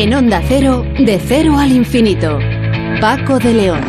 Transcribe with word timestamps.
En 0.00 0.14
Onda 0.14 0.40
Cero, 0.46 0.84
de 0.96 1.18
cero 1.18 1.58
al 1.58 1.72
infinito. 1.72 2.38
Paco 3.00 3.40
de 3.40 3.52
León. 3.52 3.80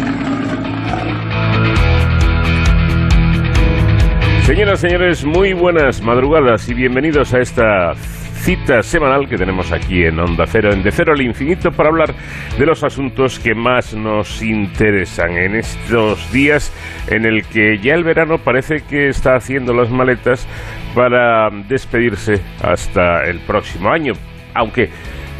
Señoras, 4.41 4.79
señores, 4.79 5.23
muy 5.23 5.53
buenas 5.53 6.01
madrugadas 6.01 6.67
y 6.67 6.73
bienvenidos 6.73 7.31
a 7.35 7.41
esta 7.41 7.93
cita 7.93 8.81
semanal 8.81 9.29
que 9.29 9.37
tenemos 9.37 9.71
aquí 9.71 10.03
en 10.03 10.19
Onda 10.19 10.47
Cero, 10.47 10.73
en 10.73 10.81
De 10.81 10.91
Cero 10.91 11.13
al 11.13 11.21
Infinito, 11.21 11.69
para 11.69 11.89
hablar 11.89 12.15
de 12.57 12.65
los 12.65 12.83
asuntos 12.83 13.37
que 13.37 13.53
más 13.53 13.93
nos 13.93 14.41
interesan 14.41 15.37
en 15.37 15.57
estos 15.57 16.31
días 16.31 16.73
en 17.05 17.25
el 17.25 17.45
que 17.45 17.77
ya 17.77 17.93
el 17.93 18.03
verano 18.03 18.39
parece 18.39 18.81
que 18.81 19.09
está 19.09 19.35
haciendo 19.35 19.75
las 19.75 19.91
maletas 19.91 20.47
para 20.95 21.51
despedirse 21.67 22.41
hasta 22.63 23.25
el 23.25 23.41
próximo 23.41 23.91
año, 23.91 24.13
aunque 24.55 24.89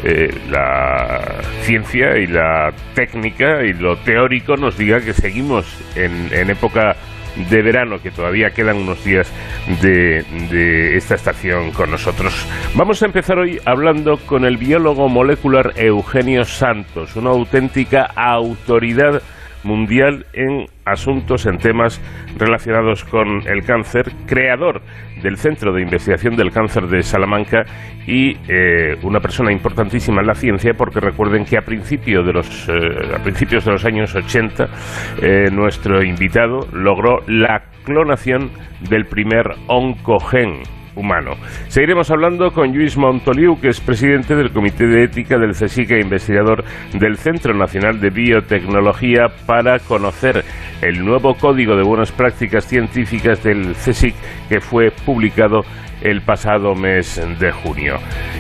eh, 0.04 0.34
la 0.50 1.42
ciencia 1.62 2.18
y 2.18 2.28
la 2.28 2.72
técnica 2.94 3.64
y 3.64 3.74
lo 3.74 3.98
teórico 3.98 4.56
nos 4.56 4.78
diga 4.78 5.00
que 5.02 5.14
seguimos 5.14 5.66
en, 5.96 6.30
en 6.32 6.50
época 6.50 6.96
de 7.50 7.62
verano, 7.62 8.02
que 8.02 8.12
todavía 8.12 8.52
quedan 8.52 8.78
unos 8.78 9.04
días 9.04 9.32
de, 9.82 10.24
de, 10.50 10.98
esta 10.98 11.16
estación 11.16 11.72
con 11.72 11.92
nosotros. 11.92 12.34
Vamos 12.76 13.02
a 13.02 13.06
empezar 13.06 13.38
hoy 13.38 13.60
hablando 13.66 14.18
con 14.18 14.46
el 14.46 14.58
biólogo 14.58 15.08
molecular 15.10 15.74
Eugenio 15.76 16.44
Santos, 16.44 17.16
una 17.16 17.30
auténtica 17.30 18.04
autoridad 18.16 19.22
mundial 19.64 20.26
en 20.34 20.66
asuntos, 20.86 21.46
en 21.46 21.58
temas 21.58 22.02
relacionados 22.38 23.04
con 23.04 23.48
el 23.48 23.64
cáncer, 23.64 24.12
creador 24.26 24.82
del 25.22 25.38
Centro 25.38 25.74
de 25.74 25.82
Investigación 25.82 26.36
del 26.36 26.52
Cáncer 26.52 26.88
de 26.88 27.04
Salamanca 27.04 27.66
y 28.08 28.38
eh, 28.48 28.98
una 29.04 29.20
persona 29.20 29.52
importantísima 29.52 30.22
en 30.22 30.28
la 30.28 30.36
ciencia 30.36 30.74
porque 30.74 31.00
recuerden 31.00 31.46
que 31.46 31.58
a, 31.58 31.62
principio 31.62 32.24
de 32.24 32.34
los, 32.34 32.70
eh, 32.70 33.16
a 33.16 33.22
principios 33.22 33.66
de 33.66 33.72
los 33.72 33.86
años 33.86 34.16
80 34.16 34.68
eh, 35.22 35.46
nuestro 35.52 36.04
invitado 36.04 36.68
logró 36.72 37.20
la 37.28 37.64
clonación 37.84 38.52
del 38.90 39.06
primer 39.06 39.46
oncogen 39.68 40.64
humano. 40.96 41.32
Seguiremos 41.68 42.10
hablando 42.12 42.52
con 42.52 42.74
Luis 42.74 42.98
Montoliu, 42.98 43.60
que 43.60 43.70
es 43.70 43.80
presidente 43.80 44.36
del 44.36 44.52
Comité 44.52 44.86
de 44.86 45.04
Ética 45.04 45.38
del 45.38 45.52
CSIC 45.52 45.92
e 45.92 46.02
investigador 46.02 46.64
del 46.94 47.18
Centro 47.18 47.54
Nacional 47.54 48.00
de 48.00 48.10
Biotecnología 48.10 49.28
para 49.46 49.80
conocer 49.80 50.44
el 50.82 51.04
nuevo 51.04 51.36
Código 51.36 51.76
de 51.76 51.84
Buenas 51.84 52.12
Prácticas 52.12 52.66
Científicas 52.66 53.44
del 53.44 53.74
CSIC 53.74 54.16
que 54.48 54.60
fue 54.60 54.92
publicado 55.06 55.62
el 56.02 56.22
pasado 56.22 56.76
mes 56.76 57.22
de 57.40 57.52
junio. 57.52 57.98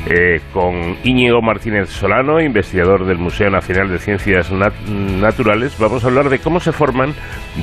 Eh, 0.07 0.41
con 0.53 0.97
Íñigo 1.03 1.41
Martínez 1.41 1.89
Solano, 1.89 2.41
investigador 2.41 3.05
del 3.05 3.17
Museo 3.17 3.49
Nacional 3.49 3.89
de 3.89 3.99
Ciencias 3.99 4.51
Nat 4.51 4.73
Naturales, 4.87 5.77
vamos 5.77 6.03
a 6.03 6.07
hablar 6.07 6.29
de 6.29 6.39
cómo 6.39 6.59
se 6.59 6.71
forman 6.71 7.13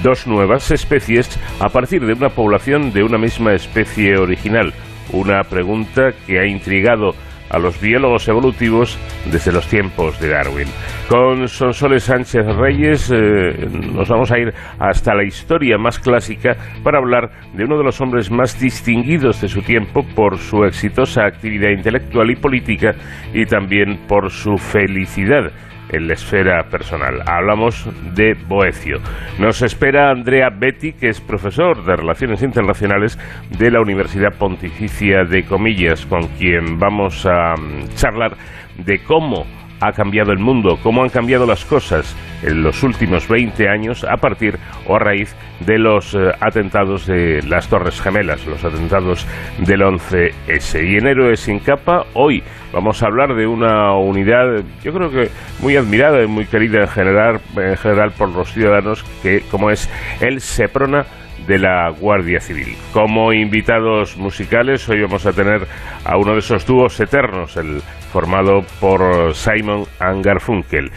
dos 0.02 0.26
nuevas 0.26 0.70
especies 0.70 1.38
a 1.60 1.68
partir 1.68 2.04
de 2.04 2.12
una 2.12 2.28
población 2.28 2.92
de 2.92 3.02
una 3.02 3.18
misma 3.18 3.54
especie 3.54 4.16
original. 4.16 4.72
Una 5.12 5.42
pregunta 5.44 6.12
que 6.26 6.40
ha 6.40 6.46
intrigado 6.46 7.14
a 7.50 7.58
los 7.58 7.80
biólogos 7.80 8.28
evolutivos 8.28 8.98
desde 9.30 9.52
los 9.52 9.66
tiempos 9.68 10.18
de 10.20 10.30
Darwin. 10.30 10.68
Con 11.08 11.48
Sonsoles 11.48 12.04
Sánchez 12.04 12.44
Reyes 12.56 13.10
eh, 13.12 13.68
nos 13.92 14.08
vamos 14.08 14.30
a 14.32 14.38
ir 14.38 14.52
hasta 14.78 15.14
la 15.14 15.24
historia 15.24 15.78
más 15.78 15.98
clásica 15.98 16.56
para 16.82 16.98
hablar 16.98 17.30
de 17.54 17.64
uno 17.64 17.78
de 17.78 17.84
los 17.84 18.00
hombres 18.00 18.30
más 18.30 18.58
distinguidos 18.60 19.40
de 19.40 19.48
su 19.48 19.62
tiempo 19.62 20.04
por 20.14 20.38
su 20.38 20.64
exitosa 20.64 21.24
actividad 21.24 21.70
intelectual 21.70 22.30
y 22.30 22.36
política 22.36 22.94
y 23.32 23.44
también 23.46 24.00
por 24.08 24.30
su 24.30 24.56
felicidad 24.56 25.52
en 25.90 26.08
la 26.08 26.14
esfera 26.14 26.64
personal. 26.70 27.22
Hablamos 27.26 27.88
de 28.14 28.34
Boecio. 28.34 28.98
Nos 29.38 29.62
espera 29.62 30.10
Andrea 30.10 30.50
Betty, 30.50 30.92
que 30.92 31.08
es 31.08 31.20
profesor 31.20 31.84
de 31.84 31.96
Relaciones 31.96 32.42
Internacionales 32.42 33.18
de 33.58 33.70
la 33.70 33.80
Universidad 33.80 34.36
Pontificia 34.38 35.24
de 35.24 35.44
Comillas, 35.44 36.06
con 36.06 36.26
quien 36.38 36.78
vamos 36.78 37.26
a 37.26 37.54
charlar 37.94 38.36
de 38.84 39.02
cómo 39.04 39.44
ha 39.80 39.92
cambiado 39.92 40.32
el 40.32 40.38
mundo, 40.38 40.78
cómo 40.82 41.02
han 41.02 41.10
cambiado 41.10 41.46
las 41.46 41.64
cosas 41.64 42.16
en 42.42 42.62
los 42.62 42.82
últimos 42.82 43.28
20 43.28 43.68
años 43.68 44.04
a 44.04 44.16
partir 44.16 44.58
o 44.86 44.96
a 44.96 44.98
raíz 44.98 45.34
de 45.60 45.78
los 45.78 46.14
eh, 46.14 46.32
atentados 46.40 47.06
de 47.06 47.42
las 47.42 47.68
Torres 47.68 48.00
Gemelas, 48.00 48.46
los 48.46 48.64
atentados 48.64 49.26
del 49.58 49.80
11S. 49.80 50.88
Y 50.88 50.96
en 50.96 51.06
Héroes 51.06 51.40
sin 51.40 51.58
capa, 51.58 52.04
hoy 52.14 52.42
vamos 52.72 53.02
a 53.02 53.06
hablar 53.06 53.34
de 53.34 53.46
una 53.46 53.94
unidad, 53.94 54.62
yo 54.82 54.92
creo 54.92 55.10
que 55.10 55.30
muy 55.60 55.76
admirada 55.76 56.22
y 56.22 56.26
muy 56.26 56.46
querida 56.46 56.82
en 56.82 56.88
general, 56.88 57.40
en 57.56 57.76
general 57.76 58.12
por 58.12 58.28
los 58.30 58.52
ciudadanos, 58.52 59.04
que 59.22 59.42
como 59.50 59.70
es 59.70 59.90
el 60.20 60.40
SEPRONA 60.40 61.06
de 61.46 61.58
la 61.58 61.90
Guardia 61.90 62.40
Civil. 62.40 62.76
Como 62.92 63.32
invitados 63.32 64.16
musicales, 64.16 64.88
hoy 64.88 65.02
vamos 65.02 65.26
a 65.26 65.32
tener 65.32 65.66
a 66.04 66.16
uno 66.16 66.32
de 66.32 66.38
esos 66.38 66.66
dúos 66.66 66.98
eternos, 67.00 67.56
el 67.56 67.80
formado 68.12 68.62
por 68.80 69.34
Simon 69.34 69.84
and 70.00 70.24
Garfunkel. 70.24 70.90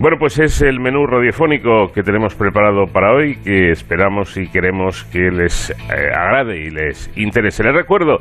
Bueno, 0.00 0.16
pues 0.16 0.38
es 0.38 0.62
el 0.62 0.78
menú 0.78 1.06
radiofónico 1.06 1.90
que 1.92 2.04
tenemos 2.04 2.36
preparado 2.36 2.84
para 2.86 3.12
hoy, 3.12 3.36
que 3.42 3.72
esperamos 3.72 4.36
y 4.36 4.46
queremos 4.46 5.02
que 5.06 5.28
les 5.32 5.70
eh, 5.70 5.74
agrade 6.14 6.56
y 6.56 6.70
les 6.70 7.10
interese. 7.16 7.64
Les 7.64 7.74
recuerdo 7.74 8.18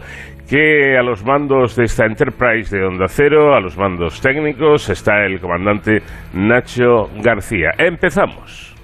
que 0.49 0.97
a 0.97 1.03
los 1.03 1.23
mandos 1.23 1.75
de 1.75 1.83
esta 1.83 2.05
Enterprise 2.05 2.75
de 2.75 2.83
Onda 2.83 3.05
Cero, 3.07 3.53
a 3.53 3.61
los 3.61 3.77
mandos 3.77 4.19
técnicos, 4.21 4.89
está 4.89 5.23
el 5.23 5.39
comandante 5.39 6.01
Nacho 6.33 7.11
García. 7.21 7.69
Empezamos. 7.77 8.75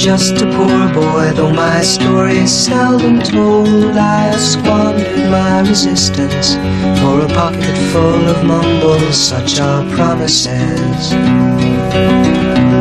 Just 0.00 0.40
a 0.40 0.46
poor 0.46 0.88
boy, 0.94 1.30
though 1.34 1.52
my 1.52 1.82
story 1.82 2.38
is 2.38 2.64
seldom 2.64 3.20
told. 3.20 3.94
I 3.98 4.34
squandered 4.38 5.30
my 5.30 5.60
resistance 5.60 6.54
for 7.00 7.20
a 7.20 7.28
pocket 7.28 7.76
full 7.92 8.26
of 8.26 8.42
mumbles, 8.42 9.14
such 9.14 9.60
are 9.60 9.84
promises. 9.94 11.12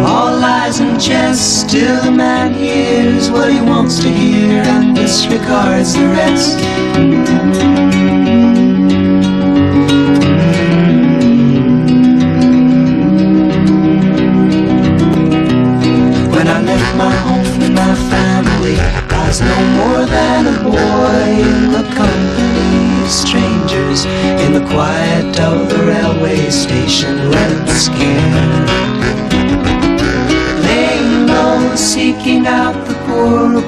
All 0.07 0.39
lies 0.39 0.79
and 0.79 0.97
jest, 0.97 1.67
still 1.67 2.07
a 2.07 2.11
man 2.11 2.53
hears 2.53 3.29
what 3.29 3.51
he 3.51 3.59
wants 3.59 3.99
to 3.99 4.09
hear 4.09 4.63
and 4.63 4.95
disregards 4.95 5.95
the 5.95 6.07
rest. 6.07 7.78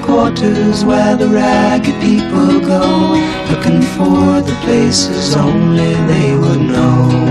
Quarters 0.02 0.84
where 0.84 1.16
the 1.16 1.28
ragged 1.28 2.00
people 2.02 2.60
go, 2.60 3.14
looking 3.50 3.82
for 3.82 4.42
the 4.42 4.58
places 4.64 5.36
only 5.36 5.94
they 6.12 6.36
would 6.36 6.62
know. 6.62 7.31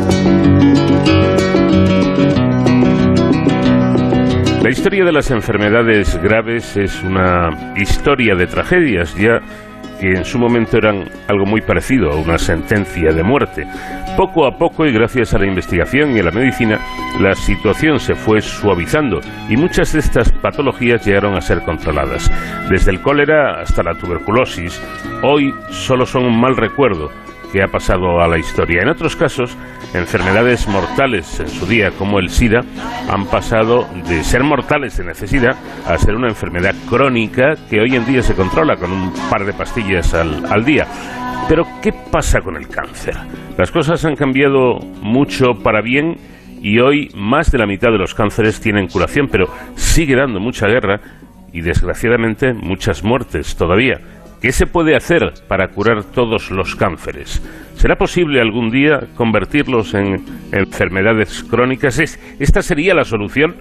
La 4.71 4.77
historia 4.77 5.03
de 5.03 5.11
las 5.11 5.29
enfermedades 5.31 6.17
graves 6.23 6.77
es 6.77 7.03
una 7.03 7.73
historia 7.75 8.35
de 8.35 8.47
tragedias, 8.47 9.13
ya 9.15 9.41
que 9.99 10.13
en 10.13 10.23
su 10.23 10.39
momento 10.39 10.77
eran 10.77 11.09
algo 11.27 11.45
muy 11.45 11.59
parecido 11.59 12.09
a 12.09 12.15
una 12.15 12.37
sentencia 12.37 13.11
de 13.11 13.21
muerte. 13.21 13.67
Poco 14.15 14.47
a 14.47 14.57
poco 14.57 14.85
y 14.85 14.93
gracias 14.93 15.33
a 15.33 15.39
la 15.39 15.45
investigación 15.45 16.15
y 16.15 16.21
a 16.21 16.23
la 16.23 16.31
medicina, 16.31 16.79
la 17.19 17.35
situación 17.35 17.99
se 17.99 18.15
fue 18.15 18.39
suavizando 18.39 19.19
y 19.49 19.57
muchas 19.57 19.91
de 19.91 19.99
estas 19.99 20.31
patologías 20.31 21.05
llegaron 21.05 21.35
a 21.35 21.41
ser 21.41 21.63
controladas. 21.63 22.31
Desde 22.69 22.91
el 22.91 23.01
cólera 23.01 23.59
hasta 23.59 23.83
la 23.83 23.95
tuberculosis, 23.95 24.81
hoy 25.21 25.53
solo 25.71 26.05
son 26.05 26.23
un 26.23 26.39
mal 26.39 26.55
recuerdo 26.55 27.11
que 27.51 27.61
ha 27.61 27.67
pasado 27.67 28.21
a 28.21 28.27
la 28.27 28.37
historia. 28.37 28.81
En 28.81 28.89
otros 28.89 29.15
casos, 29.15 29.57
enfermedades 29.93 30.67
mortales 30.67 31.39
en 31.39 31.49
su 31.49 31.65
día, 31.65 31.91
como 31.91 32.19
el 32.19 32.29
SIDA, 32.29 32.61
han 33.09 33.25
pasado 33.25 33.87
de 34.07 34.23
ser 34.23 34.43
mortales 34.43 34.97
de 34.97 35.05
necesidad 35.05 35.55
a 35.85 35.97
ser 35.97 36.15
una 36.15 36.29
enfermedad 36.29 36.75
crónica 36.89 37.55
que 37.69 37.81
hoy 37.81 37.95
en 37.95 38.05
día 38.05 38.21
se 38.21 38.35
controla 38.35 38.77
con 38.77 38.91
un 38.91 39.13
par 39.29 39.45
de 39.45 39.53
pastillas 39.53 40.13
al, 40.13 40.45
al 40.45 40.63
día. 40.63 40.87
Pero, 41.49 41.65
¿qué 41.81 41.91
pasa 41.91 42.39
con 42.41 42.55
el 42.55 42.67
cáncer? 42.67 43.15
Las 43.57 43.71
cosas 43.71 44.05
han 44.05 44.15
cambiado 44.15 44.79
mucho 45.01 45.55
para 45.63 45.81
bien 45.81 46.15
y 46.61 46.79
hoy 46.79 47.09
más 47.15 47.51
de 47.51 47.57
la 47.57 47.65
mitad 47.65 47.91
de 47.91 47.97
los 47.97 48.13
cánceres 48.13 48.61
tienen 48.61 48.87
curación, 48.87 49.27
pero 49.29 49.47
sigue 49.75 50.15
dando 50.15 50.39
mucha 50.39 50.67
guerra 50.67 51.01
y 51.51 51.61
desgraciadamente 51.61 52.53
muchas 52.53 53.03
muertes 53.03 53.55
todavía. 53.55 53.99
¿Qué 54.41 54.51
se 54.51 54.65
puede 54.65 54.95
hacer 54.95 55.33
para 55.47 55.67
curar 55.67 56.03
todos 56.03 56.49
los 56.49 56.75
cánceres? 56.75 57.43
¿Será 57.75 57.95
posible 57.95 58.41
algún 58.41 58.71
día 58.71 59.01
convertirlos 59.15 59.93
en 59.93 60.25
enfermedades 60.51 61.43
crónicas? 61.43 61.99
¿Esta 62.39 62.63
sería 62.63 62.95
la 62.95 63.03
solución? 63.03 63.57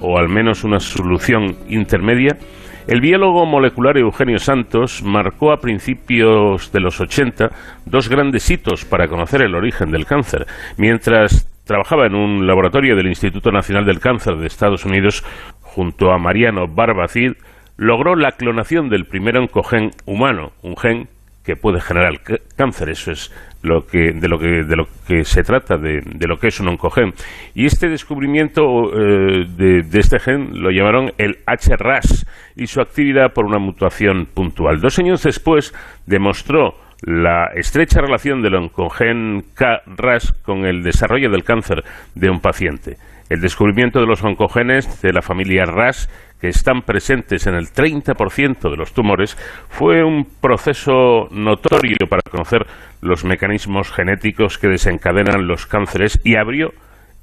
¿O 0.00 0.16
al 0.18 0.30
menos 0.30 0.64
una 0.64 0.80
solución 0.80 1.56
intermedia? 1.68 2.38
El 2.86 3.02
biólogo 3.02 3.44
molecular 3.44 3.98
Eugenio 3.98 4.38
Santos 4.38 5.02
marcó 5.02 5.52
a 5.52 5.60
principios 5.60 6.72
de 6.72 6.80
los 6.80 6.98
80 6.98 7.50
dos 7.84 8.08
grandes 8.08 8.48
hitos 8.50 8.86
para 8.86 9.08
conocer 9.08 9.42
el 9.42 9.54
origen 9.54 9.90
del 9.90 10.06
cáncer. 10.06 10.46
Mientras 10.78 11.46
trabajaba 11.66 12.06
en 12.06 12.14
un 12.14 12.46
laboratorio 12.46 12.96
del 12.96 13.08
Instituto 13.08 13.52
Nacional 13.52 13.84
del 13.84 14.00
Cáncer 14.00 14.36
de 14.36 14.46
Estados 14.46 14.86
Unidos 14.86 15.22
junto 15.60 16.10
a 16.10 16.18
Mariano 16.18 16.68
Barbacid, 16.68 17.32
logró 17.76 18.16
la 18.16 18.32
clonación 18.32 18.88
del 18.88 19.04
primer 19.04 19.36
oncogen 19.36 19.90
humano, 20.06 20.52
un 20.62 20.76
gen 20.76 21.08
que 21.44 21.54
puede 21.54 21.80
generar 21.80 22.20
cáncer. 22.56 22.90
Eso 22.90 23.12
es 23.12 23.32
lo 23.62 23.86
que, 23.86 24.12
de, 24.12 24.28
lo 24.28 24.38
que, 24.38 24.64
de 24.64 24.76
lo 24.76 24.86
que 25.06 25.24
se 25.24 25.42
trata, 25.42 25.76
de, 25.76 26.02
lo 26.26 26.36
que 26.38 26.48
es 26.48 26.58
un 26.60 26.68
oncogen. 26.68 27.12
Y 27.54 27.66
este 27.66 27.88
descubrimiento 27.88 28.62
eh, 28.92 29.46
de, 29.56 29.82
de, 29.82 29.98
este 29.98 30.18
gen 30.18 30.60
lo 30.60 30.70
llamaron 30.70 31.12
el 31.18 31.38
HRAS 31.46 32.26
y 32.56 32.66
su 32.66 32.80
actividad 32.80 33.32
por 33.32 33.46
una 33.46 33.58
mutación 33.58 34.26
puntual. 34.26 34.80
Dos 34.80 34.98
años 34.98 35.22
después 35.22 35.72
demostró 36.06 36.74
la 37.02 37.50
estrecha 37.54 38.00
relación 38.00 38.42
del 38.42 38.56
oncogen 38.56 39.44
K-RAS 39.54 40.32
con 40.42 40.64
el 40.64 40.82
desarrollo 40.82 41.30
del 41.30 41.44
cáncer 41.44 41.84
de 42.14 42.30
un 42.30 42.40
paciente. 42.40 42.96
El 43.28 43.40
descubrimiento 43.40 44.00
de 44.00 44.06
los 44.06 44.22
oncogenes 44.22 45.02
de 45.02 45.12
la 45.12 45.20
familia 45.20 45.64
RAS 45.64 46.08
que 46.40 46.48
están 46.48 46.82
presentes 46.82 47.46
en 47.46 47.54
el 47.54 47.68
30% 47.68 48.70
de 48.70 48.76
los 48.76 48.92
tumores, 48.92 49.36
fue 49.68 50.04
un 50.04 50.26
proceso 50.40 51.28
notorio 51.30 52.06
para 52.08 52.22
conocer 52.22 52.66
los 53.00 53.24
mecanismos 53.24 53.90
genéticos 53.90 54.58
que 54.58 54.68
desencadenan 54.68 55.46
los 55.46 55.66
cánceres 55.66 56.20
y 56.24 56.36
abrió 56.36 56.72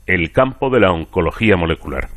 el 0.05 0.31
campo 0.31 0.69
de 0.69 0.79
la 0.79 0.91
oncología 0.91 1.55
molecular. 1.55 2.09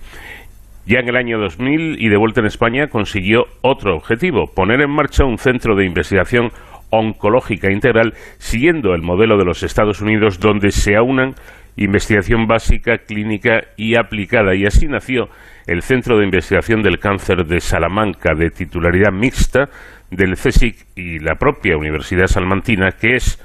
Ya 0.87 1.01
en 1.01 1.09
el 1.09 1.17
año 1.17 1.39
2000 1.39 2.01
y 2.01 2.09
de 2.09 2.17
vuelta 2.17 2.41
en 2.41 2.47
España 2.47 2.89
consiguió 2.89 3.47
otro 3.61 3.97
objetivo, 3.97 4.47
poner 4.47 4.81
en 4.81 4.91
marcha 4.91 5.25
un 5.25 5.39
centro 5.39 5.75
de 5.75 5.85
investigación 5.85 6.53
oncológica 6.91 7.73
integral 7.73 8.15
siguiendo 8.39 8.95
el 8.95 9.03
modelo 9.03 9.37
de 9.37 9.45
los 9.45 9.65
Estados 9.65 10.01
Unidos 10.01 10.39
donde 10.39 10.71
se 10.71 10.95
aunan 10.95 11.35
investigación 11.77 12.47
básica, 12.47 12.99
clínica 12.99 13.65
y 13.77 13.97
aplicada. 13.97 14.55
Y 14.55 14.65
así 14.65 14.87
nació 14.87 15.29
el 15.67 15.83
Centro 15.83 16.19
de 16.19 16.25
Investigación 16.25 16.83
del 16.83 16.99
Cáncer 16.99 17.45
de 17.45 17.61
Salamanca, 17.61 18.35
de 18.35 18.51
titularidad 18.51 19.13
mixta 19.13 19.69
del 20.11 20.35
CSIC 20.35 20.87
y 20.97 21.19
la 21.19 21.35
propia 21.35 21.77
Universidad 21.77 22.27
Salmantina, 22.27 22.93
que 22.93 23.17
es 23.17 23.43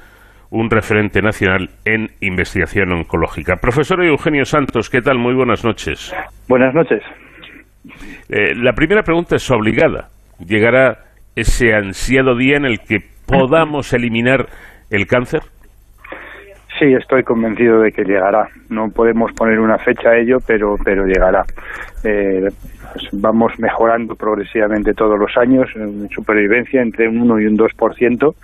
un 0.51 0.69
referente 0.69 1.21
nacional 1.21 1.69
en 1.85 2.09
investigación 2.19 2.91
oncológica. 2.91 3.55
Profesor 3.55 4.03
Eugenio 4.03 4.45
Santos, 4.45 4.89
¿qué 4.89 5.01
tal? 5.01 5.17
Muy 5.17 5.33
buenas 5.33 5.63
noches. 5.63 6.13
Buenas 6.47 6.73
noches. 6.75 7.01
Eh, 8.29 8.53
la 8.55 8.73
primera 8.73 9.01
pregunta 9.01 9.37
es 9.37 9.49
obligada. 9.49 10.09
¿Llegará 10.45 11.05
ese 11.35 11.73
ansiado 11.73 12.35
día 12.35 12.57
en 12.57 12.65
el 12.65 12.79
que 12.79 12.99
podamos 13.25 13.93
eliminar 13.93 14.47
el 14.89 15.07
cáncer? 15.07 15.41
Sí, 16.79 16.93
estoy 16.93 17.23
convencido 17.23 17.81
de 17.81 17.91
que 17.91 18.03
llegará. 18.03 18.47
No 18.69 18.89
podemos 18.89 19.31
poner 19.33 19.59
una 19.59 19.77
fecha 19.77 20.09
a 20.09 20.17
ello, 20.17 20.37
pero, 20.45 20.75
pero 20.83 21.05
llegará. 21.05 21.43
Eh, 22.03 22.49
pues 22.93 23.07
vamos 23.13 23.53
mejorando 23.59 24.15
progresivamente 24.15 24.93
todos 24.93 25.17
los 25.17 25.35
años 25.37 25.69
en 25.75 26.09
supervivencia 26.09 26.81
entre 26.81 27.07
un 27.07 27.21
1 27.21 27.39
y 27.39 27.45
un 27.45 27.57
2%, 27.57 28.35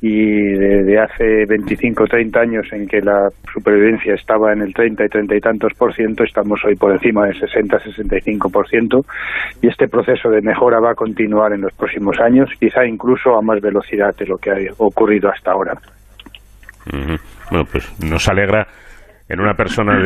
y 0.00 0.52
desde 0.52 0.98
hace 0.98 1.46
25 1.46 2.04
o 2.04 2.06
30 2.06 2.40
años 2.40 2.66
en 2.72 2.86
que 2.86 3.00
la 3.00 3.28
supervivencia 3.52 4.14
estaba 4.14 4.52
en 4.52 4.62
el 4.62 4.74
30 4.74 5.04
y 5.04 5.08
30 5.08 5.36
y 5.36 5.40
tantos 5.40 5.72
por 5.74 5.94
ciento, 5.94 6.24
estamos 6.24 6.62
hoy 6.64 6.76
por 6.76 6.92
encima 6.92 7.26
del 7.26 7.40
60-65 7.40 8.50
por 8.50 8.68
ciento, 8.68 9.04
y 9.62 9.68
este 9.68 9.88
proceso 9.88 10.28
de 10.30 10.42
mejora 10.42 10.80
va 10.80 10.92
a 10.92 10.94
continuar 10.94 11.52
en 11.52 11.62
los 11.62 11.72
próximos 11.74 12.18
años, 12.20 12.50
quizá 12.58 12.84
incluso 12.84 13.36
a 13.36 13.42
más 13.42 13.60
velocidad 13.60 14.14
de 14.16 14.26
lo 14.26 14.36
que 14.36 14.50
ha 14.50 14.56
ocurrido 14.78 15.30
hasta 15.30 15.52
ahora. 15.52 15.74
Bueno, 17.50 17.64
pues 17.70 17.92
nos 18.02 18.28
alegra 18.28 18.66
en 19.28 19.40
una 19.40 19.54
persona 19.54 19.98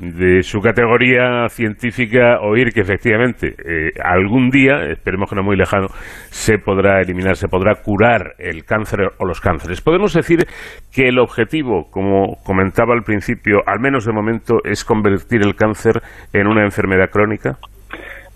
de, 0.00 0.42
su 0.42 0.60
categoría 0.60 1.48
científica 1.48 2.40
oír 2.40 2.72
que 2.72 2.80
efectivamente 2.80 3.54
eh, 3.64 3.90
algún 4.02 4.50
día, 4.50 4.84
esperemos 4.90 5.28
que 5.28 5.36
no 5.36 5.42
muy 5.42 5.56
lejano, 5.56 5.88
se 6.30 6.58
podrá 6.58 7.00
eliminar, 7.00 7.36
se 7.36 7.48
podrá 7.48 7.82
curar 7.82 8.34
el 8.38 8.64
cáncer 8.64 9.00
o 9.18 9.24
los 9.24 9.40
cánceres. 9.40 9.80
Podemos 9.80 10.14
decir 10.14 10.46
que 10.92 11.08
el 11.08 11.18
objetivo, 11.18 11.90
como 11.90 12.36
comentaba 12.44 12.94
al 12.94 13.02
principio, 13.02 13.62
al 13.66 13.80
menos 13.80 14.04
de 14.04 14.12
momento, 14.12 14.58
es 14.64 14.84
convertir 14.84 15.42
el 15.44 15.56
cáncer 15.56 16.00
en 16.32 16.46
una 16.46 16.62
enfermedad 16.62 17.10
crónica. 17.10 17.58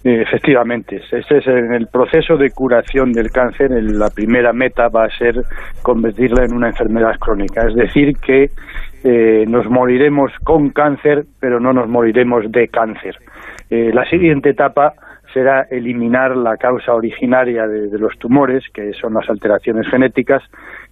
Efectivamente, 0.04 1.00
este 1.12 1.38
es 1.38 1.46
en 1.46 1.74
el 1.74 1.86
proceso 1.86 2.36
de 2.36 2.50
curación 2.50 3.12
del 3.12 3.30
cáncer, 3.30 3.70
la 3.70 4.10
primera 4.10 4.52
meta 4.52 4.88
va 4.88 5.04
a 5.04 5.16
ser 5.16 5.36
convertirla 5.80 6.44
en 6.44 6.54
una 6.54 6.70
enfermedad 6.70 7.16
crónica, 7.20 7.68
es 7.68 7.74
decir, 7.76 8.16
que 8.16 8.50
eh, 9.04 9.44
nos 9.46 9.70
moriremos 9.70 10.32
con 10.42 10.70
cáncer, 10.70 11.24
pero 11.38 11.60
no 11.60 11.72
nos 11.72 11.88
moriremos 11.88 12.50
de 12.50 12.66
cáncer. 12.66 13.16
Eh, 13.70 13.92
la 13.94 14.04
siguiente 14.10 14.50
etapa 14.50 14.92
será 15.32 15.66
eliminar 15.70 16.36
la 16.36 16.56
causa 16.56 16.94
originaria 16.94 17.68
de, 17.68 17.96
los 17.96 18.18
tumores, 18.18 18.64
que 18.74 18.92
son 18.94 19.14
las 19.14 19.30
alteraciones 19.30 19.88
genéticas, 19.88 20.42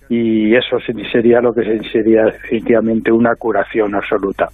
y 0.08 0.54
eso 0.54 0.78
sería 1.10 1.40
lo 1.40 1.52
que 1.52 1.80
sería 1.90 2.26
definitivamente 2.26 3.10
una 3.10 3.34
curación 3.34 3.92
absoluta, 3.96 4.48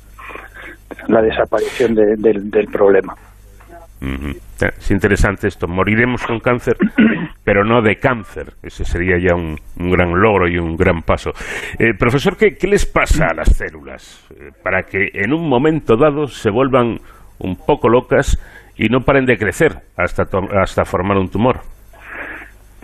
la 1.09 1.21
desaparición 1.21 1.95
del 1.95 2.67
problema. 2.73 3.15
Es 4.01 4.91
interesante 4.91 5.49
esto. 5.49 5.67
Moriremos 5.67 6.27
con 6.27 6.41
cáncer, 6.41 6.77
pero 7.45 7.65
no 7.65 7.83
de 7.83 7.97
cáncer. 7.97 8.55
Ese 8.63 8.85
sería 8.85 9.17
ya 9.19 9.35
un, 9.35 9.57
gran 9.77 10.11
logro 10.11 10.49
y 10.49 10.59
un 10.59 10.77
gran 10.77 11.03
paso. 11.03 11.31
Eh, 11.79 11.95
profesor, 11.99 12.37
¿qué, 12.37 12.57
les 12.67 12.87
pasa 12.87 13.27
a 13.31 13.35
las 13.35 13.57
células 13.57 14.27
eh, 14.31 14.51
para 14.63 14.83
que 14.83 15.11
en 15.13 15.33
un 15.33 15.49
momento 15.49 15.97
dado 15.97 16.27
se 16.27 16.51
vuelvan 16.51 16.99
un 17.39 17.57
poco 17.57 17.89
locas 17.89 18.39
y 18.77 18.89
no 18.89 19.01
paren 19.01 19.27
de 19.27 19.39
crecer 19.39 19.83
hasta, 19.97 20.25
hasta 20.61 20.85
formar 20.85 21.17
un 21.19 21.31
tumor? 21.31 21.76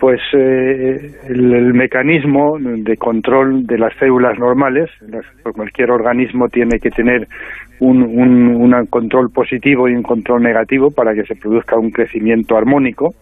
Pues 0.03 0.19
eh, 0.33 1.13
el, 1.29 1.73
mecanismo 1.73 2.57
de 2.59 2.97
control 2.97 3.65
de 3.65 3.77
las 3.77 3.95
células 3.95 4.37
normales, 4.37 4.89
cualquier 5.55 5.91
organismo 5.91 6.49
tiene 6.49 6.77
que 6.77 6.89
tener 6.89 7.25
un, 7.79 8.03
un, 8.03 8.85
control 8.87 9.31
positivo 9.31 9.87
y 9.87 9.95
un 9.95 10.03
control 10.03 10.43
negativo 10.43 10.91
para 10.91 11.13
que 11.13 11.23
se 11.23 11.37
produzca 11.37 11.77
un 11.77 11.89
crecimiento 11.89 12.57
armónico. 12.57 13.13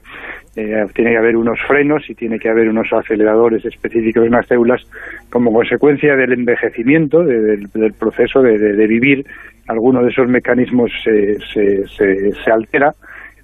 Eh, 0.56 0.84
tiene 0.96 1.12
que 1.12 1.18
haber 1.18 1.38
unos 1.38 1.60
frenos 1.68 2.10
y 2.10 2.16
tiene 2.16 2.40
que 2.40 2.50
haber 2.50 2.68
unos 2.68 2.92
aceleradores 2.92 3.64
específicos 3.64 4.26
en 4.26 4.32
las 4.32 4.48
células 4.48 4.82
como 5.30 5.54
consecuencia 5.54 6.16
del 6.16 6.34
envejecimiento, 6.34 7.24
del, 7.24 7.94
proceso 7.94 8.42
de, 8.42 8.88
vivir. 8.88 9.24
Alguno 9.68 10.02
de 10.02 10.10
esos 10.10 10.28
mecanismos 10.28 10.92
se, 11.04 11.38
se 11.46 12.52
altera 12.52 12.92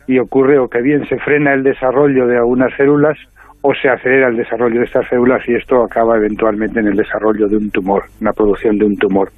y 0.08 0.20
ocurre 0.20 0.58
o 0.58 0.68
que 0.68 0.82
bien 0.82 1.06
se 1.08 1.18
frena 1.20 1.54
el 1.54 1.64
desarrollo 1.64 2.26
de 2.28 2.38
algunas 2.38 2.74
células 2.76 3.18
o 3.62 3.74
se 3.74 3.90
acelera 3.90 4.30
el 4.30 4.38
desarrollo 4.38 4.80
de 4.80 4.86
estas 4.86 5.08
células 5.10 5.42
y 5.48 5.56
esto 5.56 5.84
acaba 5.84 6.16
eventualmente 6.16 6.80
en 6.80 6.88
el 6.88 6.96
desarrollo 6.96 7.48
de 7.48 7.58
un 7.58 7.70
tumor, 7.70 8.04
una 8.22 8.32
producción 8.32 8.78
de 8.78 8.86
un 8.86 8.96
tumor. 8.98 9.30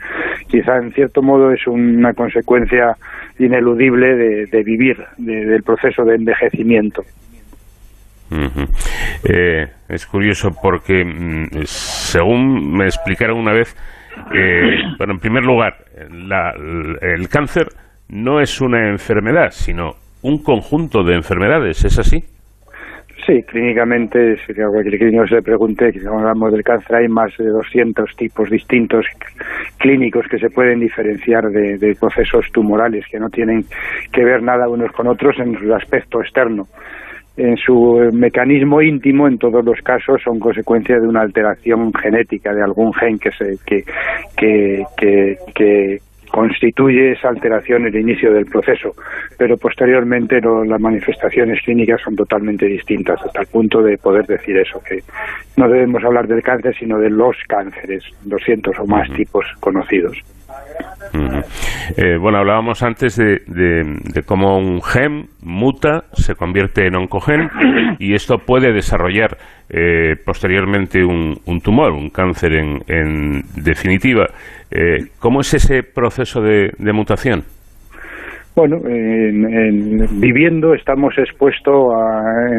Quizá 0.47 0.77
en 0.77 0.91
cierto 0.91 1.21
modo 1.21 1.51
es 1.51 1.65
una 1.67 2.13
consecuencia 2.13 2.95
ineludible 3.39 4.45
de, 4.45 4.63
vivir, 4.63 4.97
del 5.17 5.63
proceso 5.63 6.03
de 6.03 6.15
envejecimiento. 6.15 7.01
Eh, 9.23 9.65
es 9.87 10.05
curioso 10.05 10.51
porque, 10.61 11.03
mm, 11.03 11.63
según 11.63 12.73
me 12.77 12.85
explicaron 12.85 13.39
una 13.39 13.53
vez, 13.53 13.75
eh, 14.35 14.77
bueno, 14.97 15.13
en 15.13 15.19
primer 15.19 15.43
lugar, 15.43 15.73
el 17.01 17.27
cáncer 17.29 17.69
no 18.09 18.39
es 18.39 18.61
una 18.61 18.89
enfermedad, 18.89 19.49
sino 19.51 19.95
un 20.21 20.43
conjunto 20.43 21.03
de 21.03 21.15
enfermedades, 21.15 21.83
¿es 21.85 21.97
así? 21.99 22.23
Sí, 23.25 23.43
clínicamente, 23.43 24.37
si 24.37 24.53
cualquier 24.53 24.97
clínico 24.97 25.27
se 25.27 25.35
le 25.35 25.41
pregunte, 25.41 25.91
cuando 25.91 26.19
hablamos 26.19 26.51
del 26.51 26.63
cáncer 26.63 26.95
hay 26.95 27.07
más 27.07 27.35
de 27.37 27.45
200 27.45 28.15
tipos 28.15 28.49
distintos 28.49 29.05
clínicos 29.77 30.25
que 30.27 30.39
se 30.39 30.49
pueden 30.49 30.79
diferenciar 30.79 31.49
de, 31.49 31.95
procesos 31.99 32.47
tumorales 32.51 33.05
que 33.11 33.19
no 33.19 33.29
tienen 33.29 33.65
que 34.11 34.23
ver 34.23 34.41
nada 34.41 34.67
unos 34.67 34.91
con 34.93 35.07
otros 35.07 35.37
en 35.39 35.57
su 35.59 35.73
aspecto 35.73 36.21
externo 36.21 36.67
en 37.37 37.55
su 37.55 38.09
mecanismo 38.11 38.81
íntimo, 38.81 39.25
en 39.25 39.37
todos 39.37 39.63
los 39.63 39.79
casos, 39.81 40.21
son 40.21 40.39
consecuencia 40.39 40.99
de 40.99 41.07
una 41.07 41.21
alteración 41.21 41.93
genética 41.93 42.53
de 42.53 42.61
algún 42.61 42.93
gen 42.93 43.17
que, 43.17 43.31
se, 43.31 43.57
que, 43.65 43.83
que, 44.35 44.83
que, 45.55 45.97
constituye 46.39 47.11
esa 47.11 47.27
alteración 47.27 47.85
el 47.85 47.95
inicio 47.97 48.31
del 48.31 48.45
proceso, 48.45 48.93
pero 49.37 49.57
posteriormente 49.57 50.39
las 50.39 50.79
manifestaciones 50.79 51.61
clínicas 51.65 51.99
son 52.01 52.15
totalmente 52.15 52.65
distintas, 52.65 53.21
hasta 53.21 53.41
el 53.41 53.47
punto 53.47 53.81
de 53.81 53.97
poder 53.97 54.25
decir 54.25 54.55
eso, 54.55 54.81
que 54.87 54.99
no 55.57 55.67
debemos 55.67 56.01
hablar 56.01 56.29
del 56.29 56.41
cáncer, 56.41 56.73
sino 56.79 56.97
de 56.97 57.09
los 57.09 57.35
cánceres, 57.45 58.05
200 58.23 58.79
o 58.79 58.85
más 58.85 59.11
tipos 59.11 59.45
conocidos. 59.59 60.17
Eh, 61.97 62.17
bueno, 62.19 62.37
hablábamos 62.37 62.83
antes 62.83 63.17
de, 63.17 64.23
cómo 64.25 64.57
un 64.57 64.81
gen 64.81 65.25
muta, 65.41 66.03
se 66.13 66.35
convierte 66.35 66.85
en 66.85 66.95
oncogen 66.95 67.49
y 67.99 68.13
esto 68.13 68.37
puede 68.37 68.71
desarrollar 68.71 69.37
eh, 69.69 70.15
posteriormente 70.23 71.03
un, 71.03 71.61
tumor, 71.61 71.91
un 71.91 72.09
cáncer 72.09 72.53
en, 72.53 73.41
definitiva. 73.55 74.27
Eh, 74.71 75.07
¿Cómo 75.19 75.41
es 75.41 75.53
ese 75.53 75.83
proceso 75.83 76.41
de, 76.41 76.71
mutación? 76.93 77.43
Bueno, 78.55 78.77
viviendo 78.81 80.73
estamos 80.73 81.17
expuestos 81.17 81.93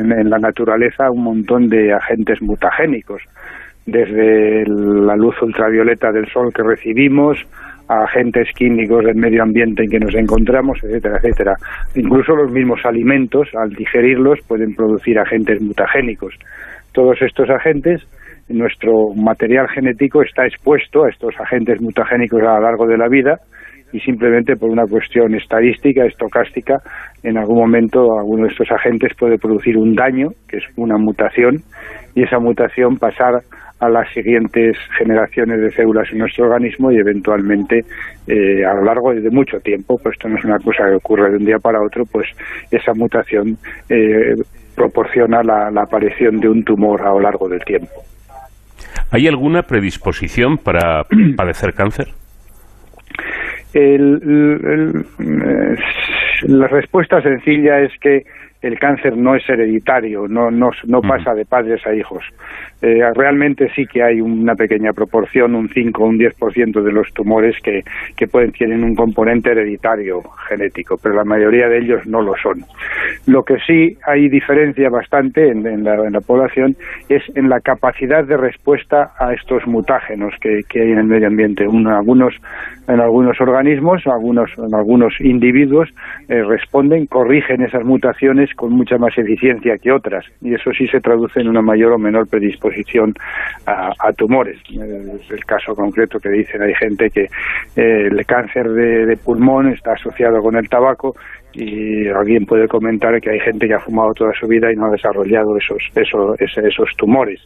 en, 0.03 0.31
la 0.31 0.39
naturaleza 0.39 1.07
a 1.07 1.11
un 1.11 1.25
montón 1.25 1.67
de 1.67 1.93
agentes 1.93 2.41
mutagénicos, 2.41 3.23
desde 3.87 4.65
la 4.67 5.17
luz 5.17 5.35
ultravioleta 5.43 6.11
del 6.11 6.27
sol 6.29 6.53
que 6.55 6.63
recibimos, 6.63 7.39
a 7.91 8.05
agentes 8.05 8.49
químicos 8.55 9.05
del 9.05 9.17
medio 9.17 9.43
ambiente 9.43 9.83
en 9.83 9.91
que 9.91 9.99
nos 9.99 10.15
encontramos, 10.15 10.79
etcétera, 10.85 11.17
etcétera. 11.19 11.55
Incluso 11.97 12.37
los 12.37 12.53
mismos 12.53 12.79
alimentos, 12.85 13.49
al 13.61 13.71
digerirlos, 13.71 14.39
pueden 14.47 14.77
producir 14.77 15.19
agentes 15.19 15.61
mutagénicos. 15.61 16.35
Todos 16.93 17.21
estos 17.21 17.51
agentes, 17.51 18.01
nuestro 18.49 19.13
material 19.17 19.69
genético 19.69 20.23
está 20.23 20.47
expuesto 20.47 21.05
a 21.05 21.11
estos 21.11 21.35
agentes 21.41 21.81
mutagénicos 21.81 22.41
a 22.43 22.55
lo 22.55 22.61
largo 22.61 22.87
de 22.87 22.97
la 22.97 23.09
vida 23.09 23.41
y 23.93 24.01
simplemente 24.01 24.57
por 24.57 24.71
una 24.71 24.85
cuestión 24.87 25.35
estadística, 25.35 26.05
estocástica, 26.05 26.77
en 27.23 27.39
algún 27.39 27.59
momento 27.59 28.19
alguno 28.19 28.45
de 28.45 28.53
estos 28.53 28.71
agentes 28.71 29.13
puede 29.19 29.39
producir 29.39 29.77
un 29.77 29.95
daño, 29.95 30.29
que 30.49 30.59
es 30.59 30.65
una 30.77 30.97
mutación, 30.99 31.57
y 32.15 32.23
esa 32.23 32.39
mutación 32.39 32.97
pasar 32.97 33.41
a 33.81 33.89
las 33.89 34.13
siguientes 34.13 34.77
generaciones 34.99 35.61
de 35.61 35.71
células 35.71 36.07
en 36.13 36.19
nuestro 36.19 36.45
organismo 36.45 36.93
y 36.93 36.99
eventualmente 36.99 37.81
eh, 38.27 38.65
a 38.65 38.75
lo 38.75 38.85
largo 38.85 39.15
de 39.15 39.31
mucho 39.31 39.59
tiempo, 39.61 39.97
pues 40.03 40.15
esto 40.17 40.29
no 40.29 40.37
es 40.37 40.45
una 40.45 40.59
cosa 40.59 40.85
que 40.89 40.97
ocurre 40.97 41.31
de 41.31 41.39
un 41.39 41.45
día 41.47 41.59
para 41.59 41.81
otro, 41.83 42.05
pues 42.05 42.27
esa 42.71 42.93
mutación 42.95 43.57
eh, 43.89 44.35
proporciona 44.75 45.43
la, 45.43 45.83
aparición 45.83 46.41
de 46.41 46.49
un 46.49 46.63
tumor 46.63 47.01
a 47.03 47.11
lo 47.11 47.21
largo 47.21 47.49
del 47.49 47.61
tiempo. 47.61 47.93
¿Hay 49.11 49.27
alguna 49.27 49.63
predisposición 49.63 50.59
para 50.59 51.05
padecer 51.37 51.73
cáncer? 51.73 52.09
La 56.43 56.67
respuesta 56.69 57.23
sencilla 57.23 57.81
es 57.81 57.93
que 58.01 58.25
el 58.63 58.79
cáncer 58.79 59.17
no 59.17 59.35
es 59.35 59.49
hereditario, 59.49 60.29
no, 60.29 60.51
no, 60.51 60.71
no 60.87 61.01
pasa 61.01 61.33
de 61.35 61.45
padres 61.45 61.87
a 61.87 61.95
hijos. 61.95 62.25
Eh, 62.83 63.01
realmente 63.15 63.69
sí 63.75 63.85
que 63.87 64.03
hay 64.03 64.21
una 64.21 64.55
pequeña 64.55 64.93
proporción, 64.93 65.55
un 65.55 65.69
5 65.69 66.03
o 66.03 66.07
un 66.07 66.19
10% 66.19 66.83
de 66.83 66.93
los 66.93 67.13
tumores 67.13 67.57
que, 67.63 67.83
que 68.17 68.27
pueden, 68.27 68.53
tienen 68.53 68.85
un 68.85 68.95
componente 68.95 69.51
hereditario 69.51 70.23
genético, 70.49 70.97
pero 71.03 71.15
la 71.15 71.25
mayoría 71.25 71.69
de 71.69 71.79
ellos 71.79 72.07
no 72.07 72.23
lo 72.23 72.33
son. 72.43 72.65
Lo 73.27 73.43
que 73.43 73.57
sí 73.67 73.97
hay 74.07 74.29
diferencia 74.29 74.89
bastante 74.89 75.49
en, 75.49 75.63
la, 75.85 75.95
en 75.95 76.13
la, 76.13 76.21
población 76.21 76.77
es 77.09 77.23
en 77.35 77.49
la 77.49 77.61
capacidad 77.61 78.25
de 78.25 78.37
respuesta 78.37 79.11
a 79.19 79.33
estos 79.35 79.67
mutágenos 79.67 80.35
que, 80.41 80.61
que 80.69 80.81
hay 80.81 80.93
en 80.93 80.99
el 80.99 81.07
medio 81.07 81.29
ambiente. 81.29 81.65
en, 81.65 81.87
algunos, 81.87 82.35
en 82.89 83.01
algunos 83.01 83.41
organismos, 83.41 84.07
algunos, 84.07 84.51
en 84.57 84.75
algunos 84.75 85.15
individuos 85.21 85.89
eh, 86.29 86.43
responden, 86.43 87.07
corrigen 87.07 87.63
esas 87.63 87.85
mutaciones 87.85 88.50
con 88.55 88.73
mucha 88.73 88.99
más 88.99 89.17
eficiencia 89.17 89.79
que 89.79 89.93
otras, 89.93 90.25
y 90.41 90.55
eso 90.55 90.71
sí 90.73 90.87
se 90.89 91.01
traduce 91.01 91.41
en 91.41 91.49
una 91.49 91.63
mayor 91.63 91.93
o 91.93 91.99
menor 91.99 92.29
predisposición 92.29 93.15
a, 93.67 94.13
tumores. 94.17 94.59
Es 94.69 95.31
el 95.31 95.45
caso 95.45 95.75
concreto 95.75 96.19
que 96.19 96.29
dicen, 96.29 96.63
hay 96.63 96.75
gente 96.75 97.11
que 97.11 97.23
eh, 97.77 98.09
el 98.11 98.27
cáncer 98.27 98.69
de, 98.71 99.17
pulmón 99.17 99.73
está 99.73 99.93
asociado 99.93 100.41
con 100.41 100.57
el 100.57 100.69
tabaco 100.69 101.15
y 101.53 102.09
alguien 102.09 102.47
puede 102.47 102.69
comentar 102.69 103.21
que 103.21 103.31
hay 103.31 103.41
gente 103.41 103.67
que 103.67 103.75
ha 103.75 103.81
fumado 103.81 104.13
toda 104.15 104.33
su 104.39 104.47
vida 104.47 104.73
y 104.73 104.77
no 104.77 104.87
ha 104.87 104.91
desarrollado 104.91 105.57
esos 105.57 105.83
esos, 105.95 106.41
esos 106.41 106.97
tumores. 106.97 107.41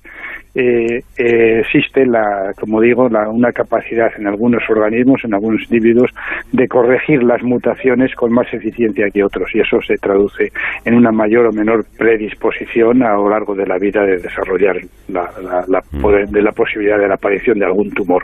Eh, 0.54 1.02
eh, 1.18 1.60
existe, 1.60 2.06
la, 2.06 2.52
como 2.58 2.80
digo, 2.80 3.08
la, 3.08 3.28
una 3.28 3.50
capacidad 3.50 4.08
en 4.16 4.28
algunos 4.28 4.62
organismos, 4.68 5.24
en 5.24 5.34
algunos 5.34 5.62
individuos, 5.62 6.10
de 6.52 6.68
corregir 6.68 7.24
las 7.24 7.42
mutaciones 7.42 8.14
con 8.14 8.32
más 8.32 8.46
eficiencia 8.52 9.10
que 9.10 9.24
otros 9.24 9.48
y 9.52 9.60
eso 9.60 9.80
se 9.80 9.96
traduce 9.96 10.52
en 10.84 10.94
una 10.94 11.10
mayor 11.10 11.46
o 11.46 11.52
menor 11.52 11.84
predisposición 11.98 13.02
a 13.02 13.14
lo 13.14 13.28
largo 13.28 13.54
de 13.54 13.66
la 13.66 13.78
vida 13.78 14.04
de 14.04 14.18
desarrollar 14.18 14.76
la, 15.08 15.28
la, 15.66 15.82
mm. 15.90 16.30
de 16.30 16.42
la 16.42 16.52
posibilidad 16.52 16.98
de 16.98 17.08
la 17.08 17.14
aparición 17.14 17.58
de 17.58 17.64
algún 17.64 17.90
tumor. 17.90 18.22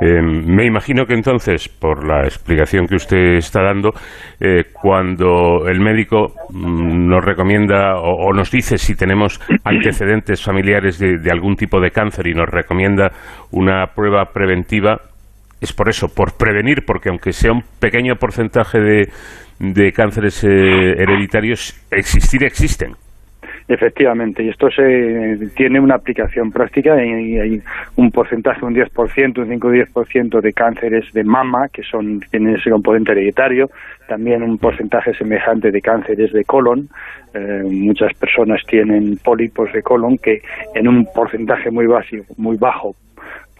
Eh, 0.00 0.22
me 0.22 0.64
imagino 0.64 1.04
que 1.04 1.14
entonces, 1.14 1.68
por 1.68 2.06
la 2.06 2.24
explicación 2.24 2.86
que 2.86 2.94
usted 2.94 3.36
está 3.36 3.62
dando, 3.62 3.92
eh, 4.40 4.64
cuando 4.72 5.68
el 5.68 5.78
médico 5.80 6.34
mm, 6.48 7.08
nos 7.08 7.22
recomienda 7.22 7.96
o, 7.96 8.32
nos 8.32 8.50
dice 8.50 8.78
si 8.78 8.94
tenemos 8.94 9.40
antecedentes 9.62 10.42
familiares 10.42 10.98
de, 10.98 11.30
algún 11.30 11.54
tipo 11.54 11.80
de 11.80 11.90
cáncer 11.90 12.26
y 12.28 12.34
nos 12.34 12.48
recomienda 12.48 13.12
una 13.50 13.88
prueba 13.94 14.32
preventiva, 14.32 15.02
es 15.60 15.72
por 15.74 15.90
eso, 15.90 16.08
por 16.08 16.36
prevenir, 16.38 16.86
porque 16.86 17.10
aunque 17.10 17.32
sea 17.32 17.52
un 17.52 17.62
pequeño 17.78 18.16
porcentaje 18.16 18.80
de, 18.80 19.10
de 19.58 19.92
cánceres 19.92 20.42
eh, 20.44 20.48
hereditarios, 20.48 21.78
existir 21.90 22.42
existen. 22.44 22.96
Efectivamente, 23.70 24.42
y 24.42 24.48
esto 24.48 24.68
se 24.68 25.38
tiene 25.54 25.78
una 25.78 25.94
aplicación 25.94 26.50
práctica 26.50 26.94
hay 26.94 27.62
un 27.94 28.10
porcentaje, 28.10 28.64
un 28.64 28.74
10%, 28.74 29.38
un 29.38 29.48
5 29.48 29.70
10% 29.70 30.40
de 30.40 30.52
cánceres 30.52 31.12
de 31.12 31.22
mama 31.22 31.68
que 31.72 31.84
son 31.84 32.18
tienen 32.32 32.56
ese 32.56 32.68
componente 32.68 33.12
hereditario, 33.12 33.70
también 34.08 34.42
un 34.42 34.58
porcentaje 34.58 35.14
semejante 35.14 35.70
de 35.70 35.80
cánceres 35.80 36.32
de 36.32 36.44
colon. 36.44 36.88
Eh, 37.32 37.62
muchas 37.70 38.12
personas 38.14 38.60
tienen 38.66 39.16
pólipos 39.18 39.72
de 39.72 39.84
colon 39.84 40.18
que 40.18 40.42
en 40.74 40.88
un 40.88 41.06
porcentaje 41.14 41.70
muy 41.70 41.86
básico, 41.86 42.24
muy 42.38 42.56
bajo 42.56 42.96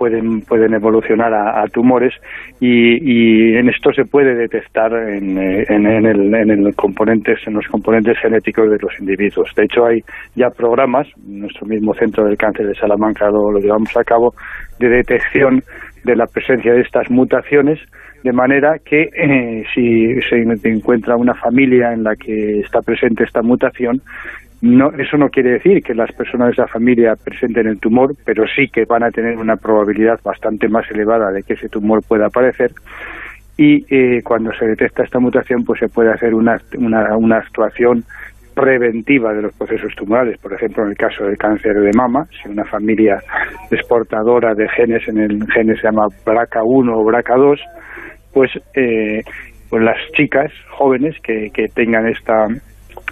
pueden, 0.00 0.40
pueden 0.40 0.72
evolucionar 0.72 1.34
a, 1.34 1.62
tumores 1.66 2.14
y, 2.58 3.54
en 3.54 3.68
esto 3.68 3.92
se 3.92 4.06
puede 4.06 4.34
detectar 4.34 4.90
en, 4.94 5.36
en, 5.36 6.06
el, 6.06 6.34
en, 6.34 6.50
el 6.50 6.74
componentes, 6.74 7.38
en 7.46 7.52
los 7.52 7.66
componentes 7.66 8.16
genéticos 8.18 8.70
de 8.70 8.78
los 8.80 8.98
individuos. 8.98 9.52
De 9.54 9.64
hecho, 9.64 9.84
hay 9.84 10.00
ya 10.34 10.48
programas, 10.48 11.06
nuestro 11.26 11.66
mismo 11.66 11.92
centro 11.92 12.24
del 12.24 12.38
cáncer 12.38 12.68
de 12.68 12.74
Salamanca 12.76 13.28
lo, 13.28 13.58
llevamos 13.58 13.94
a 13.94 14.02
cabo, 14.02 14.32
de 14.78 14.88
detección 14.88 15.62
de 16.04 16.16
la 16.16 16.24
presencia 16.24 16.72
de 16.72 16.80
estas 16.80 17.10
mutaciones, 17.10 17.78
de 18.24 18.32
manera 18.32 18.76
que 18.82 19.02
eh, 19.02 19.64
si 19.74 20.18
se 20.30 20.70
encuentra 20.70 21.16
una 21.16 21.34
familia 21.34 21.92
en 21.92 22.04
la 22.04 22.16
que 22.16 22.60
está 22.60 22.80
presente 22.80 23.24
esta 23.24 23.42
mutación, 23.42 24.00
no, 24.62 24.90
eso 24.98 25.16
no 25.16 25.28
quiere 25.30 25.52
decir 25.52 25.82
que 25.82 25.94
las 25.94 26.12
personas 26.12 26.48
de 26.48 26.52
esa 26.52 26.66
familia 26.66 27.14
presenten 27.16 27.66
el 27.66 27.80
tumor, 27.80 28.14
pero 28.26 28.44
sí 28.46 28.68
que 28.68 28.84
van 28.84 29.02
a 29.02 29.10
tener 29.10 29.38
una 29.38 29.56
probabilidad 29.56 30.20
bastante 30.22 30.68
más 30.68 30.84
elevada 30.90 31.30
de 31.32 31.42
que 31.42 31.54
ese 31.54 31.68
tumor 31.68 32.02
pueda 32.06 32.26
aparecer. 32.26 32.70
Y 33.56 33.84
eh, 33.88 34.22
cuando 34.22 34.52
se 34.52 34.66
detecta 34.66 35.02
esta 35.02 35.18
mutación, 35.18 35.64
pues 35.64 35.80
se 35.80 35.88
puede 35.88 36.12
hacer 36.12 36.34
una, 36.34 36.58
una, 36.78 37.16
una 37.16 37.38
actuación 37.38 38.04
preventiva 38.54 39.32
de 39.32 39.42
los 39.42 39.54
procesos 39.54 39.94
tumorales. 39.96 40.38
Por 40.38 40.52
ejemplo, 40.52 40.84
en 40.84 40.90
el 40.90 40.96
caso 40.96 41.24
del 41.24 41.38
cáncer 41.38 41.74
de 41.80 41.92
mama, 41.96 42.26
si 42.42 42.48
una 42.48 42.64
familia 42.64 43.18
es 43.70 43.86
portadora 43.86 44.54
de 44.54 44.68
genes, 44.68 45.08
en 45.08 45.18
el 45.18 45.46
gen 45.52 45.74
se 45.74 45.82
llama 45.82 46.06
BRCA1 46.26 46.92
o 46.94 47.04
BRCA2, 47.04 47.58
pues, 48.34 48.50
eh, 48.74 49.22
pues 49.70 49.82
las 49.82 49.96
chicas 50.12 50.52
jóvenes 50.70 51.16
que, 51.22 51.48
que 51.54 51.68
tengan 51.68 52.06
esta 52.08 52.46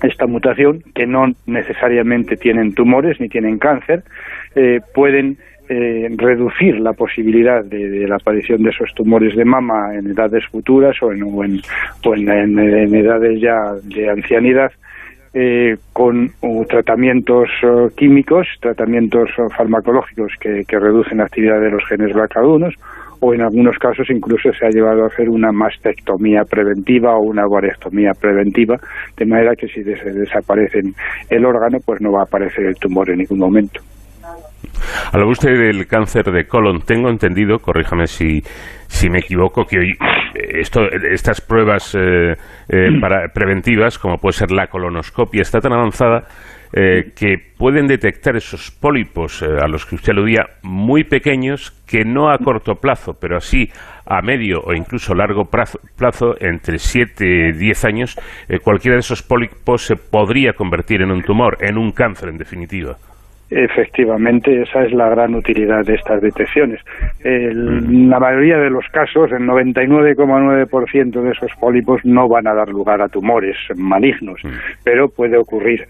esta 0.02 0.26
mutación, 0.26 0.82
que 0.94 1.06
no 1.06 1.32
necesariamente 1.46 2.36
tienen 2.36 2.74
tumores 2.74 3.20
ni 3.20 3.28
tienen 3.28 3.58
cáncer, 3.58 4.02
eh, 4.54 4.80
pueden 4.94 5.38
eh, 5.68 6.08
reducir 6.16 6.80
la 6.80 6.92
posibilidad 6.92 7.64
de, 7.64 8.06
la 8.08 8.16
aparición 8.16 8.62
de 8.62 8.70
esos 8.70 8.94
tumores 8.94 9.36
de 9.36 9.44
mama 9.44 9.94
en 9.94 10.10
edades 10.10 10.46
futuras 10.46 10.96
o 11.02 11.12
en, 11.12 12.94
edades 12.94 13.40
ya 13.40 13.74
de 13.82 14.08
ancianidad 14.08 14.72
eh, 15.34 15.76
con 15.92 16.32
tratamientos 16.68 17.50
químicos, 17.96 18.48
tratamientos 18.60 19.28
farmacológicos 19.54 20.32
que, 20.40 20.64
que, 20.66 20.78
reducen 20.78 21.18
la 21.18 21.24
actividad 21.24 21.60
de 21.60 21.70
los 21.70 21.84
genes 21.86 22.14
BRCA1 22.14 22.74
o 23.20 23.34
en 23.34 23.42
algunos 23.42 23.76
casos 23.78 24.08
incluso 24.10 24.52
se 24.52 24.66
ha 24.66 24.70
llevado 24.70 25.04
a 25.04 25.06
hacer 25.06 25.28
una 25.28 25.52
mastectomía 25.52 26.42
preventiva 26.48 27.16
o 27.16 27.22
una 27.22 27.46
varectomía 27.46 28.12
preventiva, 28.18 28.76
de 29.16 29.26
manera 29.26 29.54
que 29.56 29.68
si 29.68 29.82
desaparece 29.82 30.80
el 31.30 31.44
órgano, 31.44 31.78
pues 31.84 32.00
no 32.00 32.12
va 32.12 32.20
a 32.20 32.24
aparecer 32.24 32.66
el 32.66 32.76
tumor 32.76 33.10
en 33.10 33.18
ningún 33.18 33.38
momento. 33.38 33.80
Habla 35.12 35.26
usted 35.26 35.58
del 35.58 35.86
cáncer 35.86 36.24
de 36.26 36.46
colon. 36.46 36.80
Tengo 36.80 37.08
entendido, 37.08 37.58
corríjame 37.58 38.06
si, 38.06 38.40
si 38.86 39.08
me 39.08 39.18
equivoco, 39.18 39.64
que 39.64 39.78
hoy 39.78 39.90
eh, 39.90 40.60
esto, 40.60 40.80
estas 41.10 41.40
pruebas 41.40 41.94
eh, 41.94 42.32
eh, 42.68 42.88
para, 43.00 43.28
preventivas, 43.32 43.98
como 43.98 44.18
puede 44.18 44.34
ser 44.34 44.50
la 44.50 44.66
colonoscopia, 44.66 45.42
está 45.42 45.60
tan 45.60 45.72
avanzada 45.72 46.24
que 46.72 47.36
pueden 47.56 47.86
detectar 47.86 48.36
esos 48.36 48.70
pólipos 48.70 49.42
a 49.42 49.66
los 49.68 49.86
que 49.86 49.94
usted 49.94 50.12
aludía 50.12 50.44
muy 50.62 51.04
pequeños 51.04 51.70
que 51.86 52.04
no 52.04 52.30
a 52.30 52.38
corto 52.38 52.74
plazo, 52.74 53.14
pero 53.18 53.36
así 53.36 53.70
a 54.06 54.20
medio 54.22 54.60
o 54.60 54.74
incluso 54.74 55.14
largo 55.14 55.44
plazo, 55.46 55.78
plazo 55.96 56.34
entre 56.40 56.78
7 56.78 57.24
y 57.26 57.52
10 57.52 57.84
años, 57.84 58.16
cualquiera 58.62 58.96
de 58.96 59.00
esos 59.00 59.22
pólipos 59.22 59.86
se 59.86 59.96
podría 59.96 60.52
convertir 60.52 61.02
en 61.02 61.10
un 61.10 61.22
tumor, 61.22 61.58
en 61.60 61.78
un 61.78 61.92
cáncer 61.92 62.28
en 62.28 62.38
definitiva. 62.38 62.96
Efectivamente, 63.50 64.60
esa 64.60 64.84
es 64.84 64.92
la 64.92 65.08
gran 65.08 65.34
utilidad 65.34 65.82
de 65.82 65.94
estas 65.94 66.20
detecciones. 66.20 66.82
La 67.24 68.20
mayoría 68.20 68.58
de 68.58 68.68
los 68.68 68.86
casos, 68.92 69.32
el 69.32 69.46
99,9% 69.46 71.22
de 71.22 71.30
esos 71.30 71.50
pólipos 71.58 72.04
no 72.04 72.28
van 72.28 72.46
a 72.46 72.52
dar 72.52 72.68
lugar 72.68 73.00
a 73.00 73.08
tumores 73.08 73.56
malignos, 73.74 74.42
pero 74.84 75.08
puede 75.08 75.38
ocurrir. 75.38 75.88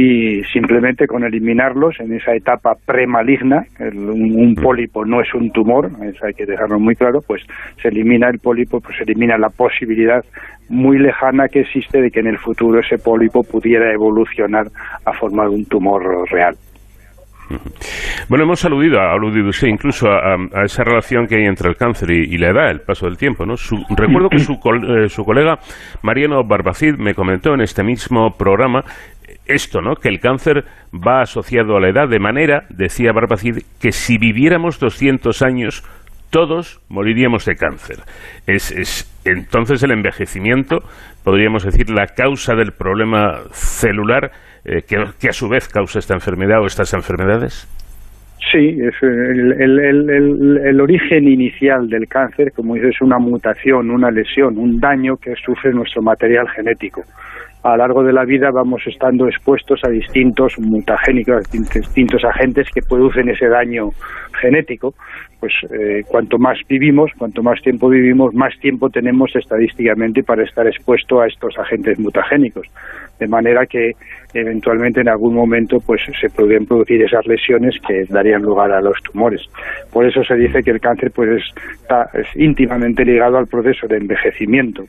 Y 0.00 0.44
simplemente 0.44 1.08
con 1.08 1.24
eliminarlos 1.24 1.98
en 1.98 2.14
esa 2.14 2.32
etapa 2.32 2.76
premaligna, 2.86 3.64
un, 3.80 4.54
pólipo 4.54 5.04
no 5.04 5.20
es 5.20 5.34
un 5.34 5.50
tumor, 5.50 5.90
eso 6.04 6.24
hay 6.24 6.34
que 6.34 6.46
dejarlo 6.46 6.78
muy 6.78 6.94
claro, 6.94 7.20
pues 7.20 7.42
se 7.82 7.88
elimina 7.88 8.28
el 8.28 8.38
pólipo, 8.38 8.80
pues 8.80 8.96
se 8.96 9.02
elimina 9.02 9.36
la 9.36 9.48
posibilidad 9.48 10.24
muy 10.68 11.00
lejana 11.00 11.48
que 11.48 11.62
existe 11.62 12.00
de 12.00 12.12
que 12.12 12.20
en 12.20 12.28
el 12.28 12.38
futuro 12.38 12.78
ese 12.78 12.98
pólipo 12.98 13.42
pudiera 13.42 13.92
evolucionar 13.92 14.68
a 15.04 15.12
formar 15.14 15.48
un 15.48 15.64
tumor 15.64 16.30
real. 16.30 16.54
Bueno, 18.28 18.44
hemos 18.44 18.64
aludido, 18.64 19.00
ha 19.00 19.12
aludido 19.14 19.48
usted 19.48 19.68
incluso 19.68 20.08
a, 20.08 20.36
esa 20.64 20.84
relación 20.84 21.26
que 21.26 21.36
hay 21.36 21.46
entre 21.46 21.70
el 21.70 21.76
cáncer 21.76 22.10
y, 22.10 22.36
la 22.36 22.50
edad, 22.50 22.70
el 22.70 22.82
paso 22.82 23.06
del 23.06 23.16
tiempo. 23.16 23.46
¿no? 23.46 23.54
recuerdo 23.96 24.28
que 24.28 24.38
su, 24.38 24.52
eh, 24.52 25.08
su 25.08 25.24
colega 25.24 25.58
Mariano 26.02 26.44
Barbacid 26.44 26.96
me 26.98 27.14
comentó 27.14 27.54
en 27.54 27.62
este 27.62 27.82
mismo 27.82 28.36
programa 28.36 28.84
esto, 29.48 29.80
¿no? 29.80 29.94
Que 29.96 30.08
el 30.08 30.20
cáncer 30.20 30.64
va 30.94 31.22
asociado 31.22 31.76
a 31.76 31.80
la 31.80 31.88
edad, 31.88 32.08
de 32.08 32.18
manera, 32.18 32.64
decía 32.70 33.12
Barbacid, 33.12 33.58
que 33.80 33.92
si 33.92 34.18
viviéramos 34.18 34.78
200 34.78 35.42
años, 35.42 35.82
todos 36.30 36.80
moriríamos 36.88 37.44
de 37.44 37.56
cáncer. 37.56 37.96
Es, 38.46 38.70
es, 38.70 39.10
entonces 39.24 39.82
el 39.82 39.92
envejecimiento, 39.92 40.78
podríamos 41.24 41.64
decir, 41.64 41.90
la 41.90 42.06
causa 42.06 42.54
del 42.54 42.72
problema 42.72 43.40
celular 43.50 44.30
eh, 44.64 44.82
que, 44.82 45.28
a 45.28 45.32
su 45.32 45.48
vez 45.48 45.68
causa 45.68 45.98
esta 45.98 46.14
enfermedad 46.14 46.60
o 46.60 46.66
estas 46.66 46.92
enfermedades? 46.92 47.66
Sí, 48.52 48.78
es 48.80 48.94
el, 49.02 50.80
origen 50.80 51.28
inicial 51.28 51.88
del 51.88 52.06
cáncer, 52.06 52.52
como 52.54 52.74
dices, 52.74 52.90
es 52.94 53.00
una 53.00 53.18
mutación, 53.18 53.90
una 53.90 54.10
lesión, 54.10 54.58
un 54.58 54.78
daño 54.78 55.16
que 55.16 55.34
sufre 55.44 55.72
nuestro 55.72 56.02
material 56.02 56.48
genético. 56.54 57.02
A 57.62 57.70
lo 57.70 57.76
largo 57.78 58.04
de 58.04 58.12
la 58.12 58.24
vida 58.24 58.50
vamos 58.50 58.82
estando 58.86 59.26
expuestos 59.26 59.80
a 59.84 59.88
distintos 59.88 60.54
mutagénicos, 60.58 61.50
distintos 61.50 62.24
agentes 62.24 62.68
que 62.72 62.82
producen 62.82 63.28
ese 63.28 63.48
daño 63.48 63.90
genético. 64.40 64.94
Pues 65.40 65.52
eh, 65.70 66.02
cuanto 66.08 66.38
más 66.38 66.58
vivimos, 66.68 67.10
cuanto 67.16 67.42
más 67.42 67.60
tiempo 67.62 67.88
vivimos, 67.88 68.34
más 68.34 68.58
tiempo 68.60 68.90
tenemos 68.90 69.34
estadísticamente 69.36 70.22
para 70.22 70.42
estar 70.42 70.66
expuesto 70.66 71.20
a 71.20 71.26
estos 71.26 71.56
agentes 71.58 71.98
mutagénicos 71.98 72.66
de 73.18 73.26
manera 73.26 73.66
que 73.66 73.92
eventualmente 74.34 75.00
en 75.00 75.08
algún 75.08 75.34
momento 75.34 75.78
pues 75.80 76.00
se 76.20 76.28
podrían 76.30 76.66
producir 76.66 77.02
esas 77.02 77.26
lesiones 77.26 77.74
que 77.86 78.04
darían 78.08 78.42
lugar 78.42 78.70
a 78.72 78.80
los 78.80 78.98
tumores. 79.02 79.42
Por 79.92 80.06
eso 80.06 80.22
se 80.22 80.34
dice 80.34 80.62
que 80.62 80.70
el 80.70 80.80
cáncer 80.80 81.10
pues 81.10 81.42
está 81.72 82.08
es 82.14 82.26
íntimamente 82.36 83.04
ligado 83.04 83.38
al 83.38 83.46
proceso 83.46 83.86
de 83.86 83.96
envejecimiento. 83.96 84.84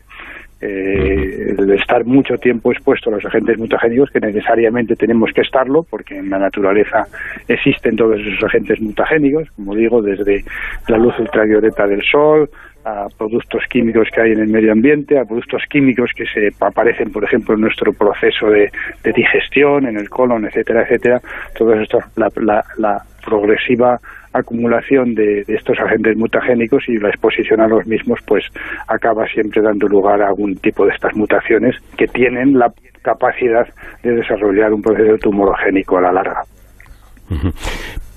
Eh, 0.62 1.56
el 1.58 1.72
estar 1.72 2.04
mucho 2.06 2.36
tiempo 2.36 2.72
expuesto 2.72 3.10
a 3.10 3.14
los 3.14 3.26
agentes 3.26 3.58
mutagénicos, 3.58 4.10
que 4.12 4.20
necesariamente 4.20 4.96
tenemos 4.96 5.32
que 5.34 5.42
estarlo, 5.42 5.84
porque 5.90 6.18
en 6.18 6.30
la 6.30 6.38
naturaleza 6.38 7.08
existen 7.48 7.96
todos 7.96 8.20
esos 8.20 8.44
agentes 8.44 8.82
mutagénicos, 8.82 9.50
como 9.56 9.74
digo, 9.74 10.02
desde 10.02 10.44
la 10.90 10.98
luz 10.98 11.18
ultravioleta 11.18 11.88
del 11.88 12.04
sol, 12.04 12.50
a 12.86 13.08
productos 13.18 13.64
químicos 13.70 14.08
que 14.14 14.22
hay 14.22 14.32
en 14.32 14.40
el 14.40 14.48
medio 14.48 14.72
ambiente, 14.72 15.18
a 15.18 15.26
productos 15.26 15.64
químicos 15.70 16.12
que 16.16 16.26
se 16.26 16.50
aparecen, 16.60 17.12
por 17.12 17.24
ejemplo, 17.24 17.56
en 17.56 17.62
nuestro 17.62 17.92
proceso 17.94 18.48
de, 18.48 18.72
digestión, 19.14 19.88
en 19.88 19.98
el 19.98 20.10
colon, 20.10 20.46
etcétera, 20.46 20.84
etcétera. 20.84 21.22
Todo 21.58 21.74
esto, 21.74 22.00
la, 22.16 22.64
la, 22.78 23.02
progresiva 23.26 24.00
acumulación 24.34 25.16
de, 25.16 25.44
estos 25.48 25.78
agentes 25.80 26.18
mutagénicos 26.18 26.84
y 26.88 26.98
la 26.98 27.10
exposición 27.10 27.62
a 27.62 27.68
los 27.68 27.86
mismos, 27.88 28.20
pues 28.28 28.44
acaba 28.88 29.26
siempre 29.28 29.62
dando 29.62 29.88
lugar 29.88 30.22
a 30.22 30.28
algún 30.28 30.56
tipo 30.56 30.86
de 30.86 30.94
estas 30.94 31.16
mutaciones 31.16 31.76
que 31.98 32.08
tienen 32.08 32.58
la 32.58 32.72
capacidad 33.02 33.68
de 34.04 34.12
desarrollar 34.12 34.74
un 34.74 34.82
proceso 34.82 35.18
tumorogénico 35.18 35.98
a 35.98 36.02
la 36.02 36.12
larga. 36.12 36.42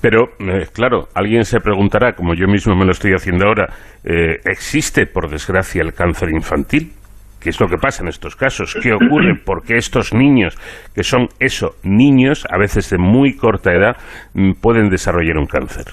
Pero, 0.01 0.31
eh, 0.39 0.65
claro, 0.73 1.07
alguien 1.15 1.45
se 1.45 1.59
preguntará, 1.59 2.13
como 2.13 2.33
yo 2.33 2.47
mismo 2.47 2.75
me 2.75 2.85
lo 2.85 2.91
estoy 2.91 3.13
haciendo 3.13 3.45
ahora, 3.45 3.67
eh, 4.03 4.39
¿existe, 4.43 5.05
por 5.05 5.29
desgracia, 5.29 5.81
el 5.81 5.93
cáncer 5.93 6.29
infantil? 6.29 6.91
¿Qué 7.43 7.49
es 7.49 7.59
lo 7.59 7.67
que 7.67 7.77
pasa 7.77 8.03
en 8.03 8.09
estos 8.09 8.37
casos? 8.37 8.77
¿Qué 8.81 8.93
ocurre? 8.93 9.35
Porque 9.45 9.75
estos 9.75 10.13
niños, 10.13 10.55
que 10.95 11.03
son 11.03 11.27
eso, 11.39 11.75
niños, 11.83 12.47
a 12.49 12.57
veces 12.57 12.89
de 12.89 12.97
muy 12.97 13.35
corta 13.35 13.73
edad, 13.73 13.97
mm, 14.33 14.53
pueden 14.61 14.89
desarrollar 14.89 15.37
un 15.37 15.47
cáncer? 15.47 15.85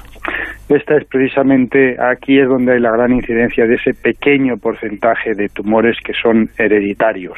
Esta 0.68 0.96
es 0.96 1.04
precisamente, 1.06 1.96
aquí 2.00 2.38
es 2.38 2.48
donde 2.48 2.74
hay 2.74 2.80
la 2.80 2.92
gran 2.92 3.12
incidencia 3.12 3.66
de 3.66 3.74
ese 3.74 3.92
pequeño 3.92 4.56
porcentaje 4.58 5.34
de 5.34 5.48
tumores 5.48 5.96
que 6.04 6.12
son 6.12 6.48
hereditarios. 6.56 7.36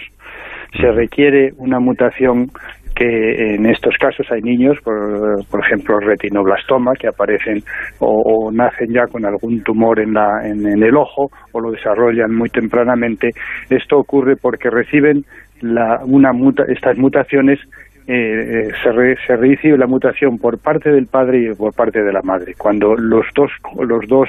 Se 0.79 0.93
requiere 0.93 1.53
una 1.57 1.81
mutación 1.81 2.51
que 2.95 3.55
en 3.55 3.67
estos 3.67 3.97
casos 3.99 4.27
hay 4.31 4.41
niños, 4.43 4.79
por, 4.83 5.61
ejemplo, 5.65 5.99
retinoblastoma, 6.01 6.93
que 6.95 7.09
aparecen 7.09 7.63
o, 7.99 8.51
nacen 8.53 8.93
ya 8.93 9.07
con 9.07 9.25
algún 9.25 9.63
tumor 9.63 10.01
en, 10.01 10.15
la, 10.15 10.29
en, 10.45 10.67
el 10.67 10.97
ojo 10.97 11.31
o 11.53 11.61
lo 11.61 11.71
desarrollan 11.71 12.35
muy 12.35 12.49
tempranamente. 12.49 13.31
Esto 13.71 13.99
ocurre 13.99 14.37
porque 14.37 14.71
reciben 14.71 15.25
la, 15.61 16.01
una 16.05 16.33
estas 16.69 16.99
mutaciones 16.99 17.59
eh, 18.07 18.15
eh, 18.15 18.71
se, 18.83 19.27
se, 19.27 19.37
recibe 19.37 19.79
la 19.79 19.87
mutación 19.87 20.37
por 20.37 20.59
parte 20.59 20.91
del 20.91 21.07
padre 21.07 21.51
y 21.51 21.55
por 21.55 21.73
parte 21.73 22.03
de 22.03 22.13
la 22.13 22.21
madre. 22.23 22.55
Cuando 22.59 22.97
los 22.97 23.25
dos, 23.35 23.51
los 23.79 24.07
dos, 24.09 24.29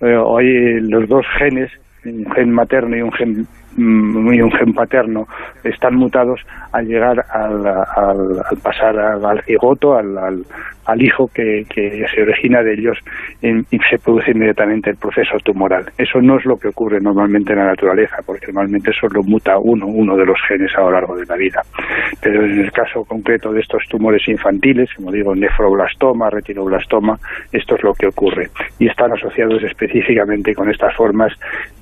eh, 0.00 0.80
los 0.80 1.06
dos 1.08 1.26
genes, 1.38 1.70
un 2.06 2.32
gen 2.32 2.50
materno 2.50 2.96
y 2.96 3.02
un 3.02 3.12
gen 3.12 3.46
Mm, 3.76 4.34
y 4.34 4.42
un 4.42 4.52
gen 4.52 4.74
paterno 4.74 5.26
están 5.64 5.94
mutados 5.94 6.40
al 6.72 6.86
llegar 6.86 7.24
al, 7.30 7.66
al, 7.66 8.58
pasar 8.62 8.98
al, 8.98 9.42
cigoto, 9.44 9.96
al, 9.96 10.44
al, 10.84 11.02
hijo 11.02 11.26
que, 11.28 11.64
que, 11.68 12.04
se 12.14 12.22
origina 12.22 12.62
de 12.62 12.74
ellos 12.74 12.98
y 13.40 13.78
se 13.90 13.98
produce 13.98 14.32
inmediatamente 14.32 14.90
el 14.90 14.96
proceso 14.96 15.38
tumoral. 15.42 15.86
Eso 15.96 16.20
no 16.20 16.38
es 16.38 16.44
lo 16.44 16.56
que 16.56 16.68
ocurre 16.68 17.00
normalmente 17.00 17.52
en 17.52 17.60
la 17.60 17.66
naturaleza, 17.66 18.16
porque 18.26 18.46
normalmente 18.48 18.92
solo 18.92 19.22
muta 19.22 19.56
uno, 19.58 19.86
uno 19.86 20.16
de 20.16 20.26
los 20.26 20.38
genes 20.46 20.70
a 20.76 20.82
lo 20.82 20.90
largo 20.90 21.16
de 21.16 21.24
la 21.24 21.36
vida. 21.36 21.62
Pero 22.20 22.44
en 22.44 22.60
el 22.60 22.72
caso 22.72 23.04
concreto 23.04 23.52
de 23.52 23.60
estos 23.60 23.84
tumores 23.88 24.26
infantiles, 24.28 24.90
como 24.94 25.10
digo, 25.10 25.34
nefroblastoma, 25.34 26.28
retinoblastoma, 26.28 27.18
esto 27.52 27.76
es 27.76 27.82
lo 27.82 27.94
que 27.94 28.06
ocurre. 28.06 28.48
Y 28.78 28.88
están 28.88 29.12
asociados 29.12 29.62
específicamente 29.62 30.54
con 30.54 30.70
estas 30.70 30.94
formas 30.94 31.32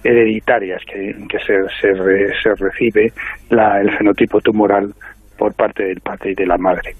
hereditarias 0.04 0.82
que, 0.86 1.14
que 1.28 1.38
se 1.40 1.79
se, 1.80 2.54
recibe 2.54 3.12
el 3.50 3.96
fenotipo 3.96 4.40
tumoral 4.40 4.92
por 5.38 5.54
parte 5.54 5.84
del 5.84 6.00
padre 6.00 6.32
y 6.32 6.34
de 6.34 6.46
la 6.46 6.58
madre. 6.58 6.92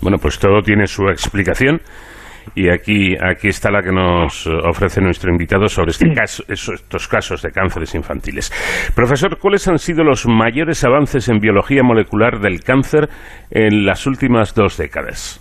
Bueno, 0.00 0.18
pues 0.18 0.38
todo 0.38 0.62
tiene 0.62 0.86
su 0.86 1.08
explicación 1.08 1.80
y 2.54 2.68
aquí, 2.68 3.16
aquí 3.20 3.48
está 3.48 3.70
la 3.70 3.82
que 3.82 3.92
nos 3.92 4.46
ofrece 4.46 5.00
nuestro 5.00 5.30
invitado 5.30 5.68
sobre 5.68 5.90
este 5.90 6.12
caso, 6.12 6.42
estos 6.48 7.08
casos 7.08 7.42
de 7.42 7.50
cánceres 7.50 7.94
infantiles. 7.94 8.50
Profesor, 8.94 9.38
¿cuáles 9.38 9.68
han 9.68 9.78
sido 9.78 10.04
los 10.04 10.26
mayores 10.26 10.84
avances 10.84 11.28
en 11.28 11.38
biología 11.38 11.82
molecular 11.82 12.40
del 12.40 12.60
cáncer 12.60 13.08
en 13.50 13.84
las 13.84 14.06
últimas 14.06 14.54
dos 14.54 14.76
décadas? 14.76 15.40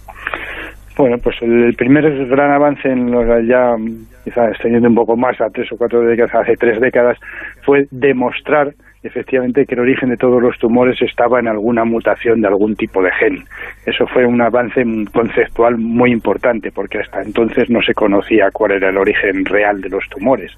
Bueno, 0.97 1.17
pues 1.23 1.35
el, 1.41 1.73
primer 1.75 2.03
gran 2.27 2.51
avance 2.51 2.87
en 2.89 3.11
los 3.11 3.25
ya 3.47 3.75
quizás 4.23 4.51
extendiendo 4.51 4.89
un 4.89 4.95
poco 4.95 5.15
más 5.15 5.39
a 5.41 5.49
tres 5.49 5.71
o 5.71 5.77
cuatro 5.77 6.01
décadas, 6.01 6.33
hace 6.35 6.55
tres 6.55 6.79
décadas, 6.79 7.17
fue 7.63 7.87
demostrar 7.91 8.73
efectivamente 9.03 9.65
que 9.65 9.73
el 9.75 9.81
origen 9.81 10.09
de 10.09 10.17
todos 10.17 10.41
los 10.41 10.57
tumores 10.59 11.01
estaba 11.01 11.39
en 11.39 11.47
alguna 11.47 11.83
mutación 11.85 12.41
de 12.41 12.47
algún 12.47 12.75
tipo 12.75 13.01
de 13.01 13.11
gen. 13.11 13.43
Eso 13.85 14.05
fue 14.07 14.25
un 14.25 14.41
avance 14.41 14.83
conceptual 15.11 15.77
muy 15.77 16.11
importante 16.11 16.71
porque 16.71 16.99
hasta 16.99 17.21
entonces 17.21 17.69
no 17.69 17.81
se 17.81 17.93
conocía 17.93 18.49
cuál 18.51 18.73
era 18.73 18.89
el 18.89 18.97
origen 18.97 19.45
real 19.45 19.81
de 19.81 19.89
los 19.89 20.07
tumores. 20.09 20.51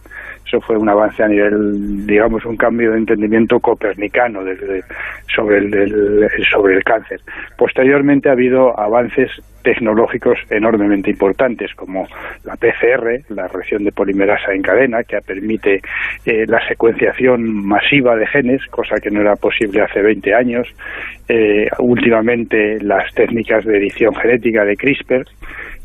Eso 0.54 0.62
fue 0.62 0.78
un 0.78 0.88
avance 0.88 1.24
a 1.24 1.28
nivel, 1.28 2.06
digamos, 2.06 2.46
un 2.46 2.56
cambio 2.56 2.92
de 2.92 3.00
entendimiento 3.00 3.60
copernicano 3.60 4.42
sobre, 5.36 5.58
el, 5.58 6.30
sobre 6.52 6.76
el 6.76 6.84
cáncer. 6.84 7.22
Posteriormente 7.58 8.30
ha 8.30 8.34
habido 8.34 8.80
avances 8.80 9.32
tecnológicos 9.64 10.38
enormemente 10.52 11.10
importantes 11.10 11.74
como 11.74 12.06
la 12.44 12.56
PCR, 12.56 13.24
la 13.30 13.48
reacción 13.48 13.84
de 13.84 13.92
polimerasa 13.92 14.54
en 14.54 14.62
cadena, 14.62 15.04
que 15.04 15.18
permite 15.26 15.82
eh, 16.24 16.46
la 16.46 16.64
secuenciación 16.68 17.66
masiva 17.66 18.16
de 18.16 18.28
genes, 18.28 18.64
cosa 18.68 18.98
que 18.98 19.10
no 19.10 19.22
era 19.22 19.36
posible 19.36 19.82
hace 19.82 20.04
20 20.04 20.36
años. 20.36 20.68
Eh, 21.28 21.68
últimamente 21.80 22.80
las 22.80 23.12
técnicas 23.16 23.66
de 23.66 23.78
edición 23.78 24.14
genética 24.14 24.66
de 24.66 24.78
CRISPR. 24.78 25.26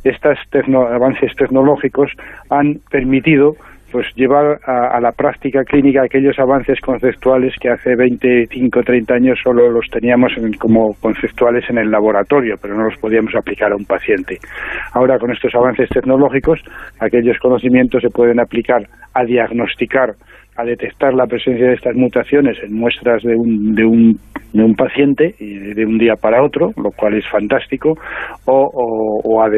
Estos 0.05 0.39
avances 0.75 1.35
tecnológicos 1.37 2.13
han 2.51 2.81
permitido 2.91 3.57
pues 3.91 4.07
llevar 4.15 4.59
a, 4.65 5.01
la 5.01 5.13
práctica 5.13 5.65
clínica 5.65 6.03
aquellos 6.03 6.39
avances 6.39 6.81
conceptuales 6.81 7.55
que 7.61 7.71
hace 7.71 7.97
25, 7.97 8.83
30 8.83 9.15
años 9.15 9.39
solo 9.43 9.71
los 9.71 9.87
teníamos 9.91 10.33
como 10.59 10.95
conceptuales 11.01 11.65
en 11.71 11.79
el 11.79 11.91
laboratorio, 11.91 12.57
pero 12.61 12.77
no 12.77 12.85
los 12.85 12.99
podíamos 12.99 13.35
aplicar 13.35 13.73
a 13.73 13.77
un 13.77 13.85
paciente. 13.85 14.39
Ahora, 14.93 15.19
con 15.19 15.31
estos 15.33 15.55
avances 15.55 15.89
tecnológicos, 15.89 16.61
aquellos 17.01 17.39
conocimientos 17.39 18.03
se 18.03 18.11
pueden 18.11 18.41
aplicar 18.41 18.83
a 19.15 19.25
diagnosticar 19.25 20.15
a 20.59 20.65
detectar 20.65 21.15
la 21.15 21.27
presencia 21.27 21.69
de 21.69 21.75
estas 21.75 21.95
mutaciones 21.95 22.59
en 22.65 22.75
muestras 22.75 23.23
de 23.23 23.35
un, 23.37 23.77
de 23.77 23.85
un, 23.85 24.19
de 24.53 24.63
un 24.65 24.75
paciente 24.75 25.37
de 25.39 25.87
un 25.87 25.99
día 25.99 26.15
para 26.21 26.43
otro, 26.43 26.73
lo 26.77 26.91
cual 26.91 27.15
es 27.15 27.25
fantástico, 27.29 27.97
o, 28.45 29.23
o, 29.25 29.41
a, 29.41 29.49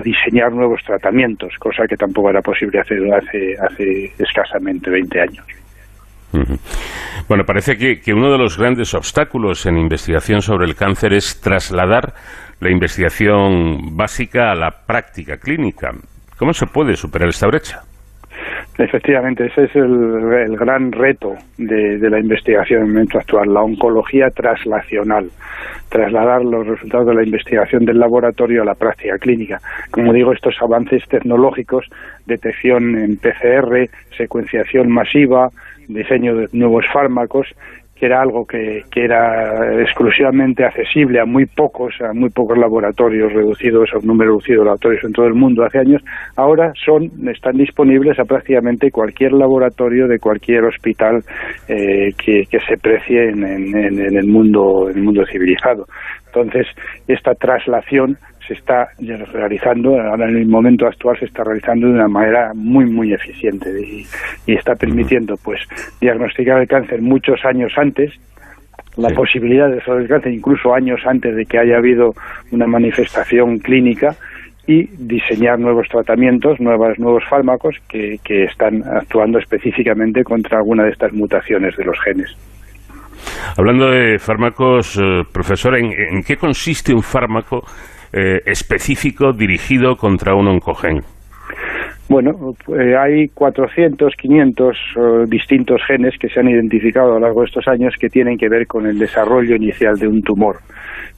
diseñar 0.00 0.52
nuevos 0.52 0.80
tratamientos, 0.86 1.52
cosa 1.58 1.82
que 1.88 1.96
tampoco 1.96 2.30
era 2.30 2.40
posible 2.40 2.78
hacer 2.78 2.98
hace, 3.12 3.56
hace 3.60 4.12
escasamente 4.16 4.90
20 4.90 5.20
años. 5.20 5.44
Bueno, 7.28 7.42
parece 7.44 7.76
que, 7.76 8.00
que, 8.00 8.14
uno 8.14 8.30
de 8.30 8.38
los 8.38 8.56
grandes 8.56 8.94
obstáculos 8.94 9.66
en 9.66 9.76
investigación 9.76 10.40
sobre 10.40 10.66
el 10.66 10.76
cáncer 10.76 11.14
es 11.14 11.40
trasladar 11.40 12.14
la 12.60 12.70
investigación 12.70 13.96
básica 13.96 14.52
a 14.52 14.54
la 14.54 14.70
práctica 14.86 15.36
clínica. 15.36 15.90
¿Cómo 16.38 16.52
se 16.52 16.66
puede 16.66 16.94
superar 16.94 17.28
esta 17.28 17.48
brecha? 17.48 17.82
Efectivamente, 18.78 19.46
ese 19.46 19.64
es 19.64 19.76
el, 19.76 20.56
gran 20.56 20.92
reto 20.92 21.34
de, 21.58 21.98
la 22.08 22.18
investigación 22.18 22.80
en 22.80 22.86
el 22.86 22.92
momento 22.92 23.18
actual, 23.18 23.52
la 23.52 23.60
oncología 23.60 24.30
traslacional, 24.30 25.30
trasladar 25.90 26.42
los 26.42 26.66
resultados 26.66 27.08
de 27.08 27.14
la 27.14 27.22
investigación 27.22 27.84
del 27.84 27.98
laboratorio 27.98 28.62
a 28.62 28.64
la 28.64 28.74
práctica 28.74 29.18
clínica. 29.18 29.60
Como 29.90 30.12
digo, 30.14 30.32
estos 30.32 30.56
avances 30.62 31.06
tecnológicos, 31.08 31.86
detección 32.26 32.96
en 32.96 33.18
PCR, 33.18 33.90
secuenciación 34.16 34.90
masiva, 34.90 35.50
diseño 35.88 36.34
de 36.34 36.48
nuevos 36.52 36.86
fármacos, 36.90 37.48
que 38.02 38.06
era 38.06 38.20
algo 38.20 38.44
que, 38.44 38.82
era 38.96 39.80
exclusivamente 39.80 40.64
accesible 40.64 41.20
a 41.20 41.24
muy 41.24 41.46
pocos, 41.46 41.94
a 42.00 42.12
muy 42.12 42.30
pocos 42.30 42.58
laboratorios 42.58 43.32
reducidos, 43.32 43.90
a 43.94 43.98
un 43.98 44.06
número 44.08 44.32
reducido 44.32 44.58
de 44.58 44.64
laboratorios 44.64 45.04
en 45.04 45.12
todo 45.12 45.26
el 45.26 45.34
mundo 45.34 45.64
hace 45.64 45.78
años, 45.78 46.02
ahora 46.34 46.72
son, 46.84 47.12
están 47.28 47.56
disponibles 47.56 48.18
a 48.18 48.24
prácticamente 48.24 48.90
cualquier 48.90 49.34
laboratorio 49.34 50.08
de 50.08 50.18
cualquier 50.18 50.64
hospital 50.64 51.22
eh, 51.68 52.12
que, 52.18 52.44
se 52.50 52.76
precie 52.76 53.28
en, 53.28 53.44
en, 53.44 54.16
el 54.16 54.26
mundo, 54.26 54.90
en 54.90 54.96
el 54.96 55.02
mundo 55.04 55.24
civilizado. 55.24 55.86
Entonces, 56.26 56.66
esta 57.06 57.36
traslación 57.36 58.16
se 58.46 58.54
está 58.54 58.88
realizando, 59.32 60.00
ahora 60.00 60.28
en 60.28 60.36
el 60.36 60.46
momento 60.46 60.86
actual 60.86 61.18
se 61.18 61.26
está 61.26 61.44
realizando 61.44 61.86
de 61.86 61.94
una 61.94 62.08
manera 62.08 62.52
muy, 62.54 62.86
muy 62.86 63.12
eficiente 63.12 63.70
y, 63.80 64.06
está 64.46 64.74
permitiendo 64.74 65.34
pues 65.42 65.60
diagnosticar 66.00 66.60
el 66.60 66.68
cáncer 66.68 67.00
muchos 67.00 67.44
años 67.44 67.72
antes, 67.76 68.12
la 68.96 69.08
posibilidad 69.10 69.68
de 69.68 69.78
el 69.78 70.08
cáncer 70.08 70.32
incluso 70.32 70.74
años 70.74 71.00
antes 71.06 71.34
de 71.34 71.46
que 71.46 71.58
haya 71.58 71.78
habido 71.78 72.12
una 72.50 72.66
manifestación 72.66 73.58
clínica 73.58 74.14
y 74.66 74.84
diseñar 74.98 75.58
nuevos 75.58 75.88
tratamientos, 75.88 76.60
nuevos, 76.60 76.98
nuevos 76.98 77.24
fármacos 77.28 77.76
que, 77.88 78.18
que 78.22 78.44
están 78.44 78.82
actuando 78.84 79.38
específicamente 79.38 80.22
contra 80.22 80.58
alguna 80.58 80.84
de 80.84 80.90
estas 80.90 81.12
mutaciones 81.12 81.76
de 81.76 81.84
los 81.84 81.98
genes. 82.00 82.36
Hablando 83.56 83.90
de 83.90 84.18
fármacos, 84.18 84.96
eh, 84.96 85.22
profesor, 85.30 85.76
¿en, 85.76 86.22
qué 86.22 86.36
consiste 86.36 86.94
un 86.94 87.02
fármaco 87.02 87.62
eh, 88.12 88.40
específico 88.46 89.32
dirigido 89.32 89.96
contra 89.96 90.34
un 90.34 90.48
oncogen? 90.48 91.00
Bueno, 92.08 92.32
eh, 92.68 92.94
hay 92.96 93.28
400, 93.28 94.14
500 94.16 94.76
distintos 95.28 95.80
genes 95.86 96.14
que 96.18 96.28
se 96.28 96.40
han 96.40 96.48
identificado 96.48 97.12
a 97.12 97.14
lo 97.14 97.20
largo 97.20 97.40
de 97.40 97.46
estos 97.46 97.66
años 97.68 97.94
que 97.98 98.08
tienen 98.08 98.36
que 98.36 98.48
ver 98.48 98.66
con 98.66 98.86
el 98.86 98.98
desarrollo 98.98 99.56
inicial 99.56 99.94
de 99.96 100.08
un 100.08 100.20
tumor. 100.22 100.56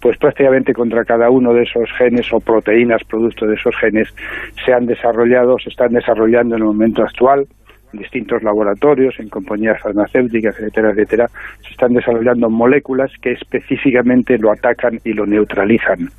Pues 0.01 0.17
prácticamente 0.19 0.73
contra 0.73 1.05
cada 1.05 1.31
uno 1.31 1.53
de 1.53 1.63
esos 1.63 1.91
genes 1.99 2.33
o 2.33 2.39
proteínas 2.39 3.03
producto 3.05 3.47
de 3.47 3.55
esos 3.55 3.75
genes 3.77 4.09
se 4.65 4.73
han 4.73 4.87
desarrollado, 4.87 5.57
se 5.59 5.71
están 5.71 5.93
desarrollando 5.93 6.55
en 6.55 6.63
el 6.63 6.69
momento 6.69 7.03
actual 7.03 7.47
distintos 7.97 8.43
laboratorios, 8.43 9.19
en 9.19 9.29
compañías 9.29 9.81
farmacéuticas, 9.81 10.59
etcétera, 10.59 10.91
etcétera, 10.91 11.29
se 11.63 11.71
están 11.71 11.95
desarrollando 11.95 12.51
moléculas 12.51 13.11
que 13.21 13.33
específicamente 13.33 14.39
lo 14.39 14.53
atacan 14.53 15.01
y 15.05 15.13
lo 15.13 15.27
neutralizan. 15.27 16.11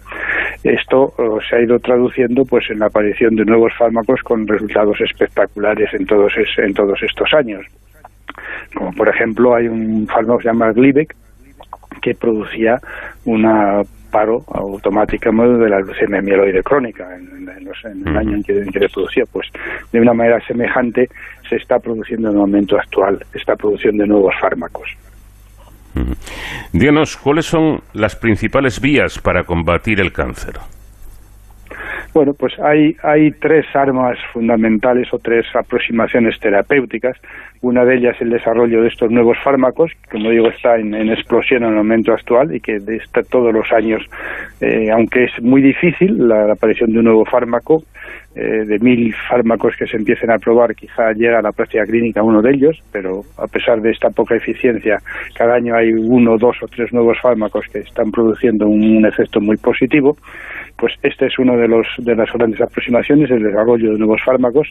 Esto 0.63 1.13
oh, 1.17 1.39
se 1.47 1.55
ha 1.55 1.61
ido 1.61 1.79
traduciendo 1.79 2.43
pues 2.45 2.69
en 2.69 2.79
la 2.79 2.87
aparición 2.87 3.35
de 3.35 3.45
nuevos 3.45 3.73
fármacos 3.77 4.21
con 4.21 4.47
resultados 4.47 4.99
espectaculares 5.01 5.93
en 5.93 6.05
todos, 6.05 6.33
en 6.57 6.73
todos 6.73 7.01
estos 7.03 7.33
años. 7.33 7.65
Como 8.73 8.91
por 8.93 9.07
ejemplo 9.07 9.55
hay 9.55 9.67
un 9.67 10.07
fármaco 10.07 10.39
que 10.39 10.49
se 10.49 10.73
Glivec 10.73 11.15
que 12.01 12.13
producía 12.15 12.79
una 13.25 13.81
paro 14.15 14.39
automático 14.47 15.29
de 15.29 15.69
la 15.69 15.79
leucemia 15.79 16.21
mieloide 16.21 16.63
crónica 16.63 17.03
en, 17.17 17.49
el 17.49 18.17
año 18.17 18.35
en 18.35 18.43
que, 18.43 18.63
se 18.63 18.89
producía. 18.93 19.23
Pues 19.29 19.47
de 19.91 19.99
una 19.99 20.13
manera 20.13 20.39
semejante 20.47 21.09
se 21.49 21.57
está 21.57 21.79
produciendo 21.79 22.29
en 22.29 22.35
el 22.35 22.39
momento 22.39 22.77
actual 22.77 23.19
esta 23.33 23.55
producción 23.55 23.97
de 23.97 24.07
nuevos 24.07 24.33
fármacos. 24.39 24.87
Díganos, 26.71 27.17
¿cuáles 27.17 27.45
son 27.45 27.81
las 27.93 28.15
principales 28.15 28.79
vías 28.79 29.19
para 29.19 29.43
combatir 29.43 29.99
el 29.99 30.13
cáncer? 30.13 30.53
Bueno, 32.15 32.33
pues 32.33 32.57
hay, 32.59 32.95
hay 33.03 33.31
tres 33.31 33.65
armas 33.73 34.17
fundamentales 34.31 35.13
o 35.13 35.19
tres 35.19 35.45
aproximaciones 35.53 36.39
terapéuticas. 36.39 37.17
Una 37.59 37.83
de 37.83 37.97
ellas 37.97 38.15
es 38.15 38.21
el 38.21 38.29
desarrollo 38.29 38.83
de 38.83 38.87
estos 38.87 39.11
nuevos 39.11 39.37
fármacos, 39.43 39.91
que 40.01 40.11
como 40.11 40.29
digo 40.29 40.47
está 40.47 40.77
en, 40.77 40.93
explosión 40.93 41.63
en 41.63 41.71
el 41.71 41.75
momento 41.75 42.13
actual 42.13 42.55
y 42.55 42.61
que 42.61 42.77
está 42.77 43.21
todos 43.23 43.53
los 43.53 43.69
años, 43.73 44.01
eh, 44.61 44.89
aunque 44.91 45.25
es 45.25 45.41
muy 45.41 45.61
difícil 45.61 46.29
la, 46.29 46.53
aparición 46.53 46.93
de 46.93 46.99
un 46.99 47.03
nuevo 47.03 47.25
fármaco, 47.25 47.83
eh, 48.35 48.65
de 48.65 48.79
mil 48.79 49.13
fármacos 49.29 49.75
que 49.77 49.87
se 49.87 49.97
empiecen 49.97 50.31
a 50.31 50.37
probar, 50.37 50.75
quizá 50.75 51.11
llega 51.13 51.39
a 51.39 51.41
la 51.41 51.51
práctica 51.51 51.85
clínica 51.85 52.21
uno 52.21 52.41
de 52.41 52.51
ellos, 52.51 52.77
pero 52.91 53.21
a 53.37 53.47
pesar 53.47 53.81
de 53.81 53.91
esta 53.91 54.09
poca 54.09 54.35
eficiencia, 54.35 54.97
cada 55.37 55.55
año 55.55 55.75
hay 55.75 55.91
uno, 55.93 56.37
dos 56.37 56.57
o 56.61 56.67
tres 56.67 56.91
nuevos 56.91 57.17
fármacos 57.21 57.65
que 57.71 57.79
están 57.79 58.11
produciendo 58.11 58.67
un 58.67 59.05
efecto 59.05 59.39
muy 59.39 59.57
positivo 59.57 60.17
pues 60.77 60.93
este 61.03 61.27
es 61.27 61.39
uno 61.39 61.57
de 61.57 61.67
los 61.67 61.87
de 61.99 62.15
las 62.15 62.31
grandes 62.31 62.61
aproximaciones, 62.61 63.31
el 63.31 63.43
desarrollo 63.43 63.93
de 63.93 63.99
nuevos 63.99 64.21
fármacos. 64.23 64.69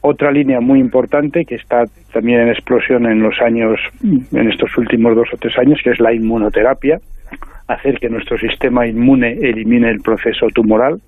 Otra 0.00 0.30
línea 0.30 0.60
muy 0.60 0.78
importante 0.78 1.44
que 1.44 1.56
está 1.56 1.84
también 2.12 2.40
en 2.40 2.48
explosión 2.48 3.06
en 3.06 3.22
los 3.22 3.40
años, 3.40 3.78
en 4.02 4.50
estos 4.50 4.76
últimos 4.78 5.16
dos 5.16 5.28
o 5.32 5.36
tres 5.36 5.58
años, 5.58 5.80
que 5.82 5.90
es 5.90 6.00
la 6.00 6.14
inmunoterapia, 6.14 6.98
hacer 7.66 7.98
que 7.98 8.08
nuestro 8.08 8.38
sistema 8.38 8.86
inmune 8.86 9.32
elimine 9.32 9.90
el 9.90 10.00
proceso 10.00 10.46
tumoral. 10.54 11.00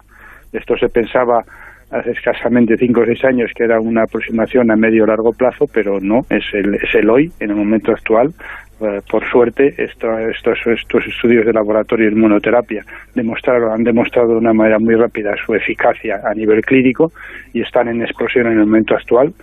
Esto 0.52 0.76
se 0.76 0.88
pensaba 0.88 1.44
hace 1.90 2.10
escasamente 2.10 2.76
cinco 2.76 3.00
o 3.00 3.04
seis 3.04 3.24
años 3.24 3.50
que 3.54 3.64
era 3.64 3.80
una 3.80 4.02
aproximación 4.02 4.70
a 4.70 4.76
medio 4.76 5.06
largo 5.06 5.32
plazo, 5.32 5.66
pero 5.72 6.00
no, 6.00 6.26
es 6.28 6.44
el, 6.52 6.74
es 6.74 6.94
el 6.94 7.08
hoy, 7.08 7.30
en 7.40 7.50
el 7.50 7.56
momento 7.56 7.92
actual, 7.92 8.32
eh, 8.80 9.00
por 9.10 9.28
suerte, 9.28 9.74
estos, 9.76 10.58
estos 10.66 11.06
estudios 11.06 11.44
de 11.44 11.52
laboratorio 11.52 12.06
de 12.06 12.12
inmunoterapia 12.12 12.84
demostraron, 13.14 13.72
han 13.72 13.82
demostrado 13.82 14.32
de 14.32 14.38
una 14.38 14.52
manera 14.52 14.78
muy 14.78 14.94
rápida 14.94 15.34
su 15.44 15.54
eficacia 15.54 16.20
a 16.24 16.32
nivel 16.34 16.62
clínico 16.62 17.10
y 17.52 17.62
están 17.62 17.88
en 17.88 18.02
explosión 18.02 18.46
en 18.46 18.52
el 18.52 18.66
momento 18.66 18.94
actual 18.94 19.34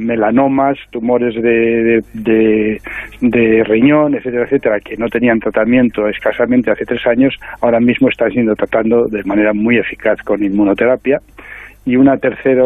melanomas, 0.00 0.78
tumores 0.90 1.34
de, 1.34 2.02
de, 2.14 3.64
riñón, 3.64 4.14
etcétera, 4.14 4.44
etcétera, 4.44 4.80
que 4.80 4.96
no 4.96 5.08
tenían 5.08 5.38
tratamiento 5.38 6.08
escasamente 6.08 6.70
hace 6.70 6.86
tres 6.86 7.06
años, 7.06 7.36
ahora 7.60 7.80
mismo 7.80 8.08
están 8.08 8.30
siendo 8.32 8.56
tratando 8.56 9.06
de 9.06 9.22
manera 9.24 9.52
muy 9.52 9.76
eficaz 9.76 10.20
con 10.22 10.42
inmunoterapia. 10.42 11.20
Y 11.84 11.96
una 11.96 12.18
tercera 12.18 12.62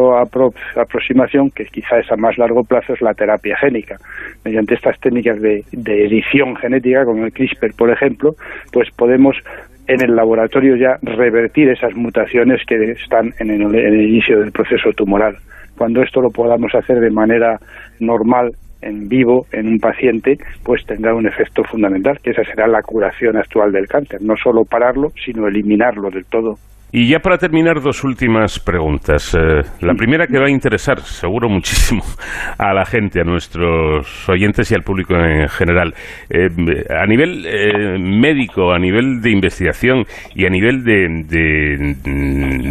aproximación, 0.77 1.51
que 1.51 1.65
quizá 1.67 1.99
es 1.99 2.11
a 2.11 2.17
más 2.17 2.37
largo 2.37 2.65
plazo, 2.65 2.95
es 2.95 3.01
la 3.01 3.15
terapia 3.15 3.57
génica. 3.57 3.97
Mediante 4.45 4.75
estas 4.75 4.99
técnicas 4.99 5.41
de, 5.41 5.65
edición 5.73 6.57
genética, 6.57 7.05
como 7.05 7.25
el 7.25 7.33
CRISPR, 7.33 7.75
por 7.77 7.91
ejemplo, 7.91 8.35
pues 8.73 8.91
podemos 8.91 9.37
en 9.87 10.01
el 10.01 10.17
laboratorio 10.17 10.77
ya 10.77 10.99
revertir 11.03 11.69
esas 11.69 11.95
mutaciones 11.95 12.63
que 12.67 12.93
están 12.93 13.35
en 13.39 13.51
el 13.51 14.01
inicio 14.01 14.41
del 14.41 14.51
proceso 14.51 14.91
tumoral. 14.93 15.37
Cuando 15.77 16.03
esto 16.03 16.21
lo 16.21 16.31
podamos 16.31 16.75
hacer 16.75 17.01
de 17.01 17.11
manera 17.11 17.59
normal, 18.01 18.53
en 18.85 19.09
vivo, 19.09 19.47
en 19.51 19.67
un 19.67 19.79
paciente, 19.81 20.39
pues 20.63 20.85
tendrá 20.85 21.15
un 21.15 21.27
efecto 21.27 21.65
fundamental, 21.65 22.19
que 22.23 22.31
esa 22.31 22.45
será 22.45 22.67
la 22.67 22.83
curación 22.83 23.37
actual 23.37 23.73
del 23.73 23.89
cáncer. 23.89 24.23
No 24.23 24.37
solo 24.37 24.65
pararlo, 24.65 25.11
sino 25.25 25.49
eliminarlo 25.49 26.11
del 26.11 26.27
todo. 26.27 26.59
Y 26.97 27.09
ya 27.09 27.19
para 27.19 27.39
terminar, 27.39 27.81
dos 27.81 28.05
últimas 28.05 28.61
preguntas. 28.61 29.35
Eh, 29.35 29.63
la 29.81 29.95
primera 29.95 30.29
que 30.29 30.39
va 30.39 30.47
a 30.47 30.49
interesar, 30.51 31.01
seguro, 31.01 31.49
muchísimo 31.49 32.05
a 32.57 32.73
la 32.73 32.85
gente, 32.85 33.21
a 33.21 33.25
nuestros 33.25 34.29
oyentes 34.29 34.71
y 34.71 34.77
al 34.77 34.83
público 34.83 35.17
en 35.17 35.49
general. 35.49 35.93
Eh, 36.31 36.51
a 36.97 37.05
nivel 37.05 37.45
eh, 37.47 37.99
médico, 37.99 38.73
a 38.73 38.79
nivel 38.79 39.21
de 39.21 39.31
investigación 39.33 40.05
y 40.37 40.47
a 40.47 40.51
nivel 40.51 40.85
de, 40.85 41.09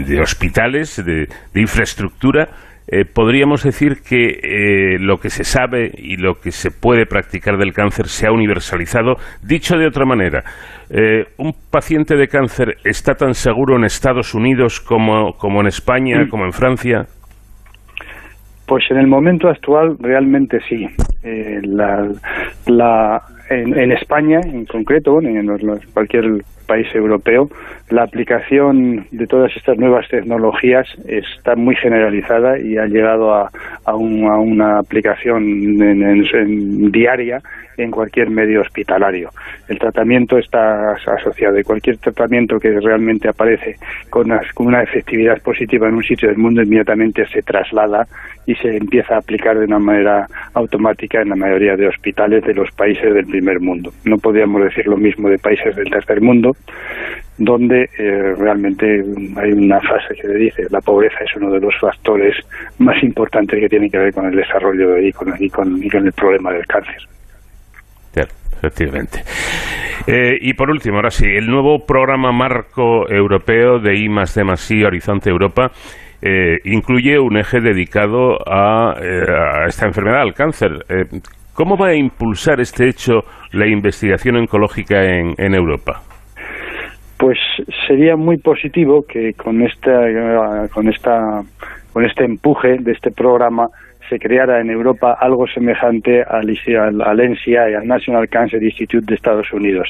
de 0.08 0.22
hospitales, 0.22 1.04
de 1.04 1.28
infraestructura, 1.54 2.48
eh, 2.88 3.06
podríamos 3.06 3.64
decir 3.64 4.02
que 4.08 4.28
eh, 4.28 4.98
lo 5.00 5.18
que 5.18 5.30
se 5.30 5.44
sabe 5.44 5.90
y 5.98 6.18
lo 6.18 6.36
que 6.36 6.52
se 6.52 6.70
puede 6.70 7.06
practicar 7.06 7.58
del 7.58 7.72
cáncer 7.74 8.08
se 8.08 8.28
ha 8.28 8.32
universalizado. 8.32 9.16
Dicho 9.42 9.78
de 9.78 9.88
otra 9.88 10.06
manera, 10.06 10.44
eh, 10.90 11.26
¿un 11.38 11.54
paciente 11.72 12.18
de 12.18 12.28
cáncer 12.28 12.76
está 12.84 13.16
tan 13.16 13.34
seguro 13.34 13.78
en 13.78 13.86
Estados 13.86 14.34
Unidos 14.34 14.82
como, 14.82 15.34
como 15.34 15.62
en 15.62 15.68
España, 15.68 16.24
mm. 16.24 16.30
como 16.30 16.46
en 16.46 16.52
Francia? 16.52 17.06
Pues 18.68 18.84
en 18.92 18.98
el 18.98 19.08
momento 19.08 19.50
actual 19.50 19.98
realmente 20.00 20.58
sí. 20.70 20.88
la, 21.64 22.10
la, 22.68 23.22
en, 23.50 23.92
España, 23.92 24.40
en 24.46 24.66
concreto, 24.66 25.20
en, 25.22 25.48
cualquier 25.94 26.26
país 26.74 26.88
europeo, 26.96 27.50
la 27.90 28.02
aplicación 28.02 29.06
de 29.12 29.28
todas 29.28 29.56
estas 29.56 29.78
nuevas 29.78 30.08
tecnologías 30.08 30.88
está 31.08 31.56
muy 31.56 31.76
generalizada 31.76 32.58
y 32.58 32.78
ha 32.78 32.88
llegado 32.88 33.32
a, 33.32 33.52
a, 33.86 33.96
una 33.96 34.80
aplicación 34.80 35.44
en, 35.80 36.92
diaria 36.92 37.40
en 37.78 37.92
cualquier 37.92 38.30
medio 38.30 38.62
hospitalario. 38.62 39.30
El 39.68 39.78
tratamiento 39.78 40.38
está 40.38 40.94
asociado 40.94 41.60
y 41.60 41.64
cualquier 41.64 41.98
tratamiento 41.98 42.60
que 42.60 42.80
realmente 42.80 43.30
aparece 43.30 43.76
con 44.10 44.32
una, 44.58 44.84
efectividad 44.84 45.42
positiva 45.42 45.88
en 45.88 45.96
un 45.96 46.04
sitio 46.04 46.30
del 46.30 46.38
mundo 46.38 46.62
inmediatamente 46.62 47.26
se 47.28 47.42
traslada 47.42 48.08
y 48.46 48.56
se 48.56 48.78
empieza 48.78 49.16
a 49.16 49.20
aplicar 49.20 49.58
de 49.58 49.66
una 49.66 49.80
manera 49.80 50.28
automática 50.54 51.22
en 51.22 51.30
la 51.30 51.36
mayoría 51.36 51.76
de 51.76 51.88
hospitales 51.88 52.44
de 52.44 52.54
los 52.54 52.72
países 52.72 53.14
del 53.14 53.26
primer 53.26 53.60
mundo. 53.60 53.92
No 54.06 54.18
podríamos 54.18 54.64
decir 54.64 54.88
lo 54.88 54.98
mismo 54.98 55.30
de 55.30 55.38
países 55.38 55.76
del 55.76 55.90
tercer 55.90 56.22
mundo, 56.22 56.56
donde 57.38 57.90
eh, 57.98 58.36
realmente 58.38 59.04
hay 59.38 59.52
una 59.52 59.82
fase 59.82 60.16
que 60.22 60.28
le 60.28 60.36
dice 60.36 60.64
la 60.70 60.82
pobreza 60.82 61.18
es 61.24 61.36
uno 61.36 61.52
de 61.52 61.60
los 61.60 61.74
factores 61.80 62.36
más 62.78 63.02
importantes 63.04 63.60
que 63.60 63.70
tienen 63.70 63.90
que 63.90 63.98
ver 63.98 64.14
con 64.14 64.26
el 64.26 64.36
desarrollo 64.36 65.00
y 65.00 65.12
con, 65.12 65.34
y 65.40 65.50
con 65.50 66.06
el 66.06 66.14
problema 66.14 66.52
del 66.52 66.66
cáncer 66.68 67.08
efectivamente. 68.64 69.24
Eh, 70.08 70.38
y 70.42 70.54
por 70.54 70.70
último, 70.70 70.98
ahora 70.98 71.12
sí, 71.12 71.26
el 71.26 71.48
nuevo 71.48 71.86
programa 71.86 72.32
marco 72.32 73.10
europeo 73.10 73.80
de 73.80 73.96
I 73.98 74.10
más 74.10 74.34
D 74.36 74.44
más 74.44 74.70
I 74.72 74.84
Horizonte 74.84 75.30
Europa 75.30 75.72
eh, 76.22 76.60
incluye 76.64 77.20
un 77.20 77.38
eje 77.38 77.60
dedicado 77.60 78.38
a, 78.46 78.96
eh, 79.02 79.26
a 79.30 79.66
esta 79.68 79.86
enfermedad, 79.86 80.22
al 80.22 80.34
cáncer. 80.34 80.72
¿Cómo 81.54 81.78
va 81.78 81.90
a 81.90 81.96
impulsar 81.96 82.62
este 82.62 82.88
hecho 82.88 83.26
la 83.52 83.68
investigación 83.68 84.38
oncológica 84.38 85.04
en, 85.04 85.36
en 85.38 85.54
Europa? 85.54 86.02
Pues 87.24 87.40
sería 87.88 88.18
muy 88.18 88.36
positivo 88.36 89.06
que 89.08 89.34
con 89.34 89.62
esta, 89.62 90.68
con 90.74 90.90
esta, 90.90 91.42
con 91.94 92.04
este 92.04 92.26
empuje 92.26 92.80
de 92.80 92.92
este 92.92 93.12
programa 93.12 93.70
se 94.10 94.20
creara 94.20 94.60
en 94.60 94.70
Europa 94.70 95.16
algo 95.22 95.48
semejante 95.48 96.22
al, 96.22 96.50
al, 97.02 97.40
y 97.46 97.56
al 97.56 97.88
National 97.88 98.28
Cancer 98.28 98.62
Institute 98.62 99.06
de 99.06 99.16
Estados 99.16 99.54
Unidos. 99.54 99.88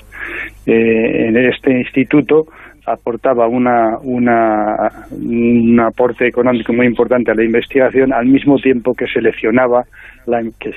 Eh, 0.68 1.26
en 1.28 1.36
este 1.38 1.72
instituto 1.72 2.46
aportaba 2.86 3.48
una, 3.48 3.98
una, 4.00 5.06
un 5.12 5.80
aporte 5.80 6.28
económico 6.28 6.74
muy 6.74 6.86
importante 6.86 7.32
a 7.32 7.36
la 7.36 7.44
investigación 7.44 8.12
al 8.12 8.26
mismo 8.26 8.58
tiempo 8.58 8.94
que 8.94 9.08
seleccionaba 9.08 9.86
la, 10.26 10.42
que 10.60 10.72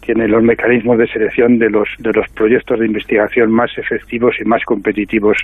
tiene 0.00 0.28
los 0.28 0.42
mecanismos 0.42 0.98
de 0.98 1.06
selección 1.06 1.58
de 1.58 1.70
los 1.70 1.88
de 1.98 2.12
los 2.12 2.28
proyectos 2.32 2.78
de 2.80 2.86
investigación 2.86 3.50
más 3.50 3.70
efectivos 3.76 4.36
y 4.40 4.44
más 4.44 4.64
competitivos 4.64 5.38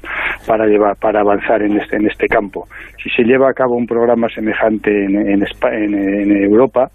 para 0.46 0.66
llevar 0.66 0.96
para 0.96 1.20
avanzar 1.20 1.62
en 1.62 1.78
este 1.78 1.96
en 1.96 2.06
este 2.06 2.28
campo 2.28 2.66
si 3.02 3.10
se 3.10 3.22
lleva 3.22 3.50
a 3.50 3.54
cabo 3.54 3.76
un 3.76 3.86
programa 3.86 4.28
semejante 4.28 5.04
en, 5.04 5.16
en, 5.16 5.44
en 5.62 6.44
Europa 6.44 6.90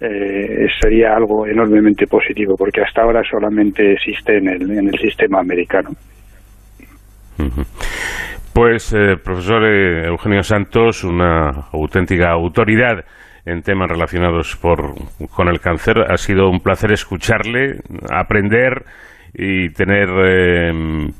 eh, 0.00 0.68
sería 0.80 1.16
algo 1.16 1.44
enormemente 1.44 2.06
positivo, 2.06 2.56
porque 2.56 2.82
hasta 2.82 3.02
ahora 3.02 3.22
solamente 3.28 3.94
existe 3.94 4.36
en 4.36 4.48
el, 4.48 4.70
en 4.70 4.88
el 4.88 4.98
sistema 4.98 5.40
americano. 5.40 5.90
Pues, 8.52 8.92
eh, 8.92 9.16
profesor 9.22 9.64
eh, 9.64 10.06
Eugenio 10.06 10.42
Santos, 10.42 11.04
una 11.04 11.50
auténtica 11.72 12.30
autoridad 12.30 13.04
en 13.46 13.62
temas 13.62 13.88
relacionados 13.88 14.56
por, 14.56 14.94
con 15.30 15.48
el 15.48 15.60
cáncer. 15.60 16.10
Ha 16.10 16.16
sido 16.16 16.50
un 16.50 16.60
placer 16.60 16.92
escucharle, 16.92 17.80
aprender 18.10 18.84
y 19.32 19.70
tener 19.70 20.08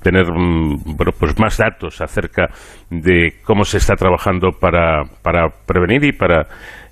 tener 0.02 0.33
mm, 0.33 0.96
pues 1.18 1.38
más 1.38 1.59
datos 1.59 2.00
acerca 2.00 2.48
de 2.90 3.35
cómo 3.44 3.64
se 3.64 3.76
está 3.76 3.96
trabajando 3.96 4.52
para, 4.59 5.04
para 5.22 5.48
prevenir 5.66 6.04
y 6.04 6.12
para 6.12 6.46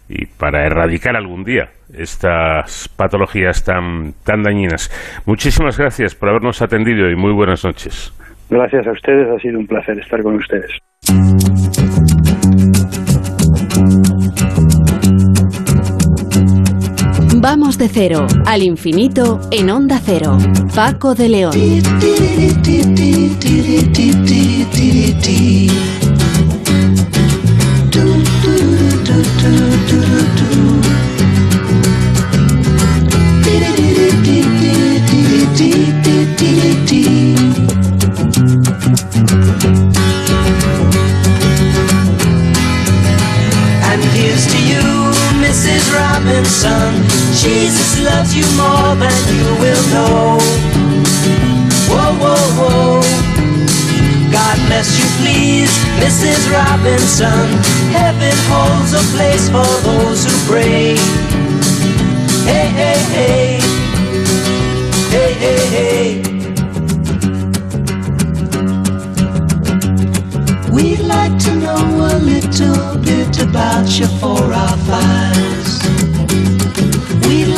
y 0.09 0.27
para 0.27 0.65
erradicar 0.67 1.17
algún 1.17 1.43
día 1.45 1.71
estas 1.93 2.89
patologías 2.97 3.65
tan, 3.65 4.15
tan 4.25 4.43
dañinas. 4.43 4.91
Muchísimas 5.27 5.79
gracias 5.79 6.15
por 6.15 6.29
habernos 6.29 6.63
atendido 6.63 7.11
y 7.11 7.17
muy 7.17 7.33
buenas 7.33 7.65
noches. 7.65 8.13
Gracias 8.49 8.87
a 8.87 8.93
ustedes, 8.93 9.29
ha 9.29 9.39
sido 9.41 9.59
un 9.59 9.67
placer 9.67 9.99
estar 9.99 10.23
con 10.23 10.37
ustedes. 10.37 10.71
Vamos 17.49 17.79
de 17.79 17.89
cero 17.89 18.27
al 18.45 18.63
infinito 18.63 19.41
en 19.51 19.71
onda 19.71 20.01
cero. 20.03 20.39
Paco 20.75 21.15
de 21.15 21.29
León. 21.29 21.53
Son. 46.45 46.95
Jesus 47.35 48.03
loves 48.03 48.35
you 48.35 48.47
more 48.57 48.95
than 48.97 49.21
you 49.35 49.47
will 49.63 49.85
know. 49.95 50.39
Whoa, 51.91 52.13
whoa, 52.23 52.45
whoa. 52.59 53.01
God 54.33 54.57
bless 54.67 54.89
you, 54.99 55.07
please, 55.21 55.71
Mrs. 56.03 56.51
Robinson. 56.53 57.47
Heaven 57.93 58.37
holds 58.51 58.93
a 58.93 59.03
place 59.15 59.49
for 59.49 59.71
those 59.87 60.25
who 60.25 60.35
pray. 60.51 60.97
Hey, 62.45 62.69
hey, 62.81 63.01
hey. 63.17 63.61
Hey, 65.15 65.33
hey, 65.43 65.63
hey. 65.77 66.23
We'd 70.73 71.01
like 71.01 71.39
to 71.45 71.55
know 71.55 71.83
a 72.13 72.19
little 72.19 72.99
bit 73.03 73.39
about 73.43 73.87
you 73.99 74.07
for 74.21 74.43
our 74.53 74.77
files 74.89 75.66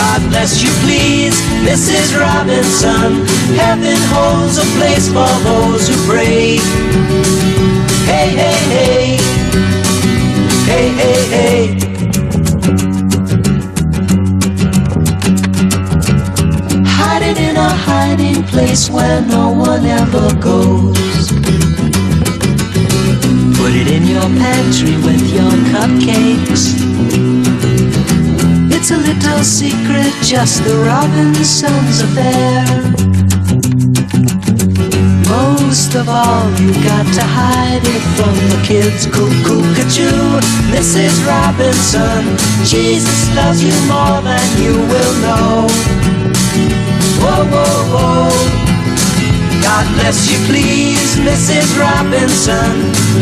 God 0.00 0.22
bless 0.30 0.62
you, 0.62 0.70
please, 0.84 1.36
Mrs. 1.68 2.18
Robinson. 2.18 3.26
Heaven 3.54 3.98
holds 4.08 4.56
a 4.56 4.64
place 4.78 5.08
for 5.08 5.28
those 5.44 5.88
who 5.88 5.96
pray. 6.10 6.56
Hey, 8.08 8.28
hey, 8.40 8.60
hey. 8.76 9.18
Hey, 10.70 10.88
hey, 11.00 11.20
hey. 11.36 11.60
Hiding 16.96 17.36
in 17.48 17.56
a 17.58 17.68
hiding 17.68 18.42
place 18.44 18.88
where 18.88 19.20
no 19.20 19.52
one 19.52 19.84
ever 19.84 20.34
goes. 20.40 21.28
Put 23.58 23.72
it 23.80 23.88
in 23.96 24.06
your 24.06 24.28
pantry 24.40 24.96
with 25.04 25.22
your 25.30 25.52
cupcakes. 25.74 27.49
It's 28.80 28.92
a 28.92 28.96
little 28.96 29.44
secret, 29.44 30.10
just 30.24 30.64
the 30.64 30.72
Robinsons 30.72 32.00
affair. 32.00 32.64
Most 35.28 35.94
of 35.94 36.08
all, 36.08 36.48
you 36.56 36.72
got 36.80 37.04
to 37.12 37.20
hide 37.20 37.84
it 37.84 38.04
from 38.16 38.32
the 38.48 38.56
kids. 38.64 39.04
Cuckoo, 39.04 39.60
cuckoo, 39.76 40.40
Mrs. 40.72 41.12
Robinson. 41.28 42.24
Jesus 42.64 43.28
loves 43.36 43.62
you 43.62 43.76
more 43.84 44.24
than 44.24 44.48
you 44.56 44.72
will 44.72 45.14
know. 45.20 45.68
Whoa, 47.20 47.44
whoa, 47.52 47.84
whoa. 47.92 48.32
God 49.60 49.84
bless 50.00 50.24
you, 50.32 50.38
please, 50.48 51.20
Mrs. 51.20 51.68
Robinson. 51.76 52.72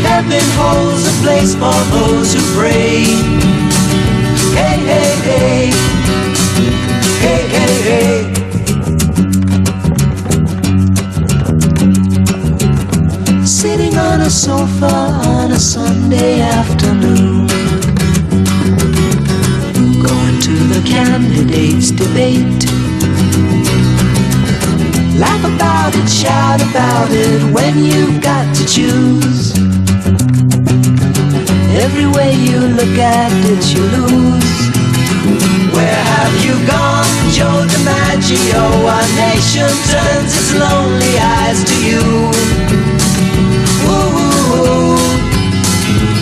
Heaven 0.07 0.47
holds 0.55 1.03
a 1.03 1.15
place 1.27 1.55
for 1.59 1.79
those 1.91 2.33
who 2.33 2.43
pray. 2.55 3.68
Hey, 4.59 4.79
hey, 4.91 5.11
hey. 5.29 5.71
Hey, 7.25 7.43
hey, 7.55 7.75
hey. 7.89 8.19
Sitting 13.45 13.95
on 13.99 14.21
a 14.21 14.31
sofa 14.31 14.95
on 15.35 15.53
a 15.53 15.59
Sunday 15.59 16.41
afternoon. 16.41 17.47
Going 20.03 20.41
to 20.41 20.55
the 20.73 20.83
candidates' 20.87 21.91
debate. 21.91 22.67
Laugh 25.19 25.45
about 25.45 25.95
it, 25.97 26.09
shout 26.09 26.61
about 26.71 27.11
it 27.11 27.43
when 27.53 27.85
you've 27.85 28.21
got 28.23 28.55
to 28.55 28.65
choose. 28.67 29.78
Every 31.81 32.07
way 32.07 32.35
you 32.35 32.59
look 32.59 32.99
at 32.99 33.31
it, 33.31 33.63
you 33.71 33.83
lose. 33.95 34.59
Where 35.71 36.03
have 36.11 36.35
you 36.45 36.55
gone, 36.67 37.07
Joe 37.31 37.63
DiMaggio? 37.71 38.65
Our 38.83 39.07
nation 39.15 39.71
turns 39.87 40.33
its 40.35 40.53
lonely 40.59 41.15
eyes 41.39 41.63
to 41.71 41.77
you. 41.89 42.03
Ooh, 43.87 44.99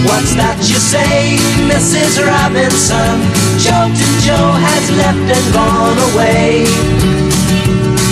what's 0.04 0.34
that 0.36 0.60
you 0.68 0.76
say, 0.76 1.40
Mrs. 1.72 2.20
Robinson? 2.20 3.16
Jolton 3.56 4.12
Joe 4.28 4.52
has 4.60 4.84
left 5.00 5.24
and 5.36 5.46
gone 5.56 5.98
away. 6.12 6.68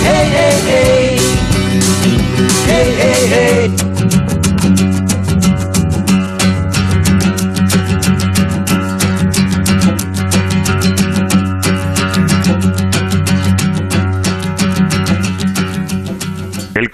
Hey, 0.01 0.25
hey, 0.33 0.57
hey. 0.65 1.17
Hey, 2.65 2.87
hey, 2.97 3.27
hey. 3.27 3.94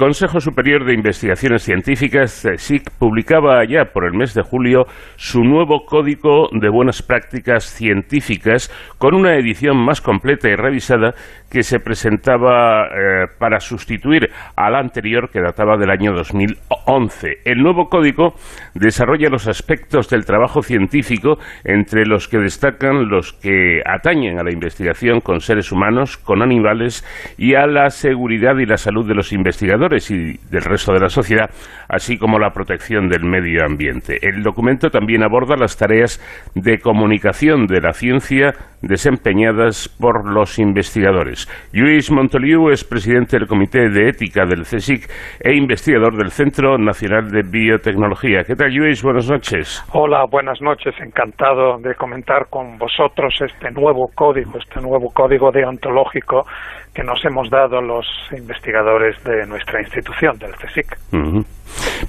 Consejo 0.02 0.40
Superior 0.40 0.84
de 0.84 0.96
Investigaciones 0.96 1.62
Científicas, 1.62 2.48
SIC, 2.58 2.90
publicaba 2.98 3.64
ya 3.70 3.94
por 3.94 4.06
el 4.06 4.14
mes 4.14 4.34
de 4.34 4.42
julio 4.42 4.88
su 5.16 5.44
nuevo 5.44 5.86
Código 5.86 6.50
de 6.52 6.70
Buenas 6.70 7.04
Prácticas 7.04 7.66
Científicas 7.66 8.72
con 8.98 9.14
una 9.14 9.36
edición 9.36 9.78
más 9.78 10.02
completa 10.02 10.50
y 10.50 10.56
revisada 10.56 11.14
que 11.52 11.62
se 11.62 11.80
presentaba 11.80 12.86
eh, 12.86 13.28
para 13.38 13.60
sustituir 13.60 14.32
a 14.56 14.72
la 14.72 14.80
anterior 14.80 15.30
que 15.30 15.40
databa 15.40 15.78
del 15.78 15.92
año 15.92 16.14
2011. 16.14 17.42
El 17.46 17.62
nuevo 17.62 17.88
código 17.88 18.34
desarrolla 18.74 19.30
los 19.30 19.48
aspectos 19.48 20.10
del 20.10 20.26
trabajo 20.26 20.64
científico 20.64 21.38
entre 21.64 22.08
los 22.08 22.28
que 22.28 22.40
destacan 22.40 23.08
los 23.08 23.34
que 23.34 23.82
atañen 23.86 24.40
a 24.40 24.44
la 24.44 24.52
investigación 24.52 25.20
con 25.20 25.42
seres 25.42 25.72
humanos, 25.72 26.18
con 26.18 26.42
animales 26.42 27.06
y 27.38 27.54
a 27.54 27.68
la 27.68 27.92
seguridad 27.92 28.58
y 28.58 28.66
la 28.66 28.78
salud 28.78 29.08
de 29.08 29.14
los 29.14 29.32
investigadores 29.32 29.91
y 29.98 30.40
del 30.50 30.64
resto 30.64 30.94
de 30.94 31.00
la 31.00 31.10
sociedad, 31.10 31.50
así 31.90 32.18
como 32.18 32.40
la 32.40 32.52
protección 32.52 33.10
del 33.10 33.26
medio 33.26 33.66
ambiente. 33.66 34.20
El 34.22 34.44
documento 34.44 34.90
también 34.90 35.24
aborda 35.24 35.56
las 35.58 35.78
tareas 35.78 36.22
de 36.56 36.80
comunicación 36.80 37.68
de 37.68 37.82
la 37.82 37.94
ciencia 37.94 38.54
desempeñadas 38.82 39.88
por 40.00 40.30
los 40.32 40.60
investigadores. 40.60 41.48
Luis 41.72 42.12
Montoliu 42.12 42.70
es 42.70 42.84
presidente 42.84 43.38
del 43.38 43.48
Comité 43.48 43.90
de 43.90 44.10
Ética 44.10 44.46
del 44.46 44.64
CSIC 44.64 45.10
e 45.40 45.56
investigador 45.56 46.18
del 46.18 46.32
Centro 46.32 46.78
Nacional 46.78 47.30
de 47.32 47.44
Biotecnología. 47.44 48.44
¿Qué 48.44 48.56
tal, 48.56 48.74
Luis? 48.74 49.04
Buenas 49.04 49.30
noches. 49.30 49.84
Hola, 49.94 50.26
buenas 50.30 50.62
noches. 50.62 50.94
Encantado 51.00 51.78
de 51.80 51.96
comentar 51.96 52.48
con 52.50 52.78
vosotros 52.78 53.34
este 53.42 53.72
nuevo 53.72 54.10
código, 54.16 54.58
este 54.58 54.82
nuevo 54.82 55.10
código 55.14 55.52
deontológico 55.52 56.46
que 56.94 57.04
nos 57.04 57.24
hemos 57.24 57.50
dado 57.50 57.82
los 57.82 58.06
investigadores 58.38 59.16
de 59.24 59.48
nuestra 59.48 59.80
institución, 59.82 60.38
del 60.38 60.52
CSIC. 60.56 60.98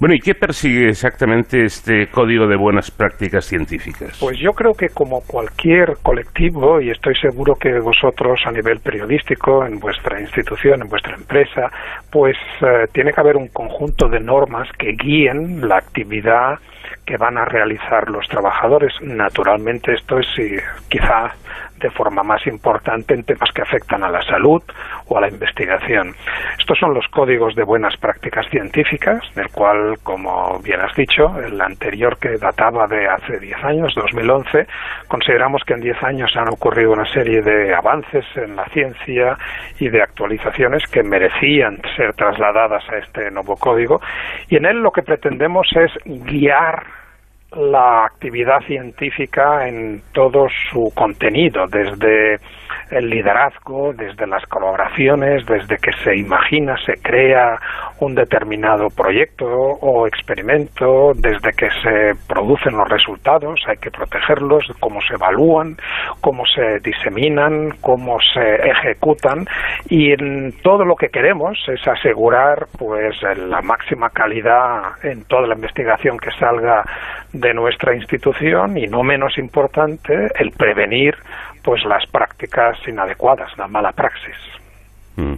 Bueno, 0.00 0.14
¿y 0.14 0.18
qué 0.18 0.34
persigue 0.34 0.88
exactamente 0.88 1.64
este 1.64 2.08
Código 2.08 2.48
de 2.48 2.56
Buenas 2.56 2.90
Prácticas 2.90 3.44
Científicas? 3.44 4.18
Pues 4.20 4.38
yo 4.40 4.50
creo 4.52 4.72
que 4.72 4.88
como 4.88 5.20
cualquier 5.20 5.94
colectivo, 6.02 6.61
y 6.80 6.90
estoy 6.90 7.14
seguro 7.16 7.56
que 7.56 7.80
vosotros 7.80 8.40
a 8.46 8.52
nivel 8.52 8.78
periodístico, 8.78 9.64
en 9.64 9.80
vuestra 9.80 10.20
institución, 10.20 10.82
en 10.82 10.88
vuestra 10.88 11.16
empresa, 11.16 11.70
pues 12.10 12.36
eh, 12.60 12.86
tiene 12.92 13.12
que 13.12 13.20
haber 13.20 13.36
un 13.36 13.48
conjunto 13.48 14.08
de 14.08 14.20
normas 14.20 14.68
que 14.78 14.92
guíen 14.92 15.66
la 15.66 15.78
actividad 15.78 16.58
que 17.04 17.16
van 17.16 17.38
a 17.38 17.44
realizar 17.44 18.08
los 18.08 18.26
trabajadores. 18.28 18.92
Naturalmente 19.00 19.94
esto 19.94 20.18
es 20.18 20.28
quizá 20.88 21.32
de 21.82 21.90
forma 21.90 22.22
más 22.22 22.46
importante 22.46 23.12
en 23.12 23.24
temas 23.24 23.50
que 23.52 23.62
afectan 23.62 24.04
a 24.04 24.08
la 24.08 24.22
salud 24.22 24.62
o 25.08 25.18
a 25.18 25.20
la 25.20 25.28
investigación. 25.28 26.14
Estos 26.58 26.78
son 26.78 26.94
los 26.94 27.06
códigos 27.08 27.54
de 27.56 27.64
buenas 27.64 27.96
prácticas 27.96 28.46
científicas, 28.50 29.20
del 29.34 29.48
cual, 29.50 29.98
como 30.02 30.60
bien 30.60 30.80
has 30.80 30.94
dicho, 30.94 31.36
el 31.38 31.60
anterior 31.60 32.16
que 32.18 32.38
databa 32.38 32.86
de 32.86 33.08
hace 33.08 33.38
10 33.40 33.64
años, 33.64 33.92
2011, 33.94 34.66
consideramos 35.08 35.62
que 35.64 35.74
en 35.74 35.80
10 35.80 36.02
años 36.04 36.30
han 36.36 36.48
ocurrido 36.48 36.92
una 36.92 37.06
serie 37.12 37.42
de 37.42 37.74
avances 37.74 38.24
en 38.36 38.54
la 38.54 38.64
ciencia 38.66 39.36
y 39.78 39.88
de 39.88 40.02
actualizaciones 40.02 40.84
que 40.86 41.02
merecían 41.02 41.80
ser 41.96 42.14
trasladadas 42.14 42.88
a 42.88 42.98
este 42.98 43.30
nuevo 43.30 43.56
código 43.56 44.00
y 44.48 44.56
en 44.56 44.66
él 44.66 44.78
lo 44.78 44.90
que 44.90 45.02
pretendemos 45.02 45.66
es 45.74 45.90
guiar 46.04 46.81
la 47.56 48.04
actividad 48.04 48.60
científica 48.66 49.68
en 49.68 50.02
todo 50.12 50.46
su 50.70 50.92
contenido, 50.94 51.66
desde 51.66 52.38
el 52.90 53.08
liderazgo, 53.08 53.92
desde 53.92 54.26
las 54.26 54.44
colaboraciones, 54.46 55.44
desde 55.46 55.76
que 55.76 55.92
se 56.04 56.16
imagina, 56.16 56.76
se 56.84 56.94
crea 56.94 57.58
un 58.00 58.14
determinado 58.14 58.88
proyecto 58.88 59.46
o 59.46 60.06
experimento, 60.06 61.12
desde 61.14 61.52
que 61.52 61.68
se 61.82 62.12
producen 62.26 62.76
los 62.76 62.88
resultados, 62.88 63.60
hay 63.66 63.76
que 63.76 63.90
protegerlos, 63.90 64.64
cómo 64.80 65.00
se 65.00 65.14
evalúan, 65.14 65.76
cómo 66.20 66.44
se 66.46 66.80
diseminan, 66.80 67.70
cómo 67.80 68.18
se 68.34 68.56
ejecutan 68.68 69.46
y 69.88 70.12
en 70.12 70.52
todo 70.62 70.84
lo 70.84 70.96
que 70.96 71.08
queremos 71.08 71.58
es 71.68 71.86
asegurar 71.86 72.66
pues 72.78 73.16
la 73.22 73.62
máxima 73.62 74.10
calidad 74.10 74.82
en 75.02 75.24
toda 75.24 75.46
la 75.46 75.54
investigación 75.54 76.18
que 76.18 76.30
salga 76.38 76.84
de 77.32 77.54
nuestra 77.54 77.94
institución 77.94 78.76
y 78.76 78.86
no 78.86 79.02
menos 79.02 79.38
importante 79.38 80.28
el 80.38 80.50
prevenir 80.52 81.16
pues 81.62 81.84
las 81.84 82.06
prácticas 82.06 82.76
inadecuadas, 82.86 83.56
la 83.58 83.68
mala 83.68 83.92
praxis. 83.92 84.36
Mm. 85.16 85.34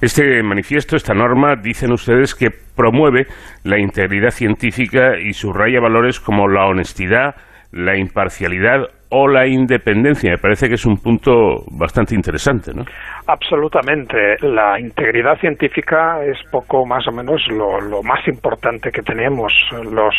Este 0.00 0.42
manifiesto, 0.42 0.96
esta 0.96 1.14
norma, 1.14 1.56
dicen 1.56 1.92
ustedes 1.92 2.34
que 2.34 2.50
promueve 2.50 3.26
la 3.62 3.78
integridad 3.78 4.30
científica 4.30 5.18
y 5.18 5.32
subraya 5.32 5.80
valores 5.80 6.18
como 6.20 6.48
la 6.48 6.66
honestidad, 6.66 7.36
la 7.70 7.96
imparcialidad 7.96 8.88
o 9.14 9.28
la 9.28 9.46
independencia. 9.46 10.30
Me 10.30 10.38
parece 10.38 10.68
que 10.68 10.74
es 10.74 10.86
un 10.86 10.96
punto 10.96 11.64
bastante 11.70 12.14
interesante, 12.14 12.72
¿no? 12.74 12.84
Absolutamente. 13.26 14.36
La 14.40 14.80
integridad 14.80 15.38
científica 15.38 16.24
es 16.24 16.38
poco 16.50 16.86
más 16.86 17.06
o 17.06 17.12
menos 17.12 17.42
lo, 17.48 18.02
más 18.02 18.26
importante 18.26 18.90
que 18.90 19.02
tenemos 19.02 19.52
los 19.70 20.14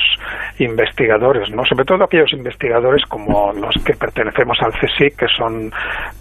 investigadores, 0.59 1.49
¿no? 1.49 1.65
Sobre 1.65 1.85
todo 1.85 2.03
aquellos 2.03 2.31
investigadores 2.33 3.03
como 3.05 3.51
los 3.53 3.75
que 3.83 3.93
pertenecemos 3.93 4.59
al 4.61 4.71
CSIC, 4.73 5.17
que 5.17 5.27
son 5.27 5.71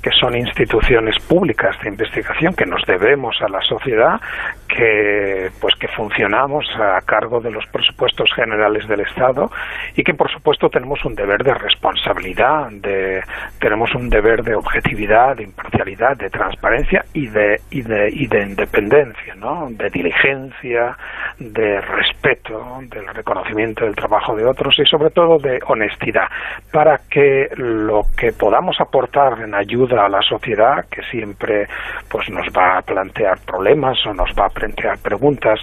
que 0.02 0.10
son 0.18 0.34
instituciones 0.34 1.16
públicas 1.28 1.76
de 1.82 1.90
investigación 1.90 2.54
que 2.54 2.64
nos 2.64 2.82
debemos 2.86 3.36
a 3.42 3.48
la 3.48 3.60
sociedad, 3.60 4.18
que 4.66 5.50
pues 5.60 5.74
que 5.76 5.88
funcionamos 5.88 6.64
a 6.76 6.98
cargo 7.04 7.40
de 7.40 7.50
los 7.50 7.66
presupuestos 7.66 8.30
generales 8.34 8.88
del 8.88 9.00
Estado 9.00 9.50
y 9.94 10.02
que 10.02 10.14
por 10.14 10.30
supuesto 10.30 10.68
tenemos 10.68 11.04
un 11.04 11.14
deber 11.14 11.42
de 11.42 11.54
responsabilidad, 11.54 12.61
de 12.70 13.22
tenemos 13.58 13.94
un 13.94 14.08
deber 14.08 14.42
de 14.42 14.54
objetividad, 14.54 15.36
de 15.36 15.44
imparcialidad, 15.44 16.16
de 16.16 16.30
transparencia 16.30 17.04
y 17.12 17.26
de 17.28 17.60
y 17.70 17.82
de 17.82 18.08
y 18.12 18.26
de 18.26 18.42
independencia, 18.42 19.34
¿no? 19.34 19.68
De 19.70 19.90
diligencia, 19.90 20.96
de 21.38 21.80
respeto, 21.80 22.80
del 22.82 23.06
reconocimiento 23.08 23.84
del 23.84 23.94
trabajo 23.94 24.36
de 24.36 24.44
otros 24.44 24.74
y 24.78 24.84
sobre 24.86 25.10
todo 25.10 25.38
de 25.38 25.60
honestidad 25.66 26.28
para 26.72 26.98
que 27.10 27.48
lo 27.56 28.02
que 28.16 28.32
podamos 28.32 28.76
aportar 28.80 29.40
en 29.40 29.54
ayuda 29.54 30.06
a 30.06 30.08
la 30.08 30.22
sociedad 30.22 30.84
que 30.90 31.02
siempre 31.10 31.66
pues 32.10 32.28
nos 32.30 32.46
va 32.56 32.78
a 32.78 32.82
plantear 32.82 33.38
problemas 33.46 33.98
o 34.06 34.14
nos 34.14 34.30
va 34.38 34.46
a 34.46 34.50
plantear 34.50 34.98
preguntas 34.98 35.60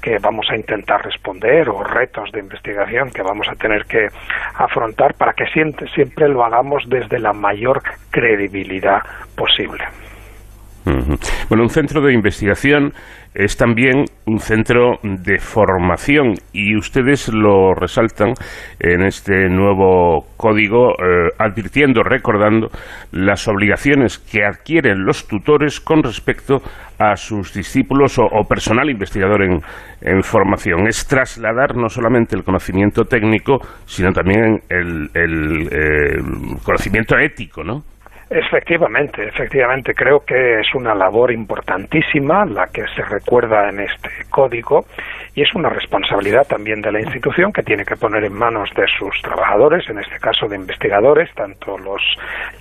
que 0.00 0.18
vamos 0.18 0.46
a 0.50 0.56
intentar 0.56 1.04
responder 1.04 1.68
o 1.68 1.82
retos 1.82 2.30
de 2.32 2.40
investigación 2.40 3.10
que 3.10 3.22
vamos 3.22 3.48
a 3.48 3.54
tener 3.54 3.84
que 3.84 4.08
afrontar 4.54 5.14
para 5.14 5.32
que 5.32 5.46
siempre, 5.46 5.88
siempre 5.90 6.28
lo 6.28 6.44
hagamos 6.44 6.84
desde 6.88 7.18
la 7.18 7.32
mayor 7.32 7.82
credibilidad 8.10 9.02
posible. 9.36 9.84
Bueno, 11.48 11.64
un 11.64 11.70
centro 11.70 12.00
de 12.00 12.12
investigación 12.12 12.92
es 13.34 13.56
también 13.56 14.04
un 14.26 14.40
centro 14.40 14.98
de 15.02 15.38
formación 15.38 16.34
y 16.52 16.76
ustedes 16.76 17.32
lo 17.32 17.74
resaltan 17.74 18.32
en 18.80 19.02
este 19.02 19.48
nuevo 19.48 20.26
código 20.36 20.90
eh, 20.92 21.30
advirtiendo, 21.38 22.02
recordando 22.02 22.68
las 23.12 23.46
obligaciones 23.46 24.18
que 24.18 24.44
adquieren 24.44 25.04
los 25.04 25.28
tutores 25.28 25.80
con 25.80 26.02
respecto 26.02 26.60
a 26.98 27.16
sus 27.16 27.54
discípulos 27.54 28.18
o, 28.18 28.28
personal 28.48 28.90
investigador 28.90 29.42
en, 29.42 30.22
formación. 30.22 30.86
Es 30.86 31.06
trasladar 31.06 31.76
no 31.76 31.88
solamente 31.88 32.36
el 32.36 32.42
conocimiento 32.42 33.04
técnico, 33.04 33.58
sino 33.86 34.12
también 34.12 34.60
el, 34.68 35.08
el 35.14 35.68
eh, 35.70 36.22
conocimiento 36.62 37.16
ético, 37.18 37.62
¿no? 37.62 37.82
Efectivamente, 38.32 39.26
efectivamente, 39.26 39.92
creo 39.92 40.24
que 40.24 40.60
es 40.60 40.72
una 40.76 40.94
labor 40.94 41.32
importantísima 41.32 42.44
la 42.44 42.68
que 42.68 42.86
se 42.94 43.02
recuerda 43.02 43.68
en 43.68 43.80
este 43.80 44.08
código 44.30 44.86
y 45.34 45.42
es 45.42 45.54
una 45.54 45.68
responsabilidad 45.68 46.46
también 46.48 46.80
de 46.80 46.90
la 46.90 47.00
institución 47.00 47.52
que 47.52 47.62
tiene 47.62 47.84
que 47.84 47.96
poner 47.96 48.24
en 48.24 48.32
manos 48.32 48.70
de 48.74 48.86
sus 48.98 49.14
trabajadores, 49.22 49.88
en 49.88 49.98
este 49.98 50.18
caso 50.18 50.48
de 50.48 50.56
investigadores, 50.56 51.32
tanto 51.34 51.78
los 51.78 52.02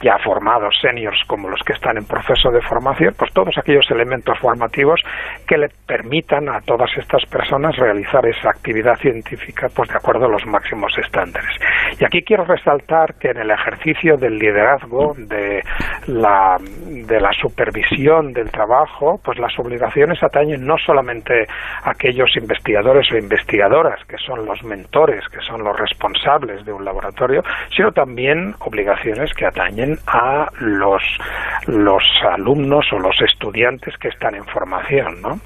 ya 0.02 0.18
formados 0.24 0.76
seniors 0.82 1.22
como 1.28 1.50
los 1.50 1.62
que 1.66 1.74
están 1.74 1.98
en 1.98 2.06
proceso 2.06 2.52
de 2.52 2.62
formación, 2.62 3.14
pues 3.18 3.34
todos 3.34 3.58
aquellos 3.58 3.90
elementos 3.90 4.38
formativos 4.40 5.02
que 5.48 5.58
le 5.58 5.70
permitan 5.88 6.50
a 6.50 6.62
todas 6.62 6.90
estas 6.98 7.26
personas 7.26 7.76
realizar 7.78 8.26
esa 8.26 8.50
actividad 8.50 8.96
científica 8.98 9.68
pues 9.76 9.90
de 9.90 9.96
acuerdo 9.96 10.26
a 10.26 10.30
los 10.30 10.46
máximos 10.46 10.94
estándares. 10.98 11.50
Y 12.00 12.06
aquí 12.06 12.22
quiero 12.22 12.46
resaltar 12.46 13.16
que 13.16 13.30
en 13.30 13.38
el 13.38 13.52
ejercicio 13.52 14.16
del 14.18 14.38
liderazgo 14.38 15.16
de 15.18 15.62
la, 16.08 16.58
de 16.60 17.20
la 17.20 17.32
supervisión 17.34 18.32
del 18.34 18.52
trabajo, 18.52 19.20
pues 19.24 19.40
las 19.40 19.58
obligaciones 19.58 20.22
atañen 20.22 20.66
no 20.66 20.78
solamente 20.78 21.46
a 21.84 21.92
aquellos 21.92 22.30
investigadores 22.36 22.59
o 23.12 23.18
investigadoras 23.18 24.00
que 24.08 24.18
son 24.18 24.46
los 24.46 24.64
mentores, 24.64 25.28
que 25.30 25.40
son 25.42 25.64
los 25.64 25.78
responsables 25.78 26.66
de 26.66 26.74
un 26.74 26.84
laboratorio, 26.86 27.42
sino 27.76 27.92
también 27.92 28.54
obligaciones 28.60 29.34
que 29.34 29.46
atañen 29.46 29.98
a 30.08 30.48
los, 30.60 31.04
los 31.68 32.04
alumnos 32.32 32.86
o 32.94 33.00
los 33.00 33.16
estudiantes 33.22 33.96
que 33.98 34.10
están 34.10 34.36
en 34.36 34.46
formación, 34.46 35.22
¿no? 35.22 35.40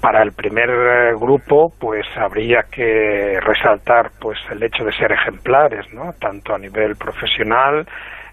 Para 0.00 0.22
el 0.22 0.32
primer 0.32 0.70
eh, 0.70 1.14
grupo, 1.18 1.72
pues 1.78 2.06
habría 2.16 2.62
que 2.70 3.38
resaltar 3.40 4.10
pues 4.20 4.38
el 4.50 4.62
hecho 4.62 4.84
de 4.84 4.92
ser 4.92 5.12
ejemplares, 5.12 5.86
¿no? 5.92 6.12
Tanto 6.20 6.54
a 6.54 6.58
nivel 6.58 6.96
profesional, 6.96 7.86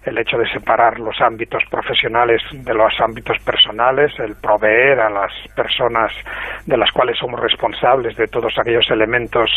el 0.04 0.18
hecho 0.18 0.36
de 0.36 0.48
separar 0.50 0.98
los 0.98 1.20
ámbitos 1.20 1.62
profesionales 1.70 2.42
de 2.52 2.74
los 2.74 2.92
ámbitos 3.00 3.38
personales, 3.44 4.12
el 4.18 4.34
proveer 4.36 5.00
a 5.00 5.10
las 5.10 5.32
personas 5.54 6.12
de 6.66 6.76
las 6.76 6.90
cuales 6.90 7.16
somos 7.18 7.40
responsables 7.40 8.16
de 8.16 8.26
todos 8.26 8.52
aquellos 8.58 8.90
elementos 8.90 9.50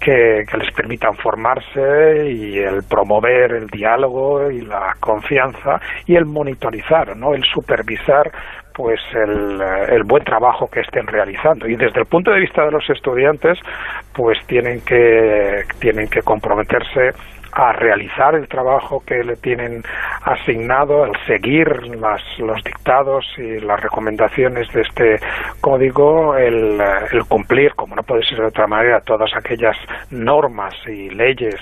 que, 0.00 0.44
les 0.56 0.72
permitan 0.74 1.14
formarse 1.16 2.30
y 2.30 2.58
el 2.58 2.82
promover 2.88 3.52
el 3.52 3.66
diálogo 3.66 4.50
y 4.50 4.62
la 4.62 4.94
confianza 5.00 5.80
y 6.06 6.16
el 6.16 6.24
monitorizar, 6.24 7.16
¿no? 7.16 7.34
el 7.34 7.44
supervisar 7.44 8.30
pues 8.72 9.00
el, 9.14 9.60
el, 9.88 10.02
buen 10.04 10.22
trabajo 10.22 10.68
que 10.68 10.80
estén 10.80 11.06
realizando 11.06 11.66
y 11.66 11.76
desde 11.76 12.00
el 12.00 12.06
punto 12.06 12.30
de 12.30 12.40
vista 12.40 12.64
de 12.64 12.70
los 12.70 12.88
estudiantes 12.90 13.58
pues 14.14 14.38
tienen 14.46 14.82
que 14.82 15.62
tienen 15.78 16.08
que 16.08 16.20
comprometerse 16.20 17.12
a 17.56 17.72
realizar 17.72 18.34
el 18.34 18.48
trabajo 18.48 19.02
que 19.06 19.24
le 19.24 19.36
tienen 19.36 19.82
asignado, 20.22 21.04
al 21.04 21.12
seguir 21.26 21.68
las, 21.96 22.22
los 22.38 22.62
dictados 22.62 23.24
y 23.38 23.60
las 23.60 23.80
recomendaciones 23.80 24.70
de 24.72 24.82
este 24.82 25.16
código, 25.60 26.36
el, 26.36 26.78
el 27.12 27.24
cumplir, 27.26 27.74
como 27.74 27.96
no 27.96 28.02
puede 28.02 28.24
ser 28.24 28.38
de 28.38 28.46
otra 28.46 28.66
manera, 28.66 29.00
todas 29.00 29.30
aquellas 29.34 29.76
normas 30.10 30.74
y 30.86 31.08
leyes 31.10 31.56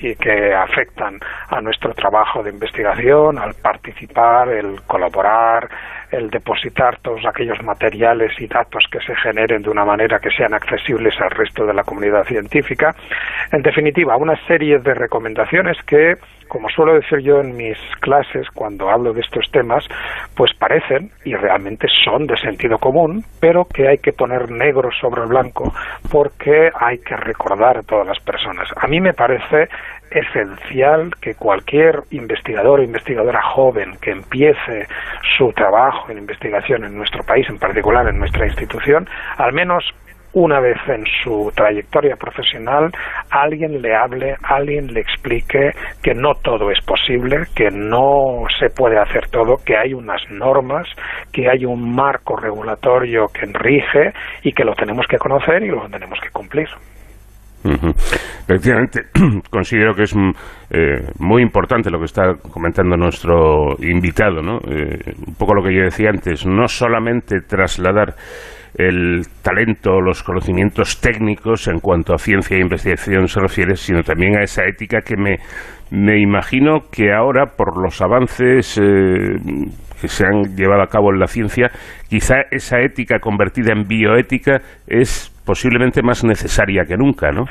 y 0.00 0.14
que 0.16 0.52
afectan 0.54 1.18
a 1.48 1.60
nuestro 1.60 1.94
trabajo 1.94 2.42
de 2.42 2.50
investigación, 2.50 3.38
al 3.38 3.54
participar, 3.54 4.48
el 4.48 4.82
colaborar, 4.82 5.68
el 6.10 6.30
depositar 6.30 6.98
todos 7.00 7.24
aquellos 7.26 7.62
materiales 7.62 8.32
y 8.40 8.46
datos 8.46 8.84
que 8.90 9.00
se 9.00 9.14
generen 9.16 9.62
de 9.62 9.70
una 9.70 9.84
manera 9.84 10.18
que 10.18 10.30
sean 10.30 10.54
accesibles 10.54 11.14
al 11.20 11.30
resto 11.30 11.66
de 11.66 11.74
la 11.74 11.82
comunidad 11.82 12.24
científica. 12.24 12.94
En 13.52 13.62
definitiva, 13.62 14.16
una 14.16 14.36
serie 14.46 14.78
de 14.78 14.94
recomendaciones 14.94 15.76
que, 15.86 16.14
como 16.48 16.68
suelo 16.68 16.94
decir 16.94 17.18
yo 17.20 17.40
en 17.40 17.56
mis 17.56 17.78
clases 18.00 18.48
cuando 18.54 18.90
hablo 18.90 19.12
de 19.12 19.20
estos 19.20 19.50
temas, 19.50 19.84
pues 20.36 20.52
parecen 20.58 21.10
y 21.24 21.34
realmente 21.34 21.86
son 22.04 22.26
de 22.26 22.36
sentido 22.36 22.78
común, 22.78 23.22
pero 23.40 23.64
que 23.64 23.88
hay 23.88 23.98
que 23.98 24.12
poner 24.12 24.50
negro 24.50 24.90
sobre 25.00 25.26
blanco 25.26 25.72
porque 26.10 26.70
hay 26.74 26.98
que 26.98 27.16
recordar 27.16 27.78
a 27.78 27.82
todas 27.82 28.06
las 28.06 28.20
personas. 28.20 28.68
A 28.76 28.86
mí 28.86 29.00
me 29.00 29.12
parece 29.12 29.68
esencial 30.10 31.10
que 31.20 31.34
cualquier 31.34 32.02
investigador 32.10 32.80
o 32.80 32.82
investigadora 32.82 33.42
joven 33.42 33.96
que 34.00 34.12
empiece 34.12 34.86
su 35.36 35.52
trabajo 35.52 36.10
en 36.10 36.18
investigación 36.18 36.84
en 36.84 36.96
nuestro 36.96 37.22
país, 37.24 37.46
en 37.48 37.58
particular 37.58 38.08
en 38.08 38.18
nuestra 38.18 38.46
institución, 38.46 39.08
al 39.36 39.52
menos 39.52 39.84
una 40.36 40.60
vez 40.60 40.76
en 40.86 41.02
su 41.24 41.50
trayectoria 41.54 42.14
profesional 42.16 42.92
alguien 43.30 43.80
le 43.80 43.96
hable, 43.96 44.36
alguien 44.42 44.92
le 44.92 45.00
explique 45.00 45.72
que 46.02 46.12
no 46.12 46.34
todo 46.34 46.70
es 46.70 46.78
posible, 46.84 47.44
que 47.54 47.70
no 47.70 48.44
se 48.58 48.68
puede 48.68 48.98
hacer 48.98 49.30
todo, 49.30 49.56
que 49.64 49.78
hay 49.78 49.94
unas 49.94 50.20
normas, 50.30 50.86
que 51.32 51.48
hay 51.48 51.64
un 51.64 51.94
marco 51.94 52.36
regulatorio 52.36 53.28
que 53.28 53.46
rige 53.46 54.12
y 54.42 54.52
que 54.52 54.64
lo 54.64 54.74
tenemos 54.74 55.06
que 55.06 55.16
conocer 55.16 55.62
y 55.62 55.68
lo 55.68 55.88
tenemos 55.88 56.20
que 56.20 56.28
cumplir. 56.28 56.68
Efectivamente, 57.68 59.02
considero 59.50 59.94
que 59.94 60.02
es 60.04 60.14
mm, 60.14 60.30
eh, 60.70 61.10
muy 61.18 61.42
importante 61.42 61.90
lo 61.90 61.98
que 61.98 62.04
está 62.04 62.34
comentando 62.52 62.96
nuestro 62.96 63.76
invitado, 63.80 64.42
¿no? 64.42 64.58
Eh, 64.58 65.14
un 65.26 65.34
poco 65.34 65.54
lo 65.54 65.62
que 65.62 65.74
yo 65.74 65.82
decía 65.82 66.10
antes, 66.10 66.46
no 66.46 66.68
solamente 66.68 67.40
trasladar 67.40 68.14
el 68.76 69.22
talento, 69.42 70.00
los 70.00 70.22
conocimientos 70.22 71.00
técnicos 71.00 71.66
en 71.68 71.80
cuanto 71.80 72.14
a 72.14 72.18
ciencia 72.18 72.56
e 72.56 72.60
investigación 72.60 73.26
se 73.26 73.40
refiere, 73.40 73.74
sino 73.74 74.02
también 74.02 74.36
a 74.36 74.42
esa 74.42 74.64
ética 74.64 75.00
que 75.00 75.16
me, 75.16 75.38
me 75.90 76.20
imagino 76.20 76.80
que 76.92 77.12
ahora, 77.12 77.56
por 77.56 77.80
los 77.82 78.00
avances 78.02 78.78
eh, 78.78 79.36
que 80.00 80.08
se 80.08 80.26
han 80.26 80.54
llevado 80.54 80.82
a 80.82 80.88
cabo 80.88 81.10
en 81.12 81.20
la 81.20 81.26
ciencia, 81.26 81.70
quizá 82.08 82.42
esa 82.50 82.80
ética 82.80 83.18
convertida 83.18 83.72
en 83.72 83.88
bioética 83.88 84.60
es 84.86 85.32
posiblemente 85.46 86.02
más 86.02 86.24
necesaria 86.24 86.84
que 86.84 86.98
nunca, 86.98 87.32
¿no? 87.32 87.46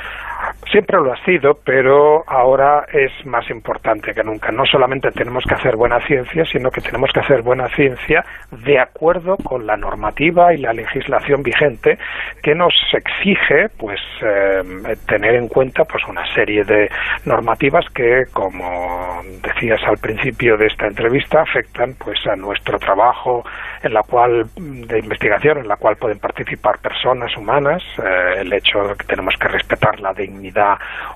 Siempre 0.70 0.98
lo 0.98 1.12
ha 1.12 1.24
sido, 1.24 1.58
pero 1.64 2.24
ahora 2.26 2.86
es 2.92 3.12
más 3.24 3.48
importante 3.50 4.12
que 4.12 4.24
nunca. 4.24 4.50
No 4.50 4.64
solamente 4.66 5.10
tenemos 5.12 5.44
que 5.44 5.54
hacer 5.54 5.76
buena 5.76 6.00
ciencia, 6.00 6.44
sino 6.44 6.70
que 6.70 6.80
tenemos 6.80 7.10
que 7.12 7.20
hacer 7.20 7.42
buena 7.42 7.68
ciencia 7.68 8.24
de 8.50 8.78
acuerdo 8.80 9.36
con 9.36 9.66
la 9.66 9.76
normativa 9.76 10.52
y 10.52 10.58
la 10.58 10.72
legislación 10.72 11.42
vigente 11.42 11.98
que 12.42 12.54
nos 12.54 12.74
exige 12.92 13.68
pues 13.78 14.00
eh, 14.22 14.62
tener 15.06 15.36
en 15.36 15.48
cuenta 15.48 15.84
pues 15.84 16.02
una 16.08 16.26
serie 16.34 16.64
de 16.64 16.90
normativas 17.24 17.84
que 17.94 18.24
como 18.32 19.22
decías 19.42 19.80
al 19.86 19.98
principio 19.98 20.56
de 20.56 20.66
esta 20.66 20.86
entrevista 20.86 21.42
afectan 21.42 21.94
pues 21.94 22.18
a 22.26 22.34
nuestro 22.36 22.78
trabajo 22.78 23.44
en 23.82 23.94
la 23.94 24.02
cual 24.02 24.46
de 24.56 24.98
investigación 24.98 25.58
en 25.58 25.68
la 25.68 25.76
cual 25.76 25.96
pueden 25.96 26.18
participar 26.18 26.78
personas 26.80 27.36
humanas 27.36 27.82
eh, 27.98 28.40
el 28.40 28.52
hecho 28.52 28.80
de 28.80 28.94
que 28.94 29.04
tenemos 29.04 29.34
que 29.36 29.48
respetar 29.48 30.00
la 30.00 30.12
dignidad 30.12 30.45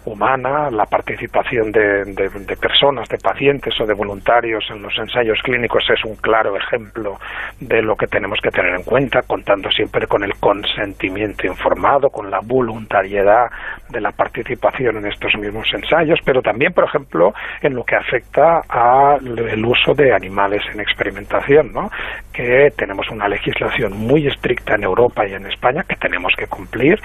humana 0.04 0.70
la 0.70 0.86
participación 0.86 1.72
de, 1.72 2.04
de 2.04 2.56
personas 2.56 3.08
de 3.08 3.18
pacientes 3.18 3.74
o 3.80 3.86
de 3.86 3.94
voluntarios 3.94 4.64
en 4.70 4.82
los 4.82 4.96
ensayos 4.98 5.40
clínicos 5.42 5.84
es 5.90 6.04
un 6.04 6.16
claro 6.16 6.56
ejemplo 6.56 7.18
de 7.60 7.82
lo 7.82 7.96
que 7.96 8.06
tenemos 8.06 8.38
que 8.42 8.50
tener 8.50 8.74
en 8.74 8.82
cuenta 8.82 9.22
contando 9.22 9.70
siempre 9.70 10.06
con 10.06 10.22
el 10.24 10.34
consentimiento 10.36 11.46
informado 11.46 12.10
con 12.10 12.30
la 12.30 12.40
voluntariedad 12.40 13.46
de 13.88 14.00
la 14.00 14.12
participación 14.12 14.98
en 14.98 15.06
estos 15.06 15.32
mismos 15.38 15.68
ensayos 15.72 16.18
pero 16.24 16.42
también 16.42 16.72
por 16.72 16.84
ejemplo 16.84 17.32
en 17.62 17.74
lo 17.74 17.84
que 17.84 17.96
afecta 17.96 18.62
al 18.68 19.64
uso 19.64 19.94
de 19.94 20.12
animales 20.12 20.62
en 20.72 20.80
experimentación, 20.80 21.72
¿no? 21.72 21.90
que 22.32 22.72
tenemos 22.76 23.08
una 23.10 23.28
legislación 23.28 23.96
muy 23.96 24.26
estricta 24.26 24.74
en 24.74 24.84
Europa 24.84 25.26
y 25.26 25.34
en 25.34 25.46
España 25.46 25.84
que 25.88 25.96
tenemos 25.96 26.32
que 26.36 26.46
cumplir 26.46 26.98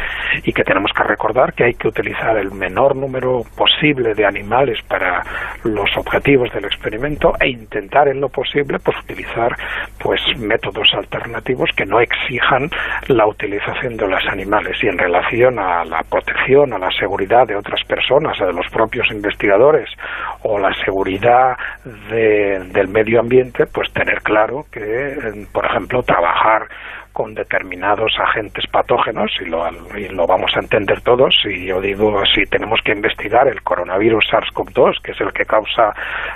y 0.44 0.54
que 0.54 0.64
tenemos 0.64 0.92
que 0.96 1.04
recordar 1.04 1.54
que 1.54 1.66
hay 1.66 1.74
que 1.74 1.88
utilizar 1.88 2.15
el 2.38 2.52
menor 2.52 2.96
número 2.96 3.42
posible 3.58 4.14
de 4.14 4.26
animales 4.26 4.80
para 4.88 5.24
los 5.64 5.90
objetivos 5.98 6.52
del 6.54 6.66
experimento 6.66 7.34
e 7.40 7.50
intentar 7.50 8.08
en 8.08 8.22
lo 8.22 8.30
posible 8.30 8.80
pues 8.80 8.98
utilizar 9.00 9.56
pues 10.00 10.22
métodos 10.38 10.88
alternativos 10.94 11.70
que 11.76 11.86
no 11.86 12.00
exijan 12.00 12.70
la 13.08 13.28
utilización 13.28 13.98
de 13.98 14.08
los 14.08 14.26
animales. 14.28 14.78
Y 14.82 14.88
en 14.88 14.98
relación 14.98 15.60
a 15.60 15.84
la 15.86 16.02
protección, 16.10 16.74
a 16.74 16.78
la 16.78 16.92
seguridad 16.92 17.48
de 17.48 17.56
otras 17.56 17.84
personas, 17.86 18.38
de 18.40 18.54
los 18.54 18.68
propios 18.72 19.08
investigadores 19.12 19.90
o 20.44 20.60
la 20.60 20.74
seguridad 20.84 21.56
del 22.10 22.88
medio 22.88 23.20
ambiente, 23.20 23.66
pues 23.66 23.92
tener 23.94 24.22
claro 24.22 24.66
que, 24.72 25.46
por 25.52 25.66
ejemplo, 25.66 26.02
trabajar 26.04 26.68
con 27.16 27.34
determinados 27.34 28.12
agentes 28.20 28.68
patógenos 28.68 29.32
y 29.40 29.46
lo, 29.46 29.66
y 29.98 30.10
lo 30.10 30.28
vamos 30.28 30.52
a 30.58 30.60
entender 30.60 31.00
todos 31.00 31.34
y 31.46 31.68
yo 31.68 31.80
digo 31.80 32.22
si 32.26 32.44
tenemos 32.44 32.82
que 32.84 32.92
investigar 32.92 33.48
el 33.48 33.62
coronavirus 33.64 34.26
SARS-CoV-2 34.34 35.02
que 35.02 35.14
es 35.14 35.22
el 35.22 35.32
que 35.32 35.46
causa 35.46 35.94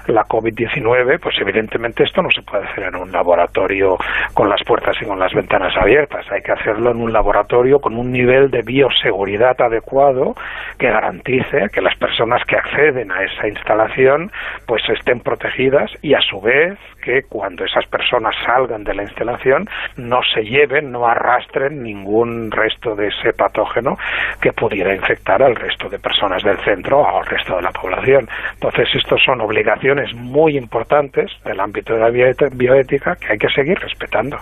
la 0.07 0.23
COVID-19 0.23 1.19
pues 1.19 1.35
evidentemente 1.41 2.05
esto 2.05 2.21
no 2.21 2.29
se 2.31 2.41
puede 2.43 2.65
hacer 2.65 2.85
en 2.85 2.95
un 2.95 3.11
laboratorio 3.11 3.97
con 4.33 4.47
las 4.47 4.63
puertas 4.63 4.95
y 5.01 5.05
con 5.05 5.19
las 5.19 5.33
ventanas 5.33 5.75
abiertas. 5.75 6.25
Hay 6.31 6.41
que 6.41 6.53
hacerlo 6.53 6.91
en 6.91 7.01
un 7.01 7.11
laboratorio 7.11 7.79
con 7.79 7.97
un 7.97 8.09
nivel 8.11 8.49
de 8.49 8.61
bioseguridad 8.61 9.59
adecuado 9.61 10.33
que 10.77 10.87
garantice 10.87 11.67
que 11.73 11.81
las 11.81 11.97
personas 11.97 12.41
que 12.45 12.55
acceden 12.55 13.11
a 13.11 13.23
esa 13.23 13.49
instalación 13.49 14.31
pues 14.65 14.81
estén 14.89 15.19
protegidas 15.19 15.91
y 16.01 16.13
a 16.13 16.21
su 16.21 16.39
vez 16.39 16.77
que 17.03 17.23
cuando 17.23 17.65
esas 17.65 17.85
personas 17.87 18.35
salgan 18.45 18.83
de 18.83 18.93
la 18.93 19.03
instalación 19.03 19.67
no 19.97 20.21
se 20.33 20.43
lleven, 20.43 20.68
no 20.81 21.07
arrastren 21.07 21.83
ningún 21.83 22.51
resto 22.51 22.95
de 22.95 23.07
ese 23.07 23.33
patógeno 23.33 23.97
que 24.41 24.51
pudiera 24.53 24.95
infectar 24.95 25.41
al 25.41 25.55
resto 25.55 25.89
de 25.89 25.99
personas 25.99 26.43
del 26.43 26.57
centro 26.59 26.99
o 26.99 27.19
al 27.19 27.25
resto 27.25 27.55
de 27.55 27.61
la 27.61 27.71
población. 27.71 28.27
Entonces, 28.53 28.87
estas 28.95 29.19
son 29.23 29.41
obligaciones 29.41 30.13
muy 30.15 30.57
importantes 30.57 31.31
del 31.43 31.59
ámbito 31.59 31.93
de 31.93 31.99
la 31.99 32.09
bioética 32.09 33.15
que 33.15 33.33
hay 33.33 33.37
que 33.37 33.49
seguir 33.49 33.77
respetando. 33.79 34.37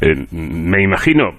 Eh, 0.00 0.26
me 0.30 0.82
imagino, 0.82 1.32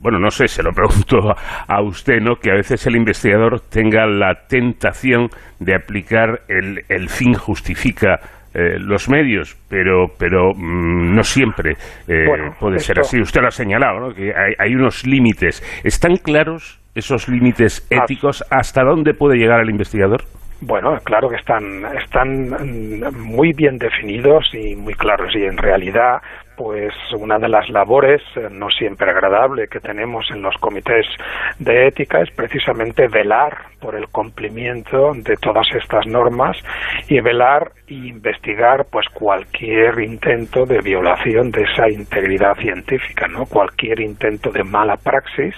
bueno, 0.00 0.18
no 0.18 0.30
sé, 0.30 0.48
se 0.48 0.62
lo 0.62 0.72
pregunto 0.72 1.34
a 1.66 1.82
usted, 1.82 2.20
¿no? 2.20 2.36
Que 2.36 2.50
a 2.50 2.54
veces 2.54 2.86
el 2.86 2.96
investigador 2.96 3.60
tenga 3.60 4.06
la 4.06 4.46
tentación 4.48 5.28
de 5.58 5.74
aplicar 5.74 6.42
el, 6.48 6.84
el 6.88 7.08
fin 7.08 7.34
justifica 7.34 8.20
eh, 8.58 8.78
los 8.78 9.10
medios, 9.10 9.54
pero 9.68 10.06
pero 10.18 10.54
mm, 10.54 11.14
no 11.14 11.22
siempre 11.22 11.72
eh, 12.08 12.24
puede 12.58 12.78
ser 12.78 13.00
así. 13.00 13.20
Usted 13.20 13.42
lo 13.42 13.48
ha 13.48 13.50
señalado, 13.50 14.00
¿no? 14.00 14.14
que 14.14 14.32
hay, 14.34 14.54
hay 14.58 14.74
unos 14.74 15.06
límites. 15.06 15.62
¿Están 15.84 16.16
claros 16.16 16.80
esos 16.94 17.28
límites 17.28 17.86
éticos? 17.90 18.42
¿Hasta 18.50 18.82
dónde 18.82 19.12
puede 19.12 19.36
llegar 19.36 19.60
el 19.60 19.68
investigador? 19.68 20.22
Bueno, 20.62 20.96
claro 21.04 21.28
que 21.28 21.36
están, 21.36 21.84
están 22.02 22.48
muy 23.14 23.52
bien 23.52 23.76
definidos 23.76 24.48
y 24.54 24.74
muy 24.74 24.94
claros 24.94 25.34
y 25.36 25.44
en 25.44 25.58
realidad 25.58 26.16
pues 26.56 26.92
una 27.18 27.38
de 27.38 27.48
las 27.48 27.68
labores 27.68 28.22
eh, 28.36 28.48
no 28.50 28.70
siempre 28.70 29.10
agradable 29.10 29.68
que 29.68 29.80
tenemos 29.80 30.26
en 30.30 30.42
los 30.42 30.54
comités 30.56 31.06
de 31.58 31.88
ética 31.88 32.20
es 32.20 32.30
precisamente 32.30 33.08
velar 33.08 33.56
por 33.80 33.94
el 33.94 34.08
cumplimiento 34.08 35.12
de 35.14 35.36
todas 35.36 35.66
estas 35.74 36.06
normas 36.06 36.56
y 37.08 37.20
velar 37.20 37.72
e 37.88 37.94
investigar 37.94 38.86
pues 38.90 39.06
cualquier 39.10 40.00
intento 40.00 40.64
de 40.66 40.80
violación 40.80 41.50
de 41.50 41.62
esa 41.62 41.88
integridad 41.88 42.56
científica, 42.56 43.28
¿no? 43.28 43.46
Cualquier 43.46 44.00
intento 44.00 44.50
de 44.50 44.64
mala 44.64 44.96
praxis 44.96 45.54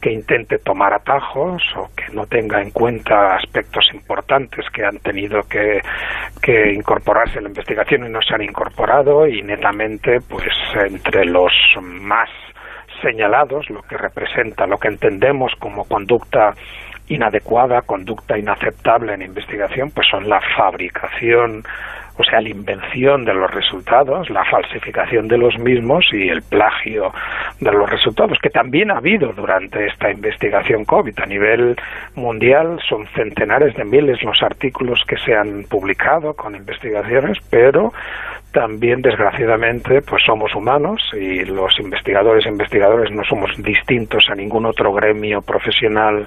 que 0.00 0.12
intente 0.12 0.58
tomar 0.58 0.92
atajos 0.92 1.62
o 1.76 1.88
que 1.96 2.12
no 2.12 2.26
tenga 2.26 2.60
en 2.60 2.70
cuenta 2.70 3.36
aspectos 3.36 3.86
importantes 3.92 4.64
que 4.72 4.84
han 4.84 4.98
tenido 4.98 5.40
que, 5.48 5.80
que 6.42 6.72
incorporarse 6.72 7.38
en 7.38 7.44
la 7.44 7.50
investigación 7.50 8.06
y 8.06 8.10
no 8.10 8.20
se 8.20 8.34
han 8.34 8.42
incorporado 8.42 9.26
y 9.26 9.42
netamente 9.42 10.18
pues 10.28 10.33
entre 10.74 11.24
los 11.24 11.52
más 11.80 12.28
señalados, 13.02 13.68
lo 13.70 13.82
que 13.82 13.96
representa, 13.96 14.66
lo 14.66 14.78
que 14.78 14.88
entendemos 14.88 15.52
como 15.58 15.84
conducta 15.84 16.54
inadecuada, 17.08 17.82
conducta 17.82 18.38
inaceptable 18.38 19.14
en 19.14 19.22
investigación, 19.22 19.90
pues 19.90 20.06
son 20.10 20.28
la 20.28 20.40
fabricación, 20.56 21.62
o 22.16 22.24
sea, 22.24 22.40
la 22.40 22.48
invención 22.48 23.24
de 23.24 23.34
los 23.34 23.50
resultados, 23.50 24.30
la 24.30 24.44
falsificación 24.44 25.28
de 25.28 25.38
los 25.38 25.58
mismos 25.58 26.06
y 26.12 26.28
el 26.28 26.42
plagio 26.42 27.12
de 27.60 27.72
los 27.72 27.90
resultados, 27.90 28.38
que 28.40 28.50
también 28.50 28.90
ha 28.90 28.98
habido 28.98 29.32
durante 29.32 29.86
esta 29.86 30.10
investigación 30.10 30.84
COVID. 30.84 31.18
A 31.20 31.26
nivel 31.26 31.76
mundial 32.14 32.78
son 32.88 33.06
centenares 33.14 33.74
de 33.74 33.84
miles 33.84 34.22
los 34.22 34.42
artículos 34.42 35.02
que 35.06 35.16
se 35.18 35.34
han 35.34 35.64
publicado 35.64 36.34
con 36.34 36.54
investigaciones, 36.54 37.38
pero 37.50 37.92
también 38.54 39.02
desgraciadamente 39.02 40.00
pues 40.02 40.22
somos 40.24 40.54
humanos 40.54 41.02
y 41.12 41.44
los 41.44 41.78
investigadores 41.80 42.46
e 42.46 42.48
investigadores 42.48 43.10
no 43.10 43.24
somos 43.24 43.50
distintos 43.58 44.24
a 44.30 44.36
ningún 44.36 44.64
otro 44.64 44.92
gremio 44.92 45.42
profesional 45.42 46.26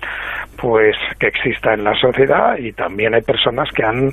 pues 0.57 0.95
que 1.19 1.27
exista 1.27 1.73
en 1.73 1.85
la 1.85 1.95
sociedad 1.95 2.57
y 2.57 2.73
también 2.73 3.13
hay 3.13 3.21
personas 3.21 3.69
que 3.71 3.83
han 3.83 4.11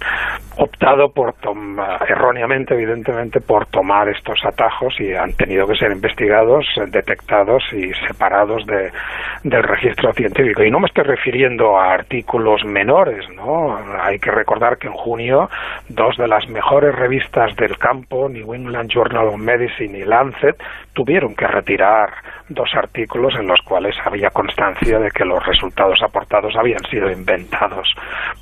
optado 0.57 1.11
por 1.13 1.33
tomar, 1.35 1.64
erróneamente 2.09 2.75
evidentemente 2.75 3.41
por 3.41 3.67
tomar 3.67 4.09
estos 4.09 4.45
atajos 4.45 4.95
y 5.01 5.15
han 5.15 5.33
tenido 5.35 5.67
que 5.67 5.77
ser 5.77 5.93
investigados, 5.93 6.67
detectados 6.89 7.63
y 7.73 7.93
separados 8.07 8.67
de, 8.67 8.91
del 9.43 9.63
registro 9.63 10.13
científico 10.13 10.63
y 10.63 10.71
no 10.71 10.81
me 10.81 10.87
estoy 10.87 11.05
refiriendo 11.05 11.79
a 11.79 11.93
artículos 11.93 12.65
menores, 12.65 13.25
¿no? 13.35 13.77
Hay 14.01 14.19
que 14.19 14.31
recordar 14.31 14.79
que 14.79 14.89
en 14.89 14.95
junio 14.95 15.49
dos 15.89 16.17
de 16.17 16.29
las 16.29 16.49
mejores 16.49 16.95
revistas 16.95 17.55
del 17.57 17.77
campo 17.79 18.29
New 18.29 18.55
England 18.55 18.91
Journal 18.91 19.29
of 19.29 19.37
Medicine 19.37 19.99
y 19.99 20.05
Lancet, 20.05 20.57
tuvieron 20.93 21.35
que 21.35 21.47
retirar 21.47 22.11
dos 22.49 22.71
artículos 22.75 23.35
en 23.39 23.47
los 23.47 23.61
cuales 23.63 23.97
había 24.05 24.31
constancia 24.31 24.99
de 24.99 25.11
que 25.11 25.25
los 25.25 25.45
resultados 25.45 26.03
aportados 26.03 26.55
habían 26.57 26.83
sido 26.91 27.11
inventados 27.11 27.89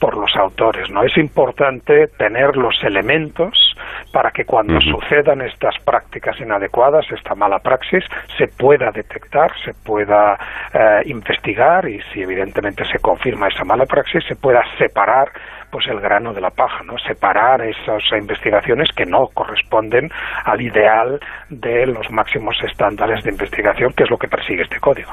por 0.00 0.16
los 0.16 0.34
autores. 0.36 0.90
¿no? 0.90 1.02
Es 1.04 1.16
importante 1.16 2.08
tener 2.18 2.56
los 2.56 2.74
elementos 2.82 3.76
para 4.12 4.30
que 4.30 4.44
cuando 4.44 4.80
sucedan 4.80 5.40
estas 5.42 5.74
prácticas 5.84 6.38
inadecuadas, 6.40 7.06
esta 7.10 7.34
mala 7.34 7.58
praxis, 7.58 8.04
se 8.36 8.48
pueda 8.48 8.90
detectar, 8.90 9.52
se 9.64 9.72
pueda 9.74 10.38
eh, 10.72 11.02
investigar 11.06 11.88
y 11.88 12.00
si 12.12 12.22
evidentemente 12.22 12.84
se 12.84 12.98
confirma 12.98 13.48
esa 13.48 13.64
mala 13.64 13.86
praxis, 13.86 14.24
se 14.26 14.36
pueda 14.36 14.62
separar 14.78 15.30
pues 15.72 15.86
el 15.88 16.00
grano 16.00 16.34
de 16.34 16.42
la 16.42 16.50
paja, 16.50 16.84
¿no? 16.84 16.98
Separar 16.98 17.62
esas 17.62 18.02
investigaciones 18.12 18.90
que 18.94 19.06
no 19.06 19.28
corresponden 19.32 20.10
al 20.44 20.60
ideal 20.60 21.18
de 21.48 21.86
los 21.86 22.10
máximos 22.10 22.54
estándares 22.62 23.24
de 23.24 23.30
investigación, 23.30 23.90
que 23.96 24.04
es 24.04 24.10
lo 24.10 24.18
que 24.18 24.28
persigue 24.28 24.62
este 24.62 24.78
código. 24.78 25.10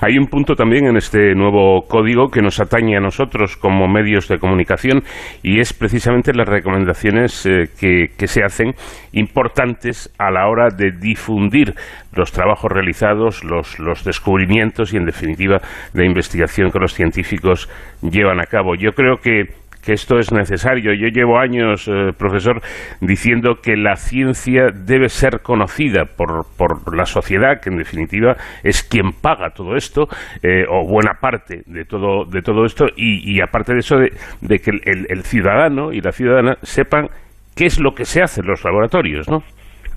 Hay 0.00 0.16
un 0.16 0.26
punto 0.26 0.54
también 0.54 0.86
en 0.86 0.96
este 0.96 1.34
nuevo 1.34 1.82
código 1.88 2.28
que 2.28 2.40
nos 2.40 2.60
atañe 2.60 2.96
a 2.96 3.00
nosotros 3.00 3.56
como 3.56 3.88
medios 3.88 4.28
de 4.28 4.38
comunicación 4.38 5.02
y 5.42 5.60
es 5.60 5.72
precisamente 5.72 6.32
las 6.32 6.48
recomendaciones 6.48 7.46
eh, 7.46 7.68
que, 7.78 8.26
se 8.26 8.44
hacen 8.44 8.74
importantes 9.12 10.14
a 10.18 10.30
la 10.30 10.46
hora 10.46 10.68
de 10.68 10.92
difundir 10.92 11.74
los 12.14 12.30
trabajos 12.30 12.70
realizados, 12.70 13.42
los, 13.42 13.78
los 13.80 14.04
descubrimientos 14.04 14.94
y, 14.94 14.98
en 14.98 15.04
definitiva, 15.04 15.58
la 15.94 16.04
investigación 16.04 16.70
que 16.70 16.78
los 16.78 16.94
científicos 16.94 17.68
llevan 18.02 18.40
a 18.40 18.46
cabo. 18.46 18.76
Yo 18.76 18.92
creo 18.92 19.16
que 19.16 19.59
que 19.84 19.92
esto 19.92 20.18
es 20.18 20.32
necesario. 20.32 20.92
Yo 20.94 21.08
llevo 21.08 21.38
años, 21.38 21.88
eh, 21.88 22.12
profesor, 22.16 22.60
diciendo 23.00 23.56
que 23.62 23.76
la 23.76 23.96
ciencia 23.96 24.68
debe 24.72 25.08
ser 25.08 25.40
conocida 25.42 26.04
por, 26.04 26.46
por, 26.56 26.96
la 26.96 27.04
sociedad, 27.04 27.60
que 27.60 27.70
en 27.70 27.78
definitiva 27.78 28.36
es 28.62 28.82
quien 28.82 29.12
paga 29.12 29.50
todo 29.50 29.76
esto, 29.76 30.08
eh, 30.42 30.64
o 30.68 30.86
buena 30.86 31.14
parte 31.20 31.62
de 31.66 31.84
todo, 31.84 32.24
de 32.24 32.42
todo 32.42 32.64
esto, 32.64 32.86
y, 32.96 33.40
aparte 33.40 33.72
de 33.72 33.78
eso, 33.78 33.96
de, 33.96 34.58
que 34.58 34.70
el, 34.70 35.06
el 35.08 35.22
ciudadano 35.22 35.92
y 35.92 36.00
la 36.00 36.12
ciudadana 36.12 36.56
sepan 36.62 37.08
qué 37.56 37.66
es 37.66 37.80
lo 37.80 37.92
que 37.92 38.04
se 38.04 38.22
hace 38.22 38.40
en 38.40 38.48
los 38.48 38.64
laboratorios, 38.64 39.28
¿no? 39.28 39.42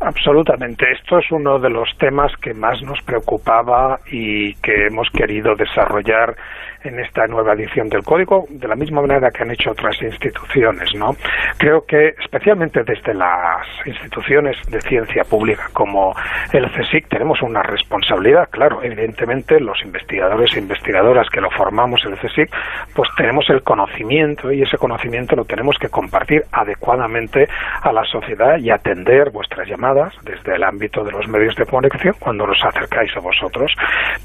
Absolutamente. 0.05 0.85
Esto 0.91 1.19
es 1.19 1.31
uno 1.31 1.59
de 1.59 1.69
los 1.69 1.89
temas 1.97 2.31
que 2.41 2.53
más 2.53 2.81
nos 2.81 3.01
preocupaba 3.03 3.99
y 4.11 4.53
que 4.55 4.87
hemos 4.87 5.09
querido 5.11 5.55
desarrollar 5.55 6.35
en 6.83 6.99
esta 6.99 7.27
nueva 7.27 7.53
edición 7.53 7.89
del 7.89 8.03
código, 8.03 8.45
de 8.49 8.67
la 8.67 8.75
misma 8.75 9.01
manera 9.01 9.29
que 9.31 9.43
han 9.43 9.51
hecho 9.51 9.71
otras 9.71 10.01
instituciones, 10.01 10.93
¿no? 10.95 11.15
Creo 11.57 11.85
que 11.85 12.09
especialmente 12.21 12.83
desde 12.83 13.13
las 13.13 13.65
instituciones 13.85 14.57
de 14.69 14.81
ciencia 14.81 15.23
pública 15.23 15.69
como 15.73 16.13
el 16.51 16.69
CSIC 16.71 17.07
tenemos 17.07 17.41
una 17.41 17.61
responsabilidad, 17.61 18.49
claro, 18.49 18.81
evidentemente 18.83 19.59
los 19.59 19.81
investigadores 19.83 20.55
e 20.55 20.59
investigadoras 20.59 21.29
que 21.29 21.41
lo 21.41 21.49
formamos 21.51 22.01
el 22.05 22.17
CSIC, 22.17 22.49
pues 22.95 23.09
tenemos 23.17 23.49
el 23.49 23.63
conocimiento 23.63 24.51
y 24.51 24.61
ese 24.61 24.77
conocimiento 24.77 25.35
lo 25.35 25.45
tenemos 25.45 25.77
que 25.79 25.89
compartir 25.89 26.43
adecuadamente 26.51 27.47
a 27.81 27.91
la 27.91 28.03
sociedad 28.05 28.57
y 28.57 28.69
atender 28.69 29.31
vuestras 29.31 29.67
llamadas 29.67 30.13
desde 30.23 30.55
el 30.55 30.63
ámbito 30.63 31.03
de 31.03 31.11
los 31.11 31.27
medios 31.27 31.55
de 31.55 31.65
comunicación 31.65 32.15
cuando 32.19 32.47
nos 32.47 32.63
acercáis 32.63 33.15
a 33.15 33.19
vosotros, 33.19 33.71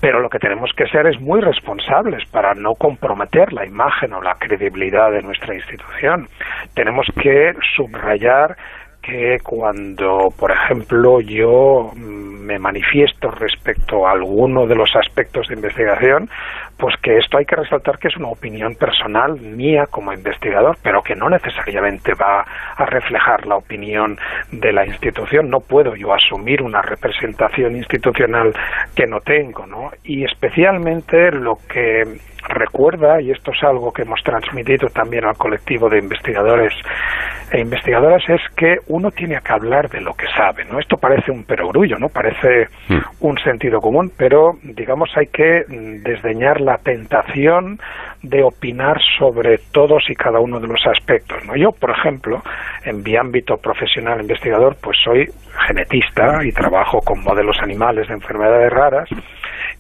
pero 0.01 0.21
lo 0.21 0.29
que 0.29 0.39
tenemos 0.39 0.71
que 0.77 0.87
ser 0.89 1.07
es 1.07 1.21
muy 1.21 1.41
responsables 1.41 2.25
para 2.31 2.48
no 2.55 2.75
comprometer 2.75 3.53
la 3.53 3.67
imagen 3.67 4.13
o 4.13 4.23
la 4.23 4.35
credibilidad 4.35 5.11
de 5.11 5.23
nuestra 5.23 5.55
institución. 5.55 6.29
Tenemos 6.75 7.07
que 7.21 7.55
subrayar 7.77 8.57
que 9.03 9.39
cuando, 9.43 10.29
por 10.39 10.51
ejemplo, 10.51 11.21
yo 11.21 11.93
me 11.95 12.59
manifiesto 12.59 13.31
respecto 13.31 14.07
a 14.07 14.13
alguno 14.13 14.67
de 14.67 14.75
los 14.75 14.95
aspectos 14.97 15.49
de 15.49 15.55
investigación, 15.55 16.29
pues 16.79 16.95
que 17.03 17.19
esto 17.19 17.39
hay 17.39 17.45
que 17.45 17.57
resaltar 17.57 17.99
que 17.99 18.09
es 18.09 18.17
una 18.17 18.29
opinión 18.29 18.75
personal 18.77 19.39
mía 19.41 19.85
como 19.91 20.13
investigador, 20.13 20.77
pero 20.83 21.03
que 21.03 21.15
no 21.15 21.29
necesariamente 21.29 22.13
va 22.15 22.45
a 22.77 22.87
reflejar 22.87 23.47
la 23.47 23.57
opinión 23.57 24.17
de 24.53 24.73
la 24.73 24.87
institución. 24.87 25.51
No 25.51 25.59
puedo 25.59 25.97
yo 25.97 26.15
asumir 26.15 26.63
una 26.63 26.81
representación 26.81 27.77
institucional 27.77 28.53
que 28.95 29.07
no 29.07 29.21
tengo, 29.21 29.67
¿no? 29.67 29.91
Y 30.05 30.25
especialmente 30.25 31.33
lo 31.33 31.57
que 31.69 32.05
recuerda, 32.49 33.21
y 33.21 33.31
esto 33.31 33.53
es 33.53 33.63
algo 33.63 33.93
que 33.93 34.03
hemos 34.03 34.23
transmitido 34.23 34.89
también 34.89 35.25
al 35.25 35.37
colectivo 35.37 35.89
de 35.89 35.99
investigadores 35.99 36.73
e 37.51 37.61
investigadoras, 37.61 38.23
es 38.29 38.41
que 38.57 38.77
uno 38.89 39.11
tiene 39.11 39.39
que 39.41 39.53
hablar 39.53 39.89
de 39.89 40.01
lo 40.01 40.13
que 40.15 40.27
sabe, 40.37 40.65
¿no? 40.65 40.79
Esto 40.79 40.97
parece 40.97 41.31
un 41.31 41.45
perogrullo, 41.45 41.97
¿no? 41.99 42.09
Parece 42.09 42.67
hmm. 42.89 43.27
un 43.27 43.39
sentido 43.39 43.81
común, 43.81 44.11
pero 44.17 44.53
digamos 44.63 45.11
hay 45.17 45.27
que 45.27 45.65
desdeñar 45.69 46.61
la 46.69 46.77
tentación 46.77 47.79
de 48.23 48.43
opinar 48.43 48.99
sobre 49.19 49.57
todos 49.73 50.03
y 50.11 50.15
cada 50.15 50.39
uno 50.39 50.61
de 50.61 50.67
los 50.67 50.85
aspectos, 50.87 51.43
¿no? 51.47 51.57
Yo, 51.57 51.71
por 51.73 51.91
ejemplo, 51.91 52.43
en 52.85 53.03
mi 53.03 53.17
ámbito 53.17 53.57
profesional 53.57 54.21
investigador, 54.21 54.77
pues 54.83 54.99
soy 55.03 55.27
genetista 55.67 56.45
y 56.45 56.53
trabajo 56.53 57.01
con 57.01 57.23
modelos 57.23 57.57
animales 57.63 58.07
de 58.09 58.15
enfermedades 58.15 58.71
raras 58.71 59.09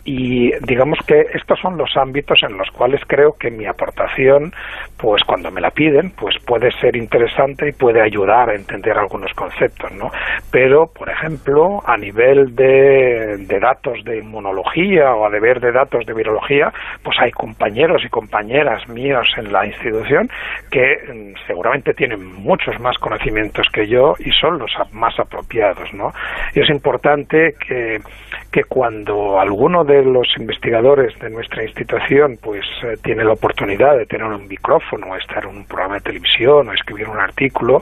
y 0.08 0.50
digamos 0.66 0.98
que 1.06 1.20
estos 1.34 1.60
son 1.60 1.76
los 1.76 1.94
ámbitos 1.98 2.38
en 2.42 2.56
los 2.56 2.70
cuales 2.70 3.02
creo 3.06 3.34
que 3.38 3.50
mi 3.50 3.66
aportación, 3.66 4.54
pues 4.96 5.22
cuando 5.24 5.50
me 5.50 5.60
la 5.60 5.70
piden, 5.70 6.12
pues 6.12 6.34
puede 6.46 6.70
ser 6.80 6.96
interesante 6.96 7.68
y 7.68 7.72
puede 7.72 8.00
ayudar 8.00 8.48
a 8.48 8.54
entender 8.54 8.96
algunos 8.96 9.30
conceptos, 9.34 9.92
¿no? 9.92 10.10
Pero, 10.50 10.86
por 10.86 11.10
ejemplo, 11.10 11.80
a 11.84 11.98
nivel 11.98 12.56
de, 12.56 13.36
de 13.46 13.60
datos 13.60 14.02
de 14.04 14.20
inmunología 14.20 15.12
o 15.14 15.26
a 15.26 15.30
deber 15.30 15.60
de 15.60 15.72
datos 15.72 16.06
de 16.06 16.14
virología, 16.14 16.72
pues 17.02 17.18
hay 17.20 17.30
compañeros 17.30 18.02
y 18.02 18.08
compañeras 18.08 18.88
míos 18.88 19.28
en 19.36 19.52
la 19.52 19.66
institución 19.66 20.30
que 20.70 20.96
mm, 21.12 21.46
seguramente 21.46 21.92
tienen 21.92 22.24
muchos 22.24 22.80
más 22.80 22.96
conocimientos 22.96 23.66
que 23.74 23.86
yo 23.86 24.14
y 24.20 24.30
son 24.30 24.58
los 24.58 24.70
más 24.92 25.20
apropiados, 25.20 25.92
¿no? 25.92 26.12
Y 26.54 26.60
es 26.60 26.70
importante 26.70 27.52
que, 27.60 27.98
que 28.50 28.64
cuando 28.64 29.38
alguno 29.38 29.84
de 29.84 29.97
los 30.04 30.26
investigadores 30.38 31.18
de 31.20 31.30
nuestra 31.30 31.62
institución 31.62 32.38
pues 32.42 32.64
eh, 32.82 32.96
tiene 33.02 33.24
la 33.24 33.32
oportunidad 33.32 33.96
de 33.96 34.06
tener 34.06 34.26
un 34.26 34.46
micrófono, 34.46 35.16
estar 35.16 35.44
en 35.44 35.56
un 35.56 35.64
programa 35.64 35.94
de 35.96 36.00
televisión 36.00 36.68
o 36.68 36.72
escribir 36.72 37.08
un 37.08 37.18
artículo, 37.18 37.80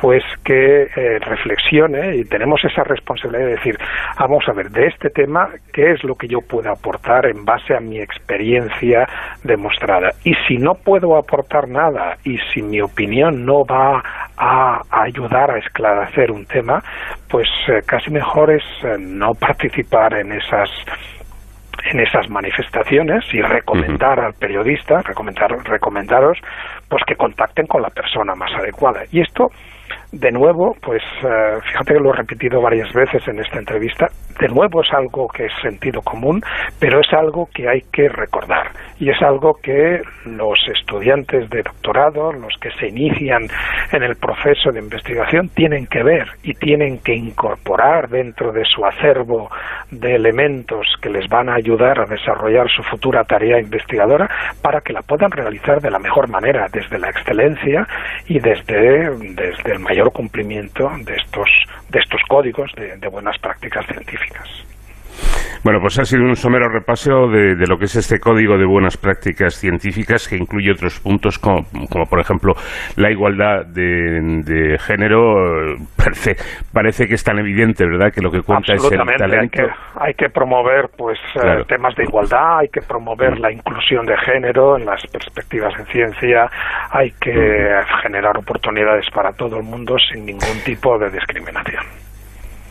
pues 0.00 0.22
que 0.44 0.82
eh, 0.82 1.18
reflexione 1.20 2.16
y 2.16 2.24
tenemos 2.24 2.60
esa 2.64 2.84
responsabilidad 2.84 3.46
de 3.46 3.56
decir, 3.56 3.78
vamos 4.18 4.44
a 4.48 4.52
ver, 4.52 4.70
de 4.70 4.86
este 4.86 5.10
tema, 5.10 5.48
¿qué 5.72 5.92
es 5.92 6.04
lo 6.04 6.14
que 6.14 6.28
yo 6.28 6.40
puedo 6.40 6.70
aportar 6.70 7.26
en 7.26 7.44
base 7.44 7.74
a 7.74 7.80
mi 7.80 8.00
experiencia 8.00 9.06
demostrada? 9.44 10.10
Y 10.24 10.34
si 10.46 10.56
no 10.56 10.74
puedo 10.74 11.16
aportar 11.16 11.68
nada 11.68 12.16
y 12.24 12.38
si 12.52 12.62
mi 12.62 12.80
opinión 12.80 13.44
no 13.44 13.64
va 13.64 14.02
a, 14.36 14.82
ayudar 14.90 15.50
a 15.50 15.58
esclarecer 15.58 16.30
un 16.30 16.46
tema, 16.46 16.82
pues 17.28 17.48
eh, 17.68 17.80
casi 17.86 18.10
mejor 18.10 18.52
es 18.52 18.64
no 18.98 19.32
participar 19.34 20.14
en 20.14 20.32
esas 20.32 20.68
en 21.84 22.00
esas 22.00 22.28
manifestaciones 22.28 23.24
y 23.32 23.40
recomendar 23.42 24.20
al 24.20 24.34
periodista, 24.34 25.02
recomendar, 25.02 25.50
recomendaros 25.64 26.38
pues 26.88 27.02
que 27.06 27.16
contacten 27.16 27.66
con 27.66 27.82
la 27.82 27.90
persona 27.90 28.34
más 28.34 28.52
adecuada. 28.54 29.02
Y 29.10 29.20
esto 29.20 29.50
de 30.12 30.32
nuevo, 30.32 30.74
pues 30.82 31.02
eh, 31.22 31.58
fíjate 31.70 31.94
que 31.94 32.00
lo 32.00 32.12
he 32.12 32.16
repetido 32.16 32.60
varias 32.60 32.92
veces 32.92 33.26
en 33.28 33.38
esta 33.38 33.58
entrevista, 33.58 34.08
de 34.40 34.48
nuevo 34.48 34.82
es 34.82 34.92
algo 34.92 35.28
que 35.28 35.44
es 35.44 35.52
sentido 35.62 36.00
común, 36.00 36.40
pero 36.80 37.00
es 37.00 37.12
algo 37.12 37.48
que 37.54 37.68
hay 37.68 37.82
que 37.92 38.08
recordar. 38.08 38.70
Y 38.98 39.10
es 39.10 39.20
algo 39.22 39.54
que 39.62 40.00
los 40.24 40.58
estudiantes 40.74 41.48
de 41.50 41.62
doctorado, 41.62 42.32
los 42.32 42.54
que 42.60 42.70
se 42.78 42.88
inician 42.88 43.42
en 43.92 44.02
el 44.02 44.16
proceso 44.16 44.72
de 44.72 44.80
investigación, 44.80 45.50
tienen 45.50 45.86
que 45.86 46.02
ver 46.02 46.26
y 46.42 46.54
tienen 46.54 46.98
que 46.98 47.14
incorporar 47.14 48.08
dentro 48.08 48.50
de 48.52 48.64
su 48.64 48.84
acervo 48.84 49.50
de 49.90 50.14
elementos 50.14 50.86
que 51.02 51.10
les 51.10 51.28
van 51.28 51.50
a 51.50 51.56
ayudar 51.56 52.00
a 52.00 52.06
desarrollar 52.06 52.66
su 52.70 52.82
futura 52.84 53.24
tarea 53.24 53.60
investigadora 53.60 54.28
para 54.62 54.80
que 54.80 54.92
la 54.92 55.02
puedan 55.02 55.30
realizar 55.30 55.80
de 55.80 55.90
la 55.90 55.98
mejor 55.98 56.28
manera, 56.28 56.66
desde 56.72 56.98
la 56.98 57.10
excelencia 57.10 57.86
y 58.26 58.38
desde, 58.38 59.10
desde 59.34 59.72
el 59.72 59.80
mayor 59.80 59.99
cumplimiento 60.08 60.90
de 61.04 61.16
estos, 61.16 61.50
de 61.90 61.98
estos 61.98 62.20
códigos 62.28 62.72
de, 62.74 63.08
buenas 63.08 63.38
prácticas 63.38 63.84
científicas. 63.86 64.48
Bueno, 65.62 65.78
pues 65.80 65.98
ha 65.98 66.04
sido 66.04 66.22
un 66.22 66.36
somero 66.36 66.68
repaso 66.68 67.28
de, 67.28 67.54
lo 67.68 67.76
que 67.76 67.84
es 67.84 67.96
este 67.96 68.18
código 68.18 68.56
de 68.56 68.64
buenas 68.64 68.96
prácticas 68.96 69.54
científicas 69.54 70.26
que 70.26 70.36
incluye 70.36 70.72
otros 70.72 71.00
puntos 71.00 71.38
como, 71.38 71.64
por 72.08 72.18
ejemplo 72.18 72.54
la 72.96 73.10
igualdad 73.10 73.66
de, 73.66 74.76
género. 74.80 75.76
Parece, 75.96 76.36
parece 76.72 77.06
que 77.06 77.14
es 77.14 77.22
tan 77.22 77.38
evidente, 77.38 77.84
¿verdad? 77.84 78.10
Que 78.12 78.22
lo 78.22 78.30
que 78.30 78.40
cuenta 78.40 78.72
es 78.72 78.84
el 78.90 78.98
talento. 79.18 79.62
Hay 79.96 80.14
que, 80.14 80.30
promover 80.30 80.88
pues 80.96 81.18
eh, 81.34 81.64
temas 81.68 81.94
de 81.94 82.04
igualdad, 82.04 82.60
hay 82.60 82.68
que 82.68 82.80
promover 82.80 83.38
la 83.38 83.52
inclusión 83.52 84.06
de 84.06 84.16
género 84.18 84.78
en 84.78 84.86
las 84.86 85.02
perspectivas 85.12 85.74
en 85.78 85.86
ciencia, 85.86 86.48
hay 86.90 87.10
que 87.20 87.32
generar 88.02 88.38
oportunidades 88.38 89.06
para 89.12 89.32
todo 89.32 89.58
el 89.58 89.64
mundo 89.64 89.96
sin 89.98 90.24
ningún 90.24 90.64
tipo 90.64 90.98
de 90.98 91.10
discriminación. 91.10 92.09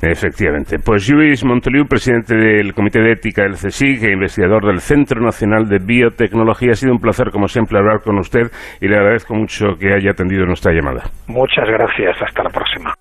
Efectivamente. 0.01 0.77
Pues 0.83 1.09
Luis 1.09 1.43
Monteliu, 1.43 1.85
presidente 1.85 2.35
del 2.35 2.73
Comité 2.73 2.99
de 2.99 3.13
Ética 3.13 3.43
del 3.43 3.53
CSIC 3.53 4.03
e 4.03 4.13
investigador 4.13 4.65
del 4.65 4.79
Centro 4.79 5.21
Nacional 5.21 5.67
de 5.67 5.79
Biotecnología, 5.79 6.71
ha 6.71 6.75
sido 6.75 6.93
un 6.93 6.99
placer, 6.99 7.31
como 7.31 7.47
siempre, 7.47 7.77
hablar 7.77 8.01
con 8.01 8.17
usted 8.17 8.51
y 8.79 8.87
le 8.87 8.95
agradezco 8.95 9.35
mucho 9.35 9.75
que 9.79 9.93
haya 9.93 10.11
atendido 10.11 10.45
nuestra 10.45 10.71
llamada. 10.71 11.03
Muchas 11.27 11.67
gracias. 11.67 12.21
Hasta 12.21 12.43
la 12.43 12.49
próxima. 12.49 12.93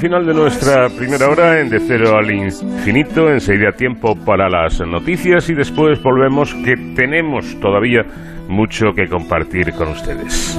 Final 0.00 0.24
de 0.24 0.32
nuestra 0.32 0.88
primera 0.88 1.28
hora 1.28 1.60
en 1.60 1.68
De 1.68 1.78
Cero 1.78 2.16
al 2.16 2.30
Infinito. 2.30 3.30
Enseguida 3.30 3.72
tiempo 3.72 4.16
para 4.16 4.48
las 4.48 4.80
noticias 4.80 5.50
y 5.50 5.54
después 5.54 6.02
volvemos 6.02 6.54
que 6.64 6.74
tenemos 6.96 7.60
todavía 7.60 8.06
mucho 8.48 8.92
que 8.96 9.06
compartir 9.08 9.72
con 9.74 9.88
ustedes. 9.88 10.58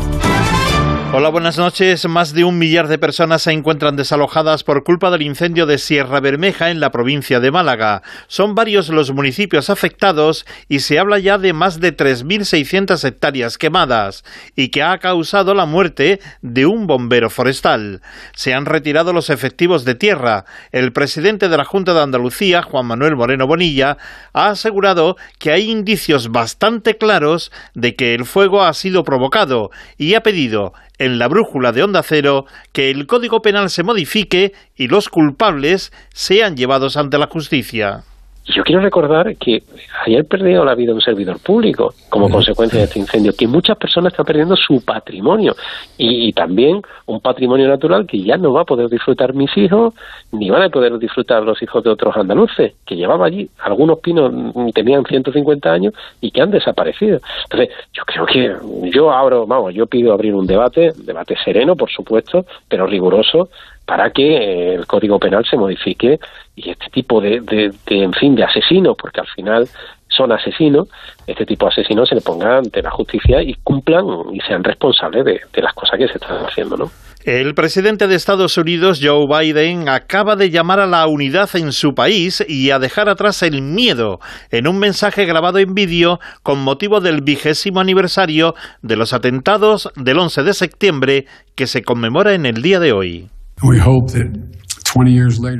Hola, 1.13 1.27
buenas 1.27 1.57
noches. 1.57 2.07
Más 2.07 2.33
de 2.33 2.45
un 2.45 2.57
millar 2.57 2.87
de 2.87 2.97
personas 2.97 3.41
se 3.41 3.51
encuentran 3.51 3.97
desalojadas 3.97 4.63
por 4.63 4.85
culpa 4.85 5.11
del 5.11 5.23
incendio 5.23 5.65
de 5.65 5.77
Sierra 5.77 6.21
Bermeja 6.21 6.69
en 6.69 6.79
la 6.79 6.89
provincia 6.89 7.41
de 7.41 7.51
Málaga. 7.51 8.01
Son 8.27 8.55
varios 8.55 8.87
los 8.87 9.11
municipios 9.11 9.69
afectados 9.69 10.45
y 10.69 10.79
se 10.79 10.99
habla 10.99 11.19
ya 11.19 11.37
de 11.37 11.51
más 11.51 11.81
de 11.81 11.97
3.600 11.97 13.03
hectáreas 13.03 13.57
quemadas 13.57 14.23
y 14.55 14.69
que 14.69 14.83
ha 14.83 14.97
causado 14.99 15.53
la 15.53 15.65
muerte 15.65 16.21
de 16.41 16.65
un 16.65 16.87
bombero 16.87 17.29
forestal. 17.29 18.01
Se 18.33 18.53
han 18.53 18.65
retirado 18.65 19.11
los 19.11 19.29
efectivos 19.29 19.83
de 19.83 19.95
tierra. 19.95 20.45
El 20.71 20.93
presidente 20.93 21.49
de 21.49 21.57
la 21.57 21.65
Junta 21.65 21.93
de 21.93 22.03
Andalucía, 22.03 22.61
Juan 22.61 22.85
Manuel 22.85 23.17
Moreno 23.17 23.47
Bonilla, 23.47 23.97
ha 24.31 24.47
asegurado 24.47 25.17
que 25.39 25.51
hay 25.51 25.69
indicios 25.69 26.31
bastante 26.31 26.97
claros 26.97 27.51
de 27.73 27.97
que 27.97 28.15
el 28.15 28.23
fuego 28.23 28.63
ha 28.63 28.73
sido 28.73 29.03
provocado 29.03 29.71
y 29.97 30.13
ha 30.13 30.23
pedido 30.23 30.71
en 30.97 31.19
la 31.19 31.27
brújula 31.27 31.71
de 31.71 31.83
Onda 31.83 32.03
Cero 32.03 32.45
que 32.73 32.89
el 32.91 33.07
Código 33.07 33.41
Penal 33.41 33.69
se 33.69 33.83
modifique 33.83 34.53
y 34.75 34.87
los 34.87 35.09
culpables 35.09 35.91
sean 36.13 36.55
llevados 36.55 36.97
ante 36.97 37.17
la 37.17 37.27
justicia. 37.27 38.03
Y 38.45 38.53
Yo 38.53 38.63
quiero 38.63 38.81
recordar 38.81 39.35
que 39.37 39.63
ayer 40.05 40.25
perdió 40.25 40.65
la 40.65 40.75
vida 40.75 40.93
un 40.93 41.01
servidor 41.01 41.39
público 41.39 41.93
como 42.09 42.29
consecuencia 42.29 42.79
de 42.79 42.85
este 42.85 42.99
incendio, 42.99 43.33
que 43.37 43.47
muchas 43.47 43.77
personas 43.77 44.13
están 44.13 44.25
perdiendo 44.25 44.55
su 44.55 44.83
patrimonio 44.83 45.55
y, 45.97 46.27
y 46.27 46.33
también 46.33 46.81
un 47.05 47.19
patrimonio 47.19 47.67
natural 47.67 48.07
que 48.07 48.21
ya 48.21 48.37
no 48.37 48.53
va 48.53 48.61
a 48.61 48.65
poder 48.65 48.89
disfrutar 48.89 49.33
mis 49.33 49.55
hijos, 49.57 49.93
ni 50.31 50.49
van 50.49 50.63
a 50.63 50.69
poder 50.69 50.97
disfrutar 50.97 51.43
los 51.43 51.61
hijos 51.61 51.83
de 51.83 51.89
otros 51.89 52.15
andaluces, 52.17 52.73
que 52.85 52.95
llevaban 52.95 53.27
allí, 53.27 53.49
algunos 53.59 53.99
pinos 53.99 54.31
mm, 54.33 54.69
tenían 54.69 55.05
150 55.05 55.71
años 55.71 55.93
y 56.19 56.31
que 56.31 56.41
han 56.41 56.51
desaparecido. 56.51 57.19
Entonces, 57.43 57.75
yo 57.93 58.03
creo 58.05 58.25
que 58.25 58.89
yo 58.89 59.11
abro, 59.11 59.45
vamos, 59.45 59.73
yo 59.73 59.85
pido 59.85 60.13
abrir 60.13 60.33
un 60.33 60.47
debate, 60.47 60.93
debate 60.97 61.35
sereno, 61.43 61.75
por 61.75 61.89
supuesto, 61.89 62.45
pero 62.67 62.87
riguroso, 62.87 63.49
para 63.85 64.11
que 64.11 64.37
eh, 64.37 64.73
el 64.75 64.87
Código 64.87 65.19
Penal 65.19 65.45
se 65.45 65.57
modifique 65.57 66.19
y 66.55 66.69
este 66.69 66.89
tipo 66.91 67.21
de, 67.21 67.41
de, 67.41 67.73
de, 67.87 68.03
en 68.03 68.13
fin, 68.13 68.35
de 68.35 68.43
asesinos, 68.43 68.95
porque 68.97 69.21
al 69.21 69.27
final 69.27 69.67
son 70.07 70.31
asesinos, 70.31 70.87
este 71.25 71.45
tipo 71.45 71.65
de 71.65 71.71
asesinos 71.71 72.09
se 72.09 72.15
le 72.15 72.21
ponga 72.21 72.57
ante 72.57 72.81
la 72.81 72.91
justicia 72.91 73.41
y 73.41 73.55
cumplan 73.63 74.05
y 74.33 74.39
sean 74.41 74.63
responsables 74.63 75.25
de, 75.25 75.41
de 75.53 75.61
las 75.61 75.73
cosas 75.73 75.97
que 75.97 76.07
se 76.07 76.13
están 76.13 76.45
haciendo, 76.45 76.77
¿no? 76.77 76.91
El 77.23 77.53
presidente 77.53 78.07
de 78.07 78.15
Estados 78.15 78.57
Unidos, 78.57 78.99
Joe 79.01 79.27
Biden, 79.27 79.89
acaba 79.89 80.35
de 80.35 80.49
llamar 80.49 80.79
a 80.79 80.87
la 80.87 81.05
unidad 81.05 81.49
en 81.55 81.71
su 81.71 81.93
país 81.93 82.43
y 82.47 82.71
a 82.71 82.79
dejar 82.79 83.09
atrás 83.09 83.43
el 83.43 83.61
miedo 83.61 84.19
en 84.49 84.67
un 84.67 84.79
mensaje 84.79 85.25
grabado 85.25 85.59
en 85.59 85.75
vídeo 85.75 86.19
con 86.41 86.63
motivo 86.63 86.99
del 86.99 87.21
vigésimo 87.21 87.79
aniversario 87.79 88.55
de 88.81 88.95
los 88.95 89.13
atentados 89.13 89.91
del 89.95 90.17
11 90.17 90.41
de 90.41 90.53
septiembre 90.55 91.25
que 91.55 91.67
se 91.67 91.83
conmemora 91.83 92.33
en 92.33 92.47
el 92.47 92.63
día 92.63 92.79
de 92.79 92.91
hoy. 92.91 93.29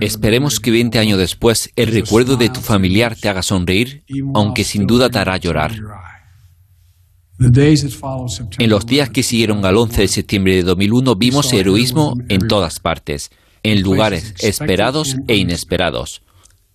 Esperemos 0.01 0.59
que 0.59 0.71
20 0.71 0.99
años 0.99 1.17
después 1.17 1.71
el 1.75 1.91
recuerdo 1.91 2.35
de 2.35 2.49
tu 2.49 2.59
familiar 2.59 3.15
te 3.15 3.29
haga 3.29 3.41
sonreír, 3.41 4.03
aunque 4.33 4.63
sin 4.63 4.85
duda 4.85 5.09
te 5.09 5.19
hará 5.19 5.37
llorar. 5.37 5.73
En 8.59 8.69
los 8.69 8.85
días 8.85 9.09
que 9.09 9.23
siguieron 9.23 9.65
al 9.65 9.77
11 9.77 10.01
de 10.01 10.07
septiembre 10.07 10.55
de 10.55 10.63
2001 10.63 11.15
vimos 11.15 11.53
heroísmo 11.53 12.13
en 12.29 12.47
todas 12.47 12.79
partes, 12.79 13.31
en 13.63 13.81
lugares 13.81 14.35
esperados 14.39 15.15
e 15.27 15.37
inesperados. 15.37 16.21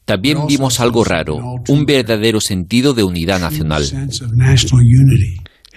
También 0.05 0.47
vimos 0.47 0.81
algo 0.81 1.05
raro, 1.05 1.39
un 1.69 1.85
verdadero 1.85 2.41
sentido 2.41 2.95
de 2.95 3.03
unidad 3.03 3.41
nacional. 3.41 3.85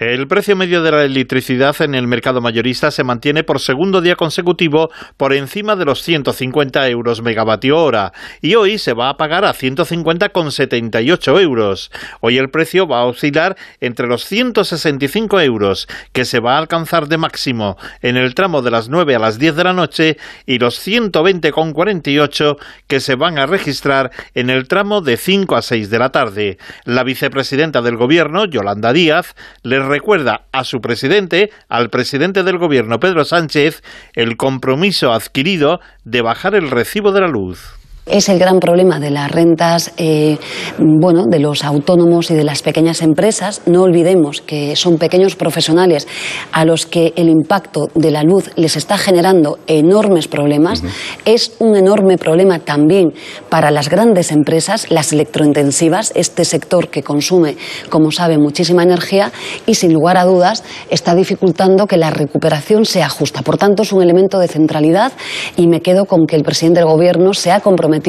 El 0.00 0.26
precio 0.28 0.56
medio 0.56 0.82
de 0.82 0.92
la 0.92 1.04
electricidad 1.04 1.76
en 1.82 1.94
el 1.94 2.06
mercado 2.06 2.40
mayorista 2.40 2.90
se 2.90 3.04
mantiene 3.04 3.44
por 3.44 3.60
segundo 3.60 4.00
día 4.00 4.16
consecutivo 4.16 4.88
por 5.18 5.34
encima 5.34 5.76
de 5.76 5.84
los 5.84 6.02
150 6.02 6.88
euros 6.88 7.20
megavatio 7.20 7.76
hora 7.76 8.14
y 8.40 8.54
hoy 8.54 8.78
se 8.78 8.94
va 8.94 9.10
a 9.10 9.18
pagar 9.18 9.44
a 9.44 9.52
150,78 9.52 11.42
euros. 11.42 11.92
Hoy 12.20 12.38
el 12.38 12.48
precio 12.48 12.88
va 12.88 13.00
a 13.00 13.04
oscilar 13.04 13.58
entre 13.82 14.06
los 14.06 14.24
165 14.24 15.38
euros 15.38 15.86
que 16.14 16.24
se 16.24 16.40
va 16.40 16.54
a 16.54 16.58
alcanzar 16.58 17.06
de 17.06 17.18
máximo 17.18 17.76
en 18.00 18.16
el 18.16 18.34
tramo 18.34 18.62
de 18.62 18.70
las 18.70 18.88
9 18.88 19.16
a 19.16 19.18
las 19.18 19.38
10 19.38 19.54
de 19.54 19.64
la 19.64 19.74
noche 19.74 20.16
y 20.46 20.58
los 20.58 20.80
120,48 20.80 22.56
que 22.86 23.00
se 23.00 23.16
van 23.16 23.38
a 23.38 23.44
registrar 23.44 24.12
en 24.34 24.48
el 24.48 24.66
tramo 24.66 25.02
de 25.02 25.18
5 25.18 25.56
a 25.56 25.60
6 25.60 25.90
de 25.90 25.98
la 25.98 26.08
tarde. 26.08 26.56
La 26.86 27.04
vicepresidenta 27.04 27.82
del 27.82 27.98
gobierno, 27.98 28.46
Yolanda 28.46 28.94
Díaz, 28.94 29.36
le 29.62 29.89
recuerda 29.90 30.46
a 30.52 30.64
su 30.64 30.80
presidente, 30.80 31.50
al 31.68 31.90
presidente 31.90 32.42
del 32.44 32.58
gobierno 32.58 33.00
Pedro 33.00 33.24
Sánchez, 33.24 33.82
el 34.14 34.36
compromiso 34.36 35.12
adquirido 35.12 35.80
de 36.04 36.22
bajar 36.22 36.54
el 36.54 36.70
recibo 36.70 37.12
de 37.12 37.20
la 37.20 37.28
luz. 37.28 37.79
Es 38.10 38.28
el 38.28 38.40
gran 38.40 38.58
problema 38.58 38.98
de 38.98 39.10
las 39.10 39.30
rentas, 39.30 39.92
eh, 39.96 40.36
bueno, 40.78 41.26
de 41.26 41.38
los 41.38 41.62
autónomos 41.62 42.32
y 42.32 42.34
de 42.34 42.42
las 42.42 42.60
pequeñas 42.60 43.02
empresas. 43.02 43.62
No 43.66 43.82
olvidemos 43.82 44.40
que 44.40 44.74
son 44.74 44.98
pequeños 44.98 45.36
profesionales 45.36 46.08
a 46.50 46.64
los 46.64 46.86
que 46.86 47.12
el 47.14 47.28
impacto 47.28 47.88
de 47.94 48.10
la 48.10 48.24
luz 48.24 48.50
les 48.56 48.76
está 48.76 48.98
generando 48.98 49.60
enormes 49.68 50.26
problemas. 50.26 50.82
Es 51.24 51.52
un 51.60 51.76
enorme 51.76 52.18
problema 52.18 52.58
también 52.58 53.12
para 53.48 53.70
las 53.70 53.88
grandes 53.88 54.32
empresas, 54.32 54.90
las 54.90 55.12
electrointensivas, 55.12 56.10
este 56.16 56.44
sector 56.44 56.88
que 56.88 57.04
consume, 57.04 57.56
como 57.90 58.10
sabe, 58.10 58.38
muchísima 58.38 58.82
energía 58.82 59.30
y 59.66 59.76
sin 59.76 59.92
lugar 59.92 60.16
a 60.16 60.24
dudas 60.24 60.64
está 60.90 61.14
dificultando 61.14 61.86
que 61.86 61.96
la 61.96 62.10
recuperación 62.10 62.86
sea 62.86 63.08
justa. 63.08 63.42
Por 63.42 63.56
tanto, 63.56 63.84
es 63.84 63.92
un 63.92 64.02
elemento 64.02 64.40
de 64.40 64.48
centralidad 64.48 65.12
y 65.56 65.68
me 65.68 65.80
quedo 65.80 66.06
con 66.06 66.26
que 66.26 66.34
el 66.34 66.42
presidente 66.42 66.80
del 66.80 66.88
Gobierno 66.88 67.34
se 67.34 67.52
ha 67.52 67.60
comprometido 67.60 67.99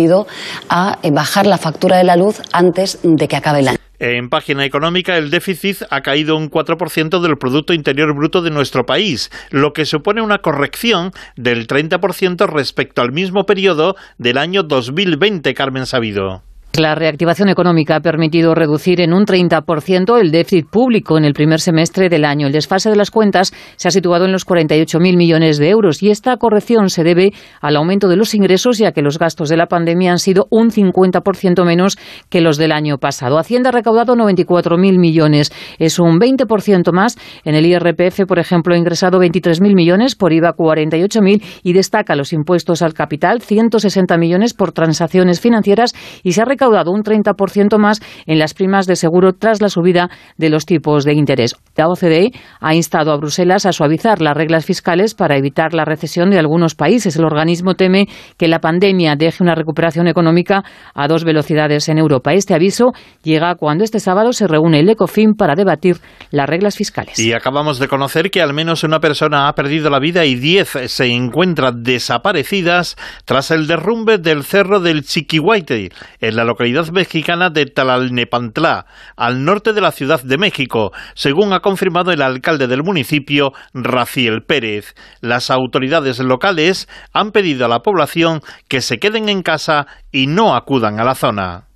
a 0.69 0.97
eh, 1.03 1.11
bajar 1.11 1.45
la 1.45 1.57
factura 1.57 1.97
de 1.97 2.03
la 2.03 2.15
luz 2.15 2.41
antes 2.51 2.99
de 3.03 3.27
que 3.27 3.35
acabe 3.35 3.59
el 3.59 3.67
año. 3.69 3.77
En 3.99 4.29
página 4.29 4.65
económica, 4.65 5.15
el 5.15 5.29
déficit 5.29 5.83
ha 5.91 6.01
caído 6.01 6.35
un 6.35 6.49
4% 6.49 7.21
del 7.21 7.37
Producto 7.37 7.71
Interior 7.71 8.15
Bruto 8.15 8.41
de 8.41 8.49
nuestro 8.49 8.83
país, 8.83 9.29
lo 9.51 9.73
que 9.73 9.85
supone 9.85 10.23
una 10.23 10.39
corrección 10.39 11.11
del 11.35 11.67
30% 11.67 12.47
respecto 12.47 13.03
al 13.03 13.11
mismo 13.11 13.43
periodo 13.43 13.95
del 14.17 14.39
año 14.39 14.63
2020, 14.63 15.53
Carmen 15.53 15.85
Sabido. 15.85 16.41
La 16.77 16.95
reactivación 16.95 17.49
económica 17.49 17.97
ha 17.97 17.99
permitido 17.99 18.55
reducir 18.55 19.01
en 19.01 19.11
un 19.11 19.25
30% 19.25 20.17
el 20.21 20.31
déficit 20.31 20.69
público 20.69 21.17
en 21.17 21.25
el 21.25 21.33
primer 21.33 21.59
semestre 21.59 22.07
del 22.07 22.23
año. 22.23 22.47
El 22.47 22.53
desfase 22.53 22.89
de 22.89 22.95
las 22.95 23.11
cuentas 23.11 23.51
se 23.75 23.89
ha 23.89 23.91
situado 23.91 24.23
en 24.23 24.31
los 24.31 24.47
48.000 24.47 25.17
millones 25.17 25.57
de 25.57 25.69
euros 25.69 26.01
y 26.01 26.11
esta 26.11 26.37
corrección 26.37 26.89
se 26.89 27.03
debe 27.03 27.33
al 27.59 27.75
aumento 27.75 28.07
de 28.07 28.15
los 28.15 28.33
ingresos 28.33 28.77
ya 28.77 28.93
que 28.93 29.01
los 29.01 29.19
gastos 29.19 29.49
de 29.49 29.57
la 29.57 29.65
pandemia 29.67 30.13
han 30.13 30.19
sido 30.19 30.47
un 30.49 30.69
50% 30.69 31.65
menos 31.65 31.97
que 32.29 32.39
los 32.39 32.55
del 32.55 32.71
año 32.71 32.99
pasado. 32.99 33.37
Hacienda 33.37 33.67
ha 33.67 33.73
recaudado 33.73 34.15
94.000 34.15 34.97
millones, 34.97 35.51
es 35.77 35.99
un 35.99 36.21
20% 36.21 36.93
más. 36.93 37.17
En 37.43 37.55
el 37.55 37.65
IRPF, 37.65 38.25
por 38.25 38.39
ejemplo, 38.39 38.75
ha 38.75 38.77
ingresado 38.77 39.19
23.000 39.19 39.75
millones, 39.75 40.15
por 40.15 40.31
IVA 40.31 40.53
48.000 40.55 41.43
y 41.63 41.73
destaca 41.73 42.15
los 42.15 42.31
impuestos 42.31 42.81
al 42.81 42.93
capital, 42.93 43.41
160 43.41 44.17
millones 44.17 44.53
por 44.53 44.71
transacciones 44.71 45.41
financieras 45.41 45.93
y 46.23 46.31
se 46.31 46.41
ha 46.41 46.45
recaudado 46.61 46.91
un 46.91 47.01
30% 47.01 47.79
más 47.79 48.01
en 48.27 48.37
las 48.37 48.53
primas 48.53 48.85
de 48.85 48.95
seguro 48.95 49.33
tras 49.33 49.61
la 49.61 49.69
subida 49.69 50.09
de 50.37 50.49
los 50.49 50.67
tipos 50.67 51.05
de 51.05 51.13
interés. 51.13 51.55
La 51.75 51.87
OCDE 51.87 52.31
ha 52.59 52.75
instado 52.75 53.11
a 53.11 53.17
Bruselas 53.17 53.65
a 53.65 53.71
suavizar 53.71 54.21
las 54.21 54.37
reglas 54.37 54.65
fiscales 54.65 55.15
para 55.15 55.37
evitar 55.37 55.73
la 55.73 55.85
recesión 55.85 56.29
de 56.29 56.37
algunos 56.37 56.75
países. 56.75 57.15
El 57.15 57.25
organismo 57.25 57.73
teme 57.73 58.05
que 58.37 58.47
la 58.47 58.59
pandemia 58.59 59.15
deje 59.15 59.41
una 59.41 59.55
recuperación 59.55 60.07
económica 60.07 60.63
a 60.93 61.07
dos 61.07 61.23
velocidades 61.23 61.89
en 61.89 61.97
Europa. 61.97 62.33
Este 62.33 62.53
aviso 62.53 62.91
llega 63.23 63.55
cuando 63.55 63.83
este 63.83 63.99
sábado 63.99 64.31
se 64.31 64.45
reúne 64.45 64.81
el 64.81 64.89
ECOFIN 64.89 65.33
para 65.33 65.55
debatir 65.55 65.97
las 66.29 66.47
reglas 66.47 66.75
fiscales. 66.75 67.17
Y 67.17 67.33
acabamos 67.33 67.79
de 67.79 67.87
conocer 67.87 68.29
que 68.29 68.43
al 68.43 68.53
menos 68.53 68.83
una 68.83 68.99
persona 68.99 69.47
ha 69.47 69.55
perdido 69.55 69.89
la 69.89 69.99
vida 69.99 70.25
y 70.25 70.35
diez 70.35 70.77
se 70.85 71.07
encuentran 71.07 71.81
desaparecidas 71.81 72.97
tras 73.25 73.49
el 73.49 73.65
derrumbe 73.65 74.19
del 74.19 74.43
cerro 74.43 74.79
del 74.79 75.03
Chiquihuite 75.03 75.89
en 76.19 76.35
la 76.35 76.50
localidad 76.51 76.89
mexicana 76.91 77.49
de 77.49 77.65
Talalnepantla, 77.65 78.85
al 79.15 79.45
norte 79.45 79.71
de 79.71 79.79
la 79.79 79.91
Ciudad 79.91 80.21
de 80.21 80.37
México, 80.37 80.91
según 81.13 81.53
ha 81.53 81.61
confirmado 81.61 82.11
el 82.11 82.21
alcalde 82.21 82.67
del 82.67 82.83
municipio, 82.83 83.53
Raciel 83.73 84.43
Pérez. 84.43 84.93
Las 85.21 85.49
autoridades 85.49 86.19
locales 86.19 86.89
han 87.13 87.31
pedido 87.31 87.65
a 87.65 87.69
la 87.69 87.79
población 87.79 88.41
que 88.67 88.81
se 88.81 88.99
queden 88.99 89.29
en 89.29 89.43
casa 89.43 89.87
y 90.11 90.27
no 90.27 90.53
acudan 90.53 90.99
a 90.99 91.05
la 91.05 91.15
zona. 91.15 91.70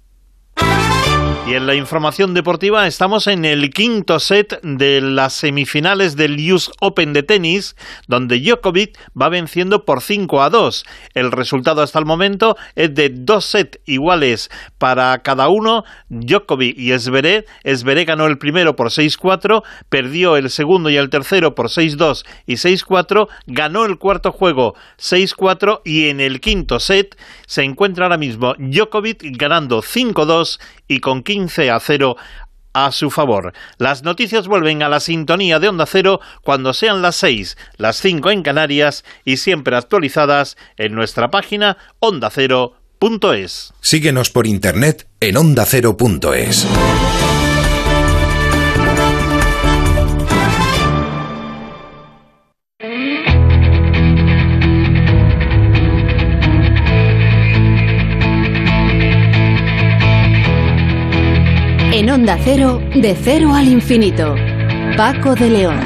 Y 1.48 1.54
en 1.54 1.68
la 1.68 1.76
información 1.76 2.34
deportiva 2.34 2.88
estamos 2.88 3.28
en 3.28 3.46
el 3.46 3.70
quinto 3.70 4.20
set 4.20 4.60
de 4.64 5.00
las 5.00 5.34
semifinales 5.34 6.16
del 6.16 6.52
US 6.52 6.72
Open 6.80 7.14
de 7.14 7.22
tenis, 7.22 7.76
donde 8.08 8.40
Djokovic 8.40 8.98
va 9.16 9.30
venciendo 9.30 9.86
por 9.86 10.02
5 10.02 10.42
a 10.42 10.50
2. 10.50 10.86
El 11.14 11.32
resultado 11.32 11.84
hasta 11.84 12.00
el 12.00 12.06
momento 12.06 12.58
es 12.74 12.96
de 12.96 13.10
dos 13.10 13.46
sets 13.46 13.80
iguales 13.86 14.50
para 14.80 15.20
cada 15.20 15.48
uno, 15.50 15.84
Djokovic 16.10 16.80
y 16.80 16.94
Esveré. 16.94 17.46
Esveré 17.64 18.06
ganó 18.06 18.26
el 18.26 18.40
primero 18.40 18.76
por 18.76 18.88
6-4, 18.88 19.62
perdió 19.88 20.38
el 20.38 20.50
segundo 20.50 20.90
y 20.90 20.98
el 20.98 21.12
tercero 21.12 21.54
por 21.54 21.68
6-2 21.68 22.26
y 22.48 22.54
6-4, 22.56 23.28
ganó 23.46 23.86
el 23.86 24.00
cuarto 24.00 24.32
juego 24.32 24.74
6-4 24.98 25.82
y 25.86 26.10
en 26.10 26.22
el 26.22 26.42
quinto 26.42 26.80
set 26.80 27.16
se 27.46 27.62
encuentra 27.62 28.06
ahora 28.06 28.18
mismo 28.18 28.56
Djokovic 28.58 29.22
ganando 29.38 29.84
5-2 29.84 30.60
y 30.88 31.00
con 31.02 31.22
15 31.22 31.35
a 31.72 31.80
0 31.80 32.16
a 32.74 32.92
su 32.92 33.10
favor. 33.10 33.54
Las 33.78 34.04
noticias 34.04 34.48
vuelven 34.48 34.84
a 34.84 34.90
la 34.90 35.00
sintonía 35.00 35.60
de 35.60 35.70
Onda 35.70 35.86
Cero 35.86 36.20
cuando 36.44 36.74
sean 36.74 37.02
las 37.02 37.16
6, 37.16 37.58
las 37.78 37.98
5 37.98 38.32
en 38.32 38.44
Canarias 38.44 39.06
y 39.24 39.38
siempre 39.38 39.76
actualizadas 39.76 40.58
en 40.78 40.94
nuestra 40.94 41.32
página 41.32 41.78
ondacero.es. 42.00 43.74
Síguenos 43.82 44.30
por 44.30 44.46
internet 44.46 45.08
en 45.22 45.38
ondacero.es. 45.38 46.68
En 62.06 62.12
Onda 62.12 62.38
Cero, 62.38 62.80
de 62.94 63.16
cero 63.16 63.56
al 63.56 63.68
infinito. 63.68 64.36
Paco 64.96 65.34
de 65.34 65.50
León. 65.50 65.80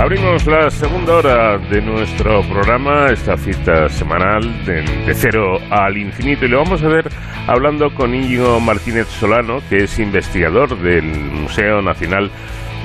Abrimos 0.00 0.46
la 0.46 0.70
segunda 0.70 1.16
hora 1.16 1.58
de 1.58 1.82
nuestro 1.82 2.40
programa, 2.48 3.08
esta 3.08 3.36
cita 3.36 3.90
semanal 3.90 4.64
de, 4.64 4.80
de, 5.04 5.14
cero 5.14 5.58
al 5.68 5.98
infinito, 5.98 6.46
y 6.46 6.48
lo 6.48 6.62
vamos 6.62 6.82
a 6.82 6.88
ver 6.88 7.10
hablando 7.46 7.94
con 7.94 8.14
Íñigo 8.14 8.58
Martínez 8.58 9.06
Solano, 9.08 9.58
que 9.68 9.84
es 9.84 9.98
investigador 9.98 10.80
del 10.80 11.04
Museo 11.04 11.82
Nacional 11.82 12.30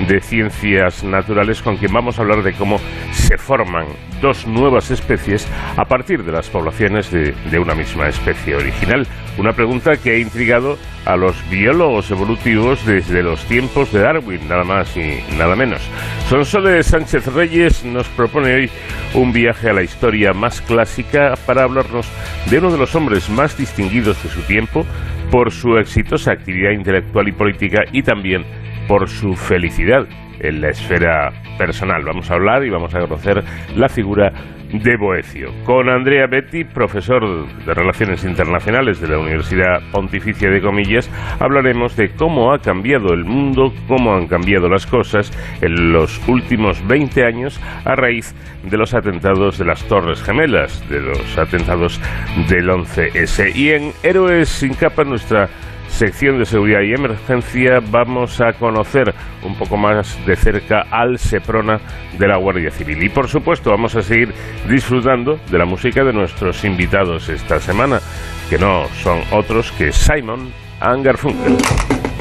de 0.06 0.20
Ciencias 0.20 1.02
Naturales, 1.02 1.62
con 1.62 1.78
quien 1.78 1.94
vamos 1.94 2.18
a 2.18 2.22
hablar 2.22 2.42
de 2.42 2.52
cómo 2.52 2.78
se 3.12 3.38
forman 3.38 3.86
dos 4.22 4.46
nuevas 4.46 4.90
especies 4.90 5.46
a 5.76 5.84
partir 5.84 6.24
de 6.24 6.32
las 6.32 6.48
poblaciones 6.48 7.10
de, 7.10 7.58
una 7.58 7.74
misma 7.74 8.08
especie 8.08 8.54
original. 8.54 9.06
Una 9.36 9.52
pregunta 9.52 9.96
que 9.96 10.12
ha 10.12 10.18
intrigado 10.18 10.78
a 11.04 11.16
los 11.16 11.36
biólogos 11.50 12.10
evolutivos 12.10 12.86
desde 12.86 13.22
los 13.22 13.44
tiempos 13.46 13.92
de 13.92 14.00
Darwin, 14.00 14.48
nada 14.48 14.62
más 14.64 14.96
y 14.96 15.20
nada 15.36 15.56
menos. 15.56 15.82
Sonsoles 16.28 16.86
Sánchez 16.86 17.26
Reyes 17.34 17.84
nos 17.84 18.08
propone 18.08 18.54
hoy 18.54 18.70
un 19.14 19.32
viaje 19.32 19.70
a 19.70 19.74
la 19.74 19.82
historia 19.82 20.32
más 20.32 20.62
clásica 20.62 21.34
para 21.44 21.64
hablarnos 21.64 22.08
de 22.48 22.58
uno 22.58 22.70
de 22.70 22.78
los 22.78 22.94
hombres 22.94 23.28
más 23.28 23.58
distinguidos 23.58 24.22
de 24.22 24.30
su 24.30 24.40
tiempo 24.42 24.86
por 25.30 25.50
su 25.50 25.76
exitosa 25.78 26.32
actividad 26.32 26.70
intelectual 26.70 27.26
y 27.26 27.32
política 27.32 27.84
y 27.90 28.02
también 28.02 28.44
por 28.86 29.08
su 29.08 29.34
felicidad 29.34 30.06
en 30.42 30.60
la 30.60 30.70
esfera 30.70 31.32
personal. 31.56 32.04
Vamos 32.04 32.30
a 32.30 32.34
hablar 32.34 32.64
y 32.64 32.70
vamos 32.70 32.94
a 32.94 33.00
conocer 33.00 33.42
la 33.76 33.88
figura 33.88 34.32
de 34.72 34.96
Boecio. 34.96 35.52
Con 35.64 35.88
Andrea 35.88 36.26
Betti, 36.26 36.64
profesor 36.64 37.46
de 37.64 37.74
Relaciones 37.74 38.24
Internacionales 38.24 39.00
de 39.00 39.08
la 39.08 39.18
Universidad 39.18 39.80
Pontificia 39.90 40.50
de 40.50 40.62
Comillas, 40.62 41.10
hablaremos 41.38 41.94
de 41.96 42.10
cómo 42.10 42.52
ha 42.52 42.58
cambiado 42.58 43.12
el 43.12 43.24
mundo, 43.24 43.72
cómo 43.86 44.14
han 44.14 44.26
cambiado 44.26 44.68
las 44.68 44.86
cosas 44.86 45.30
en 45.60 45.92
los 45.92 46.26
últimos 46.26 46.86
20 46.86 47.24
años 47.24 47.60
a 47.84 47.94
raíz 47.94 48.34
de 48.64 48.76
los 48.78 48.94
atentados 48.94 49.58
de 49.58 49.66
las 49.66 49.86
Torres 49.88 50.22
Gemelas, 50.22 50.88
de 50.88 51.00
los 51.00 51.38
atentados 51.38 52.00
del 52.48 52.68
11S. 52.68 53.54
Y 53.54 53.70
en 53.70 53.92
Héroes 54.02 54.48
sin 54.48 54.74
capa, 54.74 55.04
nuestra 55.04 55.48
sección 55.92 56.38
de 56.38 56.46
seguridad 56.46 56.80
y 56.80 56.94
emergencia 56.94 57.78
vamos 57.90 58.40
a 58.40 58.54
conocer 58.54 59.14
un 59.44 59.56
poco 59.56 59.76
más 59.76 60.18
de 60.26 60.34
cerca 60.36 60.86
al 60.90 61.18
Seprona 61.18 61.80
de 62.18 62.26
la 62.26 62.38
Guardia 62.38 62.70
Civil. 62.70 63.02
Y 63.02 63.08
por 63.08 63.28
supuesto 63.28 63.70
vamos 63.70 63.94
a 63.94 64.02
seguir 64.02 64.32
disfrutando 64.68 65.38
de 65.50 65.58
la 65.58 65.64
música 65.64 66.02
de 66.02 66.12
nuestros 66.12 66.64
invitados 66.64 67.28
esta 67.28 67.60
semana, 67.60 68.00
que 68.48 68.58
no 68.58 68.86
son 69.02 69.20
otros 69.30 69.70
que 69.72 69.92
Simon 69.92 70.52
Angerfunkel. 70.80 72.11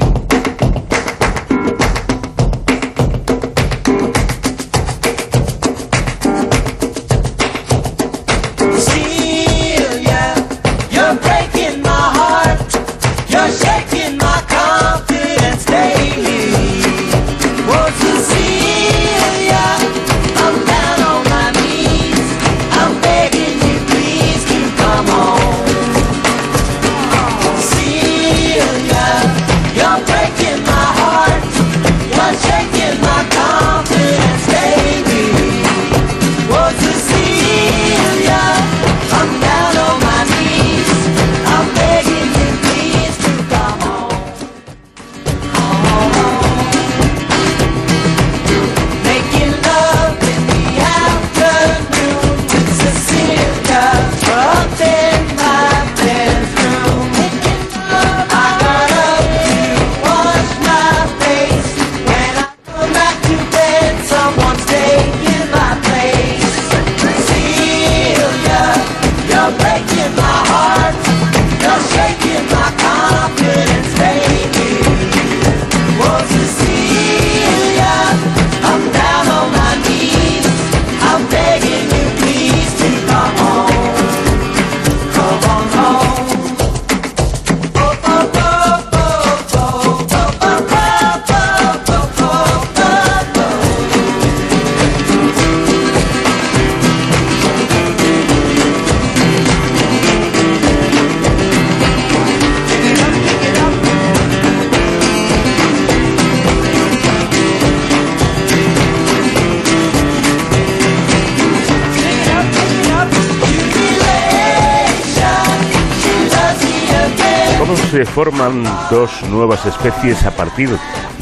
Forman 118.23 118.63
dos 118.91 119.23
nuevas 119.31 119.65
especies 119.65 120.23
a 120.27 120.35
partir 120.35 120.69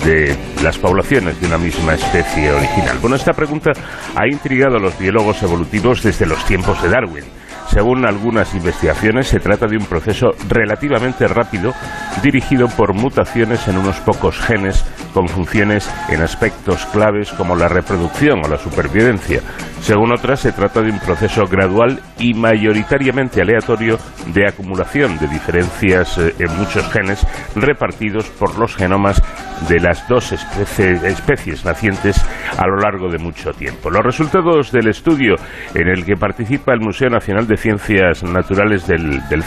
de 0.03 0.37
las 0.61 0.77
poblaciones 0.77 1.39
de 1.39 1.47
una 1.47 1.57
misma 1.57 1.93
especie 1.93 2.51
original? 2.51 2.97
Bueno, 2.99 3.15
esta 3.15 3.31
pregunta 3.31 3.71
ha 4.17 4.27
intrigado 4.27 4.75
a 4.75 4.81
los 4.81 4.99
biólogos 4.99 5.41
evolutivos 5.41 6.03
desde 6.03 6.25
los 6.25 6.43
tiempos 6.43 6.83
de 6.83 6.89
Darwin. 6.89 7.23
Según 7.71 8.05
algunas 8.05 8.53
investigaciones, 8.53 9.29
se 9.29 9.39
trata 9.39 9.65
de 9.67 9.77
un 9.77 9.85
proceso 9.85 10.31
relativamente 10.49 11.25
rápido 11.29 11.73
dirigido 12.21 12.67
por 12.67 12.93
mutaciones 12.93 13.65
en 13.69 13.77
unos 13.77 13.95
pocos 14.01 14.37
genes 14.37 14.83
con 15.13 15.29
funciones 15.29 15.89
en 16.09 16.21
aspectos 16.21 16.85
claves 16.87 17.31
como 17.31 17.55
la 17.55 17.69
reproducción 17.69 18.41
o 18.43 18.49
la 18.49 18.57
supervivencia. 18.57 19.41
Según 19.89 20.11
otras, 20.11 20.41
se 20.41 20.51
trata 20.51 20.83
de 20.83 20.91
un 20.91 20.99
proceso 20.99 21.47
gradual 21.47 21.99
y 22.19 22.35
mayoritariamente 22.35 23.41
aleatorio 23.41 23.97
de 24.27 24.47
acumulación 24.47 25.17
de 25.17 25.27
diferencias 25.27 26.15
eh, 26.19 26.35
en 26.37 26.55
muchos 26.59 26.87
genes 26.91 27.25
repartidos 27.55 28.29
por 28.29 28.55
los 28.59 28.75
genomas 28.75 29.19
de 29.67 29.79
las 29.79 30.07
dos 30.07 30.31
especies 30.31 31.65
nacientes 31.65 32.23
a 32.55 32.67
lo 32.67 32.77
largo 32.77 33.09
de 33.09 33.17
mucho 33.17 33.51
tiempo. 33.51 33.89
Los 33.89 34.03
resultados 34.03 34.71
del 34.71 34.89
estudio 34.89 35.37
en 35.73 35.87
el 35.87 36.05
que 36.05 36.13
participa 36.13 36.71
el 36.71 36.81
Museo 36.81 37.09
Nacional 37.09 37.47
de 37.47 37.57
Ciencias 37.57 38.21
Naturales 38.21 38.85
del, 38.85 39.27
del 39.27 39.43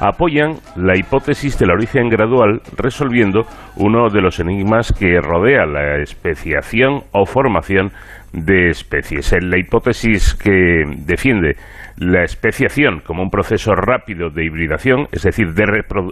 apoyan 0.00 0.56
la 0.76 0.98
hipótesis 0.98 1.58
del 1.58 1.70
origen 1.70 2.10
gradual 2.10 2.60
resolviendo 2.76 3.46
uno 3.76 4.10
de 4.10 4.20
los 4.20 4.38
enigmas 4.40 4.92
que 4.92 5.20
rodea 5.20 5.66
la 5.66 5.96
especiación 6.02 7.02
o 7.12 7.26
formación 7.26 7.92
de 8.32 8.70
especies. 8.70 9.32
En 9.32 9.50
la 9.50 9.58
hipótesis 9.58 10.34
que 10.34 10.84
defiende 11.06 11.56
la 11.98 12.24
especiación 12.24 13.00
como 13.00 13.22
un 13.22 13.30
proceso 13.30 13.74
rápido 13.74 14.30
de 14.30 14.44
hibridación, 14.44 15.08
es 15.12 15.22
decir, 15.22 15.52
de 15.52 15.66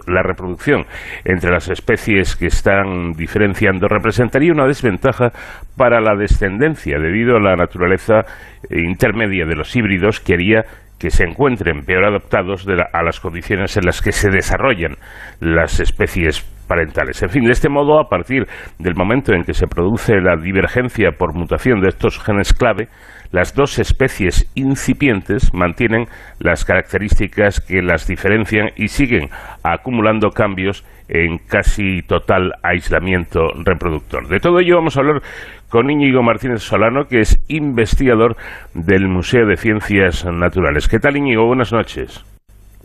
la 0.07 0.23
reproducción 0.23 0.85
entre 1.25 1.51
las 1.51 1.69
especies 1.69 2.35
que 2.35 2.47
están 2.47 3.13
diferenciando, 3.13 3.87
representaría 3.87 4.53
una 4.53 4.67
desventaja 4.67 5.31
para 5.75 5.99
la 5.99 6.15
descendencia 6.15 6.99
debido 6.99 7.37
a 7.37 7.41
la 7.41 7.55
naturaleza 7.55 8.21
intermedia 8.69 9.45
de 9.45 9.55
los 9.55 9.75
híbridos 9.75 10.19
que 10.19 10.33
haría 10.33 10.65
que 10.99 11.09
se 11.09 11.23
encuentren 11.23 11.83
peor 11.83 12.05
adaptados 12.05 12.67
a 12.93 13.01
las 13.01 13.19
condiciones 13.19 13.75
en 13.75 13.85
las 13.87 14.03
que 14.03 14.11
se 14.11 14.29
desarrollan 14.29 14.97
las 15.39 15.79
especies 15.79 16.45
parentales. 16.71 17.21
En 17.21 17.27
fin, 17.27 17.43
de 17.43 17.51
este 17.51 17.67
modo, 17.67 17.99
a 17.99 18.07
partir 18.07 18.47
del 18.79 18.95
momento 18.95 19.33
en 19.33 19.43
que 19.43 19.53
se 19.53 19.67
produce 19.67 20.21
la 20.21 20.37
divergencia 20.37 21.11
por 21.11 21.33
mutación 21.33 21.81
de 21.81 21.89
estos 21.89 22.17
genes 22.23 22.53
clave, 22.53 22.87
las 23.33 23.53
dos 23.53 23.77
especies 23.77 24.49
incipientes 24.55 25.53
mantienen 25.53 26.05
las 26.39 26.63
características 26.63 27.59
que 27.59 27.81
las 27.81 28.07
diferencian 28.07 28.69
y 28.77 28.87
siguen 28.87 29.27
acumulando 29.63 30.29
cambios 30.29 30.85
en 31.09 31.39
casi 31.39 32.03
total 32.03 32.53
aislamiento 32.63 33.49
reproductor. 33.65 34.29
De 34.29 34.39
todo 34.39 34.59
ello 34.61 34.77
vamos 34.77 34.95
a 34.95 35.01
hablar 35.01 35.21
con 35.69 35.89
Íñigo 35.89 36.23
Martínez 36.23 36.61
Solano, 36.61 37.03
que 37.03 37.19
es 37.19 37.37
investigador 37.49 38.37
del 38.73 39.09
Museo 39.09 39.45
de 39.45 39.57
Ciencias 39.57 40.25
Naturales. 40.25 40.87
¿Qué 40.87 40.99
tal, 40.99 41.17
Íñigo? 41.17 41.47
Buenas 41.47 41.73
noches. 41.73 42.23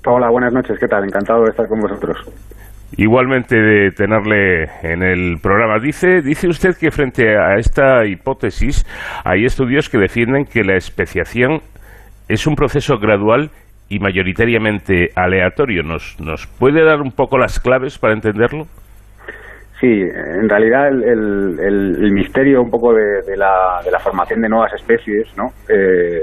Hola, 0.05 0.29
buenas 0.29 0.53
noches. 0.53 0.77
¿Qué 0.81 0.89
tal? 0.89 1.05
Encantado 1.05 1.45
de 1.45 1.51
estar 1.51 1.69
con 1.69 1.79
vosotros. 1.79 2.56
Igualmente 2.97 3.57
de 3.57 3.91
tenerle 3.91 4.65
en 4.83 5.03
el 5.03 5.39
programa. 5.43 5.79
Dice, 5.79 6.23
dice 6.23 6.49
usted 6.49 6.77
que 6.79 6.91
frente 6.91 7.37
a 7.37 7.57
esta 7.57 8.07
hipótesis 8.07 8.85
hay 9.25 9.45
estudios 9.45 9.89
que 9.89 9.99
defienden 9.99 10.45
que 10.45 10.65
la 10.65 10.77
especiación 10.77 11.61
es 12.29 12.47
un 12.47 12.55
proceso 12.55 12.99
gradual 12.99 13.51
y 13.89 13.99
mayoritariamente 13.99 15.11
aleatorio. 15.15 15.83
¿Nos, 15.83 16.17
nos 16.21 16.47
puede 16.47 16.85
dar 16.85 17.01
un 17.01 17.13
poco 17.13 17.39
las 17.39 17.61
claves 17.61 17.99
para 17.99 18.15
entenderlo? 18.15 18.67
Sí, 19.81 19.87
en 19.87 20.49
realidad 20.49 20.89
el, 20.89 21.59
el, 21.61 22.13
misterio 22.13 22.63
un 22.63 22.71
poco 22.71 22.95
de, 22.95 23.37
la, 23.37 23.83
de, 23.85 23.91
la, 23.91 23.99
formación 23.99 24.41
de 24.41 24.49
nuevas 24.49 24.73
especies, 24.73 25.29
¿no? 25.37 25.49
Eh, 25.69 26.23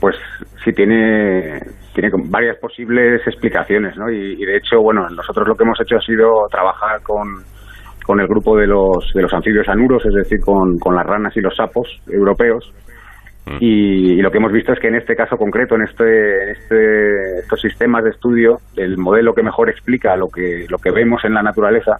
pues 0.00 0.16
sí 0.64 0.72
tiene, 0.72 1.60
tiene 2.00 2.14
varias 2.30 2.56
posibles 2.58 3.20
explicaciones, 3.26 3.96
¿no? 3.96 4.08
Y, 4.08 4.36
de 4.44 4.56
hecho, 4.56 4.80
bueno, 4.80 5.08
nosotros 5.10 5.48
lo 5.48 5.56
que 5.56 5.64
hemos 5.64 5.80
hecho 5.80 5.96
ha 5.96 6.00
sido 6.00 6.46
trabajar 6.48 7.02
con, 7.02 7.26
con 8.04 8.20
el 8.20 8.28
grupo 8.28 8.56
de 8.56 8.68
los, 8.68 9.12
de 9.12 9.22
los 9.22 9.32
anfibios 9.34 9.68
anuros, 9.68 10.06
es 10.06 10.14
decir, 10.14 10.38
con, 10.40 10.78
con 10.78 10.94
las 10.94 11.04
ranas 11.04 11.36
y 11.36 11.40
los 11.40 11.56
sapos 11.56 11.88
europeos, 12.08 12.72
mm. 13.46 13.56
y, 13.58 14.22
lo 14.22 14.30
que 14.30 14.38
hemos 14.38 14.52
visto 14.52 14.72
es 14.72 14.78
que 14.78 14.86
en 14.86 14.94
este 14.94 15.16
caso 15.16 15.36
concreto, 15.36 15.74
en 15.74 15.82
este, 15.82 16.52
este, 16.52 17.40
estos 17.40 17.60
sistemas 17.60 18.04
de 18.04 18.10
estudio, 18.10 18.58
el 18.76 18.96
modelo 18.96 19.34
que 19.34 19.42
mejor 19.42 19.68
explica 19.68 20.16
lo 20.16 20.28
que, 20.28 20.66
lo 20.68 20.78
que 20.78 20.92
vemos 20.92 21.24
en 21.24 21.34
la 21.34 21.42
naturaleza 21.42 21.96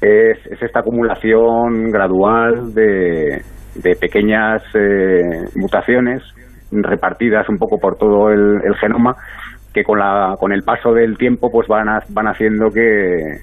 es, 0.00 0.38
esta 0.62 0.80
acumulación 0.80 1.90
gradual 1.90 2.72
de, 2.72 3.42
de 3.74 3.96
pequeñas 3.96 4.62
eh, 4.74 5.44
mutaciones 5.54 6.22
repartidas 6.70 7.48
un 7.48 7.58
poco 7.58 7.78
por 7.78 7.96
todo 7.96 8.30
el, 8.30 8.60
genoma 8.80 9.14
que 9.72 9.82
con, 9.82 9.98
la, 9.98 10.34
con 10.38 10.52
el 10.52 10.62
paso 10.62 10.92
del 10.92 11.16
tiempo 11.16 11.50
pues 11.50 11.68
van, 11.68 11.86
van 12.10 12.26
haciendo 12.26 12.70
que 12.70 13.38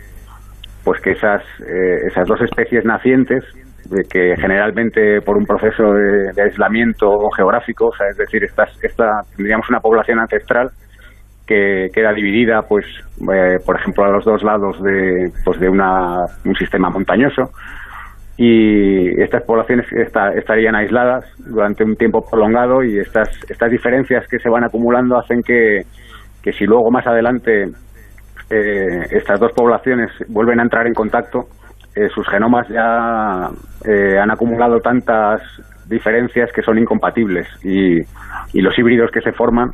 pues 0.84 1.02
que 1.02 1.12
esas, 1.12 1.42
eh, 1.62 2.08
esas 2.08 2.28
dos 2.28 2.42
especies 2.42 2.86
nacientes 2.86 3.44
que 4.10 4.36
generalmente 4.38 5.22
por 5.22 5.38
un 5.38 5.46
proceso 5.46 5.94
de, 5.94 6.42
aislamiento 6.42 7.08
geográfico, 7.36 7.88
o 7.88 7.96
sea, 7.96 8.08
es 8.10 8.18
decir, 8.18 8.44
estas, 8.44 8.70
esta, 8.84 9.22
tendríamos 9.36 9.70
una 9.70 9.80
población 9.80 10.20
ancestral 10.20 10.70
que 11.46 11.90
queda 11.94 12.12
dividida, 12.14 12.62
pues, 12.68 12.86
eh, 13.32 13.58
por 13.64 13.80
ejemplo, 13.80 14.06
a 14.06 14.10
los 14.10 14.26
dos 14.26 14.44
lados 14.44 14.82
de, 14.82 15.32
pues, 15.44 15.60
de 15.60 15.70
una, 15.70 16.18
un 16.44 16.56
sistema 16.56 16.90
montañoso. 16.90 17.52
Y 18.38 19.22
estas 19.22 19.44
poblaciones 19.44 19.86
estarían 19.92 20.76
aisladas 20.76 21.24
durante 21.38 21.84
un 21.86 21.96
tiempo 21.96 22.26
prolongado 22.30 22.84
y 22.84 23.00
estas, 23.00 23.30
estas 23.50 23.72
diferencias 23.72 24.28
que 24.28 24.40
se 24.40 24.50
van 24.50 24.66
acumulando 24.66 25.18
hacen 25.18 25.42
que, 25.42 25.84
que 26.44 26.52
si 26.52 26.66
luego 26.66 26.92
más 26.92 27.08
adelante 27.08 27.64
eh, 28.50 29.08
estas 29.12 29.40
dos 29.40 29.54
poblaciones 29.54 30.12
vuelven 30.28 30.60
a 30.60 30.64
entrar 30.64 30.86
en 30.86 30.94
contacto, 30.94 31.46
eh, 31.96 32.10
sus 32.14 32.28
genomas 32.28 32.68
ya 32.68 33.46
han 33.48 34.32
acumulado 34.32 34.80
tantas 34.80 35.42
diferencias 35.88 36.52
que 36.52 36.62
son 36.62 36.78
incompatibles 36.78 37.48
y, 37.64 38.00
y 38.54 38.62
los 38.62 38.78
híbridos 38.78 39.12
que 39.12 39.22
se 39.22 39.32
forman 39.32 39.72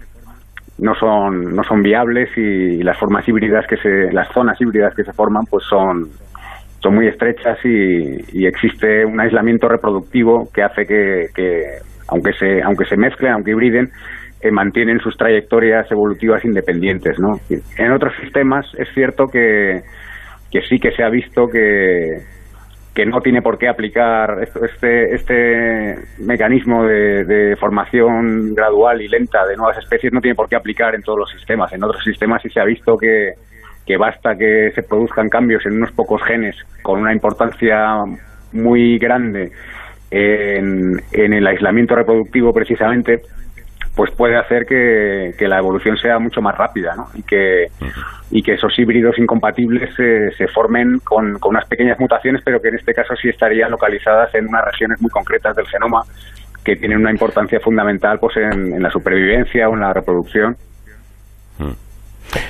no 0.80 0.95
son 0.95 1.55
no 1.55 1.64
son 1.64 1.82
viables 1.82 2.30
y 2.36 2.82
las 2.84 2.97
formas 2.97 3.28
híbridas 3.28 3.66
que 3.68 3.78
se 3.78 4.12
las 4.12 4.28
zonas 4.34 4.59
híbridas 4.59 4.93
que 4.95 5.03
se 5.03 5.14
forman 5.14 5.45
pues 5.49 5.64
son 5.66 6.09
son 6.82 6.95
muy 6.95 7.07
estrechas 7.07 7.57
y, 7.63 8.45
existe 8.45 9.05
un 9.05 9.19
aislamiento 9.19 9.67
reproductivo 9.67 10.49
que 10.53 10.63
hace 10.63 10.86
que, 10.86 11.27
aunque 12.07 12.34
se 12.34 12.61
aunque 12.61 12.86
se 12.86 12.97
mezclen 12.97 13.34
aunque 13.34 13.51
hibriden 13.51 13.89
eh, 14.41 14.51
mantienen 14.51 14.99
sus 14.99 15.15
trayectorias 15.15 15.89
evolutivas 15.91 16.43
independientes 16.43 17.17
no 17.19 17.39
en 17.77 17.91
otros 17.91 18.13
sistemas 18.21 18.65
es 18.77 18.88
cierto 18.93 19.27
que 19.27 19.82
que 20.51 20.61
sí 20.63 20.79
que 20.79 20.91
se 20.91 21.03
ha 21.03 21.09
visto 21.09 21.47
que 21.47 22.17
que 22.93 23.05
no 23.05 23.21
tiene 23.21 23.41
por 23.41 23.57
qué 23.57 23.69
aplicar 23.69 24.43
este, 24.43 25.15
este 25.15 25.95
mecanismo 26.19 26.84
de, 26.84 27.55
formación 27.57 28.53
gradual 28.53 29.01
y 29.01 29.07
lenta 29.07 29.45
de 29.45 29.55
nuevas 29.55 29.77
especies, 29.77 30.11
no 30.11 30.19
tiene 30.19 30.36
por 30.36 30.49
qué 30.49 30.57
aplicar 30.57 30.93
en 30.93 31.01
todos 31.01 31.19
los 31.19 31.32
sistemas. 31.32 31.71
En 31.71 31.84
otros 31.84 32.03
sistemas 32.03 32.41
sí 32.41 32.49
se 32.49 32.59
ha 32.59 32.65
visto 32.65 32.97
que, 32.97 33.32
que 33.91 33.97
basta 33.97 34.37
que 34.37 34.71
se 34.73 34.83
produzcan 34.83 35.27
cambios 35.27 35.65
en 35.65 35.73
unos 35.73 35.91
pocos 35.91 36.21
genes 36.23 36.55
con 36.81 37.01
una 37.01 37.11
importancia 37.11 37.97
muy 38.53 38.97
grande 38.97 39.51
en, 40.09 40.93
en 41.11 41.33
el 41.33 41.45
aislamiento 41.45 41.93
reproductivo 41.93 42.53
precisamente 42.53 43.21
pues 43.97 44.11
puede 44.15 44.37
hacer 44.37 44.65
que, 44.65 45.45
la 45.45 45.57
evolución 45.57 45.97
sea 45.97 46.19
mucho 46.19 46.41
más 46.41 46.57
rápida 46.57 46.95
¿no? 46.95 47.07
y, 47.13 47.23
que, 47.23 47.65
y 48.29 48.41
que 48.41 48.53
esos 48.53 48.71
híbridos 48.79 49.19
incompatibles 49.19 49.93
se, 49.93 50.47
formen 50.47 50.99
con, 51.03 51.37
unas 51.43 51.67
pequeñas 51.67 51.99
mutaciones, 51.99 52.41
pero 52.45 52.61
que 52.61 52.69
en 52.69 52.75
este 52.75 52.93
caso 52.93 53.13
sí 53.21 53.27
estarían 53.27 53.71
localizadas 53.71 54.33
en 54.35 54.47
unas 54.47 54.63
regiones 54.63 55.01
muy 55.01 55.09
concretas 55.09 55.53
del 55.57 55.67
genoma 55.67 56.03
que 56.63 56.77
tienen 56.77 56.99
una 56.99 57.11
importancia 57.11 57.59
fundamental 57.59 58.19
pues 58.21 58.37
en, 58.37 58.81
la 58.81 58.89
supervivencia 58.89 59.67
o 59.67 59.73
en 59.73 59.81
la 59.81 59.91
reproducción. 59.91 60.55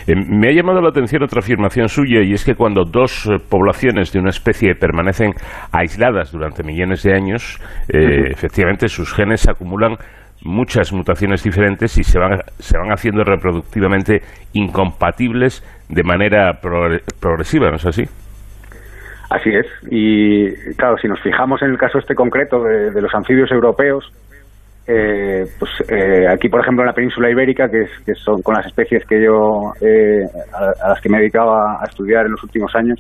Eh, 0.08 0.16
me 0.16 0.50
ha 0.50 0.52
llamado 0.52 0.82
la 0.82 0.90
atención 0.90 1.24
otra 1.24 1.40
afirmación 1.40 1.90
suya 1.90 2.22
y 2.22 2.34
es 2.34 2.46
que 2.46 2.56
cuando 2.56 2.84
dos 2.84 3.28
eh, 3.28 3.38
poblaciones 3.50 4.12
de 4.12 4.20
una 4.20 4.30
especie 4.30 4.76
permanecen 4.76 5.34
aisladas 5.72 6.32
durante 6.32 6.64
millones 6.64 7.04
de 7.04 7.14
años, 7.14 7.60
eh, 7.90 8.30
efectivamente 8.32 8.88
sus 8.88 9.14
genes 9.14 9.48
acumulan 9.48 9.96
muchas 10.44 10.92
mutaciones 10.92 11.44
diferentes 11.44 11.98
y 11.98 12.04
se 12.04 12.20
van, 12.20 12.40
se 12.58 12.78
van 12.78 12.92
haciendo 12.92 13.24
reproductivamente 13.24 14.22
incompatibles 14.54 15.62
de 15.90 16.04
manera 16.04 16.60
progresiva, 17.20 17.70
¿no 17.70 17.76
es 17.76 17.86
así? 17.86 18.04
Así 19.32 19.50
es. 19.50 19.66
Y 19.90 20.52
claro, 20.76 20.98
si 20.98 21.08
nos 21.08 21.22
fijamos 21.22 21.62
en 21.62 21.70
el 21.72 21.78
caso 21.78 22.00
este 22.00 22.16
concreto 22.16 22.64
de, 22.64 23.02
los 23.02 23.14
anfibios 23.16 23.50
europeos, 23.52 24.12
eh, 24.94 25.46
pues 25.58 25.72
eh, 25.90 26.28
aquí, 26.28 26.50
por 26.50 26.62
ejemplo, 26.62 26.84
en 26.84 26.88
la 26.88 26.94
península 26.94 27.30
ibérica, 27.30 27.70
que, 27.70 27.86
son 28.16 28.42
con 28.42 28.56
las 28.56 28.66
especies 28.66 29.06
que 29.06 29.24
yo 29.24 29.74
eh, 29.80 30.26
a, 30.54 30.90
las 30.90 31.02
que 31.02 31.10
me 31.10 31.18
he 31.18 31.22
dedicado 31.22 31.54
a, 31.56 31.84
estudiar 31.88 32.26
en 32.26 32.32
los 32.32 32.44
últimos 32.44 32.76
años, 32.76 33.00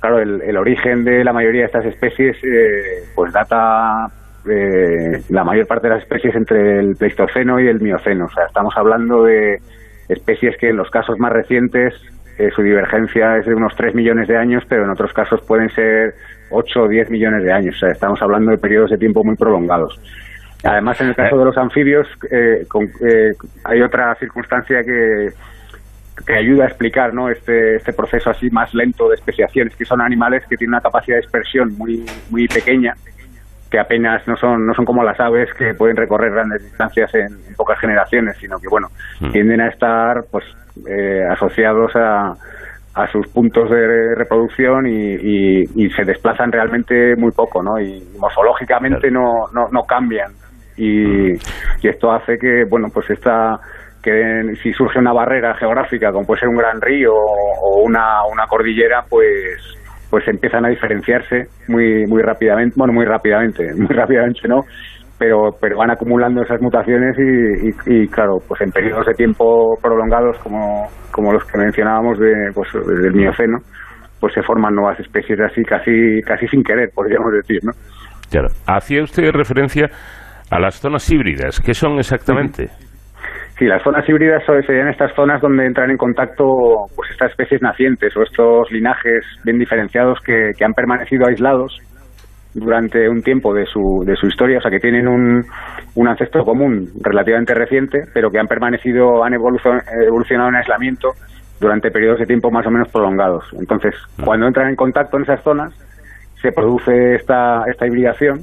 claro, 0.00 0.18
el, 0.18 0.42
el 0.42 0.56
origen 0.56 1.04
de 1.04 1.22
la 1.22 1.32
mayoría 1.32 1.62
de 1.62 1.66
estas 1.66 1.86
especies 1.86 2.36
pues 3.14 3.32
data 3.32 4.10
eh, 4.46 5.22
la 5.30 5.42
mayor 5.42 5.66
parte 5.66 5.88
de 5.88 5.94
las 5.94 6.02
especies 6.02 6.34
entre 6.34 6.78
el 6.78 6.96
Pleistoceno 6.96 7.58
y 7.60 7.66
el 7.66 7.80
Mioceno. 7.80 8.26
O 8.26 8.30
sea, 8.30 8.44
estamos 8.44 8.74
hablando 8.76 9.24
de 9.24 9.58
especies 10.08 10.56
que 10.58 10.68
en 10.68 10.76
los 10.76 10.90
casos 10.90 11.18
más 11.18 11.32
recientes 11.32 11.94
eh, 12.38 12.50
su 12.54 12.62
divergencia 12.62 13.38
es 13.38 13.46
de 13.46 13.54
unos 13.54 13.74
3 13.76 13.94
millones 13.94 14.28
de 14.28 14.36
años, 14.36 14.62
pero 14.68 14.84
en 14.84 14.90
otros 14.90 15.12
casos 15.12 15.40
pueden 15.46 15.70
ser 15.70 16.14
8 16.50 16.82
o 16.82 16.88
10 16.88 17.10
millones 17.10 17.42
de 17.42 17.52
años. 17.52 17.76
O 17.76 17.78
sea, 17.78 17.90
estamos 17.90 18.20
hablando 18.20 18.50
de 18.50 18.58
periodos 18.58 18.90
de 18.90 18.98
tiempo 18.98 19.24
muy 19.24 19.36
prolongados. 19.36 19.98
Además, 20.64 21.00
en 21.00 21.08
el 21.08 21.14
caso 21.14 21.36
de 21.36 21.44
los 21.44 21.56
anfibios, 21.58 22.08
eh, 22.30 22.64
hay 23.64 23.82
otra 23.82 24.14
circunstancia 24.14 24.82
que, 24.82 25.28
que 26.26 26.34
ayuda 26.34 26.64
a 26.64 26.68
explicar 26.68 27.12
¿no? 27.12 27.28
este, 27.28 27.76
este 27.76 27.92
proceso 27.92 28.30
así 28.30 28.48
más 28.50 28.72
lento 28.74 29.08
de 29.08 29.16
especiaciones, 29.16 29.76
que 29.76 29.84
son 29.84 30.00
animales 30.00 30.44
que 30.48 30.56
tienen 30.56 30.74
una 30.74 30.80
capacidad 30.80 31.16
de 31.16 31.22
dispersión 31.22 31.76
muy, 31.76 32.04
muy 32.30 32.48
pequeña 32.48 32.94
que 33.70 33.80
apenas 33.80 34.22
no 34.28 34.36
son 34.36 34.66
no 34.66 34.72
son 34.74 34.84
como 34.84 35.02
las 35.02 35.18
aves 35.18 35.52
que 35.54 35.74
pueden 35.74 35.96
recorrer 35.96 36.30
grandes 36.30 36.62
distancias 36.62 37.12
en, 37.14 37.56
pocas 37.56 37.76
generaciones, 37.80 38.36
sino 38.36 38.56
que 38.60 38.68
bueno 38.68 38.86
mm. 39.20 39.32
tienden 39.32 39.60
a 39.62 39.68
estar 39.68 40.22
pues 40.30 40.44
eh, 40.88 41.24
asociados 41.28 41.90
a, 41.96 42.36
a 42.94 43.06
sus 43.08 43.26
puntos 43.28 43.68
de 43.68 44.14
reproducción 44.14 44.86
y, 44.86 45.64
y, 45.74 45.90
se 45.90 46.04
desplazan 46.04 46.52
realmente 46.52 47.16
muy 47.16 47.32
poco, 47.32 47.62
¿no? 47.62 47.80
Y 47.80 48.00
morfológicamente 48.18 49.10
no, 49.10 49.48
no, 49.52 49.68
no 49.72 49.82
cambian 49.82 50.30
y, 50.76 51.32
y 51.32 51.88
esto 51.88 52.12
hace 52.12 52.36
que 52.38 52.64
bueno 52.68 52.88
pues 52.92 53.10
esta 53.10 53.58
que 54.02 54.54
si 54.62 54.72
surge 54.72 54.98
una 54.98 55.12
barrera 55.12 55.54
geográfica 55.54 56.12
como 56.12 56.26
puede 56.26 56.40
ser 56.40 56.48
un 56.48 56.56
gran 56.56 56.80
río 56.80 57.12
o 57.14 57.82
una, 57.82 58.24
una 58.30 58.46
cordillera 58.46 59.02
pues 59.08 59.60
pues 60.10 60.28
empiezan 60.28 60.64
a 60.64 60.68
diferenciarse 60.68 61.48
muy 61.68 62.06
muy 62.06 62.22
rápidamente, 62.22 62.74
bueno, 62.76 62.92
muy 62.92 63.04
rápidamente, 63.04 63.64
muy 63.76 63.88
rápidamente 63.88 64.46
no, 64.46 64.60
pero 65.18 65.50
pero 65.60 65.78
van 65.78 65.90
acumulando 65.90 66.42
esas 66.42 66.60
mutaciones 66.60 67.16
y, 67.86 68.06
claro, 68.08 68.36
pues 68.46 68.60
en 68.60 68.70
periodos 68.70 69.06
de 69.06 69.14
tiempo 69.14 69.76
prolongados 69.82 70.38
como, 70.38 70.86
como 71.10 71.32
los 71.32 71.44
que 71.44 71.58
mencionábamos 71.58 72.18
de, 72.18 72.32
pues, 72.54 72.68
desde 72.72 73.08
el 73.08 73.14
Mioceno, 73.14 73.58
pues 74.20 74.34
se 74.34 74.42
forman 74.42 74.74
nuevas 74.74 75.00
especies 75.00 75.40
así 75.40 75.62
casi 75.64 76.20
casi 76.22 76.46
sin 76.48 76.62
querer, 76.62 76.90
podríamos 76.94 77.32
decir, 77.32 77.60
¿no? 77.64 77.72
Claro. 78.30 78.48
Hacía 78.66 79.02
usted 79.02 79.30
referencia 79.32 79.88
a 80.54 80.60
las 80.60 80.80
zonas 80.80 81.10
híbridas, 81.10 81.60
¿qué 81.60 81.74
son 81.74 81.98
exactamente? 81.98 82.68
Sí, 83.56 83.66
las 83.66 83.84
zonas 83.84 84.02
híbridas 84.08 84.42
serían 84.66 84.88
estas 84.88 85.14
zonas 85.14 85.40
donde 85.40 85.64
entran 85.64 85.88
en 85.88 85.96
contacto 85.96 86.44
pues 86.96 87.08
estas 87.12 87.30
especies 87.30 87.62
nacientes 87.62 88.12
o 88.16 88.22
estos 88.24 88.68
linajes 88.72 89.24
bien 89.44 89.60
diferenciados 89.60 90.18
que, 90.26 90.50
han 90.64 90.72
permanecido 90.72 91.28
aislados 91.28 91.78
durante 92.52 93.08
un 93.08 93.22
tiempo 93.22 93.54
de 93.54 93.64
su, 93.66 94.02
de 94.04 94.16
su 94.16 94.26
historia, 94.26 94.58
o 94.58 94.60
sea 94.60 94.72
que 94.72 94.80
tienen 94.80 95.06
un, 95.06 95.44
un 95.94 96.08
ancestro 96.08 96.42
común 96.44 96.88
relativamente 97.00 97.54
reciente, 97.54 98.00
pero 98.12 98.28
que 98.28 98.40
han 98.40 98.48
permanecido, 98.48 99.22
han 99.22 99.34
evolucionado 99.34 100.48
en 100.48 100.56
aislamiento 100.56 101.10
durante 101.60 101.92
periodos 101.92 102.18
de 102.18 102.26
tiempo 102.26 102.50
más 102.50 102.66
o 102.66 102.72
menos 102.72 102.90
prolongados. 102.90 103.44
Entonces, 103.56 103.94
cuando 104.24 104.48
entran 104.48 104.68
en 104.68 104.74
contacto 104.74 105.16
en 105.16 105.22
esas 105.22 105.44
zonas, 105.44 105.72
se 106.42 106.50
produce 106.50 107.14
esta, 107.14 107.62
esta 107.70 107.86
hibridación 107.86 108.40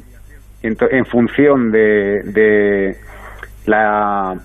en, 0.64 1.06
función 1.06 1.72
de, 1.72 2.96
la, 3.66 4.36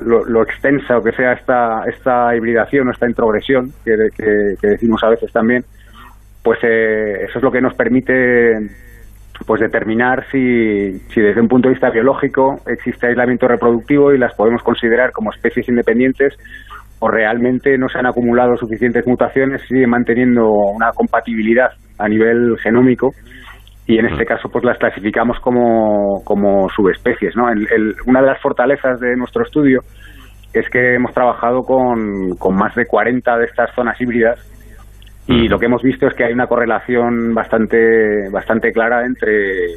lo, 0.00 0.42
extensa 0.42 0.98
o 0.98 1.02
que 1.02 1.12
sea 1.12 1.32
esta, 1.32 1.84
esta 1.86 2.34
hibridación 2.36 2.88
o 2.88 2.90
esta 2.90 3.08
introgresión 3.08 3.70
que, 3.84 3.96
decimos 4.62 5.02
a 5.04 5.10
veces 5.10 5.32
también, 5.32 5.64
pues 6.42 6.58
eh, 6.62 7.24
eso 7.28 7.38
es 7.38 7.42
lo 7.42 7.50
que 7.50 7.60
nos 7.60 7.74
permite 7.74 8.52
pues 9.46 9.60
determinar 9.60 10.24
si, 10.30 10.92
si 11.12 11.20
desde 11.20 11.40
un 11.40 11.48
punto 11.48 11.68
de 11.68 11.74
vista 11.74 11.90
biológico 11.90 12.60
existe 12.66 13.08
aislamiento 13.08 13.48
reproductivo 13.48 14.12
y 14.12 14.18
las 14.18 14.34
podemos 14.34 14.62
considerar 14.62 15.10
como 15.12 15.32
especies 15.32 15.68
independientes 15.68 16.34
o 17.00 17.08
realmente 17.08 17.76
no 17.76 17.88
se 17.88 17.98
han 17.98 18.06
acumulado 18.06 18.56
suficientes 18.56 19.06
mutaciones 19.06 19.60
y 19.70 19.84
manteniendo 19.86 20.48
una 20.48 20.90
compatibilidad 20.92 21.70
a 21.98 22.08
nivel 22.08 22.56
genómico 22.62 23.12
y 23.86 23.98
en 23.98 24.06
este 24.06 24.24
caso 24.24 24.48
pues 24.48 24.64
las 24.64 24.78
clasificamos 24.78 25.38
como, 25.40 26.22
como 26.24 26.68
subespecies. 26.70 27.36
¿no? 27.36 27.44
una 28.06 28.20
de 28.20 28.26
las 28.26 28.40
fortalezas 28.40 29.00
de 29.00 29.16
nuestro 29.16 29.42
estudio 29.44 29.80
es 30.52 30.68
que 30.70 30.94
hemos 30.94 31.12
trabajado 31.12 31.62
con, 31.62 32.30
con 32.38 32.54
más 32.54 32.74
de 32.74 32.86
40 32.86 33.38
de 33.38 33.44
estas 33.44 33.74
zonas 33.74 34.00
híbridas 34.00 34.38
y 35.26 35.48
lo 35.48 35.58
que 35.58 35.66
hemos 35.66 35.82
visto 35.82 36.06
es 36.06 36.14
que 36.14 36.24
hay 36.24 36.32
una 36.32 36.46
correlación 36.46 37.34
bastante, 37.34 38.28
bastante 38.30 38.72
clara 38.72 39.04
entre 39.04 39.76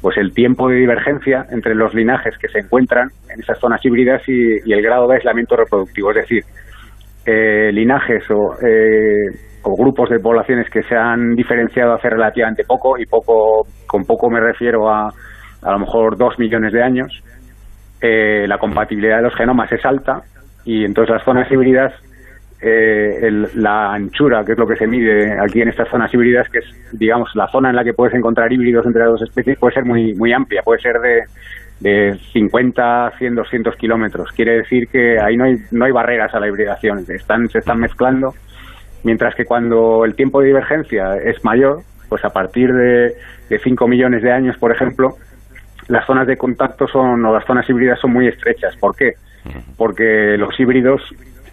pues 0.00 0.16
el 0.16 0.32
tiempo 0.32 0.68
de 0.68 0.76
divergencia 0.76 1.44
entre 1.50 1.74
los 1.74 1.92
linajes 1.94 2.38
que 2.38 2.48
se 2.48 2.60
encuentran 2.60 3.08
en 3.32 3.40
esas 3.40 3.58
zonas 3.58 3.84
híbridas 3.84 4.22
y, 4.28 4.72
el 4.72 4.82
grado 4.82 5.08
de 5.08 5.16
aislamiento 5.16 5.56
reproductivo. 5.56 6.10
Es 6.10 6.16
decir, 6.18 6.44
eh, 7.26 7.72
linajes 7.72 8.24
o, 8.30 8.54
eh, 8.64 9.47
o, 9.68 9.76
grupos 9.76 10.10
de 10.10 10.18
poblaciones 10.18 10.68
que 10.70 10.82
se 10.82 10.96
han 10.96 11.34
diferenciado 11.34 11.94
hace 11.94 12.10
relativamente 12.10 12.64
poco, 12.64 12.98
y 12.98 13.06
poco 13.06 13.66
con 13.86 14.04
poco 14.04 14.30
me 14.30 14.40
refiero 14.40 14.88
a 14.90 15.10
a 15.62 15.72
lo 15.72 15.80
mejor 15.80 16.16
dos 16.16 16.38
millones 16.38 16.72
de 16.72 16.82
años, 16.82 17.22
eh, 18.00 18.46
la 18.46 18.58
compatibilidad 18.58 19.16
de 19.16 19.22
los 19.22 19.34
genomas 19.34 19.70
es 19.72 19.84
alta 19.84 20.22
y 20.64 20.84
entonces 20.84 21.14
las 21.16 21.24
zonas 21.24 21.50
híbridas 21.50 21.92
eh, 22.60 23.30
la 23.54 23.92
anchura, 23.92 24.44
que 24.44 24.52
es 24.52 24.58
lo 24.58 24.66
que 24.66 24.76
se 24.76 24.86
mide 24.86 25.32
aquí 25.40 25.60
en 25.62 25.68
estas 25.68 25.88
zonas 25.88 26.12
híbridas, 26.12 26.48
que 26.48 26.58
es, 26.58 26.64
digamos, 26.92 27.30
la 27.36 27.46
zona 27.48 27.70
en 27.70 27.76
la 27.76 27.84
que 27.84 27.92
puedes 27.92 28.14
encontrar 28.14 28.52
híbridos 28.52 28.84
entre 28.84 29.02
las 29.02 29.12
dos 29.12 29.22
especies, 29.22 29.58
puede 29.58 29.74
ser 29.74 29.84
muy, 29.84 30.14
muy 30.14 30.32
amplia, 30.32 30.62
puede 30.62 30.80
ser 30.80 30.94
de, 30.98 31.22
de 31.78 32.18
50, 32.32 33.12
100, 33.16 33.34
200 33.36 33.76
kilómetros. 33.76 34.32
Quiere 34.32 34.58
decir 34.58 34.88
que 34.88 35.20
ahí 35.20 35.36
no 35.36 35.44
hay, 35.44 35.54
no 35.70 35.84
hay 35.84 35.92
barreras 35.92 36.34
a 36.34 36.40
la 36.40 36.48
hibridación, 36.48 37.04
están, 37.08 37.48
se 37.48 37.58
están 37.58 37.78
mezclando, 37.78 38.34
mientras 39.04 39.34
que 39.34 39.44
cuando 39.44 40.04
el 40.04 40.14
tiempo 40.14 40.40
de 40.40 40.48
divergencia 40.48 41.16
es 41.16 41.44
mayor, 41.44 41.82
pues 42.08 42.24
a 42.24 42.30
partir 42.30 42.72
de, 42.72 43.14
de 43.48 43.58
5 43.58 43.86
millones 43.86 44.22
de 44.22 44.32
años, 44.32 44.56
por 44.58 44.72
ejemplo, 44.72 45.10
las 45.88 46.06
zonas 46.06 46.26
de 46.26 46.36
contacto 46.36 46.86
son, 46.86 47.24
o 47.24 47.32
las 47.32 47.44
zonas 47.46 47.68
híbridas 47.68 47.98
son 48.00 48.12
muy 48.12 48.28
estrechas. 48.28 48.76
¿Por 48.76 48.94
qué? 48.94 49.12
Porque 49.76 50.36
los 50.38 50.58
híbridos 50.58 51.02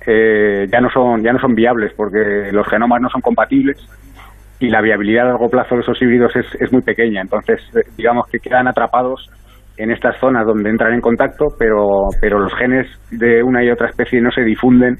eh, 0.05 0.67
ya 0.71 0.81
no 0.81 0.89
son 0.89 1.23
ya 1.23 1.31
no 1.31 1.39
son 1.39 1.55
viables 1.55 1.91
porque 1.95 2.49
los 2.51 2.67
genomas 2.67 3.01
no 3.01 3.09
son 3.09 3.21
compatibles 3.21 3.77
y 4.59 4.69
la 4.69 4.81
viabilidad 4.81 5.25
a 5.25 5.29
largo 5.29 5.49
plazo 5.49 5.75
de 5.75 5.81
esos 5.81 6.01
híbridos 6.01 6.35
es, 6.35 6.45
es 6.59 6.71
muy 6.71 6.81
pequeña. 6.81 7.21
Entonces, 7.21 7.61
eh, 7.75 7.89
digamos 7.97 8.27
que 8.27 8.39
quedan 8.39 8.67
atrapados 8.67 9.29
en 9.77 9.91
estas 9.91 10.17
zonas 10.19 10.45
donde 10.45 10.69
entran 10.69 10.93
en 10.93 11.01
contacto, 11.01 11.47
pero, 11.59 12.07
pero 12.21 12.39
los 12.39 12.53
genes 12.55 12.87
de 13.11 13.43
una 13.43 13.63
y 13.63 13.69
otra 13.69 13.89
especie 13.89 14.21
no 14.21 14.31
se 14.31 14.41
difunden 14.41 14.95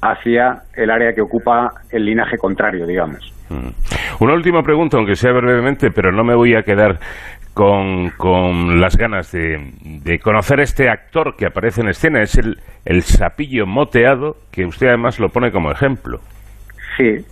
hacia 0.00 0.62
el 0.74 0.90
área 0.90 1.12
que 1.12 1.20
ocupa 1.20 1.72
el 1.90 2.04
linaje 2.04 2.36
contrario, 2.36 2.86
digamos. 2.86 3.32
Una 4.20 4.34
última 4.34 4.62
pregunta, 4.62 4.98
aunque 4.98 5.14
sea 5.14 5.32
brevemente, 5.32 5.90
pero 5.90 6.12
no 6.12 6.22
me 6.22 6.34
voy 6.34 6.54
a 6.54 6.62
quedar 6.62 6.98
con, 7.54 8.10
con 8.10 8.80
las 8.80 8.96
ganas 8.96 9.32
de, 9.32 9.72
de, 10.04 10.18
conocer 10.20 10.60
este 10.60 10.88
actor 10.88 11.34
que 11.36 11.46
aparece 11.46 11.80
en 11.80 11.88
escena. 11.88 12.22
Es 12.22 12.36
el, 12.36 12.56
el 12.84 13.02
sapillo 13.02 13.66
moteado, 13.66 14.36
que 14.52 14.64
usted 14.64 14.88
además 14.88 15.18
lo 15.18 15.28
pone 15.28 15.50
como 15.50 15.72
ejemplo. 15.72 16.20
Sí. 16.96 17.24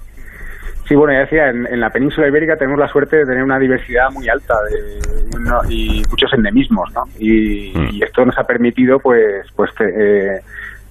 Sí, 0.89 0.95
bueno, 0.95 1.13
ya 1.13 1.21
decía, 1.21 1.49
en, 1.49 1.81
la 1.81 1.91
península 1.91 2.29
ibérica 2.29 2.57
tenemos 2.57 2.79
la 2.79 2.87
suerte 2.87 3.17
de 3.17 3.25
tener 3.25 3.43
una 3.43 3.59
diversidad 3.59 4.09
muy 4.13 4.29
alta 4.29 4.55
de, 4.71 5.73
y 5.73 6.03
muchos 6.09 6.33
endemismos, 6.33 6.93
¿no? 6.95 7.03
Y, 7.19 7.73
mm. 7.75 8.03
esto 8.05 8.25
nos 8.25 8.39
ha 8.39 8.45
permitido, 8.45 8.99
pues, 9.01 9.47
pues, 9.57 9.71
eh, 9.81 10.41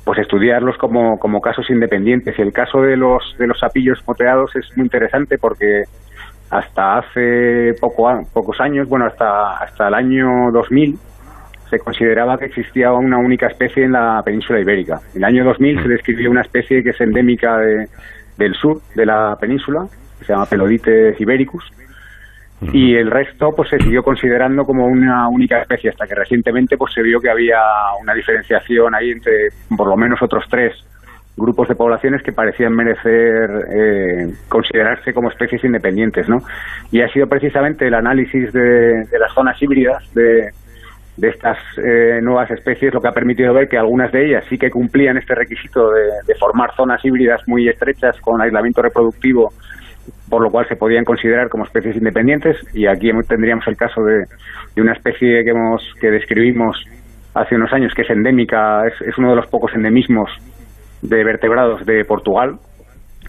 pues 0.05 0.19
estudiarlos 0.19 0.77
como, 0.77 1.17
como 1.17 1.41
casos 1.41 1.69
independientes. 1.69 2.37
Y 2.37 2.41
el 2.41 2.53
caso 2.53 2.81
de 2.81 2.95
los, 2.95 3.35
de 3.37 3.47
los 3.47 3.59
sapillos 3.59 4.01
moteados 4.07 4.55
es 4.55 4.65
muy 4.77 4.85
interesante 4.85 5.37
porque 5.37 5.83
hasta 6.51 6.99
hace 6.99 7.73
poco, 7.81 8.07
pocos 8.31 8.61
años, 8.61 8.87
bueno, 8.87 9.07
hasta, 9.07 9.57
hasta 9.57 9.87
el 9.87 9.95
año 9.95 10.51
2000, 10.51 10.95
se 11.69 11.79
consideraba 11.79 12.37
que 12.37 12.45
existía 12.45 12.93
una 12.93 13.17
única 13.17 13.47
especie 13.47 13.83
en 13.83 13.93
la 13.93 14.21
península 14.23 14.61
ibérica. 14.61 14.99
En 15.15 15.17
el 15.17 15.23
año 15.23 15.43
2000 15.45 15.81
se 15.81 15.89
describió 15.89 16.29
una 16.29 16.41
especie 16.41 16.83
que 16.83 16.91
es 16.91 17.01
endémica 17.01 17.57
del 17.57 18.53
sur 18.53 18.81
de 18.93 19.05
la 19.07 19.35
península, 19.41 19.87
que 20.19 20.25
se 20.25 20.33
llama 20.33 20.45
Pelodites 20.45 21.19
ibericus, 21.19 21.63
y 22.61 22.95
el 22.95 23.11
resto 23.11 23.51
pues 23.55 23.69
se 23.69 23.77
siguió 23.79 24.01
considerando 24.01 24.63
como 24.63 24.85
una 24.87 25.27
única 25.27 25.61
especie 25.61 25.89
hasta 25.89 26.07
que 26.07 26.15
recientemente 26.15 26.77
pues 26.77 26.93
se 26.93 27.01
vio 27.01 27.19
que 27.19 27.29
había 27.29 27.59
una 28.01 28.13
diferenciación 28.13 28.95
ahí 28.95 29.11
entre 29.11 29.49
por 29.75 29.87
lo 29.87 29.97
menos 29.97 30.21
otros 30.21 30.45
tres 30.49 30.73
grupos 31.37 31.67
de 31.67 31.75
poblaciones 31.75 32.23
que 32.23 32.31
parecían 32.31 32.73
merecer 32.73 33.49
eh, 33.73 34.33
considerarse 34.47 35.13
como 35.13 35.29
especies 35.29 35.63
independientes, 35.65 36.29
¿no? 36.29 36.37
Y 36.91 37.01
ha 37.01 37.09
sido 37.09 37.27
precisamente 37.27 37.87
el 37.87 37.93
análisis 37.93 38.53
de, 38.53 39.05
las 39.19 39.33
zonas 39.33 39.61
híbridas 39.61 40.01
de, 40.13 40.51
de 41.17 41.29
estas 41.29 41.57
eh, 41.77 42.19
nuevas 42.21 42.49
especies 42.51 42.93
lo 42.93 43.01
que 43.01 43.09
ha 43.09 43.11
permitido 43.11 43.53
ver 43.53 43.67
que 43.67 43.77
algunas 43.77 44.11
de 44.11 44.27
ellas 44.27 44.45
sí 44.49 44.57
que 44.57 44.69
cumplían 44.69 45.17
este 45.17 45.35
requisito 45.35 45.89
de, 45.91 46.35
formar 46.35 46.73
zonas 46.75 47.03
híbridas 47.03 47.41
muy 47.47 47.67
estrechas 47.67 48.19
con 48.21 48.41
aislamiento 48.41 48.81
reproductivo, 48.81 49.51
por 50.29 50.41
lo 50.41 50.51
cual 50.51 50.67
se 50.67 50.75
podían 50.75 51.05
considerar 51.05 51.49
como 51.49 51.65
especies 51.65 51.95
independientes. 51.95 52.57
Y 52.73 52.87
aquí 52.87 53.11
tendríamos 53.27 53.67
el 53.67 53.77
caso 53.77 54.03
de, 54.03 54.25
de 54.75 54.81
una 54.81 54.93
especie 54.93 55.43
que 55.43 55.49
hemos 55.49 55.81
que 55.99 56.11
describimos 56.11 56.85
hace 57.33 57.55
unos 57.55 57.71
años 57.73 57.93
que 57.93 58.03
es 58.03 58.09
endémica, 58.09 58.87
es, 58.87 58.93
es 59.01 59.17
uno 59.17 59.29
de 59.31 59.35
los 59.35 59.47
pocos 59.47 59.73
endemismos 59.73 60.29
de 61.01 61.23
vertebrados 61.23 61.85
de 61.85 62.05
Portugal, 62.05 62.57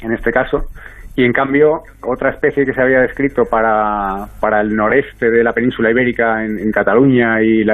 en 0.01 0.13
este 0.13 0.31
caso, 0.31 0.67
y 1.17 1.25
en 1.25 1.33
cambio 1.33 1.83
otra 2.03 2.31
especie 2.31 2.65
que 2.65 2.75
se 2.75 2.81
había 2.81 3.01
descrito 3.01 3.45
para, 3.47 4.27
para 4.39 4.61
el 4.61 4.77
noreste 4.77 5.31
de 5.31 5.43
la 5.43 5.53
península 5.53 5.91
ibérica, 5.91 6.45
en, 6.45 6.71
Cataluña 6.71 7.43
y, 7.43 7.65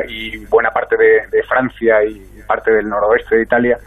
buena 0.46 0.70
parte 0.70 0.96
de, 0.96 1.42
Francia 1.42 2.04
y 2.04 2.22
parte 2.46 2.72
del 2.72 2.88
noroeste 2.88 3.36
de 3.36 3.42
Italia, 3.42 3.78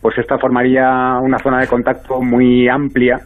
pues 0.00 0.16
esta 0.18 0.38
formaría 0.38 1.18
una 1.20 1.38
zona 1.38 1.60
de 1.60 1.66
contacto 1.66 2.22
muy 2.22 2.68
amplia 2.68 3.20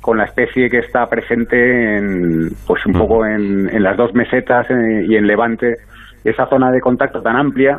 con 0.00 0.18
la 0.18 0.24
especie 0.24 0.70
que 0.70 0.78
está 0.78 1.06
presente 1.06 1.96
en, 1.96 2.50
pues 2.66 2.84
un 2.86 2.94
poco 2.94 3.26
en, 3.26 3.68
en 3.68 3.82
las 3.82 3.96
dos 3.96 4.14
mesetas 4.14 4.70
eh, 4.70 5.04
y 5.08 5.16
en 5.16 5.26
Levante. 5.26 5.76
Esa 6.24 6.46
zona 6.46 6.70
de 6.70 6.80
contacto 6.80 7.22
tan 7.22 7.36
amplia 7.36 7.78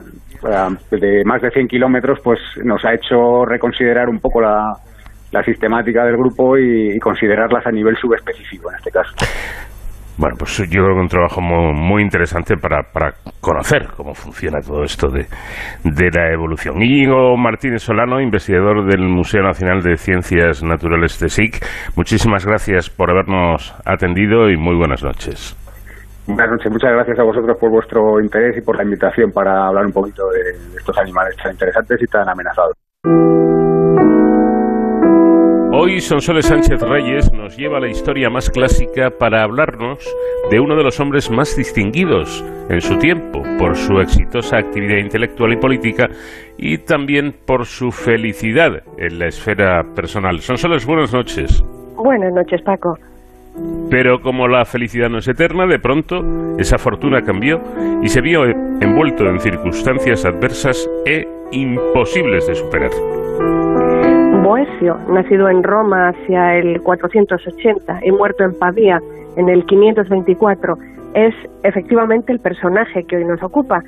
de 0.90 1.24
más 1.26 1.42
de 1.42 1.52
100 1.52 1.68
kilómetros, 1.68 2.20
pues 2.24 2.40
nos 2.64 2.84
ha 2.86 2.94
hecho 2.94 3.46
reconsiderar 3.46 4.10
un 4.10 4.20
poco 4.20 4.42
la, 4.42 4.74
la 5.32 5.44
sistemática 5.44 6.04
del 6.06 6.18
grupo 6.18 6.58
y, 6.58 7.00
considerarlas 7.00 7.66
a 7.66 7.72
nivel 7.72 7.96
subespecífico 7.98 8.70
en 8.70 8.78
este 8.78 8.92
caso. 8.92 9.14
Bueno, 10.22 10.36
pues 10.38 10.56
yo 10.56 10.84
creo 10.84 10.94
que 10.94 11.02
un 11.02 11.08
trabajo 11.08 11.42
muy, 11.42 12.04
interesante 12.04 12.56
para, 12.56 12.84
para, 12.94 13.14
conocer 13.42 13.88
cómo 13.98 14.14
funciona 14.14 14.60
todo 14.62 14.84
esto 14.84 15.08
de, 15.10 15.26
de 15.84 16.10
la 16.14 16.32
evolución. 16.32 16.80
Íñigo 16.80 17.36
Martínez 17.38 17.82
Solano, 17.82 18.22
investigador 18.22 18.86
del 18.86 19.02
Museo 19.02 19.42
Nacional 19.42 19.82
de 19.82 19.98
Ciencias 19.98 20.62
Naturales 20.62 21.20
de 21.20 21.28
SIC, 21.28 21.66
muchísimas 21.98 22.46
gracias 22.46 22.92
por 22.92 23.10
habernos 23.10 23.74
atendido 23.84 24.52
y 24.52 24.58
muy 24.58 24.76
buenas 24.76 25.04
noches. 25.04 25.58
Buenas 26.28 26.52
noches, 26.52 26.72
muchas 26.72 26.92
gracias 26.92 27.18
a 27.18 27.24
vosotros 27.24 27.58
por 27.60 27.72
vuestro 27.72 28.22
interés 28.22 28.56
y 28.60 28.62
por 28.62 28.78
la 28.78 28.84
invitación 28.84 29.32
para 29.32 29.66
hablar 29.66 29.88
un 29.88 29.92
poquito 29.92 30.22
de, 30.30 30.78
estos 30.78 30.96
animales 31.00 31.36
tan 31.42 31.54
interesantes 31.54 31.98
y 32.00 32.06
tan 32.06 32.30
amenazados. 32.30 32.78
Hoy 35.84 36.00
Sonsoles 36.00 36.46
Sánchez 36.46 36.80
Reyes 36.80 37.34
nos 37.34 37.58
lleva 37.58 37.78
a 37.78 37.80
la 37.80 37.90
historia 37.90 38.30
más 38.30 38.52
clásica 38.52 39.10
para 39.10 39.42
hablarnos 39.42 39.98
de 40.52 40.60
uno 40.60 40.76
de 40.76 40.84
los 40.84 41.00
hombres 41.00 41.32
más 41.32 41.58
distinguidos 41.58 42.46
en 42.70 42.82
su 42.82 43.00
tiempo 43.00 43.42
por 43.58 43.76
su 43.76 44.00
exitosa 44.00 44.58
actividad 44.58 44.98
intelectual 44.98 45.54
y 45.54 45.58
política 45.58 46.08
y 46.56 46.78
también 46.78 47.34
por 47.48 47.66
su 47.66 47.92
felicidad 47.92 48.84
en 49.00 49.18
la 49.18 49.26
esfera 49.26 49.84
personal. 49.96 50.40
Sonsoles, 50.42 50.86
buenas 50.86 51.12
noches. 51.16 51.64
Buenas 51.96 52.32
noches, 52.32 52.62
Paco. 52.62 53.00
Pero 53.90 54.22
como 54.22 54.48
la 54.48 54.66
felicidad 54.66 55.10
no 55.10 55.18
es 55.18 55.28
eterna, 55.28 55.66
de 55.66 55.80
pronto 55.80 56.22
esa 56.60 56.78
fortuna 56.78 57.24
cambió 57.24 57.60
y 58.04 58.08
se 58.08 58.22
vio 58.22 58.44
envuelto 58.46 59.26
en 59.26 59.40
circunstancias 59.40 60.26
adversas 60.26 60.88
e 61.08 61.28
imposibles 61.52 62.46
de 62.46 62.54
superar. 62.54 62.92
Boecio, 64.52 64.98
nacido 65.08 65.48
en 65.48 65.64
Roma 65.64 66.10
hacia 66.10 66.58
el 66.58 66.82
480 66.82 68.02
y 68.04 68.12
muerto 68.12 68.44
en 68.44 68.52
Pavía 68.60 69.00
en 69.38 69.48
el 69.48 69.66
524, 69.66 70.76
es 71.14 71.34
efectivamente 71.64 72.34
el 72.34 72.42
personaje 72.42 73.06
que 73.06 73.16
hoy 73.16 73.24
nos 73.24 73.42
ocupa. 73.42 73.82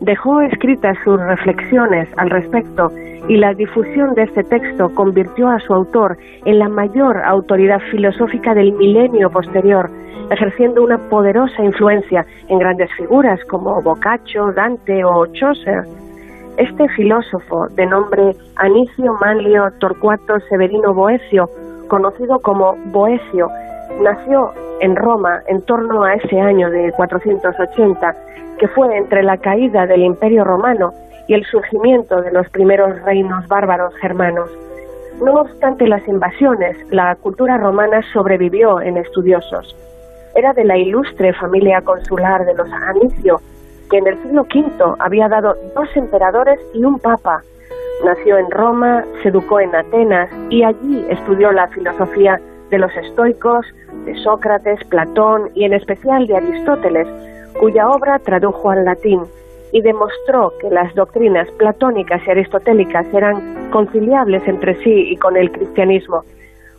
Dejó 0.00 0.40
escritas 0.40 0.98
sus 1.04 1.20
reflexiones 1.20 2.08
al 2.16 2.30
respecto 2.30 2.90
y 3.28 3.36
la 3.36 3.54
difusión 3.54 4.14
de 4.14 4.24
este 4.24 4.42
texto 4.42 4.92
convirtió 4.92 5.50
a 5.50 5.60
su 5.60 5.72
autor 5.72 6.18
en 6.44 6.58
la 6.58 6.68
mayor 6.68 7.22
autoridad 7.24 7.78
filosófica 7.92 8.54
del 8.54 8.72
milenio 8.72 9.30
posterior, 9.30 9.88
ejerciendo 10.32 10.82
una 10.82 10.98
poderosa 10.98 11.62
influencia 11.62 12.26
en 12.48 12.58
grandes 12.58 12.90
figuras 12.96 13.38
como 13.44 13.80
Boccaccio, 13.82 14.52
Dante 14.52 15.04
o 15.04 15.26
Chaucer. 15.26 16.07
Este 16.58 16.88
filósofo, 16.88 17.68
de 17.68 17.86
nombre 17.86 18.34
Anicio 18.56 19.14
Manlio 19.20 19.70
Torcuato 19.78 20.40
Severino 20.48 20.92
Boecio, 20.92 21.48
conocido 21.86 22.40
como 22.40 22.74
Boecio, 22.86 23.48
nació 24.02 24.50
en 24.80 24.96
Roma 24.96 25.40
en 25.46 25.62
torno 25.62 26.02
a 26.02 26.14
ese 26.14 26.40
año 26.40 26.68
de 26.68 26.90
480, 26.96 28.16
que 28.58 28.66
fue 28.66 28.96
entre 28.96 29.22
la 29.22 29.36
caída 29.36 29.86
del 29.86 30.02
Imperio 30.02 30.42
Romano 30.42 30.92
y 31.28 31.34
el 31.34 31.44
surgimiento 31.44 32.22
de 32.22 32.32
los 32.32 32.48
primeros 32.48 33.00
reinos 33.02 33.46
bárbaros 33.46 33.94
germanos. 34.00 34.50
No 35.24 35.34
obstante 35.34 35.86
las 35.86 36.06
invasiones, 36.08 36.76
la 36.90 37.14
cultura 37.14 37.56
romana 37.56 38.02
sobrevivió 38.12 38.80
en 38.80 38.96
estudiosos. 38.96 39.76
Era 40.34 40.52
de 40.54 40.64
la 40.64 40.76
ilustre 40.76 41.32
familia 41.34 41.82
consular 41.82 42.44
de 42.44 42.54
los 42.54 42.68
Anicio, 42.72 43.40
que 43.90 43.98
en 43.98 44.06
el 44.06 44.22
siglo 44.22 44.42
V 44.42 44.94
había 44.98 45.28
dado 45.28 45.54
dos 45.74 45.88
emperadores 45.94 46.60
y 46.74 46.84
un 46.84 46.98
papa. 46.98 47.42
Nació 48.04 48.38
en 48.38 48.50
Roma, 48.50 49.04
se 49.22 49.28
educó 49.28 49.60
en 49.60 49.74
Atenas 49.74 50.30
y 50.50 50.62
allí 50.62 51.04
estudió 51.08 51.52
la 51.52 51.68
filosofía 51.68 52.40
de 52.70 52.78
los 52.78 52.94
estoicos, 52.96 53.66
de 54.04 54.14
Sócrates, 54.22 54.84
Platón 54.84 55.50
y 55.54 55.64
en 55.64 55.72
especial 55.72 56.26
de 56.26 56.36
Aristóteles, 56.36 57.08
cuya 57.58 57.88
obra 57.88 58.18
tradujo 58.18 58.70
al 58.70 58.84
latín 58.84 59.22
y 59.72 59.82
demostró 59.82 60.52
que 60.60 60.70
las 60.70 60.94
doctrinas 60.94 61.50
platónicas 61.52 62.22
y 62.26 62.30
aristotélicas 62.30 63.06
eran 63.12 63.70
conciliables 63.70 64.46
entre 64.46 64.74
sí 64.82 65.10
y 65.10 65.16
con 65.16 65.36
el 65.36 65.50
cristianismo. 65.50 66.22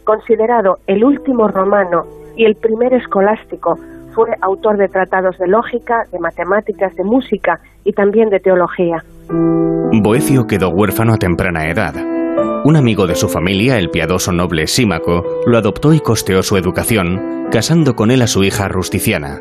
Considerado 0.04 0.80
el 0.88 1.04
último 1.04 1.48
romano 1.48 2.06
y 2.36 2.46
el 2.46 2.56
primer 2.56 2.94
escolástico, 2.94 3.78
fue 4.20 4.36
autor 4.42 4.76
de 4.76 4.90
tratados 4.90 5.38
de 5.38 5.48
lógica, 5.48 6.04
de 6.12 6.20
matemáticas, 6.20 6.94
de 6.98 7.06
música 7.06 7.62
y 7.86 7.94
también 7.94 8.30
de 8.30 8.42
teología. 8.42 9.02
Boecio 9.30 10.46
quedó 10.46 10.72
huérfano 10.72 11.14
a 11.14 11.18
temprana 11.18 11.70
edad. 11.70 11.96
Un 12.66 12.76
amigo 12.76 13.08
de 13.08 13.16
su 13.16 13.30
familia, 13.30 13.78
el 13.78 13.90
piadoso 13.90 14.34
noble 14.34 14.68
Símaco, 14.68 15.24
lo 15.46 15.58
adoptó 15.58 15.94
y 15.94 16.02
costeó 16.02 16.44
su 16.44 16.58
educación, 16.58 17.48
casando 17.50 17.96
con 17.96 18.12
él 18.12 18.22
a 18.22 18.28
su 18.28 18.44
hija 18.44 18.68
Rusticiana. 18.68 19.40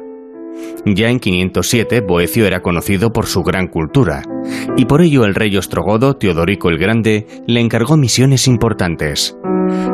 Ya 0.84 1.10
en 1.10 1.20
507 1.20 2.00
Boecio 2.00 2.46
era 2.46 2.60
conocido 2.60 3.12
por 3.12 3.26
su 3.26 3.42
gran 3.42 3.68
cultura, 3.68 4.22
y 4.76 4.86
por 4.86 5.02
ello 5.02 5.24
el 5.24 5.34
rey 5.34 5.56
ostrogodo 5.56 6.16
Teodorico 6.16 6.68
el 6.68 6.78
Grande 6.78 7.26
le 7.46 7.60
encargó 7.60 7.96
misiones 7.96 8.46
importantes. 8.46 9.36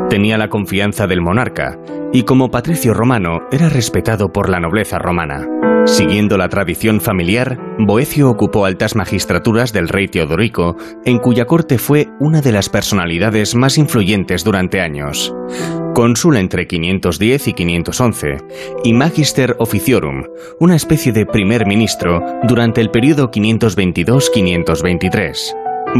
Tenía 0.09 0.37
la 0.37 0.49
confianza 0.49 1.07
del 1.07 1.21
monarca, 1.21 1.77
y 2.13 2.23
como 2.23 2.49
patricio 2.49 2.93
romano 2.93 3.41
era 3.51 3.69
respetado 3.69 4.31
por 4.31 4.49
la 4.49 4.59
nobleza 4.59 4.99
romana. 4.99 5.45
Siguiendo 5.85 6.37
la 6.37 6.49
tradición 6.49 6.99
familiar, 6.99 7.57
Boecio 7.77 8.29
ocupó 8.29 8.65
altas 8.65 8.95
magistraturas 8.95 9.71
del 9.71 9.87
rey 9.87 10.07
Teodorico, 10.07 10.75
en 11.05 11.19
cuya 11.19 11.45
corte 11.45 11.77
fue 11.77 12.07
una 12.19 12.41
de 12.41 12.51
las 12.51 12.69
personalidades 12.69 13.53
más 13.53 13.77
influyentes 13.77 14.43
durante 14.43 14.81
años. 14.81 15.31
Cónsul 15.93 16.37
entre 16.37 16.65
510 16.65 17.49
y 17.49 17.53
511, 17.53 18.37
y 18.83 18.93
Magister 18.93 19.55
Officiorum, 19.59 20.23
una 20.59 20.75
especie 20.75 21.11
de 21.11 21.27
primer 21.27 21.67
ministro 21.67 22.19
durante 22.47 22.81
el 22.81 22.89
periodo 22.89 23.29
522-523. 23.29 25.37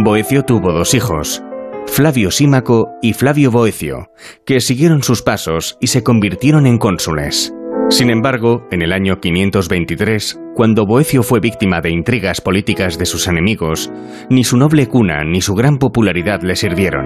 Boecio 0.03 0.41
tuvo 0.43 0.73
dos 0.73 0.95
hijos, 0.95 1.43
Flavio 1.85 2.31
Símaco 2.31 2.89
y 3.01 3.13
Flavio 3.13 3.51
Boecio, 3.51 4.09
que 4.45 4.61
siguieron 4.61 5.03
sus 5.03 5.21
pasos 5.21 5.77
y 5.79 5.85
se 5.87 6.03
convirtieron 6.03 6.65
en 6.65 6.79
cónsules. 6.79 7.53
Sin 7.89 8.09
embargo, 8.09 8.67
en 8.71 8.81
el 8.81 8.91
año 8.91 9.19
523, 9.19 10.39
cuando 10.55 10.85
Boecio 10.85 11.21
fue 11.21 11.39
víctima 11.39 11.81
de 11.81 11.91
intrigas 11.91 12.41
políticas 12.41 12.97
de 12.97 13.05
sus 13.05 13.27
enemigos, 13.27 13.91
ni 14.29 14.43
su 14.43 14.57
noble 14.57 14.87
cuna 14.87 15.23
ni 15.23 15.39
su 15.39 15.53
gran 15.53 15.77
popularidad 15.77 16.41
le 16.41 16.55
sirvieron. 16.55 17.05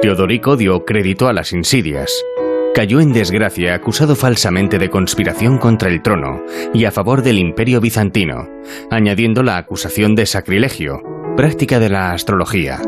Teodorico 0.00 0.56
dio 0.56 0.84
crédito 0.84 1.28
a 1.28 1.32
las 1.32 1.52
insidias. 1.52 2.12
Cayó 2.74 3.00
en 3.00 3.12
desgracia 3.12 3.74
acusado 3.74 4.14
falsamente 4.14 4.78
de 4.78 4.88
conspiración 4.88 5.58
contra 5.58 5.90
el 5.90 6.00
trono 6.00 6.42
y 6.72 6.84
a 6.84 6.92
favor 6.92 7.22
del 7.22 7.38
imperio 7.38 7.80
bizantino, 7.80 8.46
añadiendo 8.90 9.42
la 9.42 9.56
acusación 9.56 10.14
de 10.14 10.26
sacrilegio, 10.26 11.02
práctica 11.36 11.80
de 11.80 11.88
la 11.88 12.12
astrología. 12.12 12.80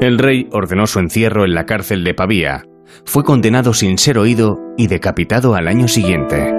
El 0.00 0.18
rey 0.18 0.48
ordenó 0.52 0.86
su 0.86 1.00
encierro 1.00 1.44
en 1.44 1.54
la 1.54 1.66
cárcel 1.66 2.04
de 2.04 2.14
Pavía, 2.14 2.64
fue 3.04 3.24
condenado 3.24 3.74
sin 3.74 3.98
ser 3.98 4.18
oído 4.18 4.58
y 4.76 4.86
decapitado 4.86 5.54
al 5.54 5.68
año 5.68 5.88
siguiente. 5.88 6.52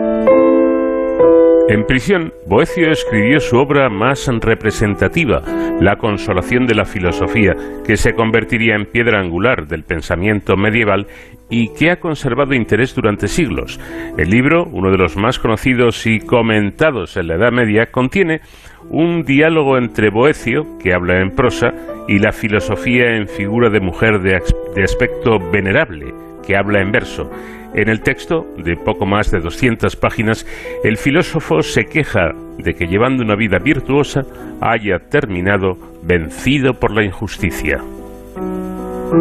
En 1.70 1.86
prisión, 1.86 2.34
Boecio 2.46 2.92
escribió 2.92 3.40
su 3.40 3.58
obra 3.58 3.90
más 3.90 4.28
representativa, 4.42 5.42
La 5.80 5.96
consolación 5.96 6.68
de 6.68 6.76
la 6.76 6.84
filosofía, 6.84 7.54
que 7.86 7.96
se 7.96 8.14
convertiría 8.14 8.76
en 8.76 8.86
piedra 8.86 9.22
angular 9.22 9.66
del 9.68 9.84
pensamiento 9.84 10.58
medieval 10.58 11.08
y 11.50 11.74
que 11.74 11.90
ha 11.90 12.00
conservado 12.02 12.54
interés 12.54 12.94
durante 12.94 13.28
siglos. 13.28 13.80
El 14.18 14.30
libro, 14.30 14.66
uno 14.72 14.92
de 14.92 14.98
los 14.98 15.16
más 15.16 15.40
conocidos 15.40 16.06
y 16.06 16.20
comentados 16.20 17.16
en 17.16 17.28
la 17.28 17.36
Edad 17.36 17.52
Media, 17.52 17.88
contiene 17.92 18.42
un 18.90 19.24
diálogo 19.24 19.78
entre 19.78 20.10
Boecio, 20.10 20.78
que 20.80 20.94
habla 20.94 21.22
en 21.22 21.32
prosa, 21.32 21.72
y 22.08 22.20
la 22.20 22.32
filosofía 22.32 23.16
en 23.16 23.28
figura 23.28 23.70
de 23.70 23.80
mujer 23.80 24.20
de, 24.20 24.36
aspecto 24.84 25.40
venerable, 25.52 26.14
que 26.46 26.56
habla 26.56 26.82
en 26.82 26.92
verso. 26.92 27.30
En 27.74 27.90
el 27.90 28.02
texto, 28.02 28.46
de 28.58 28.76
poco 28.76 29.06
más 29.06 29.32
de 29.32 29.40
200 29.40 29.96
páginas, 29.96 30.46
el 30.84 30.98
filósofo 30.98 31.64
se 31.64 31.86
queja 31.86 32.32
de 32.58 32.76
que 32.76 32.86
llevando 32.86 33.24
una 33.24 33.36
vida 33.36 33.58
virtuosa 33.58 34.22
haya 34.62 35.00
terminado 35.10 35.78
vencido 36.04 36.74
por 36.74 36.92
la 36.92 37.04
injusticia. 37.04 37.80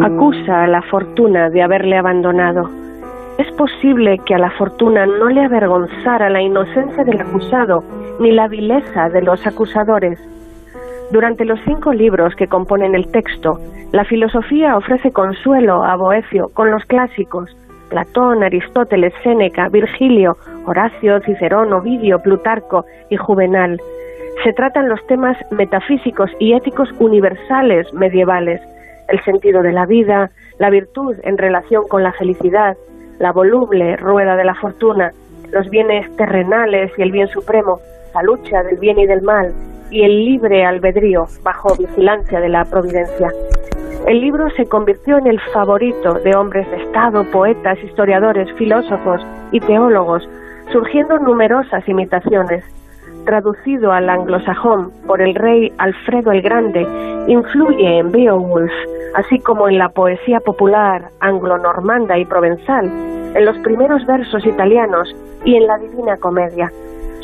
Acusa 0.03 0.63
a 0.63 0.67
la 0.67 0.81
fortuna 0.83 1.49
de 1.49 1.63
haberle 1.63 1.97
abandonado. 1.97 2.69
Es 3.39 3.51
posible 3.55 4.19
que 4.25 4.35
a 4.35 4.39
la 4.39 4.51
fortuna 4.51 5.05
no 5.05 5.29
le 5.29 5.41
avergonzara 5.41 6.29
la 6.29 6.41
inocencia 6.41 7.03
del 7.03 7.21
acusado 7.21 7.83
ni 8.19 8.31
la 8.31 8.47
vileza 8.47 9.09
de 9.09 9.23
los 9.23 9.45
acusadores. 9.47 10.19
Durante 11.13 11.45
los 11.45 11.59
cinco 11.63 11.93
libros 11.93 12.33
que 12.35 12.47
componen 12.47 12.95
el 12.95 13.11
texto, 13.11 13.59
la 13.91 14.03
filosofía 14.03 14.75
ofrece 14.75 15.11
consuelo 15.11 15.83
a 15.83 15.95
Boecio 15.95 16.49
con 16.55 16.71
los 16.71 16.83
clásicos, 16.85 17.55
Platón, 17.91 18.41
Aristóteles, 18.41 19.13
Séneca, 19.21 19.69
Virgilio, 19.69 20.37
Horacio, 20.65 21.19
Cicerón, 21.19 21.71
Ovidio, 21.71 22.17
Plutarco 22.17 22.85
y 23.11 23.17
Juvenal. 23.17 23.79
Se 24.43 24.53
tratan 24.53 24.89
los 24.89 25.05
temas 25.05 25.37
metafísicos 25.51 26.31
y 26.39 26.53
éticos 26.53 26.89
universales 26.97 27.93
medievales, 27.93 28.59
el 29.07 29.23
sentido 29.23 29.61
de 29.61 29.71
la 29.71 29.85
vida, 29.85 30.31
la 30.57 30.71
virtud 30.71 31.15
en 31.21 31.37
relación 31.37 31.83
con 31.87 32.01
la 32.01 32.13
felicidad, 32.13 32.75
la 33.19 33.31
voluble 33.31 33.97
rueda 33.97 34.35
de 34.35 34.45
la 34.45 34.55
fortuna, 34.55 35.11
los 35.51 35.69
bienes 35.69 36.09
terrenales 36.15 36.91
y 36.97 37.03
el 37.03 37.11
bien 37.11 37.27
supremo, 37.27 37.77
la 38.15 38.23
lucha 38.23 38.63
del 38.63 38.77
bien 38.77 38.97
y 38.97 39.05
del 39.05 39.21
mal 39.21 39.53
y 39.93 40.03
el 40.03 40.25
libre 40.25 40.65
albedrío 40.65 41.27
bajo 41.43 41.75
vigilancia 41.77 42.39
de 42.39 42.49
la 42.49 42.65
providencia. 42.65 43.29
El 44.07 44.19
libro 44.19 44.49
se 44.57 44.65
convirtió 44.65 45.17
en 45.17 45.27
el 45.27 45.39
favorito 45.53 46.15
de 46.15 46.35
hombres 46.35 46.69
de 46.71 46.83
Estado, 46.83 47.23
poetas, 47.31 47.77
historiadores, 47.83 48.51
filósofos 48.57 49.21
y 49.51 49.59
teólogos, 49.59 50.27
surgiendo 50.71 51.19
numerosas 51.19 51.87
imitaciones. 51.87 52.65
Traducido 53.25 53.93
al 53.93 54.09
anglosajón 54.09 54.91
por 55.07 55.21
el 55.21 55.35
rey 55.35 55.71
Alfredo 55.77 56.31
el 56.31 56.41
Grande, 56.41 56.85
influye 57.27 57.99
en 57.99 58.11
Beowulf, 58.11 58.71
así 59.15 59.39
como 59.39 59.69
en 59.69 59.77
la 59.77 59.89
poesía 59.89 60.39
popular 60.39 61.09
anglo-normanda 61.21 62.17
y 62.17 62.25
provenzal, 62.25 62.87
en 63.35 63.45
los 63.45 63.57
primeros 63.59 64.05
versos 64.05 64.45
italianos 64.45 65.15
y 65.45 65.55
en 65.55 65.67
la 65.67 65.77
Divina 65.77 66.17
Comedia. 66.17 66.71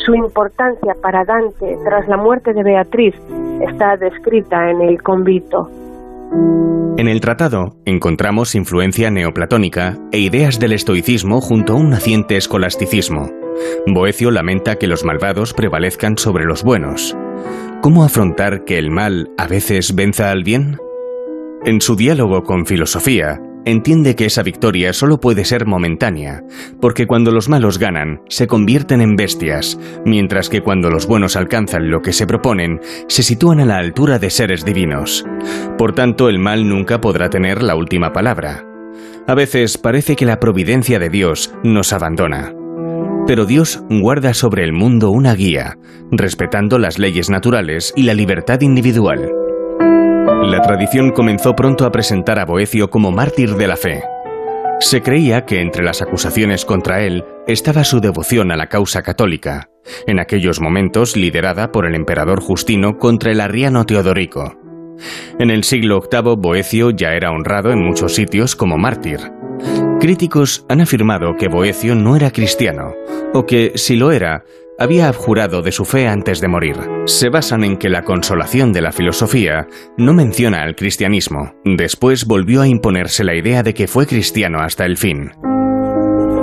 Su 0.06 0.16
importancia 0.16 0.94
para 1.02 1.26
Dante 1.26 1.78
tras 1.84 2.08
la 2.08 2.18
muerte 2.18 2.54
de 2.54 2.64
Beatriz 2.64 3.16
está 3.68 3.98
descrita 3.98 4.70
en 4.70 4.82
el 4.82 5.02
convito. 5.02 5.70
En 6.98 7.08
el 7.08 7.22
tratado 7.22 7.76
encontramos 7.86 8.56
influencia 8.56 9.10
neoplatónica 9.10 9.98
e 10.12 10.20
ideas 10.20 10.60
del 10.60 10.74
estoicismo 10.74 11.42
junto 11.42 11.74
a 11.74 11.76
un 11.78 11.90
naciente 11.90 12.38
escolasticismo. 12.38 13.30
Boecio 13.88 14.32
lamenta 14.32 14.76
que 14.76 14.88
los 14.88 15.04
malvados 15.04 15.54
prevalezcan 15.54 16.18
sobre 16.18 16.46
los 16.46 16.64
buenos. 16.64 17.18
¿Cómo 17.82 18.04
afrontar 18.04 18.64
que 18.66 18.78
el 18.78 18.92
mal 18.92 19.30
a 19.38 19.48
veces 19.48 19.96
venza 19.96 20.32
al 20.32 20.44
bien? 20.44 20.78
En 21.66 21.82
su 21.82 21.96
diálogo 21.96 22.44
con 22.44 22.66
filosofía, 22.66 23.42
entiende 23.66 24.16
que 24.16 24.26
esa 24.26 24.44
victoria 24.44 24.94
solo 24.94 25.20
puede 25.20 25.46
ser 25.46 25.66
momentánea, 25.66 26.42
porque 26.82 27.08
cuando 27.08 27.32
los 27.32 27.50
malos 27.50 27.80
ganan, 27.80 28.22
se 28.30 28.48
convierten 28.48 29.02
en 29.02 29.16
bestias, 29.16 29.80
mientras 30.06 30.50
que 30.50 30.62
cuando 30.62 30.90
los 30.90 31.08
buenos 31.08 31.36
alcanzan 31.36 31.90
lo 31.90 32.02
que 32.02 32.14
se 32.14 32.28
proponen, 32.28 32.80
se 33.08 33.24
sitúan 33.24 33.60
a 33.60 33.66
la 33.66 33.78
altura 33.78 34.20
de 34.20 34.30
seres 34.30 34.66
divinos. 34.66 35.26
Por 35.78 35.94
tanto, 35.94 36.30
el 36.30 36.40
mal 36.40 36.68
nunca 36.68 37.02
podrá 37.02 37.30
tener 37.30 37.64
la 37.64 37.76
última 37.76 38.12
palabra. 38.12 38.66
A 39.28 39.36
veces 39.36 39.78
parece 39.78 40.16
que 40.16 40.26
la 40.26 40.40
providencia 40.40 41.00
de 41.00 41.10
Dios 41.10 41.54
nos 41.64 41.94
abandona. 41.94 42.54
Pero 43.28 43.46
Dios 43.46 43.84
guarda 43.90 44.34
sobre 44.34 44.64
el 44.64 44.74
mundo 44.74 45.12
una 45.12 45.36
guía, 45.36 45.78
respetando 46.12 46.80
las 46.80 46.98
leyes 46.98 47.30
naturales 47.30 47.94
y 47.96 48.04
la 48.04 48.16
libertad 48.16 48.62
individual. 48.62 49.30
La 50.50 50.64
tradición 50.64 51.12
comenzó 51.12 51.56
pronto 51.56 51.86
a 51.86 51.92
presentar 51.92 52.40
a 52.40 52.46
Boecio 52.46 52.90
como 52.90 53.12
mártir 53.12 53.54
de 53.54 53.68
la 53.68 53.78
fe. 53.78 54.02
Se 54.80 55.04
creía 55.04 55.46
que 55.46 55.62
entre 55.62 55.84
las 55.84 56.02
acusaciones 56.02 56.66
contra 56.66 57.04
él 57.04 57.24
estaba 57.46 57.84
su 57.84 58.00
devoción 58.00 58.52
a 58.52 58.58
la 58.58 58.66
causa 58.66 59.04
católica, 59.04 59.70
en 60.08 60.18
aquellos 60.18 60.60
momentos 60.60 61.16
liderada 61.16 61.72
por 61.72 61.86
el 61.86 61.94
emperador 61.94 62.42
Justino 62.42 62.98
contra 62.98 63.32
el 63.32 63.42
arriano 63.42 63.86
Teodorico. 63.86 64.58
En 65.38 65.52
el 65.52 65.64
siglo 65.64 66.02
VIII, 66.12 66.36
Boecio 66.36 66.90
ya 66.90 67.14
era 67.14 67.30
honrado 67.30 67.72
en 67.72 67.86
muchos 67.86 68.16
sitios 68.16 68.56
como 68.56 68.76
mártir. 68.80 69.20
Críticos 70.00 70.66
han 70.68 70.82
afirmado 70.82 71.36
que 71.36 71.48
Boecio 71.48 71.94
no 71.94 72.16
era 72.16 72.32
cristiano, 72.32 72.96
o 73.36 73.46
que, 73.46 73.74
si 73.76 73.96
lo 73.98 74.12
era, 74.12 74.46
había 74.80 75.08
abjurado 75.08 75.62
de 75.62 75.72
su 75.72 75.86
fe 75.86 76.08
antes 76.08 76.42
de 76.42 76.48
morir. 76.48 76.76
Se 77.06 77.30
basan 77.30 77.64
en 77.64 77.78
que 77.78 77.90
la 77.90 78.04
consolación 78.04 78.72
de 78.72 78.82
la 78.82 78.92
filosofía 78.92 79.68
no 79.98 80.14
menciona 80.14 80.64
al 80.64 80.76
cristianismo. 80.76 81.54
Después 81.66 82.26
volvió 82.26 82.62
a 82.62 82.68
imponerse 82.68 83.24
la 83.24 83.36
idea 83.36 83.62
de 83.62 83.74
que 83.74 83.88
fue 83.88 84.08
cristiano 84.08 84.60
hasta 84.60 84.86
el 84.86 84.98
fin. 84.98 85.32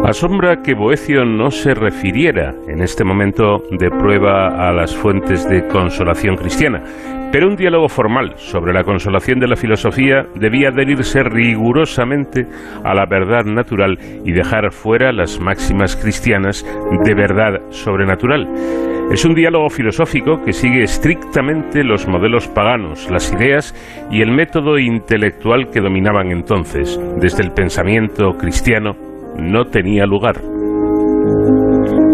Asombra 0.05 0.63
que 0.63 0.75
Boecio 0.75 1.25
no 1.25 1.51
se 1.51 1.75
refiriera 1.75 2.55
en 2.69 2.81
este 2.81 3.03
momento 3.03 3.63
de 3.73 3.91
prueba 3.91 4.69
a 4.69 4.73
las 4.73 4.95
fuentes 4.95 5.49
de 5.49 5.67
consolación 5.67 6.37
cristiana, 6.37 6.85
pero 7.37 7.49
un 7.49 7.57
diálogo 7.57 7.91
formal 7.91 8.33
sobre 8.37 8.73
la 8.73 8.83
consolación 8.83 9.39
de 9.39 9.47
la 9.47 9.57
filosofía 9.57 10.25
debía 10.37 10.71
adherirse 10.71 11.23
rigurosamente 11.23 12.47
a 12.83 12.95
la 12.95 13.05
verdad 13.05 13.45
natural 13.45 13.99
y 14.25 14.33
dejar 14.33 14.73
fuera 14.73 15.13
las 15.13 15.39
máximas 15.39 15.97
cristianas 15.97 16.65
de 17.05 17.15
verdad 17.15 17.61
sobrenatural. 17.69 18.49
Es 19.13 19.27
un 19.27 19.35
diálogo 19.35 19.69
filosófico 19.69 20.43
que 20.47 20.55
sigue 20.55 20.83
estrictamente 20.83 21.85
los 21.85 22.09
modelos 22.09 22.49
paganos, 22.49 23.11
las 23.11 23.31
ideas 23.35 23.75
y 24.11 24.23
el 24.23 24.33
método 24.33 24.79
intelectual 24.79 25.69
que 25.71 25.83
dominaban 25.83 26.31
entonces. 26.31 26.99
Desde 27.21 27.45
el 27.45 27.53
pensamiento 27.53 28.31
cristiano 28.39 28.97
no 29.39 29.67
tenía 29.67 30.07
lugar. 30.07 30.37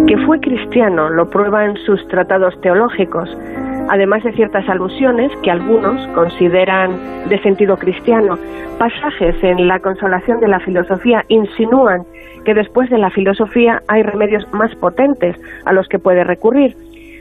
Que 0.08 0.16
fue 0.26 0.40
cristiano 0.40 1.10
lo 1.10 1.30
prueban 1.30 1.76
sus 1.86 2.04
tratados 2.08 2.60
teológicos, 2.60 3.30
además 3.88 4.22
de 4.24 4.32
ciertas 4.32 4.68
alusiones 4.68 5.32
que 5.42 5.50
algunos 5.50 6.06
consideran 6.09 7.28
de 7.28 7.40
sentido 7.42 7.76
cristiano. 7.76 8.38
Pasajes 8.78 9.36
en 9.42 9.68
la 9.68 9.78
consolación 9.80 10.40
de 10.40 10.48
la 10.48 10.60
filosofía 10.60 11.24
insinúan 11.28 12.02
que 12.44 12.54
después 12.54 12.90
de 12.90 12.98
la 12.98 13.10
filosofía 13.10 13.80
hay 13.88 14.02
remedios 14.02 14.44
más 14.52 14.74
potentes 14.76 15.36
a 15.64 15.72
los 15.72 15.88
que 15.88 15.98
puede 15.98 16.24
recurrir. 16.24 16.76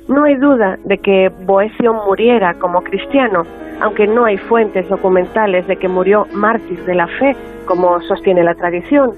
No 0.08 0.24
hay 0.24 0.36
duda 0.36 0.78
de 0.84 0.98
que 0.98 1.30
Boecio 1.46 1.94
muriera 1.94 2.56
como 2.56 2.82
cristiano, 2.82 3.44
aunque 3.82 4.08
no 4.08 4.26
hay 4.26 4.38
fuentes 4.38 4.90
documentales 4.90 5.68
de 5.68 5.78
que 5.78 5.88
murió 5.88 6.26
mártir 6.34 6.84
de 6.86 6.96
la 6.96 7.08
fe, 7.08 7.36
como 7.66 8.02
sostiene 8.02 8.44
la 8.44 8.56
tradición. 8.56 9.12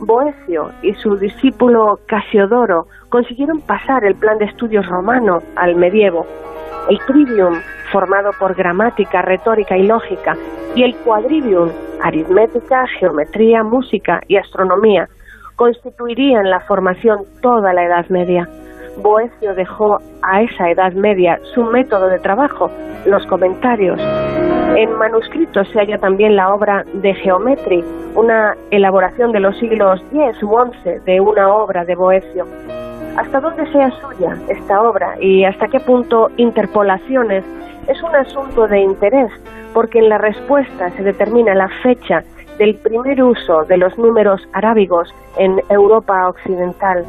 Boecio 0.00 0.70
y 0.82 0.92
su 0.94 1.16
discípulo 1.16 1.98
Casiodoro 2.06 2.86
consiguieron 3.08 3.60
pasar 3.60 4.04
el 4.04 4.14
plan 4.14 4.38
de 4.38 4.46
estudios 4.46 4.86
romano 4.86 5.38
al 5.56 5.76
medievo. 5.76 6.26
El 6.88 6.98
trivium, 7.06 7.54
formado 7.90 8.30
por 8.38 8.54
gramática, 8.54 9.22
retórica 9.22 9.76
y 9.76 9.86
lógica, 9.86 10.36
y 10.74 10.82
el 10.82 10.94
quadrivium, 10.96 11.70
aritmética, 12.02 12.86
geometría, 12.98 13.62
música 13.62 14.20
y 14.28 14.36
astronomía, 14.36 15.08
constituirían 15.56 16.50
la 16.50 16.60
formación 16.60 17.20
toda 17.40 17.72
la 17.72 17.84
Edad 17.84 18.06
Media. 18.08 18.48
Boecio 18.98 19.54
dejó 19.54 19.98
a 20.22 20.42
esa 20.42 20.70
Edad 20.70 20.92
Media 20.92 21.40
su 21.54 21.64
método 21.64 22.08
de 22.08 22.18
trabajo, 22.18 22.70
los 23.06 23.24
comentarios. 23.26 24.00
En 24.76 24.92
manuscritos 24.98 25.68
se 25.72 25.78
halla 25.78 25.98
también 25.98 26.36
la 26.36 26.52
obra 26.52 26.84
de 26.92 27.14
Geometry, 27.14 27.84
una 28.14 28.56
elaboración 28.70 29.32
de 29.32 29.40
los 29.40 29.56
siglos 29.58 30.02
X 30.12 30.42
u 30.42 30.50
XI 30.82 31.00
de 31.04 31.20
una 31.20 31.48
obra 31.54 31.84
de 31.84 31.94
Boecio. 31.94 32.46
¿Hasta 33.16 33.40
dónde 33.40 33.70
sea 33.72 33.90
suya 34.00 34.36
esta 34.48 34.82
obra 34.82 35.16
y 35.20 35.44
hasta 35.44 35.68
qué 35.68 35.80
punto 35.80 36.30
interpolaciones 36.36 37.44
es 37.86 38.02
un 38.02 38.14
asunto 38.14 38.66
de 38.66 38.80
interés? 38.80 39.30
Porque 39.72 39.98
en 39.98 40.08
la 40.08 40.18
respuesta 40.18 40.90
se 40.90 41.02
determina 41.02 41.54
la 41.54 41.68
fecha 41.82 42.24
del 42.58 42.76
primer 42.76 43.22
uso 43.22 43.64
de 43.64 43.76
los 43.76 43.96
números 43.98 44.40
arábigos 44.52 45.12
en 45.36 45.60
Europa 45.68 46.28
occidental. 46.28 47.04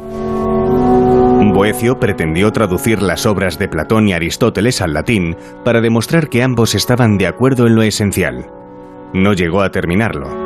Boecio 1.56 1.98
pretendió 1.98 2.52
traducir 2.52 3.00
las 3.00 3.24
obras 3.24 3.58
de 3.58 3.66
Platón 3.66 4.08
y 4.08 4.12
Aristóteles 4.12 4.82
al 4.82 4.92
latín 4.92 5.36
para 5.64 5.80
demostrar 5.80 6.28
que 6.28 6.42
ambos 6.42 6.74
estaban 6.74 7.16
de 7.16 7.26
acuerdo 7.26 7.66
en 7.66 7.74
lo 7.76 7.82
esencial. 7.82 8.44
No 9.14 9.32
llegó 9.32 9.62
a 9.62 9.70
terminarlo. 9.70 10.45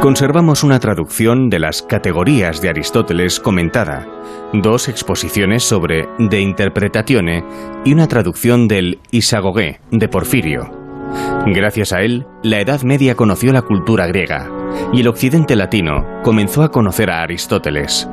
Conservamos 0.00 0.62
una 0.62 0.78
traducción 0.78 1.50
de 1.50 1.58
las 1.58 1.82
categorías 1.82 2.62
de 2.62 2.68
Aristóteles 2.68 3.40
comentada, 3.40 4.06
dos 4.52 4.88
exposiciones 4.88 5.64
sobre 5.64 6.08
De 6.18 6.40
Interpretatione 6.40 7.44
y 7.84 7.94
una 7.94 8.06
traducción 8.06 8.68
del 8.68 9.00
Isagogué 9.10 9.80
de 9.90 10.08
Porfirio. 10.08 10.70
Gracias 11.46 11.92
a 11.92 12.02
él, 12.02 12.26
la 12.42 12.60
Edad 12.60 12.82
Media 12.82 13.16
conoció 13.16 13.52
la 13.52 13.62
cultura 13.62 14.06
griega 14.06 14.48
y 14.92 15.00
el 15.00 15.08
occidente 15.08 15.56
latino 15.56 16.04
comenzó 16.22 16.62
a 16.62 16.70
conocer 16.70 17.10
a 17.10 17.22
Aristóteles. 17.22 18.08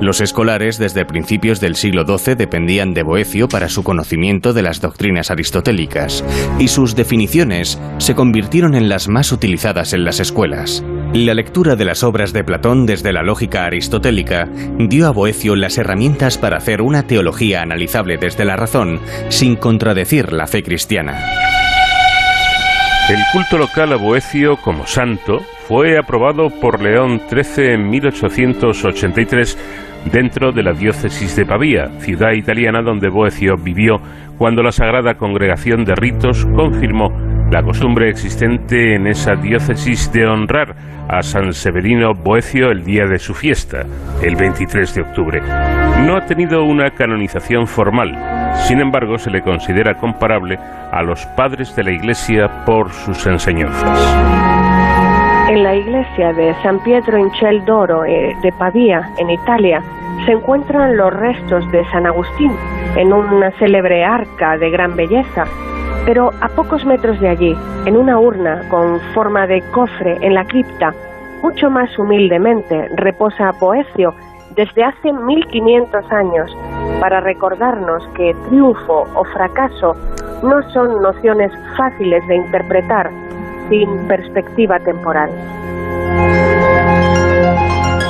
Los 0.00 0.20
escolares 0.20 0.78
desde 0.78 1.04
principios 1.04 1.60
del 1.60 1.74
siglo 1.74 2.04
XII 2.06 2.36
dependían 2.36 2.94
de 2.94 3.02
Boecio 3.02 3.48
para 3.48 3.68
su 3.68 3.82
conocimiento 3.82 4.52
de 4.52 4.62
las 4.62 4.80
doctrinas 4.80 5.30
aristotélicas, 5.30 6.24
y 6.58 6.68
sus 6.68 6.94
definiciones 6.94 7.80
se 7.98 8.14
convirtieron 8.14 8.74
en 8.74 8.88
las 8.88 9.08
más 9.08 9.32
utilizadas 9.32 9.92
en 9.92 10.04
las 10.04 10.20
escuelas. 10.20 10.84
La 11.14 11.32
lectura 11.32 11.76
de 11.76 11.84
las 11.84 12.02
obras 12.02 12.32
de 12.32 12.42
Platón 12.42 12.86
desde 12.86 13.12
la 13.12 13.22
lógica 13.22 13.66
aristotélica 13.66 14.48
dio 14.80 15.06
a 15.06 15.12
Boecio 15.12 15.54
las 15.54 15.78
herramientas 15.78 16.38
para 16.38 16.56
hacer 16.56 16.82
una 16.82 17.06
teología 17.06 17.62
analizable 17.62 18.16
desde 18.16 18.44
la 18.44 18.56
razón 18.56 18.98
sin 19.28 19.54
contradecir 19.54 20.32
la 20.32 20.48
fe 20.48 20.64
cristiana. 20.64 21.24
El 23.08 23.20
culto 23.32 23.58
local 23.58 23.92
a 23.92 23.96
Boecio 23.96 24.56
como 24.56 24.88
santo 24.88 25.38
fue 25.68 25.96
aprobado 25.96 26.50
por 26.50 26.82
León 26.82 27.22
XIII 27.30 27.74
en 27.74 27.90
1883 27.90 29.56
dentro 30.10 30.52
de 30.52 30.62
la 30.62 30.72
diócesis 30.72 31.36
de 31.36 31.46
Pavía, 31.46 31.88
ciudad 32.00 32.32
italiana 32.32 32.82
donde 32.82 33.08
Boecio 33.08 33.56
vivió 33.56 34.00
cuando 34.38 34.62
la 34.62 34.72
Sagrada 34.72 35.14
Congregación 35.14 35.84
de 35.84 35.94
Ritos 35.94 36.46
confirmó 36.54 37.08
la 37.50 37.62
costumbre 37.62 38.08
existente 38.08 38.94
en 38.94 39.06
esa 39.06 39.34
diócesis 39.34 40.10
de 40.12 40.26
honrar 40.26 40.74
a 41.08 41.22
San 41.22 41.52
Severino 41.52 42.12
Boecio 42.14 42.70
el 42.70 42.84
día 42.84 43.04
de 43.06 43.18
su 43.18 43.34
fiesta, 43.34 43.84
el 44.22 44.34
23 44.36 44.94
de 44.94 45.02
octubre. 45.02 45.40
No 45.40 46.16
ha 46.16 46.26
tenido 46.26 46.64
una 46.64 46.90
canonización 46.90 47.66
formal, 47.66 48.16
sin 48.66 48.80
embargo 48.80 49.18
se 49.18 49.30
le 49.30 49.42
considera 49.42 49.94
comparable 49.94 50.56
a 50.56 51.02
los 51.02 51.24
padres 51.36 51.76
de 51.76 51.84
la 51.84 51.92
Iglesia 51.92 52.64
por 52.64 52.90
sus 52.90 53.26
enseñanzas. 53.26 54.63
En 55.46 55.62
la 55.62 55.74
iglesia 55.74 56.32
de 56.32 56.54
San 56.62 56.78
Pietro 56.80 57.18
in 57.18 57.30
Ciel 57.32 57.62
d'Oro 57.66 58.06
eh, 58.06 58.34
de 58.40 58.50
Pavía, 58.52 59.10
en 59.18 59.28
Italia, 59.28 59.82
se 60.24 60.32
encuentran 60.32 60.96
los 60.96 61.12
restos 61.12 61.70
de 61.70 61.84
San 61.90 62.06
Agustín 62.06 62.50
en 62.96 63.12
una 63.12 63.50
célebre 63.58 64.02
arca 64.04 64.56
de 64.56 64.70
gran 64.70 64.96
belleza. 64.96 65.44
Pero 66.06 66.30
a 66.40 66.48
pocos 66.48 66.86
metros 66.86 67.20
de 67.20 67.28
allí, 67.28 67.54
en 67.84 67.98
una 67.98 68.18
urna 68.18 68.66
con 68.70 68.98
forma 69.12 69.46
de 69.46 69.60
cofre 69.70 70.16
en 70.22 70.32
la 70.32 70.46
cripta, 70.46 70.94
mucho 71.42 71.68
más 71.68 71.90
humildemente 71.98 72.88
reposa 72.96 73.52
Boecio 73.60 74.14
desde 74.56 74.82
hace 74.82 75.12
1500 75.12 76.10
años 76.10 76.56
para 77.00 77.20
recordarnos 77.20 78.02
que 78.16 78.34
triunfo 78.48 79.06
o 79.14 79.24
fracaso 79.24 79.94
no 80.42 80.62
son 80.70 81.02
nociones 81.02 81.52
fáciles 81.76 82.26
de 82.28 82.36
interpretar 82.36 83.10
sin 83.68 84.06
perspectiva 84.06 84.78
temporal. 84.78 85.30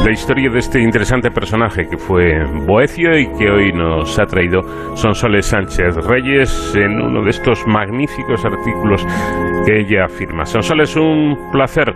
La 0.05 0.13
historia 0.13 0.51
de 0.51 0.59
este 0.59 0.83
interesante 0.83 1.31
personaje 1.31 1.89
que 1.89 1.97
fue 1.97 2.45
Boecio 2.67 3.19
y 3.19 3.27
que 3.39 3.49
hoy 3.49 3.73
nos 3.73 4.19
ha 4.19 4.27
traído 4.27 4.61
Sonsoles 4.95 5.47
Sánchez 5.47 5.97
Reyes 6.07 6.77
en 6.77 7.01
uno 7.01 7.23
de 7.23 7.31
estos 7.31 7.67
magníficos 7.67 8.45
artículos 8.45 9.03
que 9.65 9.81
ella 9.81 10.05
afirma. 10.05 10.45
Sonsol, 10.45 10.83
es 10.83 10.95
un 10.95 11.51
placer 11.51 11.95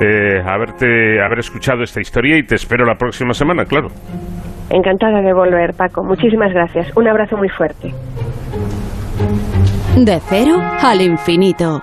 eh, 0.00 0.42
haberte, 0.42 1.22
haber 1.22 1.40
escuchado 1.40 1.82
esta 1.82 2.00
historia 2.00 2.38
y 2.38 2.44
te 2.44 2.54
espero 2.54 2.86
la 2.86 2.94
próxima 2.94 3.34
semana, 3.34 3.66
claro. 3.66 3.88
Encantada 4.70 5.20
de 5.20 5.34
volver, 5.34 5.74
Paco. 5.74 6.02
Muchísimas 6.02 6.50
gracias. 6.50 6.96
Un 6.96 7.08
abrazo 7.08 7.36
muy 7.36 7.50
fuerte. 7.50 7.92
De 9.96 10.18
cero 10.28 10.56
al 10.82 11.02
infinito. 11.02 11.82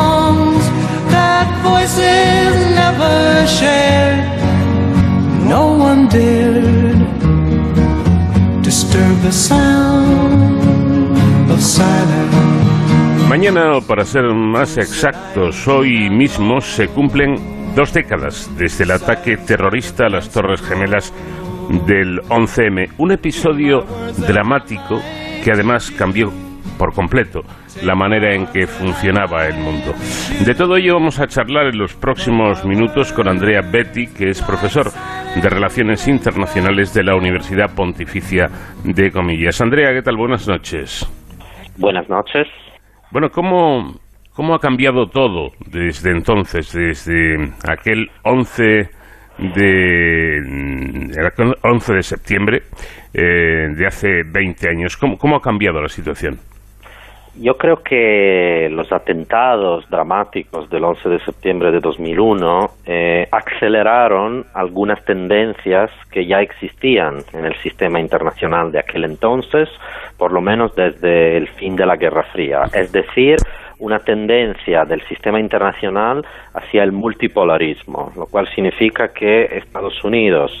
voices 1.71 2.53
never. 2.75 3.21
No 5.47 5.63
one 5.89 6.07
dared 6.07 6.99
disturb 8.61 9.15
the 9.21 9.31
sound 9.31 11.17
of 11.51 11.59
silence. 11.59 13.27
Mañana, 13.27 13.79
para 13.87 14.05
ser 14.05 14.23
más 14.33 14.77
exactos, 14.77 15.67
hoy 15.67 16.09
mismo 16.09 16.61
se 16.61 16.87
cumplen 16.87 17.73
dos 17.75 17.93
décadas 17.93 18.49
desde 18.57 18.83
el 18.83 18.91
ataque 18.91 19.37
terrorista 19.37 20.05
a 20.05 20.09
las 20.09 20.29
Torres 20.29 20.61
Gemelas 20.61 21.13
del 21.85 22.21
11M. 22.23 22.91
Un 22.97 23.11
episodio 23.11 23.85
dramático 24.17 25.01
que 25.43 25.51
además 25.51 25.91
cambió 25.91 26.31
por 26.77 26.93
completo 26.93 27.43
la 27.83 27.95
manera 27.95 28.33
en 28.33 28.47
que 28.47 28.67
funcionaba 28.67 29.47
el 29.47 29.55
mundo. 29.55 29.93
De 30.45 30.53
todo 30.55 30.77
ello 30.77 30.95
vamos 30.95 31.19
a 31.19 31.27
charlar 31.27 31.67
en 31.67 31.77
los 31.77 31.95
próximos 31.95 32.65
minutos 32.65 33.13
con 33.13 33.27
Andrea 33.27 33.61
Betty, 33.61 34.07
que 34.07 34.29
es 34.29 34.41
profesor 34.41 34.87
de 35.35 35.49
Relaciones 35.49 36.07
Internacionales 36.07 36.93
de 36.93 37.03
la 37.03 37.15
Universidad 37.15 37.73
Pontificia 37.75 38.49
de 38.83 39.11
Comillas. 39.11 39.61
Andrea, 39.61 39.93
¿qué 39.93 40.01
tal? 40.01 40.17
Buenas 40.17 40.47
noches. 40.47 41.07
Buenas 41.77 42.07
noches. 42.09 42.47
Bueno, 43.11 43.29
¿cómo, 43.29 43.99
cómo 44.33 44.55
ha 44.55 44.59
cambiado 44.59 45.07
todo 45.07 45.51
desde 45.67 46.11
entonces, 46.11 46.71
desde 46.73 47.53
aquel 47.67 48.09
11 48.23 49.01
de 49.37 50.37
el 50.37 51.55
11 51.63 51.93
de 51.93 52.03
septiembre 52.03 52.61
eh, 53.13 53.67
de 53.75 53.87
hace 53.87 54.07
20 54.31 54.69
años. 54.69 54.97
¿Cómo, 54.97 55.17
¿Cómo 55.17 55.37
ha 55.37 55.41
cambiado 55.41 55.81
la 55.81 55.87
situación? 55.87 56.37
Yo 57.35 57.57
creo 57.57 57.81
que 57.81 58.67
los 58.71 58.91
atentados 58.91 59.89
dramáticos 59.89 60.69
del 60.69 60.83
11 60.83 61.09
de 61.09 61.19
septiembre 61.19 61.71
de 61.71 61.79
2001 61.79 62.69
eh, 62.85 63.27
aceleraron 63.31 64.45
algunas 64.53 65.03
tendencias 65.05 65.89
que 66.11 66.25
ya 66.25 66.41
existían 66.41 67.19
en 67.31 67.45
el 67.45 67.55
sistema 67.61 68.01
internacional 68.01 68.71
de 68.73 68.79
aquel 68.79 69.05
entonces, 69.05 69.69
por 70.17 70.33
lo 70.33 70.41
menos 70.41 70.75
desde 70.75 71.37
el 71.37 71.47
fin 71.47 71.77
de 71.77 71.85
la 71.85 71.95
Guerra 71.95 72.23
Fría. 72.33 72.63
Es 72.73 72.91
decir, 72.91 73.37
una 73.79 73.99
tendencia 73.99 74.83
del 74.83 75.01
sistema 75.07 75.39
internacional 75.39 76.25
hacia 76.53 76.83
el 76.83 76.91
multipolarismo, 76.91 78.11
lo 78.15 78.25
cual 78.25 78.47
significa 78.53 79.13
que 79.13 79.45
Estados 79.45 80.03
Unidos 80.03 80.51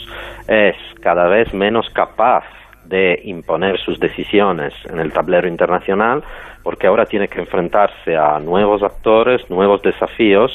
es 0.47 0.75
cada 1.01 1.27
vez 1.27 1.53
menos 1.53 1.89
capaz 1.89 2.45
de 2.91 3.21
imponer 3.23 3.79
sus 3.79 3.99
decisiones 3.99 4.73
en 4.87 4.99
el 4.99 5.11
tablero 5.11 5.47
internacional, 5.47 6.21
porque 6.61 6.85
ahora 6.85 7.05
tiene 7.05 7.27
que 7.27 7.39
enfrentarse 7.39 8.15
a 8.15 8.37
nuevos 8.39 8.83
actores, 8.83 9.49
nuevos 9.49 9.81
desafíos, 9.81 10.51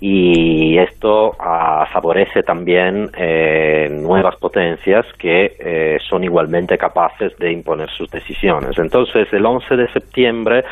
y 0.00 0.78
esto 0.78 1.32
ah, 1.38 1.86
favorece 1.92 2.42
también 2.42 3.10
eh, 3.18 3.88
nuevas 3.90 4.36
potencias 4.36 5.04
que 5.18 5.56
eh, 5.58 5.98
son 6.08 6.24
igualmente 6.24 6.78
capaces 6.78 7.36
de 7.38 7.52
imponer 7.52 7.90
sus 7.90 8.08
decisiones. 8.10 8.78
Entonces, 8.78 9.28
el 9.32 9.44
11 9.44 9.76
de 9.76 9.88
septiembre 9.92 10.64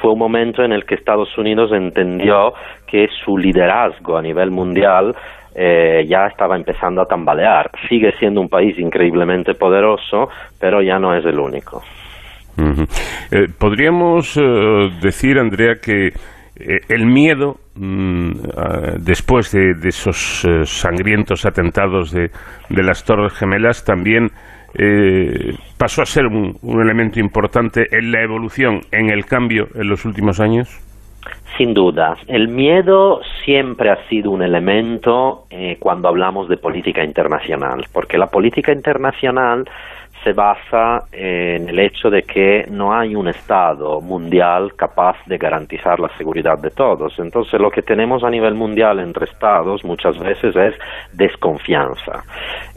fue 0.00 0.12
un 0.12 0.18
momento 0.18 0.64
en 0.64 0.72
el 0.72 0.84
que 0.84 0.96
Estados 0.96 1.36
Unidos 1.38 1.70
entendió 1.72 2.54
que 2.86 3.06
su 3.24 3.36
liderazgo 3.38 4.16
a 4.16 4.22
nivel 4.22 4.50
mundial 4.50 5.14
eh, 5.54 6.04
ya 6.08 6.26
estaba 6.26 6.56
empezando 6.56 7.02
a 7.02 7.06
tambalear. 7.06 7.70
Sigue 7.88 8.12
siendo 8.18 8.40
un 8.40 8.48
país 8.48 8.76
increíblemente 8.78 9.54
poderoso, 9.54 10.28
pero 10.58 10.82
ya 10.82 10.98
no 10.98 11.14
es 11.14 11.24
el 11.24 11.38
único. 11.38 11.82
Eh, 13.30 13.46
Podríamos 13.58 14.36
eh, 14.36 14.90
decir, 15.00 15.38
Andrea, 15.38 15.76
que 15.80 16.12
el 16.56 17.06
miedo, 17.06 17.56
mm, 17.74 18.32
después 18.98 19.50
de, 19.50 19.74
esos 19.88 20.46
sangrientos 20.64 21.44
atentados 21.46 22.12
de, 22.12 22.30
las 22.68 23.04
Torres 23.04 23.32
Gemelas, 23.34 23.84
también 23.84 24.30
pasó 25.78 26.02
a 26.02 26.06
ser 26.06 26.26
un 26.26 26.80
elemento 26.80 27.20
importante 27.20 27.86
en 27.90 28.10
la 28.10 28.22
evolución, 28.22 28.80
en 28.90 29.10
el 29.10 29.24
cambio 29.24 29.68
en 29.74 29.88
los 29.88 30.04
últimos 30.04 30.40
años. 30.40 30.80
Sin 31.56 31.72
duda, 31.72 32.16
el 32.26 32.48
miedo 32.48 33.20
siempre 33.44 33.88
ha 33.90 34.08
sido 34.08 34.32
un 34.32 34.42
elemento 34.42 35.46
eh, 35.50 35.76
cuando 35.78 36.08
hablamos 36.08 36.48
de 36.48 36.56
política 36.56 37.04
internacional, 37.04 37.86
porque 37.92 38.18
la 38.18 38.26
política 38.26 38.72
internacional 38.72 39.64
se 40.24 40.32
basa 40.32 41.04
en 41.12 41.68
el 41.68 41.78
hecho 41.78 42.10
de 42.10 42.22
que 42.22 42.66
no 42.70 42.92
hay 42.92 43.14
un 43.14 43.28
Estado 43.28 44.00
mundial 44.00 44.74
capaz 44.74 45.16
de 45.26 45.36
garantizar 45.38 46.00
la 46.00 46.08
seguridad 46.16 46.58
de 46.58 46.70
todos. 46.70 47.16
Entonces 47.18 47.60
lo 47.60 47.70
que 47.70 47.82
tenemos 47.82 48.24
a 48.24 48.30
nivel 48.30 48.54
mundial 48.54 48.98
entre 48.98 49.26
Estados 49.26 49.84
muchas 49.84 50.18
veces 50.18 50.56
es 50.56 50.74
desconfianza. 51.12 52.24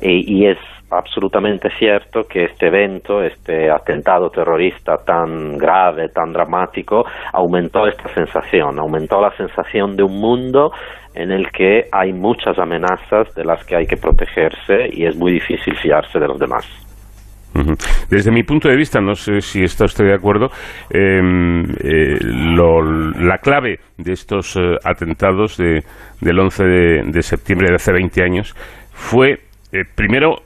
y 0.02 0.46
es 0.46 0.58
absolutamente 0.90 1.70
cierto 1.78 2.24
que 2.24 2.46
este 2.46 2.68
evento, 2.68 3.22
este 3.22 3.70
atentado 3.70 4.30
terrorista 4.30 4.98
tan 4.98 5.58
grave, 5.58 6.10
tan 6.10 6.32
dramático, 6.32 7.04
aumentó 7.34 7.88
esta 7.88 8.08
sensación, 8.14 8.80
aumentó 8.80 9.22
la 9.22 9.36
sensación 9.36 9.96
de 9.96 10.04
un 10.04 10.20
mundo 10.20 10.72
en 11.14 11.32
el 11.32 11.52
que 11.52 11.88
hay 11.92 12.14
muchas 12.14 12.58
amenazas 12.60 13.34
de 13.36 13.44
las 13.44 13.66
que 13.66 13.76
hay 13.76 13.86
que 13.86 13.98
protegerse 13.98 14.90
y 14.92 15.06
es 15.06 15.16
muy 15.16 15.34
difícil 15.34 15.76
fiarse 15.76 16.20
de 16.20 16.28
los 16.28 16.40
demás. 16.40 16.66
Desde 18.08 18.32
mi 18.32 18.44
punto 18.44 18.70
de 18.70 18.76
vista, 18.76 19.02
no 19.02 19.16
sé 19.16 19.42
si 19.42 19.64
está 19.64 19.86
usted 19.86 20.06
de 20.06 20.14
acuerdo, 20.14 20.50
em, 20.92 21.64
eh, 21.84 22.20
la 22.22 23.40
clave 23.40 23.80
de 23.98 24.14
estos 24.14 24.56
eh, 24.58 24.76
atentados 24.84 25.58
de, 25.58 25.84
del 26.22 26.40
11 26.40 26.64
de, 26.64 27.04
de 27.08 27.22
septiembre 27.24 27.70
de 27.70 27.76
hace 27.76 27.92
20 27.92 28.22
años 28.22 28.54
fue 28.92 29.47
eh, 29.72 29.84
primero, 29.84 30.44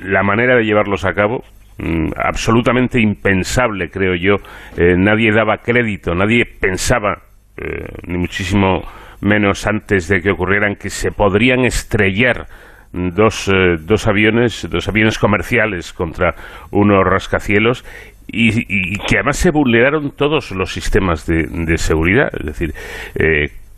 la 0.00 0.22
manera 0.22 0.56
de 0.56 0.64
llevarlos 0.64 1.04
a 1.04 1.14
cabo, 1.14 1.42
mm, 1.78 2.12
absolutamente 2.16 3.00
impensable, 3.00 3.90
creo 3.90 4.14
yo. 4.14 4.36
Eh, 4.76 4.94
nadie 4.96 5.32
daba 5.32 5.58
crédito, 5.58 6.14
nadie 6.14 6.44
pensaba 6.44 7.22
eh, 7.56 7.88
ni 8.06 8.18
muchísimo 8.18 8.82
menos 9.20 9.66
antes 9.66 10.08
de 10.08 10.20
que 10.20 10.30
ocurrieran 10.30 10.76
que 10.76 10.90
se 10.90 11.10
podrían 11.10 11.64
estrellar 11.64 12.46
dos, 12.92 13.50
dos 13.80 14.06
aviones, 14.06 14.68
dos 14.70 14.88
aviones 14.88 15.18
comerciales 15.18 15.92
contra 15.92 16.34
unos 16.70 17.02
rascacielos 17.04 17.84
y, 18.28 18.98
que 19.06 19.16
además 19.16 19.38
se 19.38 19.50
vulneraron 19.50 20.12
todos 20.12 20.50
los 20.52 20.72
sistemas 20.72 21.26
de, 21.26 21.78
seguridad. 21.78 22.30
Es 22.38 22.46
decir, 22.46 22.74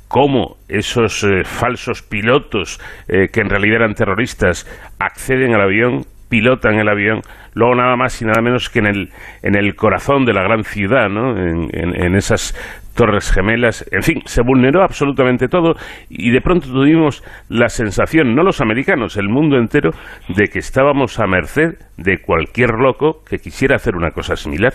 cómo 0.08 0.56
esos 0.68 1.22
eh, 1.24 1.44
falsos 1.44 2.02
pilotos 2.02 2.80
eh, 3.08 3.28
que 3.32 3.40
en 3.40 3.50
realidad 3.50 3.76
eran 3.76 3.94
terroristas 3.94 4.66
acceden 4.98 5.54
al 5.54 5.62
avión, 5.62 6.04
pilotan 6.28 6.74
el 6.78 6.88
avión, 6.88 7.20
luego 7.54 7.74
nada 7.74 7.96
más 7.96 8.20
y 8.20 8.24
nada 8.24 8.42
menos 8.42 8.68
que 8.68 8.80
en 8.80 8.86
el, 8.86 9.10
en 9.42 9.54
el 9.54 9.74
corazón 9.76 10.24
de 10.24 10.32
la 10.32 10.42
gran 10.42 10.64
ciudad, 10.64 11.08
¿no? 11.08 11.36
en, 11.38 11.70
en 11.72 12.14
esas 12.14 12.54
Torres 12.98 13.30
Gemelas, 13.30 13.86
en 13.92 14.02
fin, 14.02 14.22
se 14.24 14.42
vulneró 14.42 14.82
absolutamente 14.82 15.46
todo 15.46 15.76
y 16.10 16.32
de 16.32 16.40
pronto 16.40 16.66
tuvimos 16.66 17.22
la 17.48 17.68
sensación, 17.68 18.34
no 18.34 18.42
los 18.42 18.60
americanos, 18.60 19.16
el 19.16 19.28
mundo 19.28 19.56
entero, 19.56 19.92
de 20.28 20.48
que 20.48 20.58
estábamos 20.58 21.20
a 21.20 21.28
merced 21.28 21.78
de 21.96 22.20
cualquier 22.20 22.70
loco 22.70 23.22
que 23.24 23.38
quisiera 23.38 23.76
hacer 23.76 23.94
una 23.94 24.10
cosa 24.10 24.34
similar. 24.34 24.72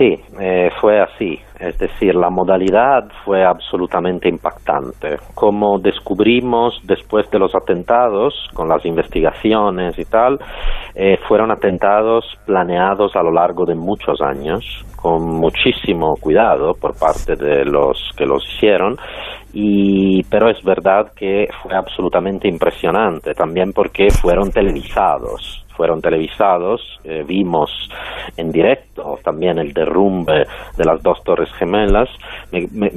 Sí, 0.00 0.18
eh, 0.40 0.70
fue 0.80 0.98
así. 0.98 1.38
Es 1.58 1.76
decir, 1.76 2.14
la 2.14 2.30
modalidad 2.30 3.06
fue 3.22 3.44
absolutamente 3.44 4.30
impactante. 4.30 5.18
Como 5.34 5.78
descubrimos 5.78 6.80
después 6.84 7.30
de 7.30 7.38
los 7.38 7.54
atentados, 7.54 8.32
con 8.54 8.66
las 8.66 8.82
investigaciones 8.86 9.98
y 9.98 10.06
tal, 10.06 10.38
eh, 10.94 11.18
fueron 11.28 11.50
atentados 11.50 12.24
planeados 12.46 13.14
a 13.14 13.22
lo 13.22 13.30
largo 13.30 13.66
de 13.66 13.74
muchos 13.74 14.22
años, 14.22 14.64
con 14.96 15.22
muchísimo 15.22 16.14
cuidado 16.18 16.72
por 16.80 16.98
parte 16.98 17.36
de 17.36 17.66
los 17.66 17.98
que 18.16 18.24
los 18.24 18.42
hicieron. 18.54 18.96
Y, 19.52 20.22
pero 20.30 20.48
es 20.48 20.64
verdad 20.64 21.12
que 21.14 21.46
fue 21.62 21.76
absolutamente 21.76 22.48
impresionante, 22.48 23.34
también 23.34 23.74
porque 23.74 24.08
fueron 24.08 24.50
televisados 24.50 25.59
fueron 25.80 26.02
televisados, 26.02 26.82
eh, 27.04 27.24
vimos 27.26 27.70
en 28.36 28.50
directo 28.50 29.18
también 29.24 29.58
el 29.58 29.72
derrumbe 29.72 30.44
de 30.76 30.84
las 30.84 31.02
dos 31.02 31.24
torres 31.24 31.50
gemelas. 31.54 32.06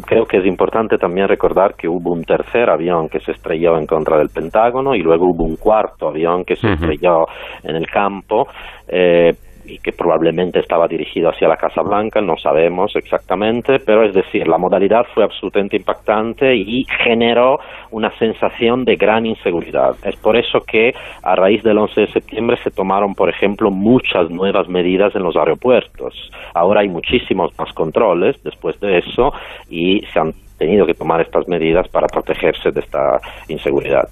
creo 0.05 0.25
que 0.25 0.39
es 0.39 0.45
importante 0.45 0.97
también 0.97 1.29
recordar 1.29 1.75
que 1.75 1.87
hubo 1.87 2.11
un 2.11 2.25
tercer 2.25 2.69
avión 2.69 3.07
que 3.07 3.21
se 3.21 3.31
estrelló 3.31 3.77
en 3.77 3.85
contra 3.85 4.17
del 4.17 4.27
Pentágono 4.27 4.95
y 4.95 4.99
luego 5.01 5.27
hubo 5.27 5.45
un 5.45 5.55
cuarto 5.55 6.09
avión 6.09 6.43
que 6.43 6.57
se 6.57 6.73
estrelló 6.73 7.25
en 7.63 7.77
el 7.77 7.87
campo. 7.87 8.47
Eh, 8.89 9.31
y 9.65 9.79
que 9.79 9.91
probablemente 9.91 10.59
estaba 10.59 10.87
dirigido 10.87 11.29
hacia 11.29 11.47
la 11.47 11.57
Casa 11.57 11.81
Blanca, 11.81 12.21
no 12.21 12.37
sabemos 12.37 12.95
exactamente, 12.95 13.79
pero 13.79 14.03
es 14.03 14.13
decir, 14.13 14.47
la 14.47 14.57
modalidad 14.57 15.05
fue 15.13 15.23
absolutamente 15.23 15.77
impactante 15.77 16.55
y 16.55 16.85
generó 17.03 17.59
una 17.91 18.11
sensación 18.17 18.85
de 18.85 18.95
gran 18.95 19.25
inseguridad. 19.25 19.95
Es 20.03 20.15
por 20.17 20.35
eso 20.35 20.61
que 20.61 20.93
a 21.21 21.35
raíz 21.35 21.63
del 21.63 21.77
11 21.77 22.01
de 22.01 22.07
septiembre 22.07 22.57
se 22.63 22.71
tomaron, 22.71 23.15
por 23.15 23.29
ejemplo, 23.29 23.71
muchas 23.71 24.29
nuevas 24.29 24.67
medidas 24.67 25.15
en 25.15 25.23
los 25.23 25.35
aeropuertos. 25.35 26.31
Ahora 26.53 26.81
hay 26.81 26.89
muchísimos 26.89 27.57
más 27.57 27.71
controles 27.73 28.41
después 28.43 28.79
de 28.79 28.99
eso 28.99 29.33
y 29.69 30.01
se 30.11 30.19
han 30.19 30.33
tenido 30.57 30.85
que 30.85 30.93
tomar 30.93 31.21
estas 31.21 31.47
medidas 31.47 31.87
para 31.89 32.07
protegerse 32.07 32.71
de 32.71 32.79
esta 32.79 33.19
inseguridad. 33.47 34.07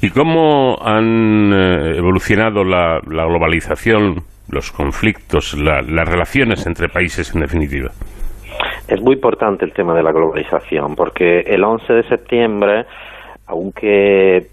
¿Y 0.00 0.10
cómo 0.10 0.76
han 0.80 1.52
eh, 1.52 1.96
evolucionado 1.96 2.64
la, 2.64 3.00
globalización, 3.00 4.22
los 4.50 4.72
conflictos, 4.72 5.56
las 5.58 6.08
relaciones 6.08 6.66
entre 6.66 6.88
países 6.88 7.34
en 7.34 7.42
definitiva? 7.42 7.90
Es 8.88 9.00
muy 9.00 9.14
importante 9.14 9.64
el 9.64 9.72
tema 9.72 9.94
de 9.94 10.02
la 10.02 10.12
globalización, 10.12 10.94
porque 10.96 11.40
el 11.40 11.62
11 11.62 11.92
de 11.92 12.02
septiembre, 12.08 12.86
aunque 13.46 14.46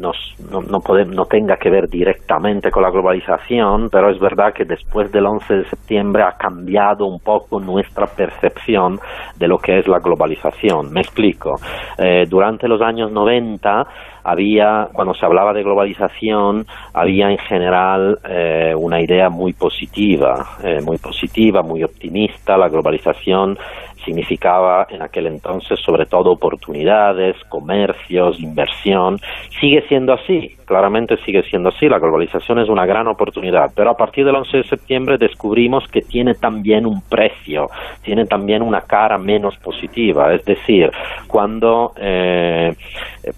no, 0.00 0.12
no 0.50 1.24
tenga 1.26 1.56
que 1.56 1.70
ver 1.70 1.88
directamente 1.88 2.70
con 2.70 2.82
la 2.82 2.90
globalización, 2.90 3.88
pero 3.90 4.10
es 4.10 4.18
verdad 4.18 4.52
que 4.52 4.64
después 4.64 5.10
del 5.12 5.26
11 5.26 5.54
de 5.54 5.64
septiembre 5.64 6.22
ha 6.22 6.32
cambiado 6.32 7.06
un 7.06 7.20
poco 7.20 7.60
nuestra 7.60 8.06
percepción 8.06 8.98
de 9.36 9.48
lo 9.48 9.58
que 9.58 9.78
es 9.78 9.88
la 9.88 9.98
globalización. 9.98 10.92
Me 10.92 11.00
explico. 11.00 11.56
Eh, 11.98 12.24
durante 12.28 12.68
los 12.68 12.80
años 12.80 13.10
90 13.10 13.86
había, 14.24 14.88
cuando 14.92 15.14
se 15.14 15.24
hablaba 15.24 15.52
de 15.52 15.62
globalización, 15.62 16.66
había 16.94 17.30
en 17.30 17.38
general 17.38 18.18
eh, 18.28 18.74
una 18.76 19.00
idea 19.00 19.28
muy 19.28 19.52
positiva, 19.52 20.34
eh, 20.62 20.80
muy 20.82 20.96
positiva, 20.96 21.62
muy 21.62 21.84
optimista. 21.84 22.56
La 22.56 22.68
globalización 22.68 23.58
significaba 24.04 24.86
en 24.90 25.02
aquel 25.02 25.26
entonces 25.26 25.78
sobre 25.80 26.06
todo 26.06 26.32
oportunidades, 26.32 27.36
comercios, 27.48 28.40
inversión. 28.40 29.18
Sigue 29.60 29.83
siendo 29.88 30.12
así, 30.12 30.56
claramente 30.64 31.16
sigue 31.24 31.42
siendo 31.44 31.68
así. 31.70 31.88
La 31.88 31.98
globalización 31.98 32.58
es 32.58 32.68
una 32.68 32.86
gran 32.86 33.06
oportunidad, 33.06 33.70
pero 33.74 33.90
a 33.90 33.96
partir 33.96 34.24
del 34.24 34.34
11 34.34 34.58
de 34.58 34.64
septiembre 34.64 35.18
descubrimos 35.18 35.86
que 35.88 36.02
tiene 36.02 36.34
también 36.34 36.86
un 36.86 37.02
precio, 37.02 37.68
tiene 38.02 38.26
también 38.26 38.62
una 38.62 38.82
cara 38.82 39.18
menos 39.18 39.56
positiva. 39.58 40.34
Es 40.34 40.44
decir, 40.44 40.90
cuando, 41.26 41.92
eh, 41.96 42.74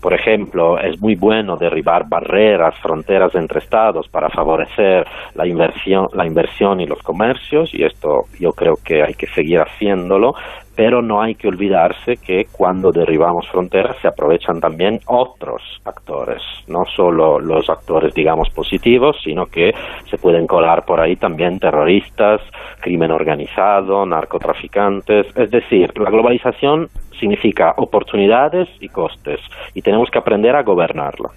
por 0.00 0.14
ejemplo, 0.14 0.78
es 0.78 1.00
muy 1.00 1.14
bueno 1.14 1.56
derribar 1.56 2.08
barreras, 2.08 2.74
fronteras 2.80 3.34
entre 3.34 3.60
estados 3.60 4.08
para 4.08 4.28
favorecer 4.30 5.06
la 5.34 5.46
inversión, 5.46 6.08
la 6.12 6.26
inversión 6.26 6.80
y 6.80 6.86
los 6.86 7.02
comercios, 7.02 7.72
y 7.72 7.84
esto 7.84 8.24
yo 8.38 8.52
creo 8.52 8.74
que 8.84 9.02
hay 9.02 9.14
que 9.14 9.26
seguir 9.28 9.60
haciéndolo, 9.60 10.34
pero 10.76 11.00
no 11.00 11.22
hay 11.22 11.34
que 11.34 11.48
olvidarse 11.48 12.18
que 12.18 12.46
cuando 12.52 12.92
derribamos 12.92 13.48
fronteras 13.48 13.96
se 14.02 14.08
aprovechan 14.08 14.60
también 14.60 15.00
otros 15.06 15.62
actores, 15.84 16.42
no 16.68 16.84
solo 16.84 17.40
los 17.40 17.68
actores, 17.70 18.12
digamos, 18.14 18.50
positivos, 18.50 19.16
sino 19.24 19.46
que 19.46 19.72
se 20.10 20.18
pueden 20.18 20.46
colar 20.46 20.84
por 20.84 21.00
ahí 21.00 21.16
también 21.16 21.58
terroristas, 21.58 22.42
crimen 22.80 23.10
organizado, 23.10 24.04
narcotraficantes, 24.04 25.26
es 25.34 25.50
decir, 25.50 25.98
la 25.98 26.10
globalización 26.10 26.88
significa 27.18 27.74
oportunidades 27.76 28.68
y 28.80 28.88
costes 28.88 29.40
y 29.74 29.82
tenemos 29.82 30.10
que 30.10 30.18
aprender 30.18 30.54
a 30.56 30.62
gobernarla. 30.62 31.30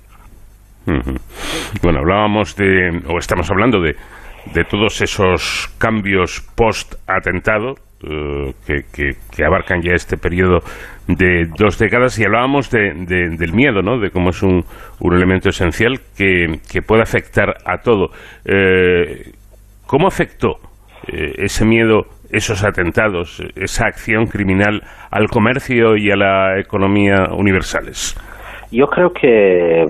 Bueno, 1.83 1.99
hablábamos 1.99 2.55
de, 2.55 2.89
o 3.07 3.19
estamos 3.19 3.49
hablando 3.51 3.79
de, 3.79 3.95
de 4.53 4.63
todos 4.63 5.01
esos 5.01 5.73
cambios 5.77 6.41
post-atentado, 6.55 7.75
eh, 8.01 8.53
que, 8.93 9.43
abarcan 9.43 9.81
ya 9.81 9.93
este 9.93 10.15
periodo 10.17 10.59
de 11.07 11.47
dos 11.57 11.77
décadas 11.77 12.17
y 12.17 12.23
hablábamos 12.23 12.71
de, 12.71 12.93
del 13.37 13.53
miedo, 13.53 13.81
¿no? 13.81 13.99
de 13.99 14.09
cómo 14.09 14.29
es 14.29 14.41
un, 14.41 14.63
un 14.99 15.13
elemento 15.13 15.49
esencial 15.49 15.99
que, 16.17 16.81
puede 16.81 17.01
afectar 17.01 17.55
a 17.65 17.79
todo. 17.79 18.09
Eh, 18.45 19.31
¿Cómo 19.85 20.07
afectó 20.07 20.59
eh, 21.07 21.33
ese 21.39 21.65
miedo, 21.65 22.05
esos 22.31 22.63
atentados, 22.63 23.41
esa 23.55 23.87
acción 23.87 24.27
criminal 24.27 24.81
al 25.11 25.27
comercio 25.27 25.95
y 25.97 26.11
a 26.11 26.15
la 26.15 26.59
economía 26.59 27.27
universales? 27.31 28.15
Yo 28.71 28.85
creo 28.87 29.11
que 29.11 29.85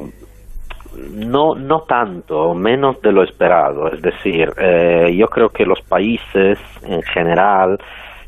no, 1.14 1.56
no 1.56 1.82
tanto, 1.82 2.54
menos 2.54 3.02
de 3.02 3.12
lo 3.12 3.24
esperado. 3.24 3.92
Es 3.92 4.02
decir, 4.02 4.50
eh, 4.58 5.16
yo 5.16 5.28
creo 5.28 5.50
que 5.50 5.66
los 5.66 5.82
países 5.82 6.58
en 6.84 7.02
general 7.04 7.78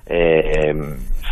eh, 0.05 0.73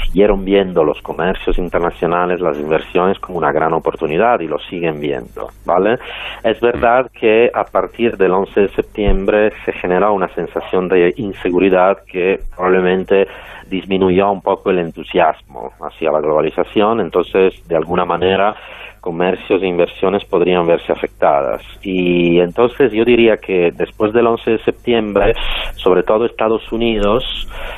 siguieron 0.05 0.43
viendo 0.45 0.83
los 0.83 1.01
comercios 1.01 1.57
internacionales, 1.57 2.39
las 2.39 2.57
inversiones 2.57 3.19
como 3.19 3.37
una 3.37 3.51
gran 3.51 3.73
oportunidad 3.73 4.39
y 4.39 4.47
lo 4.47 4.59
siguen 4.59 4.99
viendo, 4.99 5.49
¿vale? 5.65 5.97
Es 6.43 6.59
verdad 6.61 7.09
que 7.11 7.49
a 7.53 7.63
partir 7.63 8.17
del 8.17 8.31
11 8.31 8.61
de 8.61 8.67
septiembre 8.69 9.51
se 9.65 9.73
generó 9.73 10.13
una 10.13 10.27
sensación 10.29 10.87
de 10.87 11.13
inseguridad 11.17 11.99
que 12.05 12.39
probablemente 12.55 13.27
disminuyó 13.69 14.31
un 14.31 14.41
poco 14.41 14.71
el 14.71 14.79
entusiasmo 14.79 15.71
hacia 15.81 16.11
la 16.11 16.19
globalización, 16.19 17.01
entonces 17.01 17.67
de 17.67 17.75
alguna 17.75 18.05
manera 18.05 18.55
comercios 18.99 19.61
e 19.61 19.67
inversiones 19.67 20.25
podrían 20.25 20.65
verse 20.65 20.91
afectadas. 20.91 21.61
Y 21.81 22.39
entonces 22.39 22.91
yo 22.91 23.03
diría 23.03 23.37
que 23.37 23.71
después 23.75 24.13
del 24.13 24.27
11 24.27 24.51
de 24.51 24.63
septiembre, 24.63 25.33
sobre 25.75 26.03
todo 26.03 26.25
Estados 26.25 26.71
Unidos, 26.71 27.23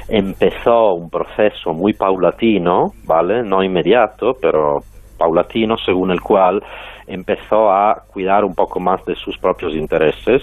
empezó 0.07 0.93
un 0.93 1.10
proceso 1.10 1.73
muy 1.73 1.93
paulatino, 1.93 2.91
¿vale? 3.06 3.43
No 3.43 3.64
inmediato, 3.64 4.34
pero 4.41 4.80
paulatino, 5.18 5.77
según 5.77 6.11
el 6.11 6.22
cual 6.22 6.61
empezó 7.07 7.69
a 7.69 8.03
cuidar 8.11 8.43
un 8.43 8.56
poco 8.56 8.80
más 8.80 9.03
de 9.06 9.15
sus 9.15 9.38
propios 9.38 9.73
intereses, 9.76 10.41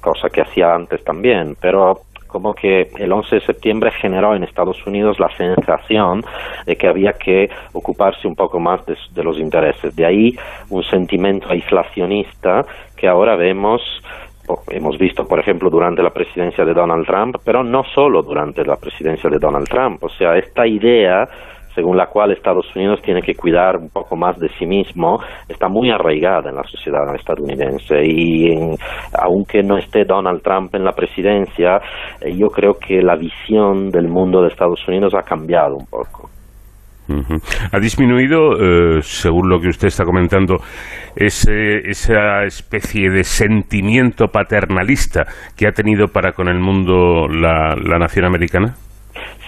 cosa 0.00 0.28
que 0.28 0.42
hacía 0.42 0.74
antes 0.74 1.02
también, 1.04 1.54
pero 1.60 2.00
como 2.28 2.54
que 2.54 2.88
el 2.98 3.10
11 3.10 3.36
de 3.36 3.40
septiembre 3.40 3.90
generó 3.90 4.34
en 4.34 4.44
Estados 4.44 4.86
Unidos 4.86 5.18
la 5.18 5.30
sensación 5.36 6.22
de 6.66 6.76
que 6.76 6.86
había 6.86 7.14
que 7.14 7.48
ocuparse 7.72 8.28
un 8.28 8.36
poco 8.36 8.60
más 8.60 8.80
de, 8.86 9.24
los 9.24 9.38
intereses. 9.38 9.96
De 9.96 10.06
ahí 10.06 10.36
un 10.70 10.84
sentimiento 10.84 11.48
aislacionista 11.50 12.64
que 12.96 13.08
ahora 13.08 13.34
vemos 13.36 13.82
hemos 14.70 14.96
visto, 14.96 15.26
por 15.26 15.38
ejemplo, 15.38 15.68
durante 15.68 16.02
la 16.02 16.08
presidencia 16.08 16.64
de 16.64 16.72
Donald 16.72 17.06
Trump, 17.06 17.36
pero 17.44 17.62
no 17.62 17.84
solo 17.84 18.22
durante 18.22 18.64
la 18.64 18.76
presidencia 18.76 19.28
de 19.28 19.38
Donald 19.38 19.68
Trump. 19.68 20.02
O 20.02 20.08
sea, 20.08 20.38
esta 20.38 20.66
idea 20.66 21.28
según 21.78 21.96
la 21.96 22.06
cual 22.06 22.32
Estados 22.32 22.66
Unidos 22.74 23.00
tiene 23.02 23.22
que 23.22 23.36
cuidar 23.36 23.76
un 23.76 23.88
poco 23.88 24.16
más 24.16 24.36
de 24.40 24.48
sí 24.58 24.66
mismo, 24.66 25.20
está 25.48 25.68
muy 25.68 25.92
arraigada 25.92 26.50
en 26.50 26.56
la 26.56 26.64
sociedad 26.64 27.14
estadounidense. 27.14 28.04
Y 28.04 28.48
aunque 29.16 29.62
no 29.62 29.78
esté 29.78 30.04
Donald 30.04 30.42
Trump 30.42 30.74
en 30.74 30.82
la 30.82 30.90
presidencia, 30.90 31.80
eh, 32.20 32.36
yo 32.36 32.48
creo 32.48 32.74
que 32.74 33.00
la 33.00 33.14
visión 33.14 33.90
del 33.90 34.08
mundo 34.08 34.42
de 34.42 34.48
Estados 34.48 34.80
Unidos 34.88 35.14
ha 35.14 35.22
cambiado 35.22 35.76
un 35.76 35.86
poco. 35.86 36.28
Ha 37.72 37.78
disminuido, 37.78 38.52
eh, 38.58 39.02
según 39.02 39.48
lo 39.48 39.60
que 39.60 39.68
usted 39.68 39.86
está 39.88 40.04
comentando, 40.04 40.56
esa 41.16 42.42
especie 42.44 43.08
de 43.08 43.22
sentimiento 43.24 44.26
paternalista 44.26 45.24
que 45.56 45.68
ha 45.68 45.72
tenido 45.72 46.08
para 46.08 46.32
con 46.32 46.48
el 46.48 46.58
mundo 46.58 47.28
la, 47.28 47.74
nación 47.98 48.26
americana. 48.26 48.74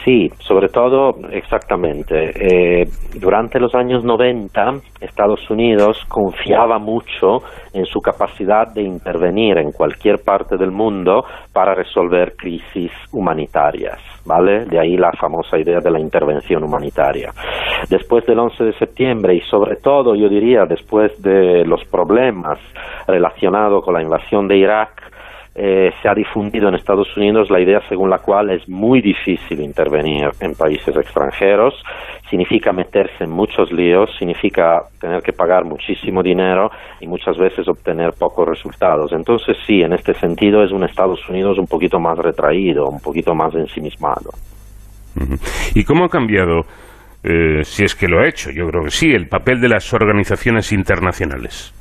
Sí, 0.05 0.31
sobre 0.39 0.69
todo, 0.69 1.13
exactamente. 1.31 2.31
Eh, 2.35 2.85
durante 3.21 3.61
los 3.61 3.75
años 3.75 4.03
90, 4.03 4.73
Estados 5.01 5.51
Unidos 5.51 6.03
confiaba 6.09 6.79
mucho 6.79 7.41
en 7.75 7.85
su 7.85 8.01
capacidad 8.01 8.73
de 8.73 8.83
intervenir 8.83 9.59
en 9.59 9.73
cualquier 9.73 10.23
parte 10.25 10.57
del 10.57 10.71
mundo 10.71 11.25
para 11.53 11.75
resolver 11.75 12.35
crisis 12.35 12.91
humanitarias, 13.13 13.99
¿vale? 14.25 14.65
De 14.65 14.81
ahí 14.81 14.97
la 14.97 15.13
famosa 15.21 15.59
idea 15.59 15.81
de 15.81 15.91
la 15.91 16.01
intervención 16.01 16.65
humanitaria. 16.65 17.33
Después 17.91 18.25
del 18.25 18.39
11 18.39 18.65
de 18.65 18.73
septiembre 18.79 19.35
y 19.35 19.41
sobre 19.43 19.77
todo, 19.77 20.15
yo 20.15 20.31
diría, 20.31 20.65
después 20.67 21.21
de 21.21 21.65
los 21.67 21.85
problemas 21.91 22.59
relacionados 23.07 23.85
con 23.85 23.95
la 23.95 24.03
invasión 24.03 24.49
de 24.49 24.57
Irak, 24.57 25.10
eh, 25.53 25.91
se 26.01 26.09
ha 26.09 26.15
difundido 26.15 26.69
en 26.69 26.77
Estados 26.77 27.17
Unidos 27.17 27.51
la 27.51 27.61
idea 27.61 27.81
según 27.89 28.09
la 28.09 28.19
cual 28.19 28.51
es 28.51 28.69
muy 28.69 29.01
difícil 29.01 29.61
intervenir 29.61 30.31
en 30.39 30.55
países 30.55 30.97
extranjeros, 30.97 31.75
significa 32.29 32.73
meterse 32.73 33.25
en 33.25 33.31
muchos 33.31 33.73
líos, 33.73 34.11
significa 34.17 34.79
tener 35.01 35.23
que 35.23 35.33
pagar 35.33 35.65
muchísimo 35.65 36.23
dinero 36.23 36.71
y 37.01 37.09
muchas 37.09 37.37
veces 37.37 37.67
obtener 37.67 38.13
pocos 38.19 38.49
resultados. 38.49 39.13
Entonces 39.13 39.57
sí, 39.67 39.83
en 39.83 39.93
este 39.93 40.15
sentido 40.15 40.63
es 40.63 40.71
un 40.71 40.85
Estados 40.85 41.29
Unidos 41.29 41.59
un 41.59 41.67
poquito 41.67 41.99
más 41.99 42.17
retraído, 42.17 42.87
un 42.89 43.01
poquito 43.01 43.35
más 43.35 43.53
ensimismado. 43.55 44.31
¿Y 45.75 45.83
cómo 45.85 46.05
ha 46.05 46.09
cambiado, 46.09 46.61
eh, 47.25 47.65
si 47.65 47.85
es 47.85 47.97
que 47.97 48.07
lo 48.07 48.21
ha 48.21 48.29
hecho, 48.29 48.51
yo 48.51 48.69
creo 48.69 48.85
que 48.85 48.91
sí, 48.91 49.11
el 49.11 49.27
papel 49.27 49.61
de 49.61 49.69
las 49.69 49.93
organizaciones 49.93 50.73
internacionales? 50.73 51.75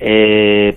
Eh, 0.00 0.76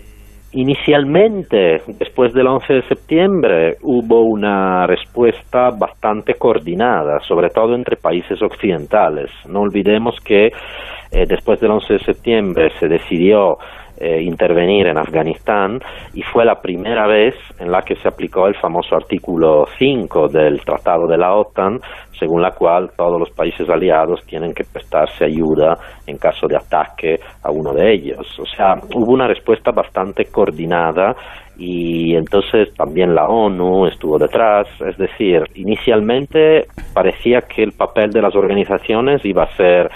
Inicialmente, 0.53 1.81
después 1.97 2.33
del 2.33 2.47
11 2.47 2.73
de 2.73 2.87
septiembre, 2.89 3.77
hubo 3.83 4.23
una 4.23 4.85
respuesta 4.85 5.69
bastante 5.69 6.33
coordinada, 6.33 7.21
sobre 7.21 7.49
todo 7.49 7.73
entre 7.73 7.95
países 7.95 8.41
occidentales. 8.41 9.31
No 9.47 9.61
olvidemos 9.61 10.17
que 10.19 10.47
eh, 10.47 11.25
después 11.25 11.61
del 11.61 11.71
11 11.71 11.93
de 11.93 11.99
septiembre 11.99 12.69
se 12.79 12.89
decidió 12.89 13.57
eh, 14.01 14.23
intervenir 14.23 14.87
en 14.87 14.97
Afganistán 14.97 15.79
y 16.15 16.23
fue 16.23 16.43
la 16.43 16.55
primera 16.55 17.05
vez 17.05 17.35
en 17.59 17.71
la 17.71 17.81
que 17.83 17.95
se 17.97 18.07
aplicó 18.07 18.47
el 18.47 18.55
famoso 18.55 18.95
artículo 18.95 19.65
5 19.77 20.27
del 20.27 20.59
Tratado 20.65 21.05
de 21.07 21.19
la 21.19 21.35
OTAN, 21.35 21.79
según 22.17 22.41
la 22.41 22.49
cual 22.49 22.89
todos 22.97 23.19
los 23.19 23.29
países 23.29 23.69
aliados 23.69 24.25
tienen 24.25 24.53
que 24.53 24.63
prestarse 24.63 25.25
ayuda 25.25 25.75
en 26.07 26.17
caso 26.17 26.47
de 26.47 26.55
ataque 26.55 27.19
a 27.43 27.51
uno 27.51 27.73
de 27.73 27.93
ellos. 27.93 28.25
O 28.39 28.45
sea, 28.45 28.73
hubo 28.95 29.13
una 29.13 29.27
respuesta 29.27 29.71
bastante 29.71 30.25
coordinada 30.25 31.15
y 31.59 32.15
entonces 32.15 32.73
también 32.73 33.13
la 33.13 33.27
ONU 33.27 33.85
estuvo 33.85 34.17
detrás, 34.17 34.67
es 34.81 34.97
decir, 34.97 35.43
inicialmente 35.53 36.63
parecía 36.91 37.41
que 37.41 37.61
el 37.61 37.73
papel 37.73 38.09
de 38.09 38.23
las 38.23 38.35
organizaciones 38.35 39.23
iba 39.23 39.43
a 39.43 39.55
ser 39.55 39.91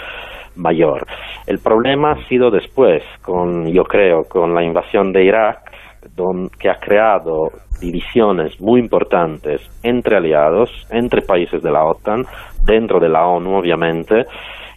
mayor. 0.55 1.05
El 1.47 1.59
problema 1.59 2.11
ha 2.11 2.27
sido 2.27 2.51
después, 2.51 3.03
con, 3.21 3.67
yo 3.67 3.83
creo, 3.83 4.23
con 4.25 4.53
la 4.53 4.63
invasión 4.63 5.13
de 5.13 5.25
Irak, 5.25 5.71
que 6.59 6.69
ha 6.69 6.79
creado 6.79 7.51
divisiones 7.81 8.59
muy 8.61 8.79
importantes 8.79 9.61
entre 9.83 10.17
aliados, 10.17 10.69
entre 10.89 11.21
países 11.21 11.61
de 11.61 11.71
la 11.71 11.83
OTAN, 11.83 12.25
dentro 12.63 12.99
de 12.99 13.09
la 13.09 13.27
ONU, 13.27 13.57
obviamente, 13.57 14.25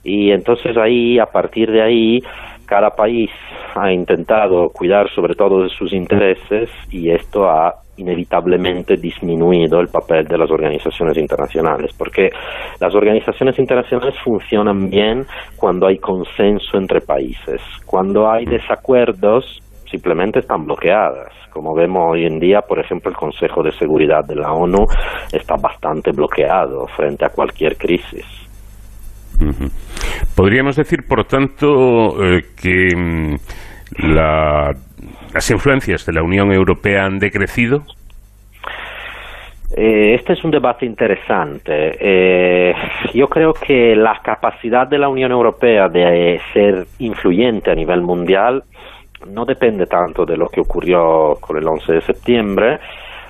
y 0.03 0.31
entonces 0.31 0.77
ahí, 0.77 1.19
a 1.19 1.27
partir 1.27 1.71
de 1.71 1.83
ahí, 1.83 2.23
cada 2.69 2.90
país 2.90 3.31
ha 3.74 3.90
intentado 3.90 4.69
cuidar 4.69 5.09
sobre 5.15 5.35
todo 5.35 5.62
de 5.62 5.70
sus 5.70 5.93
intereses 5.93 6.69
y 6.90 7.11
esto 7.11 7.49
ha 7.49 7.74
inevitablemente 7.97 8.97
disminuido 8.97 9.81
el 9.81 9.89
papel 9.89 10.27
de 10.27 10.39
las 10.39 10.51
organizaciones 10.51 11.16
internacionales, 11.16 11.93
porque 11.97 12.31
las 12.78 12.95
organizaciones 12.95 13.59
internacionales 13.59 14.15
funcionan 14.23 14.89
bien 14.89 15.27
cuando 15.57 15.86
hay 15.86 15.99
consenso 15.99 16.77
entre 16.77 17.01
países. 17.01 17.61
Cuando 17.86 18.31
hay 18.31 18.45
desacuerdos, 18.45 19.61
simplemente 19.90 20.40
están 20.40 20.65
bloqueadas. 20.65 21.32
Como 21.51 21.74
vemos 21.74 22.12
hoy 22.12 22.27
en 22.27 22.39
día, 22.39 22.61
por 22.61 22.78
ejemplo, 22.78 23.11
el 23.11 23.16
Consejo 23.16 23.62
de 23.62 23.73
Seguridad 23.73 24.24
de 24.24 24.36
la 24.36 24.53
ONU 24.53 24.86
está 25.32 25.57
bastante 25.57 26.12
bloqueado 26.12 26.86
frente 26.89 27.24
a 27.24 27.31
cualquier 27.31 27.77
crisis. 27.77 28.38
Podríamos 30.35 30.77
decir, 30.77 31.06
por 31.06 31.24
tanto, 31.24 32.24
eh, 32.24 32.44
que 32.60 32.94
mm, 32.94 33.35
las 34.15 35.51
influencias 35.51 36.05
de 36.06 36.12
la 36.12 36.23
Unión 36.23 36.52
Europea 36.52 37.05
han 37.05 37.19
decrecido. 37.19 37.82
Eh, 39.77 40.15
este 40.15 40.32
es 40.32 40.44
un 40.44 40.51
debate 40.51 40.86
interesante. 40.86 41.97
Eh, 42.01 42.74
yo 43.15 43.28
creo 43.28 43.52
que 43.52 43.94
la 43.94 44.20
capacidad 44.23 44.86
de 44.86 44.98
la 44.98 45.09
Unión 45.09 45.31
Europea 45.31 45.89
de 45.89 46.40
ser 46.52 46.86
influyente 46.98 47.70
a 47.70 47.74
nivel 47.74 48.01
mundial 48.01 48.65
no 49.27 49.44
depende 49.44 49.86
tanto 49.86 50.24
de 50.24 50.36
lo 50.36 50.48
que 50.48 50.60
ocurrió 50.60 51.36
con 51.40 51.59
el 51.59 51.66
11 51.66 51.93
de 51.93 52.01
septiembre, 52.01 52.78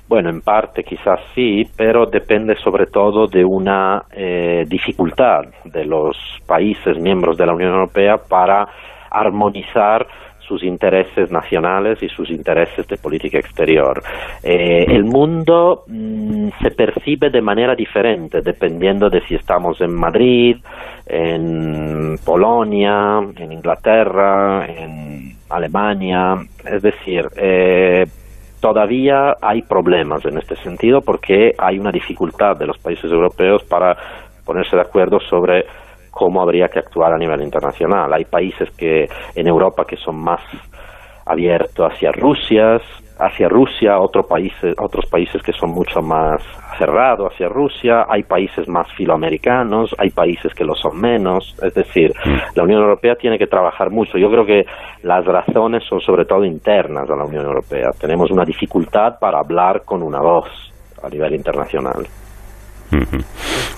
bueno, 0.09 0.31
en 0.31 0.41
parte 0.41 0.83
quizás 0.83 1.19
sí, 1.35 1.63
pero 1.77 2.07
depende 2.07 2.55
sobre 2.55 2.87
todo 2.87 3.27
de 3.27 3.45
una 3.45 4.03
eh, 4.11 4.65
dificultad 4.67 5.43
de 5.63 5.85
los 5.85 6.17
países 6.47 6.97
miembros 6.97 7.37
de 7.37 7.45
la 7.45 7.53
Unión 7.53 7.73
Europea 7.73 8.17
para 8.17 8.67
armonizar 9.11 10.07
sus 10.39 10.63
intereses 10.63 11.29
nacionales 11.29 12.01
y 12.01 12.09
sus 12.09 12.31
intereses 12.31 12.87
de 12.87 12.97
política 12.97 13.37
exterior. 13.37 14.01
Eh, 14.41 14.83
el 14.87 15.03
mundo 15.03 15.83
mm, 15.85 16.49
se 16.59 16.71
percibe 16.71 17.29
de 17.29 17.41
manera 17.41 17.75
diferente 17.75 18.41
dependiendo 18.41 19.11
de 19.11 19.21
si 19.27 19.35
estamos 19.35 19.79
en 19.79 19.93
Madrid, 19.93 20.57
en 21.05 22.17
Polonia, 22.25 23.19
en 23.37 23.51
Inglaterra, 23.51 24.65
en 24.65 25.35
Alemania. 25.51 26.33
Es 26.65 26.81
decir, 26.81 27.27
eh, 27.37 28.07
todavía 28.59 29.35
hay 29.41 29.61
problemas 29.61 30.25
en 30.25 30.37
este 30.37 30.55
sentido 30.57 31.01
porque 31.01 31.53
hay 31.57 31.79
una 31.79 31.91
dificultad 31.91 32.57
de 32.57 32.67
los 32.67 32.77
países 32.77 33.11
europeos 33.11 33.63
para 33.63 33.95
ponerse 34.45 34.75
de 34.75 34.81
acuerdo 34.81 35.19
sobre 35.19 35.65
cómo 36.11 36.41
habría 36.41 36.67
que 36.67 36.79
actuar 36.79 37.13
a 37.13 37.17
nivel 37.17 37.41
internacional. 37.41 38.11
Hay 38.13 38.25
países 38.25 38.69
que 38.71 39.05
en 39.35 39.47
Europa 39.47 39.85
que 39.85 39.95
son 39.95 40.21
más 40.21 40.41
abiertos 41.25 41.91
hacia 41.91 42.11
Rusia, 42.11 42.79
hacia 43.19 43.49
Rusia, 43.49 43.99
otros 43.99 44.25
países, 44.25 44.73
otros 44.79 45.05
países 45.07 45.41
que 45.43 45.51
son 45.51 45.71
mucho 45.71 46.01
más 46.01 46.41
cerrados 46.77 47.33
hacia 47.33 47.49
Rusia, 47.49 48.05
hay 48.09 48.23
países 48.23 48.67
más 48.69 48.87
filoamericanos, 48.93 49.93
hay 49.97 50.09
países 50.09 50.53
que 50.53 50.63
lo 50.63 50.73
son 50.73 50.99
menos, 50.99 51.55
es 51.61 51.73
decir, 51.73 52.11
mm. 52.25 52.55
la 52.55 52.63
Unión 52.63 52.81
Europea 52.81 53.15
tiene 53.15 53.37
que 53.37 53.47
trabajar 53.47 53.91
mucho. 53.91 54.17
Yo 54.17 54.29
creo 54.29 54.45
que 54.45 54.63
las 55.03 55.25
razones 55.25 55.83
son 55.87 55.99
sobre 55.99 56.25
todo 56.25 56.45
internas 56.45 57.09
a 57.09 57.15
la 57.15 57.25
Unión 57.25 57.45
Europea. 57.45 57.89
Tenemos 57.99 58.31
una 58.31 58.45
dificultad 58.45 59.19
para 59.19 59.39
hablar 59.39 59.83
con 59.83 60.01
una 60.01 60.21
voz 60.21 60.47
a 61.03 61.09
nivel 61.09 61.35
internacional. 61.35 62.05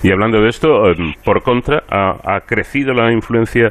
Y 0.02 0.10
hablando 0.10 0.40
de 0.40 0.48
esto, 0.48 0.86
em, 0.86 1.12
por 1.24 1.42
contra, 1.42 1.82
ha, 1.90 2.40
crecido 2.40 2.94
la 2.94 3.12
influencia 3.12 3.70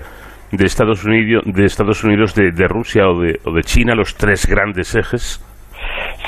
de 0.51 0.65
Estados 0.65 1.03
Unidos, 1.03 1.43
de, 1.45 1.65
Estados 1.65 2.03
Unidos, 2.03 2.35
de, 2.35 2.67
Rusia 2.67 3.07
o 3.09 3.19
de, 3.19 3.39
o 3.45 3.51
de 3.51 3.63
China, 3.63 3.95
los 3.95 4.15
tres 4.15 4.45
grandes 4.45 4.95
ejes. 4.95 5.43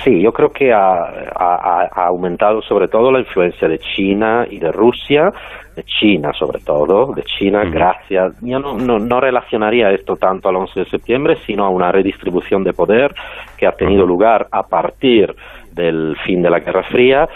Sí, 0.03 0.21
yo 0.21 0.33
creo 0.33 0.49
que 0.49 0.73
ha, 0.73 1.87
aumentado 1.95 2.61
sobre 2.61 2.89
todo 2.89 3.11
la 3.11 3.19
influencia 3.19 3.67
de 3.67 3.79
China 3.79 4.45
y 4.49 4.59
de 4.59 4.71
Rusia, 4.71 5.31
de 5.75 5.83
China 5.83 6.31
sobre 6.37 6.59
todo, 6.59 7.13
de 7.13 7.23
China, 7.23 7.63
gracias. 7.71 8.35
Yo 8.41 8.59
no, 8.59 8.75
no, 8.75 9.19
relacionaría 9.21 9.91
esto 9.91 10.15
tanto 10.17 10.49
al 10.49 10.57
11 10.57 10.81
de 10.81 10.85
septiembre, 10.87 11.35
sino 11.45 11.63
a 11.63 11.69
una 11.69 11.91
redistribución 11.91 12.63
de 12.63 12.73
poder 12.73 13.13
que 13.57 13.65
ha 13.65 13.71
tenido 13.71 14.05
lugar 14.05 14.47
a 14.51 14.63
partir 14.63 15.33
del 15.71 16.17
fin 16.25 16.41
de 16.41 16.49
la 16.49 16.59
Guerra 16.59 16.83
Fría. 16.83 17.27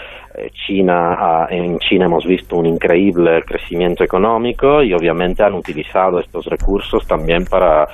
China, 0.66 1.46
en 1.50 1.78
China 1.78 2.06
hemos 2.06 2.24
visto 2.24 2.56
un 2.56 2.66
increíble 2.66 3.42
crecimiento 3.42 4.04
económico 4.04 4.82
y 4.82 4.92
obviamente 4.92 5.42
han 5.42 5.54
utilizado 5.54 6.20
estos 6.20 6.46
recursos 6.46 7.06
también 7.06 7.44
para 7.44 7.86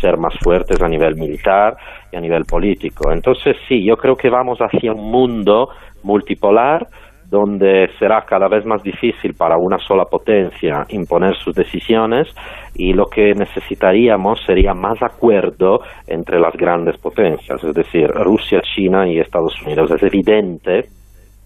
ser 0.00 0.16
más 0.16 0.34
fuertes 0.42 0.80
a 0.82 0.88
nivel 0.88 1.16
militar 1.16 1.76
y 2.10 2.16
a 2.16 2.20
nivel 2.20 2.44
político. 2.44 3.12
Entonces 3.12 3.56
sí, 3.68 3.84
yo 3.84 3.96
creo 3.96 4.16
que 4.16 4.30
vamos 4.30 4.58
hacia 4.58 4.92
un 4.92 5.10
mundo 5.10 5.68
multipolar 6.02 6.86
donde 7.32 7.88
será 7.98 8.26
cada 8.26 8.46
vez 8.46 8.66
más 8.66 8.82
difícil 8.82 9.32
para 9.32 9.56
una 9.56 9.78
sola 9.78 10.04
potencia 10.04 10.84
imponer 10.90 11.34
sus 11.36 11.54
decisiones 11.54 12.28
y 12.74 12.92
lo 12.92 13.06
que 13.06 13.32
necesitaríamos 13.34 14.38
sería 14.44 14.74
más 14.74 15.02
acuerdo 15.02 15.80
entre 16.06 16.38
las 16.38 16.52
grandes 16.54 16.98
potencias, 16.98 17.64
es 17.64 17.74
decir, 17.74 18.06
Rusia, 18.08 18.60
China 18.60 19.08
y 19.08 19.18
Estados 19.18 19.54
Unidos. 19.62 19.90
Es 19.92 20.02
evidente 20.02 20.88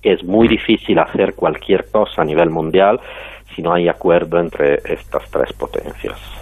que 0.02 0.14
es 0.14 0.24
muy 0.24 0.48
difícil 0.48 0.98
hacer 0.98 1.34
cualquier 1.36 1.88
cosa 1.92 2.22
a 2.22 2.24
nivel 2.24 2.50
mundial 2.50 2.98
si 3.54 3.62
no 3.62 3.72
hay 3.72 3.88
acuerdo 3.88 4.40
entre 4.40 4.74
estas 4.84 5.30
tres 5.30 5.52
potencias. 5.52 6.35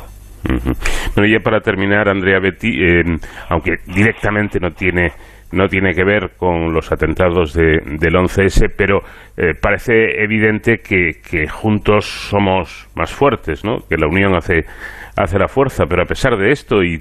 Bueno, 1.14 1.28
ya 1.32 1.40
para 1.40 1.60
terminar, 1.60 2.08
Andrea 2.08 2.38
Betty, 2.38 2.68
eh, 2.68 3.02
aunque 3.48 3.76
directamente 3.86 4.58
no 4.60 4.70
tiene 4.72 5.12
no 5.54 5.68
tiene 5.68 5.94
que 5.94 6.04
ver 6.04 6.32
con 6.36 6.72
los 6.72 6.90
atentados 6.92 7.54
de, 7.54 7.80
del 7.98 8.14
11S, 8.14 8.72
pero 8.76 9.02
eh, 9.36 9.54
parece 9.60 10.22
evidente 10.22 10.78
que, 10.78 11.20
que, 11.22 11.46
juntos 11.46 12.06
somos 12.06 12.88
más 12.94 13.12
fuertes, 13.12 13.64
¿no? 13.64 13.78
que 13.88 13.96
la 13.96 14.08
unión 14.08 14.34
hace, 14.34 14.64
hace 15.16 15.38
la 15.38 15.48
fuerza, 15.48 15.84
pero 15.88 16.02
a 16.02 16.06
pesar 16.06 16.36
de 16.36 16.50
esto 16.50 16.82
y 16.82 17.00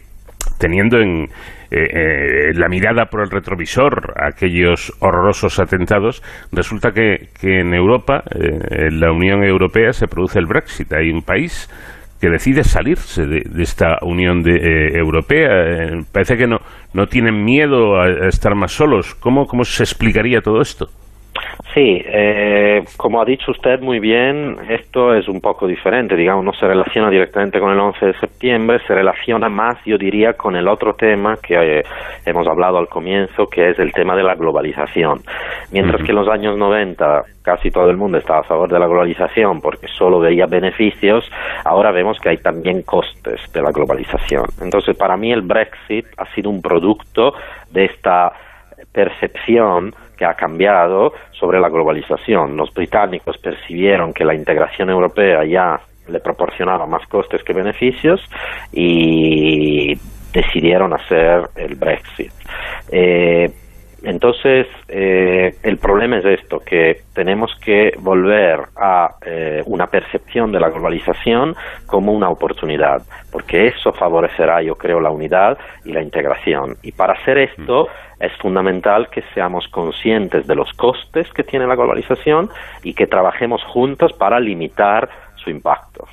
teniendo 0.60 1.00
en 1.00 1.24
eh, 1.24 1.30
eh, 1.72 2.54
la 2.54 2.68
mirada 2.70 3.06
por 3.06 3.22
el 3.22 3.32
retrovisor 3.32 4.14
aquellos 4.22 4.94
horrorosos 5.00 5.60
atentados, 5.60 6.22
resulta 6.52 6.92
que, 6.92 7.30
que 7.40 7.62
en 7.62 7.74
Europa, 7.74 8.24
en 8.30 9.00
la 9.00 9.12
Unión 9.12 9.44
Europea, 9.44 9.92
se 9.94 10.08
produce 10.08 10.38
el 10.38 10.46
Brexit. 10.46 10.94
Hay 10.94 11.10
un 11.10 11.24
país 11.24 11.70
que 12.24 12.30
decide 12.30 12.64
salirse 12.64 13.26
de, 13.26 13.44
esta 13.62 13.98
Unión 14.02 14.44
de, 14.44 14.56
eh, 14.56 14.98
Europea. 14.98 15.50
Eh, 15.50 16.04
parece 16.10 16.38
que 16.38 16.48
no, 16.48 16.60
no 16.94 17.08
tienen 17.08 17.44
miedo 17.44 18.00
a, 18.00 18.30
estar 18.30 18.56
más 18.56 18.72
solos. 18.72 19.14
¿Cómo, 19.16 19.46
¿Cómo 19.46 19.66
se 19.66 19.84
explicaría 19.84 20.40
todo 20.40 20.62
esto? 20.62 20.88
Sí, 21.74 22.04
eh, 22.06 22.84
como 22.98 23.22
ha 23.22 23.26
dicho 23.26 23.52
usted 23.52 23.80
muy 23.80 24.00
bien, 24.00 24.58
esto 24.70 25.14
es 25.14 25.28
un 25.28 25.42
poco 25.42 25.68
diferente, 25.68 26.16
digamos, 26.16 26.46
no 26.46 26.54
se 26.54 26.68
relaciona 26.68 27.10
directamente 27.10 27.60
con 27.60 27.72
el 27.72 27.80
11 27.80 28.06
de 28.06 28.14
septiembre, 28.20 28.80
se 28.86 28.94
relaciona 28.94 29.50
más, 29.50 29.78
yo 29.86 29.98
diría, 29.98 30.34
con 30.34 30.56
el 30.56 30.68
otro 30.68 30.94
tema 30.94 31.36
que 31.38 31.56
eh, 31.56 31.84
hemos 32.26 32.48
hablado 32.48 32.78
al 32.78 32.88
comienzo, 32.88 33.48
que 33.48 33.72
es 33.72 33.80
el 33.80 33.92
tema 33.92 34.16
de 34.16 34.24
la 34.24 34.36
globalización. 34.36 35.22
Mientras 35.72 36.04
que 36.04 36.12
en 36.12 36.16
los 36.16 36.28
años 36.28 36.58
90 36.58 37.24
casi 37.42 37.70
todo 37.70 37.90
el 37.90 37.98
mundo 37.98 38.18
estaba 38.18 38.40
a 38.40 38.44
favor 38.44 38.72
de 38.72 38.80
la 38.80 38.88
globalización 38.88 39.60
porque 39.60 39.88
solo 39.88 40.20
veía 40.20 40.46
beneficios, 40.46 41.30
ahora 41.66 41.92
vemos 41.92 42.20
que 42.20 42.30
hay 42.30 42.38
también 42.38 42.84
costes 42.84 43.42
de 43.52 43.62
la 43.62 43.72
globalización. 43.72 44.46
Entonces, 44.62 44.96
para 44.96 45.18
mí 45.18 45.32
el 45.32 45.42
Brexit 45.42 46.06
ha 46.18 46.26
sido 46.34 46.50
un 46.50 46.62
producto 46.62 47.34
de 47.72 47.86
esta 47.86 48.32
percepción 48.92 49.94
que 50.18 50.26
ha 50.26 50.34
cambiado 50.34 51.14
sobre 51.32 51.60
la 51.60 51.70
globalización. 51.70 52.56
Los 52.58 52.74
británicos 52.74 53.38
percibieron 53.38 54.14
que 54.14 54.26
la 54.26 54.36
integración 54.36 54.90
europea 54.90 55.44
ya 55.46 55.80
le 56.08 56.20
proporcionaba 56.20 56.86
más 56.86 57.08
costes 57.08 57.44
que 57.44 57.54
beneficios 57.54 58.22
y 58.72 59.98
decidieron 60.34 60.94
hacer 60.94 61.44
el 61.56 61.76
Brexit. 61.76 62.32
Eh, 62.92 63.50
entonces, 64.04 64.68
eh, 64.90 65.56
el 65.64 65.78
problema 65.78 66.18
es 66.18 66.26
esto, 66.26 66.60
que 66.60 67.04
tenemos 67.14 67.52
que 67.64 67.94
volver 68.00 68.60
a 68.76 69.16
eh, 69.26 69.64
una 69.66 69.88
percepción 69.88 70.52
de 70.52 70.60
la 70.60 70.70
globalización 70.70 71.56
como 71.86 72.12
una 72.12 72.30
oportunidad, 72.30 73.02
porque 73.32 73.68
eso 73.68 73.94
favorecerá, 73.94 74.62
yo 74.62 74.76
creo, 74.76 75.00
la 75.00 75.10
unidad 75.10 75.58
y 75.86 75.94
la 75.94 76.02
integración. 76.02 76.76
Y 76.82 76.92
para 76.92 77.14
hacer 77.14 77.38
esto 77.38 77.88
es 78.20 78.34
fundamental 78.42 79.10
que 79.10 79.24
seamos 79.34 79.70
conscientes 79.70 80.48
de 80.48 80.56
los 80.56 80.72
costes 80.74 81.32
que 81.34 81.44
tiene 81.44 81.66
la 81.66 81.76
globalización 81.76 82.50
y 82.84 82.94
que 82.94 83.08
trabajemos 83.08 83.64
juntos 83.64 84.12
para 84.14 84.40
limitar 84.40 85.10
su 85.36 85.50
impacto. 85.50 86.06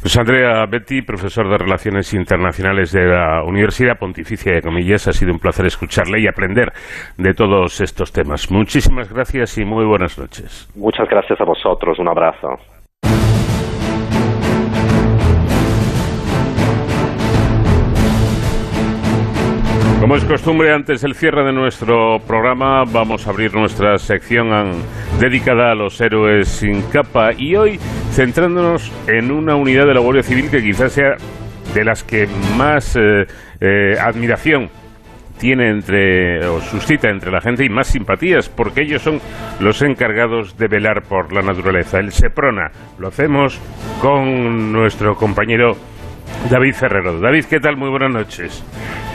Pues 0.00 0.16
Andrea 0.16 0.64
Betty, 0.64 1.02
profesor 1.02 1.50
de 1.50 1.58
Relaciones 1.58 2.14
Internacionales 2.14 2.90
de 2.90 3.04
la 3.04 3.44
Universidad 3.44 3.98
Pontificia 3.98 4.54
de 4.54 4.62
Comillas, 4.62 5.06
ha 5.08 5.12
sido 5.12 5.30
un 5.30 5.38
placer 5.38 5.66
escucharle 5.66 6.20
y 6.20 6.26
aprender 6.26 6.72
de 7.18 7.34
todos 7.34 7.82
estos 7.82 8.10
temas. 8.10 8.50
Muchísimas 8.50 9.12
gracias 9.12 9.58
y 9.58 9.64
muy 9.66 9.84
buenas 9.84 10.18
noches. 10.18 10.70
Muchas 10.74 11.06
gracias 11.06 11.38
a 11.38 11.44
vosotros. 11.44 11.98
Un 11.98 12.08
abrazo. 12.08 12.48
Como 20.00 20.16
es 20.16 20.24
costumbre, 20.24 20.72
antes 20.72 21.02
del 21.02 21.14
cierre 21.14 21.44
de 21.44 21.52
nuestro 21.52 22.20
programa, 22.26 22.84
vamos 22.90 23.26
a 23.26 23.30
abrir 23.30 23.54
nuestra 23.54 23.98
sección 23.98 24.48
dedicada 25.20 25.72
a 25.72 25.74
los 25.74 26.00
héroes 26.00 26.48
sin 26.48 26.80
capa 26.90 27.32
y 27.36 27.54
hoy 27.54 27.78
centrándonos 28.10 28.92
en 29.06 29.30
una 29.30 29.56
unidad 29.56 29.86
de 29.86 29.94
la 29.94 30.00
Guardia 30.00 30.22
Civil 30.22 30.50
que 30.50 30.62
quizás 30.62 30.92
sea 30.92 31.16
de 31.74 31.84
las 31.84 32.02
que 32.02 32.26
más 32.56 32.96
eh, 32.96 33.26
eh, 33.60 33.96
admiración 34.00 34.68
tiene 35.38 35.70
entre 35.70 36.46
o 36.46 36.60
suscita 36.60 37.08
entre 37.08 37.30
la 37.30 37.40
gente 37.40 37.64
y 37.64 37.70
más 37.70 37.86
simpatías 37.86 38.48
porque 38.48 38.82
ellos 38.82 39.00
son 39.02 39.20
los 39.60 39.80
encargados 39.80 40.56
de 40.58 40.68
velar 40.68 41.02
por 41.02 41.32
la 41.32 41.40
naturaleza. 41.40 41.98
El 41.98 42.12
Seprona 42.12 42.70
lo 42.98 43.08
hacemos 43.08 43.58
con 44.02 44.72
nuestro 44.72 45.14
compañero 45.14 45.76
David 46.50 46.74
Ferrero. 46.74 47.20
David, 47.20 47.44
¿qué 47.48 47.60
tal? 47.60 47.76
Muy 47.76 47.90
buenas 47.90 48.10
noches. 48.10 48.64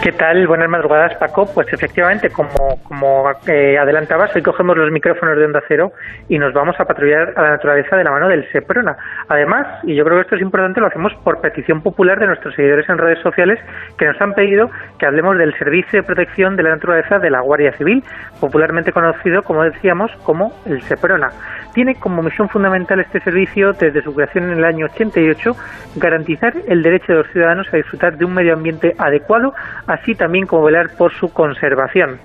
¿Qué 0.02 0.12
tal? 0.12 0.46
Buenas 0.46 0.70
madrugadas, 0.70 1.16
Paco. 1.18 1.48
Pues 1.52 1.68
efectivamente, 1.74 2.30
como, 2.30 2.80
como 2.84 3.24
eh, 3.48 3.78
adelantabas, 3.78 4.36
hoy 4.36 4.44
cogemos 4.44 4.78
los 4.78 4.92
micrófonos 4.92 5.36
de 5.36 5.46
Onda 5.46 5.64
Cero 5.68 5.92
y 6.30 6.38
nos 6.38 6.54
vamos 6.54 6.76
a 6.80 6.86
patrullar 6.86 7.34
a 7.36 7.42
la 7.42 7.50
naturaleza 7.52 7.96
de 7.96 8.04
la 8.04 8.12
mano 8.12 8.28
del 8.28 8.48
SEPRONA. 8.52 8.96
Además, 9.28 9.66
y 9.84 9.96
yo 9.96 10.04
creo 10.04 10.18
que 10.18 10.22
esto 10.22 10.36
es 10.36 10.44
importante, 10.44 10.80
lo 10.80 10.88
hacemos 10.88 11.12
por 11.24 11.42
petición 11.42 11.82
popular 11.82 12.20
de 12.20 12.28
nuestros 12.28 12.54
seguidores 12.54 12.88
en 12.88 13.00
redes 13.00 13.20
sociales 13.24 13.60
que 13.98 14.06
nos 14.06 14.22
han 14.22 14.34
pedido 14.34 14.70
que 15.00 15.08
hablemos 15.08 15.38
del 15.40 15.58
Servicio 15.58 16.02
de 16.02 16.04
Protección 16.04 16.56
de 16.56 16.64
la 16.64 16.70
Naturaleza 16.70 17.18
de 17.18 17.32
la 17.32 17.42
Guardia 17.42 17.72
Civil, 17.74 18.04
popularmente 18.40 18.92
conocido, 18.92 19.42
como 19.42 19.64
decíamos, 19.64 20.12
como 20.24 20.54
el 20.68 20.84
SEPRONA. 20.84 21.30
Tiene 21.76 21.96
como 21.96 22.24
misión 22.24 22.48
fundamental 22.48 23.02
este 23.02 23.20
servicio, 23.20 23.74
desde 23.74 24.02
su 24.02 24.16
creación 24.16 24.46
en 24.46 24.60
el 24.60 24.64
año 24.64 24.86
88, 24.86 25.52
garantizar 25.98 26.54
el 26.70 26.82
derecho 26.82 27.08
de 27.12 27.16
los 27.16 27.28
ciudadanos 27.34 27.68
a 27.74 27.76
disfrutar 27.76 28.18
de 28.18 28.24
un 28.24 28.34
medio 28.34 28.54
ambiente 28.54 28.96
adecuado, 28.98 29.54
así 29.86 30.16
también 30.16 30.48
como 30.48 30.64
velar 30.64 30.96
por 30.98 31.12
su 31.12 31.34
conservación. 31.34 32.18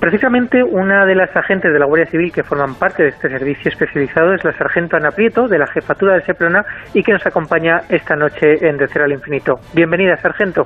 Precisamente 0.00 0.62
una 0.62 1.04
de 1.04 1.14
las 1.14 1.36
agentes 1.36 1.70
de 1.70 1.78
la 1.78 1.84
Guardia 1.84 2.06
Civil 2.06 2.32
que 2.32 2.42
forman 2.42 2.74
parte 2.74 3.02
de 3.02 3.10
este 3.10 3.28
servicio 3.28 3.70
especializado 3.70 4.32
es 4.32 4.42
la 4.42 4.56
sargento 4.56 4.96
Ana 4.96 5.10
Prieto, 5.10 5.48
de 5.48 5.58
la 5.58 5.66
jefatura 5.66 6.14
de 6.14 6.22
Seprona, 6.22 6.64
y 6.94 7.02
que 7.02 7.12
nos 7.12 7.26
acompaña 7.26 7.82
esta 7.90 8.16
noche 8.16 8.66
en 8.66 8.78
De 8.78 8.88
Cero 8.88 9.04
al 9.04 9.12
Infinito. 9.12 9.60
Bienvenida, 9.74 10.16
sargento. 10.16 10.62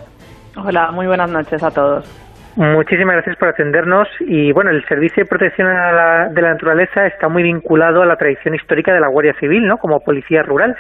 Hola, 0.57 0.93
muy 0.93 1.09
buenas 1.09 1.29
noches 1.29 1.61
a 1.61 1.73
todos. 1.73 2.09
Muchísimas 2.57 3.17
gracias 3.17 3.37
por 3.37 3.51
atendernos 3.51 4.09
y 4.21 4.51
bueno, 4.51 4.71
el 4.71 4.83
Servicio 4.87 5.23
de 5.23 5.29
Protección 5.29 5.69
de 5.69 6.41
la 6.41 6.53
Naturaleza 6.55 7.07
está 7.07 7.29
muy 7.29 7.43
vinculado 7.43 8.01
a 8.01 8.07
la 8.07 8.17
tradición 8.17 8.55
histórica 8.55 8.95
de 8.95 9.01
la 9.01 9.09
Guardia 9.09 9.35
Civil, 9.39 9.67
¿no? 9.67 9.77
Como 9.77 10.01
policía 10.01 10.43
rural. 10.43 10.75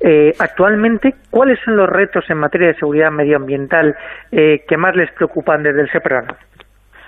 Eh, 0.00 0.32
actualmente, 0.38 1.14
¿cuáles 1.30 1.58
son 1.64 1.76
los 1.76 1.88
retos 1.88 2.28
en 2.28 2.36
materia 2.36 2.68
de 2.68 2.74
seguridad 2.74 3.10
medioambiental 3.10 3.96
eh, 4.30 4.62
que 4.68 4.76
más 4.76 4.94
les 4.94 5.10
preocupan 5.12 5.62
desde 5.62 5.80
el 5.80 5.90
SEPRAN? 5.90 6.26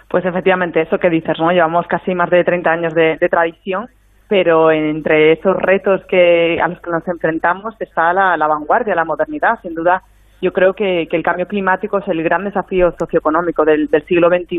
Pues 0.08 0.24
efectivamente, 0.24 0.80
eso 0.80 0.96
que 0.98 1.10
dices, 1.10 1.38
¿no? 1.38 1.52
Llevamos 1.52 1.86
casi 1.86 2.14
más 2.14 2.30
de 2.30 2.44
30 2.44 2.70
años 2.70 2.94
de, 2.94 3.18
tradición 3.30 3.88
pero 4.26 4.72
entre 4.72 5.32
esos 5.32 5.54
retos 5.54 6.00
que 6.08 6.58
a 6.58 6.66
los 6.66 6.80
que 6.80 6.90
nos 6.90 7.06
enfrentamos 7.06 7.74
está 7.78 8.14
la 8.14 8.46
vanguardia, 8.48 8.94
la 8.94 9.04
modernidad, 9.04 9.60
sin 9.60 9.74
duda 9.74 10.02
yo 10.44 10.52
creo 10.52 10.74
que, 10.74 11.08
el 11.10 11.22
cambio 11.22 11.46
climático 11.46 11.98
es 11.98 12.08
el 12.08 12.22
gran 12.22 12.44
desafío 12.44 12.94
socioeconómico 12.98 13.64
del, 13.64 13.88
siglo 14.06 14.28
XXI 14.28 14.58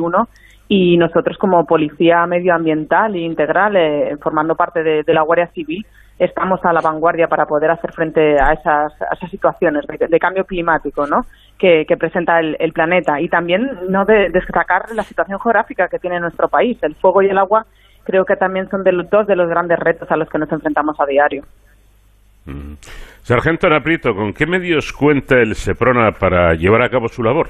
y 0.68 0.98
nosotros 0.98 1.38
como 1.38 1.64
Policía 1.66 2.26
Medioambiental 2.26 3.14
e 3.14 3.20
Integral, 3.20 3.76
eh, 3.76 4.18
formando 4.20 4.56
parte 4.56 4.82
de, 4.82 5.14
la 5.14 5.22
Guardia 5.22 5.48
Civil, 5.53 5.86
estamos 6.18 6.60
a 6.64 6.74
la 6.74 6.82
vanguardia 6.82 7.28
para 7.28 7.45
poder 7.45 7.70
hacer 7.70 7.91
frente 7.91 8.41
a 8.41 8.53
esas, 8.53 8.94
situaciones 9.30 9.86
de, 9.88 10.20
cambio 10.20 10.45
climático 10.45 11.06
¿no? 11.06 11.22
que, 11.60 11.86
presenta 11.99 12.40
el, 12.40 12.74
planeta 12.74 13.22
y 13.22 13.30
también 13.30 13.70
no 13.88 14.06
de, 14.06 14.30
destacar 14.32 14.86
la 14.95 15.03
situación 15.03 15.40
geográfica 15.40 15.88
que 15.88 15.99
tiene 15.99 16.20
nuestro 16.20 16.48
país. 16.48 16.80
El 16.82 16.95
fuego 16.95 17.22
y 17.22 17.28
el 17.28 17.38
agua 17.38 17.68
creo 18.06 18.26
que 18.26 18.36
también 18.36 18.68
son 18.70 18.84
de 18.84 18.91
los, 18.91 19.07
dos 19.12 19.28
de 19.28 19.36
los 19.36 19.48
grandes 19.48 19.78
retos 19.78 20.10
a 20.10 20.18
los 20.18 20.28
que 20.30 20.40
nos 20.40 20.52
enfrentamos 20.52 20.99
a 20.99 21.06
diario. 21.06 21.44
Mm. 22.45 22.74
Sargento 23.26 23.68
Naprito, 23.68 24.14
¿con 24.14 24.34
qué 24.34 24.45
medios 24.45 24.93
cuenta 24.93 25.39
el 25.39 25.56
SEPRONA 25.56 26.11
para 26.11 26.53
llevar 26.53 26.84
a 26.84 26.89
cabo 26.89 27.07
su 27.07 27.23
labor? 27.23 27.49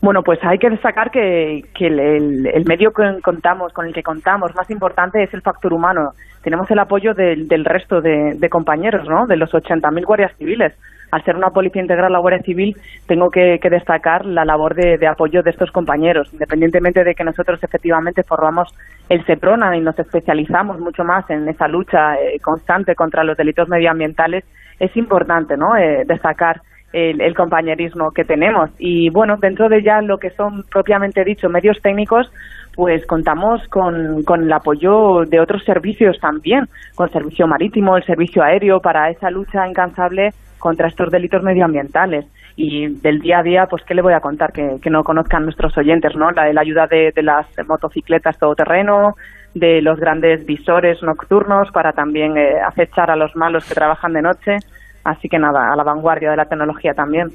Bueno, 0.00 0.22
pues 0.22 0.38
hay 0.44 0.58
que 0.58 0.70
destacar 0.70 1.10
que, 1.10 1.64
el, 1.80 2.64
medio 2.66 2.92
contamos, 3.20 3.72
con 3.72 3.86
el 3.86 3.92
que 3.92 4.04
contamos 4.04 4.54
más 4.54 4.70
importante 4.70 5.24
es 5.24 5.34
el 5.34 5.42
factor 5.42 5.72
humano. 5.72 6.12
Tenemos 6.44 6.70
el 6.70 6.78
apoyo 6.78 7.14
del, 7.14 7.48
del 7.48 7.64
resto 7.64 8.00
de, 8.00 8.34
de 8.36 8.48
compañeros, 8.48 9.08
¿no? 9.08 9.26
De 9.26 9.36
los 9.36 9.50
80.000 9.50 10.04
guardias 10.04 10.36
civiles 10.38 10.72
al 11.10 11.24
ser 11.24 11.36
una 11.36 11.50
policía 11.50 11.82
integral, 11.82 12.12
la 12.12 12.20
Guardia 12.20 12.42
Civil, 12.42 12.76
tengo 13.06 13.30
que, 13.30 13.58
destacar 13.70 14.24
la 14.24 14.44
labor 14.44 14.74
de, 14.74 15.06
apoyo 15.06 15.42
de 15.42 15.50
estos 15.50 15.70
compañeros, 15.70 16.32
independientemente 16.32 17.04
de 17.04 17.14
que 17.14 17.24
nosotros 17.24 17.62
efectivamente 17.62 18.22
formamos 18.22 18.68
el 19.08 19.24
SEPRONA 19.24 19.76
y 19.76 19.80
nos 19.80 19.98
especializamos 19.98 20.78
mucho 20.78 21.04
más 21.04 21.28
en 21.30 21.48
esa 21.48 21.68
lucha 21.68 22.14
eh, 22.14 22.38
constante 22.40 22.94
contra 22.94 23.24
los 23.24 23.36
delitos 23.36 23.68
medioambientales, 23.68 24.44
es 24.80 24.96
importante 24.96 25.56
¿no? 25.56 25.76
Eh, 25.76 26.04
destacar 26.06 26.60
el, 26.92 27.34
compañerismo 27.34 28.10
que 28.10 28.24
tenemos. 28.24 28.70
Y 28.78 29.10
bueno, 29.10 29.36
dentro 29.36 29.68
de 29.68 29.82
ya 29.82 30.00
lo 30.00 30.18
que 30.18 30.30
son 30.30 30.64
propiamente 30.64 31.24
dicho 31.24 31.48
medios 31.48 31.80
técnicos, 31.80 32.30
pues 32.74 33.06
contamos 33.06 33.66
con, 33.68 34.24
con 34.24 34.42
el 34.42 34.52
apoyo 34.52 35.24
de 35.24 35.40
otros 35.40 35.62
servicios 35.64 36.18
también, 36.20 36.66
con 36.96 37.06
el 37.06 37.12
servicio 37.12 37.46
marítimo, 37.46 37.96
el 37.96 38.04
servicio 38.04 38.42
aéreo, 38.42 38.80
para 38.80 39.10
esa 39.10 39.30
lucha 39.30 39.68
incansable 39.68 40.30
contra 40.58 40.88
estos 40.88 41.10
delitos 41.10 41.42
medioambientales. 41.42 42.26
Y 42.56 42.88
del 43.00 43.20
día 43.20 43.38
a 43.38 43.42
día, 43.42 43.66
pues, 43.70 43.82
¿qué 43.84 43.94
le 43.94 44.02
voy 44.02 44.12
a 44.12 44.20
contar? 44.20 44.52
Que, 44.52 44.76
que 44.82 44.90
no 44.90 45.02
conozcan 45.02 45.44
nuestros 45.44 45.76
oyentes, 45.78 46.14
¿no? 46.16 46.30
La, 46.32 46.52
la 46.52 46.60
ayuda 46.60 46.86
de, 46.86 47.12
de 47.14 47.22
las 47.22 47.46
motocicletas 47.66 48.38
todoterreno, 48.38 49.14
de 49.54 49.82
los 49.82 49.98
grandes 49.98 50.46
visores 50.46 51.02
nocturnos 51.02 51.70
para 51.72 51.92
también 51.92 52.36
eh, 52.36 52.60
acechar 52.60 53.10
a 53.10 53.16
los 53.16 53.34
malos 53.36 53.68
que 53.68 53.74
trabajan 53.74 54.12
de 54.12 54.22
noche. 54.22 54.56
Así 55.04 55.28
que 55.28 55.38
nada, 55.38 55.72
a 55.72 55.76
la 55.76 55.82
vanguardia 55.82 56.30
de 56.30 56.36
la 56.36 56.44
tecnología 56.44 56.94
también 56.94 57.30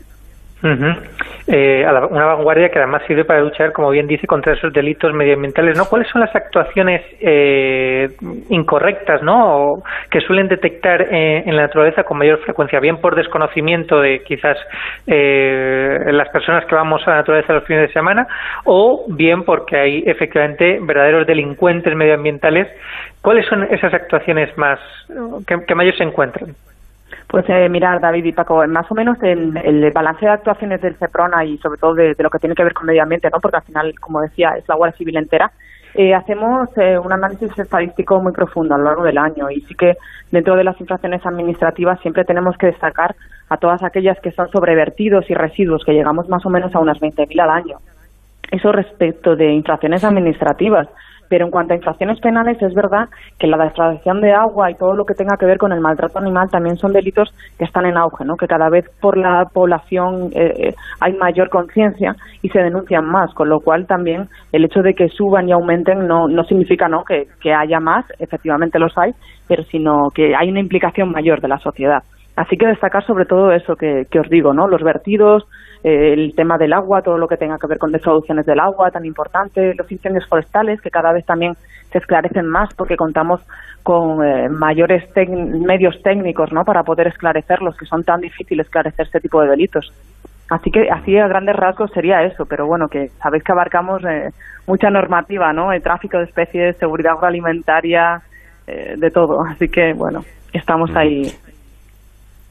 eh, 1.48 1.86
una 2.10 2.26
vanguardia 2.26 2.70
que 2.70 2.80
además 2.80 3.04
sirve 3.06 3.24
para 3.24 3.42
luchar, 3.42 3.72
como 3.72 3.92
bien 3.92 4.08
dice, 4.08 4.26
contra 4.26 4.54
esos 4.54 4.74
delitos 4.74 5.14
medioambientales. 5.14 5.78
¿no? 5.78 5.86
¿Cuáles 5.86 6.08
son 6.10 6.22
las 6.22 6.36
actuaciones 6.36 7.02
eh, 7.20 8.10
incorrectas 8.50 9.22
¿no? 9.22 9.58
O 9.58 9.84
que 10.10 10.22
suelen 10.22 10.48
detectar 10.48 11.02
eh, 11.02 11.44
en 11.46 11.56
la 11.56 11.64
naturaleza 11.64 12.04
con 12.04 12.18
mayor 12.18 12.40
frecuencia? 12.40 12.80
Bien 12.80 12.98
por 12.98 13.16
desconocimiento 13.16 14.02
de 14.02 14.24
quizás 14.24 14.58
las 15.06 16.30
personas 16.30 16.66
que 16.66 16.76
vamos 16.76 17.02
a 17.06 17.12
la 17.12 17.16
naturaleza 17.18 17.54
los 17.54 17.66
fines 17.66 17.88
de 17.88 17.94
semana 17.94 18.28
o 18.64 19.06
bien 19.08 19.44
porque 19.44 19.78
hay 19.78 20.04
efectivamente 20.06 20.80
verdaderos 20.82 21.28
delincuentes 21.28 21.96
medioambientales. 21.96 22.68
¿Cuáles 23.22 23.46
son 23.48 23.64
esas 23.64 23.94
actuaciones 23.94 24.56
más 24.58 24.80
que, 25.48 25.64
que 25.66 25.76
mayor 25.76 25.96
se 25.96 26.04
encuentran? 26.04 26.56
Pues 27.28 27.46
eh, 27.50 27.68
mirar, 27.70 28.00
David 28.00 28.26
y 28.26 28.32
Paco, 28.32 28.66
más 28.68 28.90
o 28.92 28.96
menos 28.96 29.18
en 29.24 29.58
el 29.58 29.92
balance 29.92 30.26
de 30.26 30.32
actuaciones 30.32 30.82
del 30.82 30.96
CEPRONA 30.96 31.44
y 31.46 31.58
sobre 31.58 31.80
todo 31.80 31.94
de, 31.96 32.16
lo 32.18 32.30
que 32.30 32.40
tiene 32.40 32.56
que 32.56 32.64
ver 32.64 32.74
con 32.74 32.86
medio 32.86 33.04
ambiente, 33.04 33.30
¿no? 33.32 33.40
porque 33.40 33.58
al 33.58 33.64
final, 33.64 34.00
como 34.00 34.22
decía, 34.22 34.52
es 34.58 34.68
la 34.68 34.76
Guardia 34.76 34.98
Civil 34.98 35.18
entera, 35.18 35.52
eh, 35.98 36.14
hacemos 36.14 36.70
eh, 36.78 36.98
un 36.98 37.14
análisis 37.14 37.58
estadístico 37.58 38.20
muy 38.20 38.34
profundo 38.34 38.76
a 38.76 38.78
lo 38.78 38.84
largo 38.84 39.04
del 39.04 39.18
año 39.18 39.50
y 39.50 39.62
sí 39.62 39.76
que 39.76 39.96
dentro 40.30 40.56
de 40.58 40.66
las 40.66 40.80
infracciones 40.82 41.26
administrativas 41.26 42.02
siempre 42.02 42.26
tenemos 42.26 42.58
que 42.58 42.68
destacar 42.68 43.16
a 43.50 43.58
todas 43.58 43.82
aquellas 43.82 44.20
que 44.20 44.32
son 44.32 44.50
sobrevertidos 44.50 45.30
y 45.30 45.34
residuos, 45.34 45.86
que 45.86 45.94
llegamos 45.94 46.28
más 46.28 46.46
o 46.46 46.50
menos 46.50 46.76
a 46.76 46.80
unas 46.80 47.00
20.000 47.00 47.42
al 47.42 47.50
año. 47.50 47.78
Eso 48.52 48.74
respecto 48.74 49.38
de 49.38 49.54
infracciones 49.54 50.04
administrativas. 50.04 50.88
Pero 51.30 51.46
en 51.46 51.52
cuanto 51.52 51.74
a 51.74 51.78
infracciones 51.78 52.20
penales, 52.20 52.62
es 52.62 52.74
verdad 52.74 53.10
que 53.40 53.48
la 53.48 53.58
degradación 53.58 54.22
de 54.22 54.32
agua 54.32 54.72
y 54.72 54.76
todo 54.76 54.94
lo 54.94 55.06
que 55.06 55.14
tenga 55.14 55.38
que 55.38 55.46
ver 55.46 55.58
con 55.58 55.72
el 55.72 55.82
maltrato 55.82 56.20
animal 56.20 56.50
también 56.50 56.78
son 56.78 56.94
delitos 56.94 57.34
que 57.58 57.66
están 57.66 57.86
en 57.86 57.98
auge, 57.98 58.26
¿no? 58.26 58.38
que 58.38 58.48
cada 58.48 58.70
vez 58.70 58.86
por 59.02 59.18
la 59.18 59.46
población 59.52 60.30
eh, 60.34 60.74
hay 61.00 61.14
mayor 61.14 61.50
conciencia 61.50 62.16
y 62.42 62.50
se 62.50 62.60
denuncian 62.60 63.06
más, 63.06 63.34
con 63.34 63.50
lo 63.50 63.60
cual 63.60 63.88
también 63.88 64.28
el 64.52 64.66
hecho 64.66 64.82
de 64.82 64.94
que 64.94 65.10
suban 65.10 65.50
y 65.50 65.52
aumenten 65.52 66.08
no, 66.08 66.28
no 66.28 66.44
significa 66.44 66.88
¿no? 66.88 67.04
Que, 67.04 67.28
que 67.42 67.54
haya 67.54 67.80
más, 67.80 68.06
efectivamente 68.20 68.80
los 68.80 68.98
hay, 68.98 69.12
pero 69.48 69.64
sino 69.64 70.10
que 70.14 70.36
hay 70.36 70.50
una 70.50 70.60
implicación 70.60 71.12
mayor 71.12 71.42
de 71.42 71.48
la 71.48 71.58
sociedad. 71.60 72.04
Así 72.36 72.58
que 72.58 72.68
destacar 72.68 73.06
sobre 73.06 73.26
todo 73.26 73.52
eso 73.52 73.76
que, 73.76 74.04
que 74.12 74.20
os 74.20 74.30
digo, 74.30 74.54
¿no? 74.54 74.68
Los 74.68 74.84
vertidos, 74.84 75.46
eh, 75.86 76.14
el 76.14 76.34
tema 76.36 76.58
del 76.58 76.74
agua, 76.74 77.04
todo 77.04 77.20
lo 77.20 77.28
que 77.28 77.38
tenga 77.38 77.60
que 77.60 77.68
ver 77.68 77.78
con 77.78 77.92
defraudaciones 77.92 78.48
del 78.48 78.60
agua, 78.60 78.90
tan 78.90 79.06
importante, 79.06 79.76
los 79.76 79.92
incendios 79.92 80.28
forestales, 80.28 80.82
que 80.82 80.90
cada 80.90 81.14
vez 81.14 81.24
también 81.28 81.54
se 81.92 82.00
esclarecen 82.00 82.48
más 82.48 82.74
porque 82.74 82.98
contamos 82.98 83.40
con 83.84 84.26
eh, 84.26 84.50
mayores 84.50 85.04
medios 85.16 86.02
técnicos 86.02 86.52
¿no? 86.52 86.66
para 86.66 86.82
poder 86.82 87.06
esclarecerlos, 87.06 87.78
que 87.78 87.86
son 87.86 88.04
tan 88.04 88.22
difíciles 88.22 88.66
esclarecer 88.66 89.06
este 89.06 89.20
tipo 89.20 89.40
de 89.44 89.50
delitos. 89.50 89.94
Así 90.50 90.72
que 90.72 90.90
así 90.90 91.20
a 91.20 91.28
grandes 91.28 91.56
rasgos 91.56 91.92
sería 91.92 92.24
eso, 92.24 92.48
pero 92.48 92.66
bueno, 92.66 92.88
que 92.88 93.10
sabéis 93.22 93.44
que 93.44 93.52
abarcamos 93.52 94.04
eh, 94.06 94.32
mucha 94.66 94.90
normativa, 94.90 95.54
¿no? 95.54 95.72
El 95.72 95.84
tráfico 95.84 96.18
de 96.18 96.24
especies, 96.24 96.78
seguridad 96.78 97.14
agroalimentaria, 97.14 98.24
de 98.66 99.12
todo. 99.12 99.44
Así 99.46 99.68
que 99.68 99.94
bueno, 99.94 100.22
estamos 100.52 100.90
ahí 100.96 101.32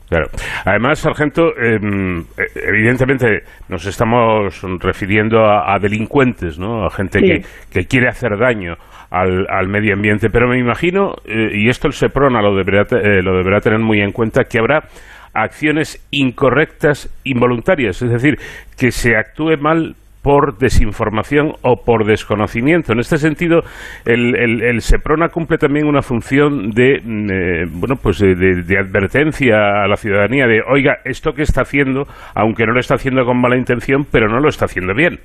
Claro. 0.09 0.27
Además, 0.65 0.99
sargento, 0.99 1.57
em, 1.57 2.25
evidentemente 2.55 3.43
nos 3.69 3.87
estamos 3.87 4.63
refiriendo 4.81 5.47
a, 5.47 5.79
delincuentes, 5.79 6.59
¿no? 6.59 6.85
A 6.87 6.91
gente 6.91 7.43
que, 7.71 7.87
quiere 7.87 8.09
hacer 8.09 8.37
daño 8.39 8.77
al, 9.11 9.69
medio 9.69 9.95
ambiente. 9.95 10.29
Pero 10.31 10.47
me 10.49 10.59
imagino, 10.59 11.15
eh, 11.25 11.51
y 11.55 11.69
esto 11.69 11.89
el 11.89 11.95
SEPRONA 11.95 12.43
lo 12.43 12.55
deberá, 12.55 12.83
eh, 12.91 13.23
lo 13.23 13.37
deberá 13.37 13.61
tener 13.61 13.79
muy 13.79 14.01
en 14.01 14.13
cuenta, 14.13 14.45
que 14.45 14.59
habrá 14.59 14.85
acciones 15.33 16.07
incorrectas 16.11 17.11
involuntarias, 17.25 18.01
es 18.03 18.11
decir, 18.11 18.39
que 18.79 18.93
se 18.93 19.17
actúe 19.17 19.57
mal 19.59 19.97
por 20.25 20.57
desinformación 20.57 21.53
o 21.61 21.77
por 21.85 22.07
desconocimiento. 22.07 22.95
En 22.95 22.99
este 22.99 23.19
sentido, 23.19 23.61
el, 24.07 24.35
el, 24.35 24.81
SEPRONA 24.81 25.29
cumple 25.29 25.59
también 25.59 25.87
una 25.87 26.01
función 26.01 26.71
de, 26.71 26.99
mm, 27.05 27.31
eh, 27.31 27.65
bueno, 27.71 27.97
pues 28.03 28.21
de, 28.21 28.79
advertencia 28.79 29.85
a 29.85 29.87
la 29.87 29.97
ciudadanía 29.97 30.47
de, 30.47 30.63
oiga, 30.67 30.97
esto 31.05 31.33
que 31.33 31.43
está 31.43 31.61
haciendo, 31.61 32.05
aunque 32.35 32.65
no 32.65 32.73
lo 32.73 32.81
está 32.81 32.95
haciendo 32.95 33.27
con 33.27 33.39
mala 33.39 33.59
intención, 33.59 34.07
pero 34.11 34.27
no 34.27 34.41
lo 34.41 34.49
está 34.49 34.65
haciendo 34.65 34.95
bien. 34.95 35.19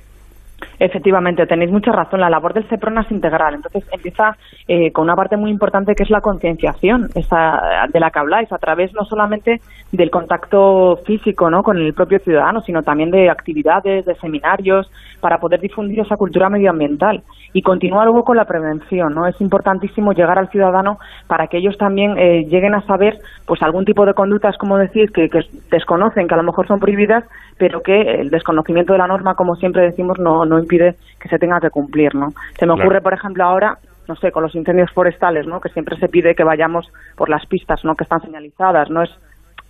Efectivamente, 0.80 1.46
tenéis 1.46 1.70
mucha 1.70 1.92
razón. 1.92 2.20
La 2.20 2.30
labor 2.30 2.54
del 2.54 2.64
CEPRONA 2.64 3.02
es 3.02 3.10
integral. 3.10 3.54
Entonces 3.54 3.84
empieza 3.92 4.34
eh, 4.66 4.90
con 4.92 5.04
una 5.04 5.14
parte 5.14 5.36
muy 5.36 5.50
importante 5.50 5.94
que 5.94 6.04
es 6.04 6.10
la 6.10 6.22
concienciación 6.22 7.10
esa, 7.14 7.60
de 7.92 8.00
la 8.00 8.10
que 8.10 8.18
habláis, 8.18 8.50
a 8.50 8.56
través 8.56 8.90
no 8.94 9.04
solamente 9.04 9.60
del 9.92 10.10
contacto 10.10 10.96
físico 11.04 11.50
¿no? 11.50 11.62
con 11.62 11.76
el 11.76 11.92
propio 11.92 12.18
ciudadano, 12.20 12.62
sino 12.62 12.82
también 12.82 13.10
de 13.10 13.28
actividades, 13.28 14.06
de 14.06 14.14
seminarios, 14.14 14.90
para 15.20 15.36
poder 15.36 15.60
difundir 15.60 16.00
esa 16.00 16.16
cultura 16.16 16.48
medioambiental. 16.48 17.22
Y 17.52 17.60
continuar 17.60 18.06
luego 18.06 18.24
con 18.24 18.38
la 18.38 18.46
prevención. 18.46 19.12
¿no? 19.12 19.26
Es 19.26 19.38
importantísimo 19.42 20.12
llegar 20.12 20.38
al 20.38 20.48
ciudadano 20.48 20.96
para 21.26 21.48
que 21.48 21.58
ellos 21.58 21.76
también 21.76 22.16
eh, 22.16 22.46
lleguen 22.48 22.74
a 22.74 22.86
saber 22.86 23.18
pues 23.44 23.60
algún 23.62 23.84
tipo 23.84 24.06
de 24.06 24.14
conductas, 24.14 24.56
como 24.56 24.78
decir, 24.78 25.10
que, 25.12 25.28
que 25.28 25.40
desconocen, 25.70 26.26
que 26.26 26.34
a 26.34 26.38
lo 26.38 26.44
mejor 26.44 26.66
son 26.66 26.80
prohibidas, 26.80 27.24
pero 27.58 27.82
que 27.82 28.00
el 28.00 28.30
desconocimiento 28.30 28.94
de 28.94 29.00
la 29.00 29.06
norma, 29.06 29.34
como 29.34 29.56
siempre 29.56 29.82
decimos, 29.82 30.18
no, 30.18 30.46
no 30.46 30.58
impide 30.70 30.96
que 31.18 31.28
se 31.28 31.38
tenga 31.38 31.60
que 31.60 31.70
cumplir, 31.70 32.14
¿no? 32.14 32.28
Se 32.58 32.66
me 32.66 32.72
ocurre, 32.72 33.00
por 33.00 33.12
ejemplo, 33.12 33.44
ahora 33.44 33.78
no 34.08 34.16
sé, 34.16 34.32
con 34.32 34.42
los 34.42 34.54
incendios 34.56 34.90
forestales, 34.90 35.46
¿no? 35.46 35.60
Que 35.60 35.68
siempre 35.68 35.96
se 35.96 36.08
pide 36.08 36.34
que 36.34 36.42
vayamos 36.42 36.90
por 37.14 37.28
las 37.28 37.46
pistas, 37.46 37.84
¿no? 37.84 37.94
Que 37.94 38.02
están 38.02 38.20
señalizadas, 38.20 38.90
no 38.90 39.04
es 39.04 39.10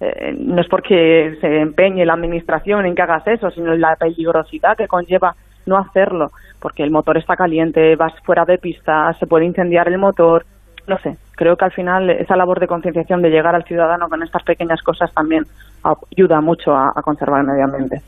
eh, 0.01 0.35
no 0.39 0.63
es 0.63 0.69
porque 0.69 1.37
se 1.43 1.61
empeñe 1.61 2.07
la 2.07 2.15
administración 2.15 2.87
en 2.87 2.95
que 2.95 3.03
hagas 3.03 3.27
eso, 3.27 3.51
sino 3.51 3.75
la 3.75 3.97
peligrosidad 3.97 4.79
que 4.79 4.89
conlleva 4.89 5.35
no 5.67 5.77
hacerlo, 5.77 6.31
porque 6.59 6.83
el 6.83 6.91
motor 6.91 7.19
está 7.19 7.37
caliente, 7.37 7.97
vas 7.97 8.15
fuera 8.25 8.47
de 8.47 8.57
pista, 8.57 9.13
se 9.19 9.27
puede 9.27 9.45
incendiar 9.45 9.89
el 9.89 9.99
motor, 9.99 10.47
no 10.87 10.97
sé, 10.99 11.19
creo 11.37 11.55
que 11.55 11.67
al 11.67 11.73
final 11.73 12.09
esa 12.09 12.35
labor 12.35 12.61
de 12.61 12.67
concienciación 12.67 13.21
de 13.21 13.29
llegar 13.29 13.55
al 13.55 13.65
ciudadano 13.65 14.09
con 14.09 14.23
estas 14.23 14.43
pequeñas 14.43 14.81
cosas 14.81 15.13
también 15.13 15.45
ayuda 15.85 16.41
mucho 16.41 16.75
a, 16.75 16.95
conservar 17.03 17.43
el 17.43 17.47
medio 17.49 17.65
ambiente. 17.65 18.01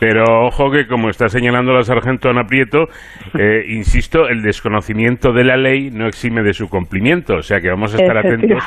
Pero 0.00 0.46
ojo 0.46 0.70
que, 0.70 0.86
como 0.86 1.10
está 1.10 1.28
señalando 1.28 1.74
la 1.74 1.82
sargento 1.82 2.30
Ana 2.30 2.44
Prieto, 2.44 2.88
eh, 3.38 3.64
insisto, 3.68 4.28
el 4.28 4.40
desconocimiento 4.40 5.32
de 5.32 5.44
la 5.44 5.58
ley 5.58 5.90
no 5.90 6.06
exime 6.06 6.42
de 6.42 6.54
su 6.54 6.70
cumplimiento. 6.70 7.36
O 7.36 7.42
sea 7.42 7.60
que 7.60 7.68
vamos 7.68 7.94
a 7.94 7.98
estar 7.98 8.16
atentos 8.16 8.64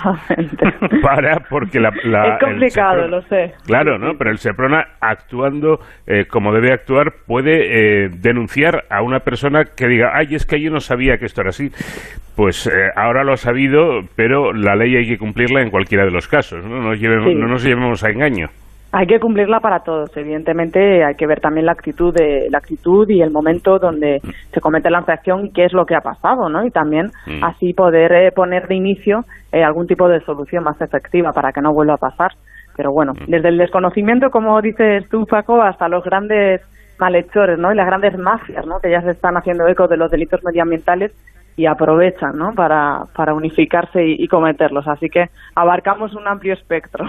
para, 1.01 1.39
porque 1.49 1.79
la. 1.79 1.89
es 1.89 2.39
complicado, 2.39 3.07
lo 3.07 3.21
sé. 3.23 3.53
Claro, 3.65 3.97
¿no? 3.97 4.13
Pero 4.15 4.29
el 4.29 4.37
SEPRONA, 4.37 4.85
actuando 5.01 5.79
eh, 6.05 6.25
como 6.27 6.53
debe 6.53 6.71
actuar, 6.71 7.13
puede 7.25 8.05
eh, 8.05 8.09
denunciar 8.09 8.83
a 8.91 9.01
una 9.01 9.21
persona 9.21 9.63
que 9.75 9.87
diga, 9.87 10.11
ay, 10.13 10.35
es 10.35 10.45
que 10.45 10.61
yo 10.61 10.69
no 10.69 10.81
sabía 10.81 11.17
que 11.17 11.25
esto 11.25 11.41
era 11.41 11.49
así. 11.49 11.71
Pues 12.35 12.69
ahora 12.95 13.23
lo 13.23 13.33
ha 13.33 13.37
sabido, 13.37 14.01
pero 14.15 14.53
la 14.53 14.75
ley 14.75 14.95
hay 14.95 15.07
que 15.07 15.19
cumplirla 15.19 15.61
en 15.61 15.69
cualquiera 15.69 16.03
de 16.03 16.09
los 16.11 16.27
casos. 16.27 16.65
No 16.65 16.81
nos 16.81 16.99
llevemos, 16.99 17.31
no 17.35 17.47
nos 17.47 17.63
llevemos 17.63 18.03
a 18.03 18.09
engaño. 18.09 18.49
Hay 18.95 19.07
que 19.07 19.19
cumplirla 19.19 19.59
para 19.59 19.79
todos. 19.79 20.15
Evidentemente, 20.15 21.03
hay 21.03 21.15
que 21.15 21.25
ver 21.25 21.39
también 21.39 21.65
la 21.65 21.71
actitud 21.71 22.13
de 22.13 22.47
la 22.51 22.59
actitud 22.59 23.09
y 23.09 23.23
el 23.23 23.31
momento 23.31 23.79
donde 23.79 24.19
se 24.51 24.61
comete 24.61 24.91
la 24.91 24.99
infracción 24.99 25.47
y 25.47 25.51
qué 25.51 25.65
es 25.65 25.73
lo 25.73 25.83
que 25.83 25.95
ha 25.95 26.01
pasado, 26.01 26.47
¿no? 26.47 26.63
Y 26.63 26.69
también 26.69 27.07
mm. 27.25 27.43
así 27.43 27.73
poder 27.73 28.11
eh, 28.13 28.31
poner 28.31 28.67
de 28.67 28.75
inicio 28.75 29.21
eh, 29.51 29.63
algún 29.63 29.87
tipo 29.87 30.07
de 30.07 30.19
solución 30.19 30.63
más 30.63 30.79
efectiva 30.79 31.31
para 31.33 31.51
que 31.51 31.59
no 31.59 31.73
vuelva 31.73 31.95
a 31.95 31.97
pasar. 31.97 32.33
Pero 32.77 32.91
bueno, 32.93 33.13
mm. 33.13 33.31
desde 33.31 33.49
el 33.49 33.57
desconocimiento, 33.57 34.29
como 34.29 34.61
dices 34.61 35.09
tú, 35.09 35.25
Paco, 35.25 35.59
hasta 35.59 35.87
los 35.87 36.03
grandes 36.03 36.61
malhechores, 36.99 37.57
¿no? 37.57 37.73
Y 37.73 37.75
las 37.75 37.87
grandes 37.87 38.15
mafias, 38.15 38.63
¿no? 38.67 38.79
Que 38.79 38.91
ya 38.91 39.01
se 39.01 39.09
están 39.09 39.35
haciendo 39.37 39.67
eco 39.67 39.87
de 39.87 39.97
los 39.97 40.11
delitos 40.11 40.43
medioambientales 40.43 41.11
y 41.57 41.65
aprovechan, 41.65 42.37
¿no? 42.37 42.51
Para, 42.53 43.05
para 43.15 43.33
unificarse 43.33 44.05
y, 44.05 44.23
y 44.23 44.27
cometerlos. 44.27 44.87
Así 44.87 45.09
que 45.09 45.25
abarcamos 45.55 46.13
un 46.13 46.27
amplio 46.27 46.53
espectro. 46.53 47.05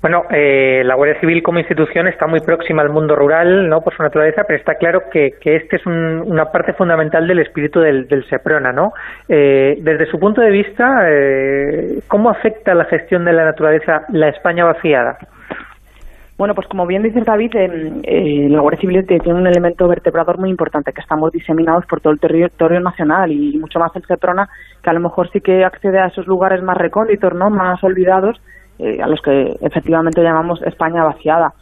Bueno, 0.00 0.24
eh, 0.30 0.82
la 0.84 0.96
Guardia 0.96 1.20
Civil 1.20 1.44
como 1.44 1.60
institución 1.60 2.08
está 2.08 2.26
muy 2.26 2.40
próxima 2.40 2.82
al 2.82 2.90
mundo 2.90 3.14
rural, 3.14 3.68
¿no? 3.68 3.82
Por 3.82 3.94
su 3.96 4.02
naturaleza, 4.02 4.42
pero 4.44 4.58
está 4.58 4.74
claro 4.74 5.02
que, 5.12 5.34
que 5.40 5.54
este 5.54 5.76
es 5.76 5.86
un- 5.86 6.24
una 6.26 6.46
parte 6.46 6.72
fundamental 6.72 7.28
del 7.28 7.38
espíritu 7.38 7.78
del, 7.80 8.08
del 8.08 8.28
Seprona, 8.28 8.72
¿no? 8.72 8.92
Eh, 9.28 9.76
desde 9.80 10.06
su 10.06 10.18
punto 10.18 10.40
de 10.40 10.50
vista, 10.50 11.04
eh, 11.08 12.00
¿cómo 12.08 12.30
afecta 12.30 12.74
la 12.74 12.86
gestión 12.86 13.24
de 13.24 13.32
la 13.32 13.44
naturaleza 13.44 14.02
la 14.08 14.28
España 14.28 14.64
vaciada? 14.64 15.18
Bueno, 16.36 16.56
pues 16.56 16.66
como 16.66 16.84
bien 16.86 17.04
dice 17.04 17.20
David, 17.20 17.52
eh, 17.54 18.48
la 18.50 18.60
Guardia 18.60 18.80
Civil 18.80 19.06
tiene 19.06 19.34
un 19.34 19.46
elemento 19.46 19.86
vertebrador 19.86 20.38
muy 20.38 20.50
importante, 20.50 20.92
que 20.92 21.00
estamos 21.00 21.30
diseminados 21.30 21.86
por 21.86 22.00
todo 22.00 22.12
el 22.12 22.18
territorio 22.18 22.80
nacional 22.80 23.30
y 23.30 23.56
mucho 23.58 23.78
más 23.78 23.94
el 23.94 24.02
Seprona, 24.06 24.48
que 24.82 24.90
a 24.90 24.94
lo 24.94 24.98
mejor 24.98 25.30
sí 25.30 25.40
que 25.40 25.64
accede 25.64 26.00
a 26.00 26.06
esos 26.06 26.26
lugares 26.26 26.60
más 26.60 26.76
recónditos, 26.76 27.32
¿no? 27.34 27.50
más 27.50 27.84
olvidados, 27.84 28.40
eh, 28.82 29.00
a 29.02 29.06
los 29.06 29.20
que 29.22 29.56
efectivamente 29.60 30.22
llamamos 30.22 30.60
España 30.62 31.04
vaciada. 31.04 31.52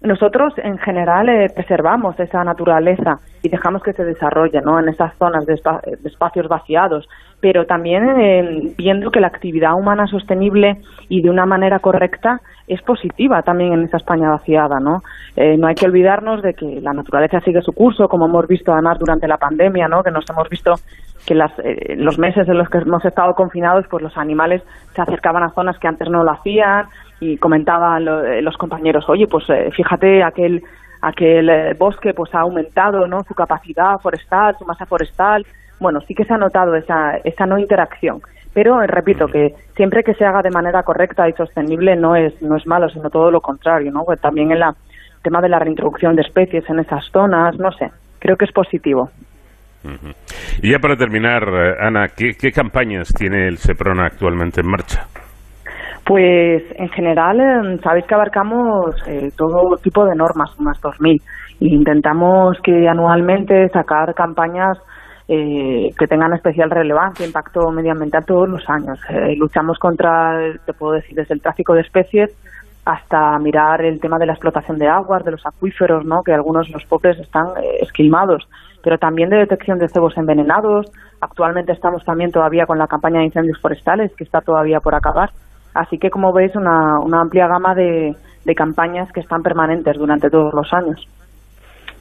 Nosotros, 0.00 0.54
en 0.58 0.78
general, 0.78 1.28
eh, 1.28 1.48
preservamos 1.52 2.18
esa 2.20 2.44
naturaleza 2.44 3.18
y 3.42 3.48
dejamos 3.48 3.82
que 3.82 3.92
se 3.92 4.04
desarrolle 4.04 4.60
¿no? 4.60 4.78
en 4.78 4.88
esas 4.88 5.12
zonas 5.18 5.44
de, 5.44 5.54
espa- 5.54 5.80
de 5.82 6.08
espacios 6.08 6.46
vaciados, 6.46 7.08
pero 7.40 7.66
también 7.66 8.08
eh, 8.20 8.72
viendo 8.76 9.10
que 9.10 9.20
la 9.20 9.28
actividad 9.28 9.74
humana 9.74 10.06
sostenible 10.06 10.78
y 11.08 11.22
de 11.22 11.30
una 11.30 11.46
manera 11.46 11.78
correcta 11.78 12.40
es 12.66 12.82
positiva 12.82 13.42
también 13.42 13.72
en 13.72 13.84
esa 13.84 13.96
España 13.98 14.30
vaciada. 14.30 14.80
¿no? 14.80 15.02
Eh, 15.36 15.56
no 15.56 15.68
hay 15.68 15.74
que 15.74 15.86
olvidarnos 15.86 16.42
de 16.42 16.54
que 16.54 16.80
la 16.80 16.92
naturaleza 16.92 17.40
sigue 17.40 17.62
su 17.62 17.72
curso, 17.72 18.08
como 18.08 18.26
hemos 18.26 18.46
visto 18.48 18.72
además 18.72 18.98
durante 18.98 19.28
la 19.28 19.36
pandemia, 19.36 19.86
¿no? 19.88 20.02
que 20.02 20.10
nos 20.10 20.28
hemos 20.28 20.48
visto 20.48 20.74
que 21.26 21.34
las, 21.34 21.52
eh, 21.60 21.94
los 21.96 22.18
meses 22.18 22.48
en 22.48 22.58
los 22.58 22.68
que 22.68 22.78
hemos 22.78 23.04
estado 23.04 23.32
confinados, 23.34 23.86
pues 23.88 24.02
los 24.02 24.16
animales 24.16 24.62
se 24.94 25.02
acercaban 25.02 25.42
a 25.44 25.50
zonas 25.50 25.78
que 25.78 25.88
antes 25.88 26.08
no 26.10 26.24
lo 26.24 26.32
hacían 26.32 26.86
y 27.20 27.36
comentaban 27.36 28.04
lo- 28.04 28.24
eh, 28.24 28.42
los 28.42 28.56
compañeros, 28.56 29.08
oye, 29.08 29.26
pues 29.30 29.48
eh, 29.50 29.70
fíjate 29.72 30.22
aquel 30.22 30.62
aquel 31.00 31.48
eh, 31.48 31.74
bosque 31.78 32.12
pues 32.12 32.34
ha 32.34 32.40
aumentado 32.40 33.06
no 33.06 33.20
su 33.22 33.32
capacidad 33.32 33.98
forestal 34.02 34.56
su 34.58 34.64
masa 34.64 34.84
forestal 34.84 35.44
bueno 35.80 36.00
sí 36.00 36.14
que 36.14 36.24
se 36.24 36.34
ha 36.34 36.38
notado 36.38 36.74
esa 36.74 37.16
esa 37.24 37.46
no 37.46 37.58
interacción 37.58 38.20
pero 38.54 38.82
eh, 38.82 38.86
repito 38.86 39.26
que 39.26 39.54
siempre 39.76 40.02
que 40.02 40.14
se 40.14 40.24
haga 40.24 40.42
de 40.42 40.50
manera 40.50 40.82
correcta 40.82 41.28
y 41.28 41.32
sostenible 41.32 41.96
no 41.96 42.16
es 42.16 42.40
no 42.42 42.56
es 42.56 42.66
malo 42.66 42.88
sino 42.88 43.10
todo 43.10 43.30
lo 43.30 43.40
contrario 43.40 43.90
no 43.92 44.04
Pues 44.04 44.20
también 44.20 44.52
en 44.52 44.60
la 44.60 44.74
tema 45.22 45.40
de 45.40 45.48
la 45.48 45.58
reintroducción 45.58 46.16
de 46.16 46.22
especies 46.22 46.68
en 46.68 46.80
esas 46.80 47.04
zonas 47.12 47.58
no 47.58 47.72
sé 47.72 47.90
creo 48.18 48.36
que 48.36 48.44
es 48.44 48.52
positivo. 48.52 49.10
Y 50.60 50.72
ya 50.72 50.78
para 50.80 50.96
terminar, 50.96 51.44
eh, 51.48 51.76
Ana, 51.80 52.08
¿qué, 52.08 52.32
qué 52.38 52.50
campañas 52.50 53.08
tiene 53.16 53.46
el 53.46 53.58
Seprona 53.58 54.06
actualmente 54.06 54.60
en 54.60 54.68
marcha? 54.68 55.06
Pues 56.04 56.62
en 56.76 56.88
general 56.88 57.40
eh, 57.40 57.78
sabéis 57.82 58.06
que 58.06 58.14
abarcamos 58.14 58.96
eh, 59.06 59.30
todo 59.36 59.76
tipo 59.76 60.04
de 60.04 60.16
normas, 60.16 60.50
unas 60.58 60.80
2.000, 60.80 61.20
e 61.60 61.66
intentamos 61.68 62.58
que 62.62 62.88
anualmente 62.88 63.68
sacar 63.68 64.14
campañas 64.14 64.78
eh, 65.28 65.90
que 65.98 66.06
tengan 66.06 66.32
especial 66.32 66.70
relevancia, 66.70 67.26
impacto 67.26 67.70
medioambiental 67.70 68.24
todos 68.24 68.48
los 68.48 68.68
años. 68.68 68.98
Eh, 69.10 69.36
luchamos 69.36 69.78
contra, 69.78 70.54
te 70.64 70.72
puedo 70.72 70.94
decir, 70.94 71.14
desde 71.14 71.34
el 71.34 71.42
tráfico 71.42 71.74
de 71.74 71.82
especies 71.82 72.34
hasta 72.86 73.38
mirar 73.38 73.84
el 73.84 74.00
tema 74.00 74.18
de 74.18 74.24
la 74.24 74.32
explotación 74.32 74.78
de 74.78 74.88
aguas, 74.88 75.22
de 75.22 75.32
los 75.32 75.44
acuíferos, 75.44 76.06
¿no? 76.06 76.22
que 76.22 76.32
algunos 76.32 76.70
los 76.70 76.86
pobres 76.86 77.18
están 77.18 77.48
eh, 77.62 77.80
esquilmados, 77.82 78.48
pero 78.82 78.96
también 78.96 79.28
de 79.28 79.36
detección 79.36 79.78
de 79.78 79.88
cebos 79.88 80.16
envenenados. 80.16 80.86
Actualmente 81.20 81.72
estamos 81.72 82.02
también 82.06 82.32
todavía 82.32 82.64
con 82.64 82.78
la 82.78 82.86
campaña 82.86 83.18
de 83.18 83.26
incendios 83.26 83.60
forestales, 83.60 84.10
que 84.16 84.24
está 84.24 84.40
todavía 84.40 84.80
por 84.80 84.94
acabar. 84.94 85.28
Así 85.74 85.98
que, 85.98 86.08
como 86.08 86.32
veis, 86.32 86.56
una, 86.56 86.98
una 87.00 87.20
amplia 87.20 87.46
gama 87.46 87.74
de 87.74 88.14
campañas 88.56 89.12
que 89.12 89.20
están 89.20 89.42
permanentes 89.42 89.98
durante 89.98 90.30
todos 90.30 90.54
los 90.54 90.72
años. 90.72 91.06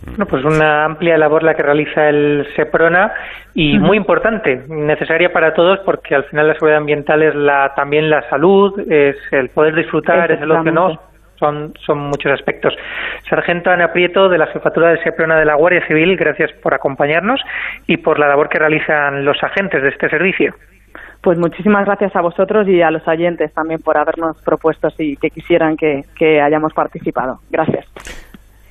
Bueno, 0.06 0.26
pues 0.26 0.44
una 0.44 0.86
amplia 0.86 1.18
labor 1.18 1.44
la 1.44 1.54
que 1.54 1.64
realiza 1.64 2.08
el 2.08 2.48
SEPRONA 2.56 3.14
y 3.54 3.80
muy 3.80 3.98
importante, 3.98 4.64
necesaria 4.68 5.32
para 5.34 5.54
todos 5.54 5.80
porque 5.80 6.16
al 6.16 6.24
final 6.26 6.48
la 6.48 6.54
seguridad 6.54 6.78
ambiental 6.78 7.24
es 7.24 7.36
la, 7.36 7.74
también 7.76 8.10
la 8.10 8.28
salud, 8.30 8.80
es 8.90 9.16
el 9.32 9.50
poder 9.50 9.76
disfrutar, 9.76 10.32
es 10.32 10.42
el 10.42 10.52
ocio, 10.52 10.72
¿no? 10.72 11.02
Son, 11.40 11.74
son 11.86 12.00
muchos 12.00 12.32
aspectos. 12.32 12.74
Sargento 13.30 13.70
Ana 13.70 13.92
Prieto, 13.94 14.28
de 14.28 14.40
la 14.40 14.48
Jefatura 14.48 14.90
del 14.90 15.04
SEPRONA 15.04 15.38
de 15.38 15.46
la 15.46 15.56
Guardia 15.56 15.86
Civil, 15.86 16.16
gracias 16.18 16.52
por 16.64 16.74
acompañarnos 16.74 17.40
y 17.86 17.98
por 17.98 18.18
la 18.18 18.28
labor 18.28 18.50
que 18.50 18.60
realizan 18.60 19.24
los 19.24 19.42
agentes 19.44 19.84
de 19.84 19.90
este 19.90 20.10
servicio. 20.10 20.56
Pues 21.22 21.38
muchísimas 21.38 21.86
gracias 21.86 22.16
a 22.16 22.22
vosotros 22.22 22.68
y 22.68 22.82
a 22.82 22.92
los 22.92 23.08
oyentes 23.08 23.54
también 23.54 23.82
por 23.82 23.98
habernos 23.98 24.42
propuesto 24.44 24.88
y 24.98 25.18
que 25.18 25.30
quisieran 25.30 25.76
que, 25.76 26.04
que 26.18 26.42
hayamos 26.42 26.74
participado. 26.74 27.40
Gracias. 27.50 27.86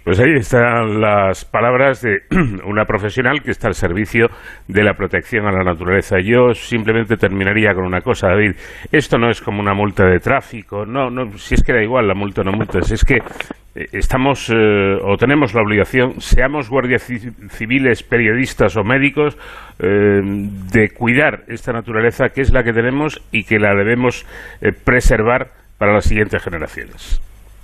Pues 0.07 0.21
ahí 0.21 0.35
están 0.37 1.01
las 1.01 1.45
palabras 1.45 2.01
de 2.01 2.21
una 2.65 2.85
profesional 2.85 3.43
que 3.43 3.51
está 3.51 3.67
al 3.67 3.75
servicio 3.75 4.29
de 4.69 4.85
la 4.85 4.95
protección 4.95 5.47
a 5.49 5.51
la 5.51 5.65
naturaleza. 5.65 6.19
Yo 6.23 6.55
simplemente 6.55 7.17
terminaría 7.17 7.75
con 7.75 7.85
una 7.85 8.01
cosa, 8.03 8.29
David. 8.29 8.53
Esto 8.93 9.19
no 9.19 9.29
es 9.31 9.41
como 9.41 9.59
una 9.61 9.75
multa 9.75 10.07
de 10.07 10.21
tráfico. 10.21 10.87
No, 10.87 11.11
no, 11.11 11.37
si 11.37 11.57
es 11.57 11.63
que 11.65 11.73
da 11.73 11.83
igual 11.83 12.07
la 12.07 12.15
multa 12.15 12.43
o 12.43 12.45
no 12.45 12.53
multa. 12.53 12.83
Si 12.83 12.95
es 12.95 13.05
que 13.05 13.17
eh, 13.17 13.87
estamos 13.91 14.49
eh, 14.49 14.55
o 15.03 15.17
tenemos 15.17 15.55
la 15.55 15.63
obligación, 15.63 16.21
seamos 16.21 16.71
guardias 16.71 17.11
ci- 17.11 17.35
civiles, 17.51 18.05
periodistas 18.05 18.77
o 18.77 18.85
médicos, 18.85 19.37
eh, 19.81 20.21
de 20.23 20.91
cuidar 20.91 21.43
esta 21.49 21.73
naturaleza 21.73 22.29
que 22.29 22.43
es 22.43 22.53
la 22.53 22.63
que 22.63 22.73
tenemos 22.73 23.21
y 23.33 23.43
que 23.43 23.59
la 23.59 23.75
debemos 23.75 24.25
eh, 24.61 24.71
preservar 24.71 25.49
para 25.79 25.95
las 25.95 26.05
siguientes 26.05 26.41
generaciones. 26.45 27.21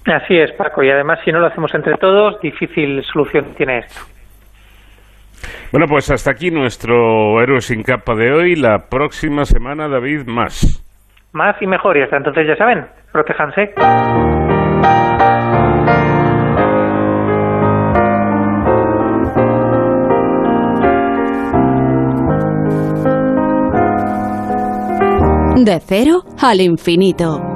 Así 0.06 0.36
es, 0.36 0.52
Paco, 0.52 0.82
y 0.82 0.90
además 0.90 1.20
si 1.24 1.30
no 1.30 1.38
lo 1.38 1.46
hacemos 1.46 1.72
entre 1.74 1.94
todos, 1.94 2.40
difícil 2.40 3.02
solución 3.04 3.54
tiene 3.56 3.78
esto. 3.78 4.00
Bueno, 5.70 5.86
pues 5.88 6.10
hasta 6.10 6.32
aquí 6.32 6.50
nuestro 6.50 7.40
héroe 7.40 7.60
sin 7.60 7.82
capa 7.82 8.14
de 8.14 8.32
hoy. 8.32 8.56
La 8.56 8.88
próxima 8.90 9.44
semana, 9.44 9.88
David, 9.88 10.26
más. 10.26 10.84
Más 11.32 11.60
y 11.62 11.66
mejor, 11.66 11.96
y 11.96 12.02
hasta 12.02 12.16
entonces 12.16 12.46
ya 12.46 12.56
saben, 12.56 12.86
protéjanse. 13.12 13.72
De 25.64 25.78
cero 25.80 26.22
al 26.42 26.60
infinito. 26.60 27.51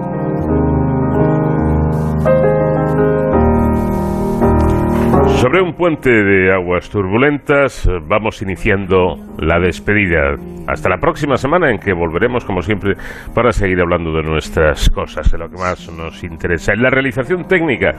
Sobre 5.37 5.61
un 5.61 5.75
puente 5.75 6.11
de 6.11 6.51
aguas 6.51 6.89
turbulentas 6.89 7.87
vamos 8.09 8.41
iniciando 8.41 9.17
la 9.39 9.61
despedida. 9.61 10.35
Hasta 10.67 10.89
la 10.89 10.97
próxima 10.97 11.37
semana 11.37 11.71
en 11.71 11.79
que 11.79 11.93
volveremos, 11.93 12.45
como 12.45 12.63
siempre, 12.63 12.95
para 13.35 13.53
seguir 13.53 13.79
hablando 13.81 14.13
de 14.13 14.23
nuestras 14.23 14.89
cosas, 14.89 15.31
de 15.31 15.37
lo 15.37 15.51
que 15.51 15.57
más 15.57 15.93
nos 15.93 16.25
interesa. 16.25 16.73
En 16.73 16.83
la 16.83 16.89
realización 16.89 17.47
técnica 17.47 17.95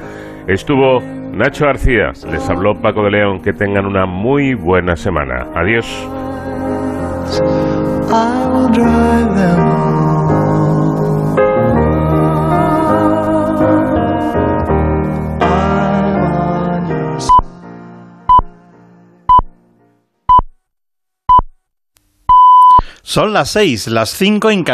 estuvo 0.48 1.00
Nacho 1.32 1.66
García, 1.66 2.12
les 2.30 2.50
habló 2.50 2.74
Paco 2.82 3.04
de 3.04 3.12
León. 3.12 3.40
Que 3.42 3.54
tengan 3.54 3.86
una 3.86 4.08
muy 4.08 4.56
buena 4.56 4.96
semana. 4.96 5.46
Adiós. 5.54 5.86
Son 23.08 23.32
las 23.32 23.52
seis, 23.52 23.88
las 23.88 24.10
cinco 24.10 24.52
en. 24.52 24.66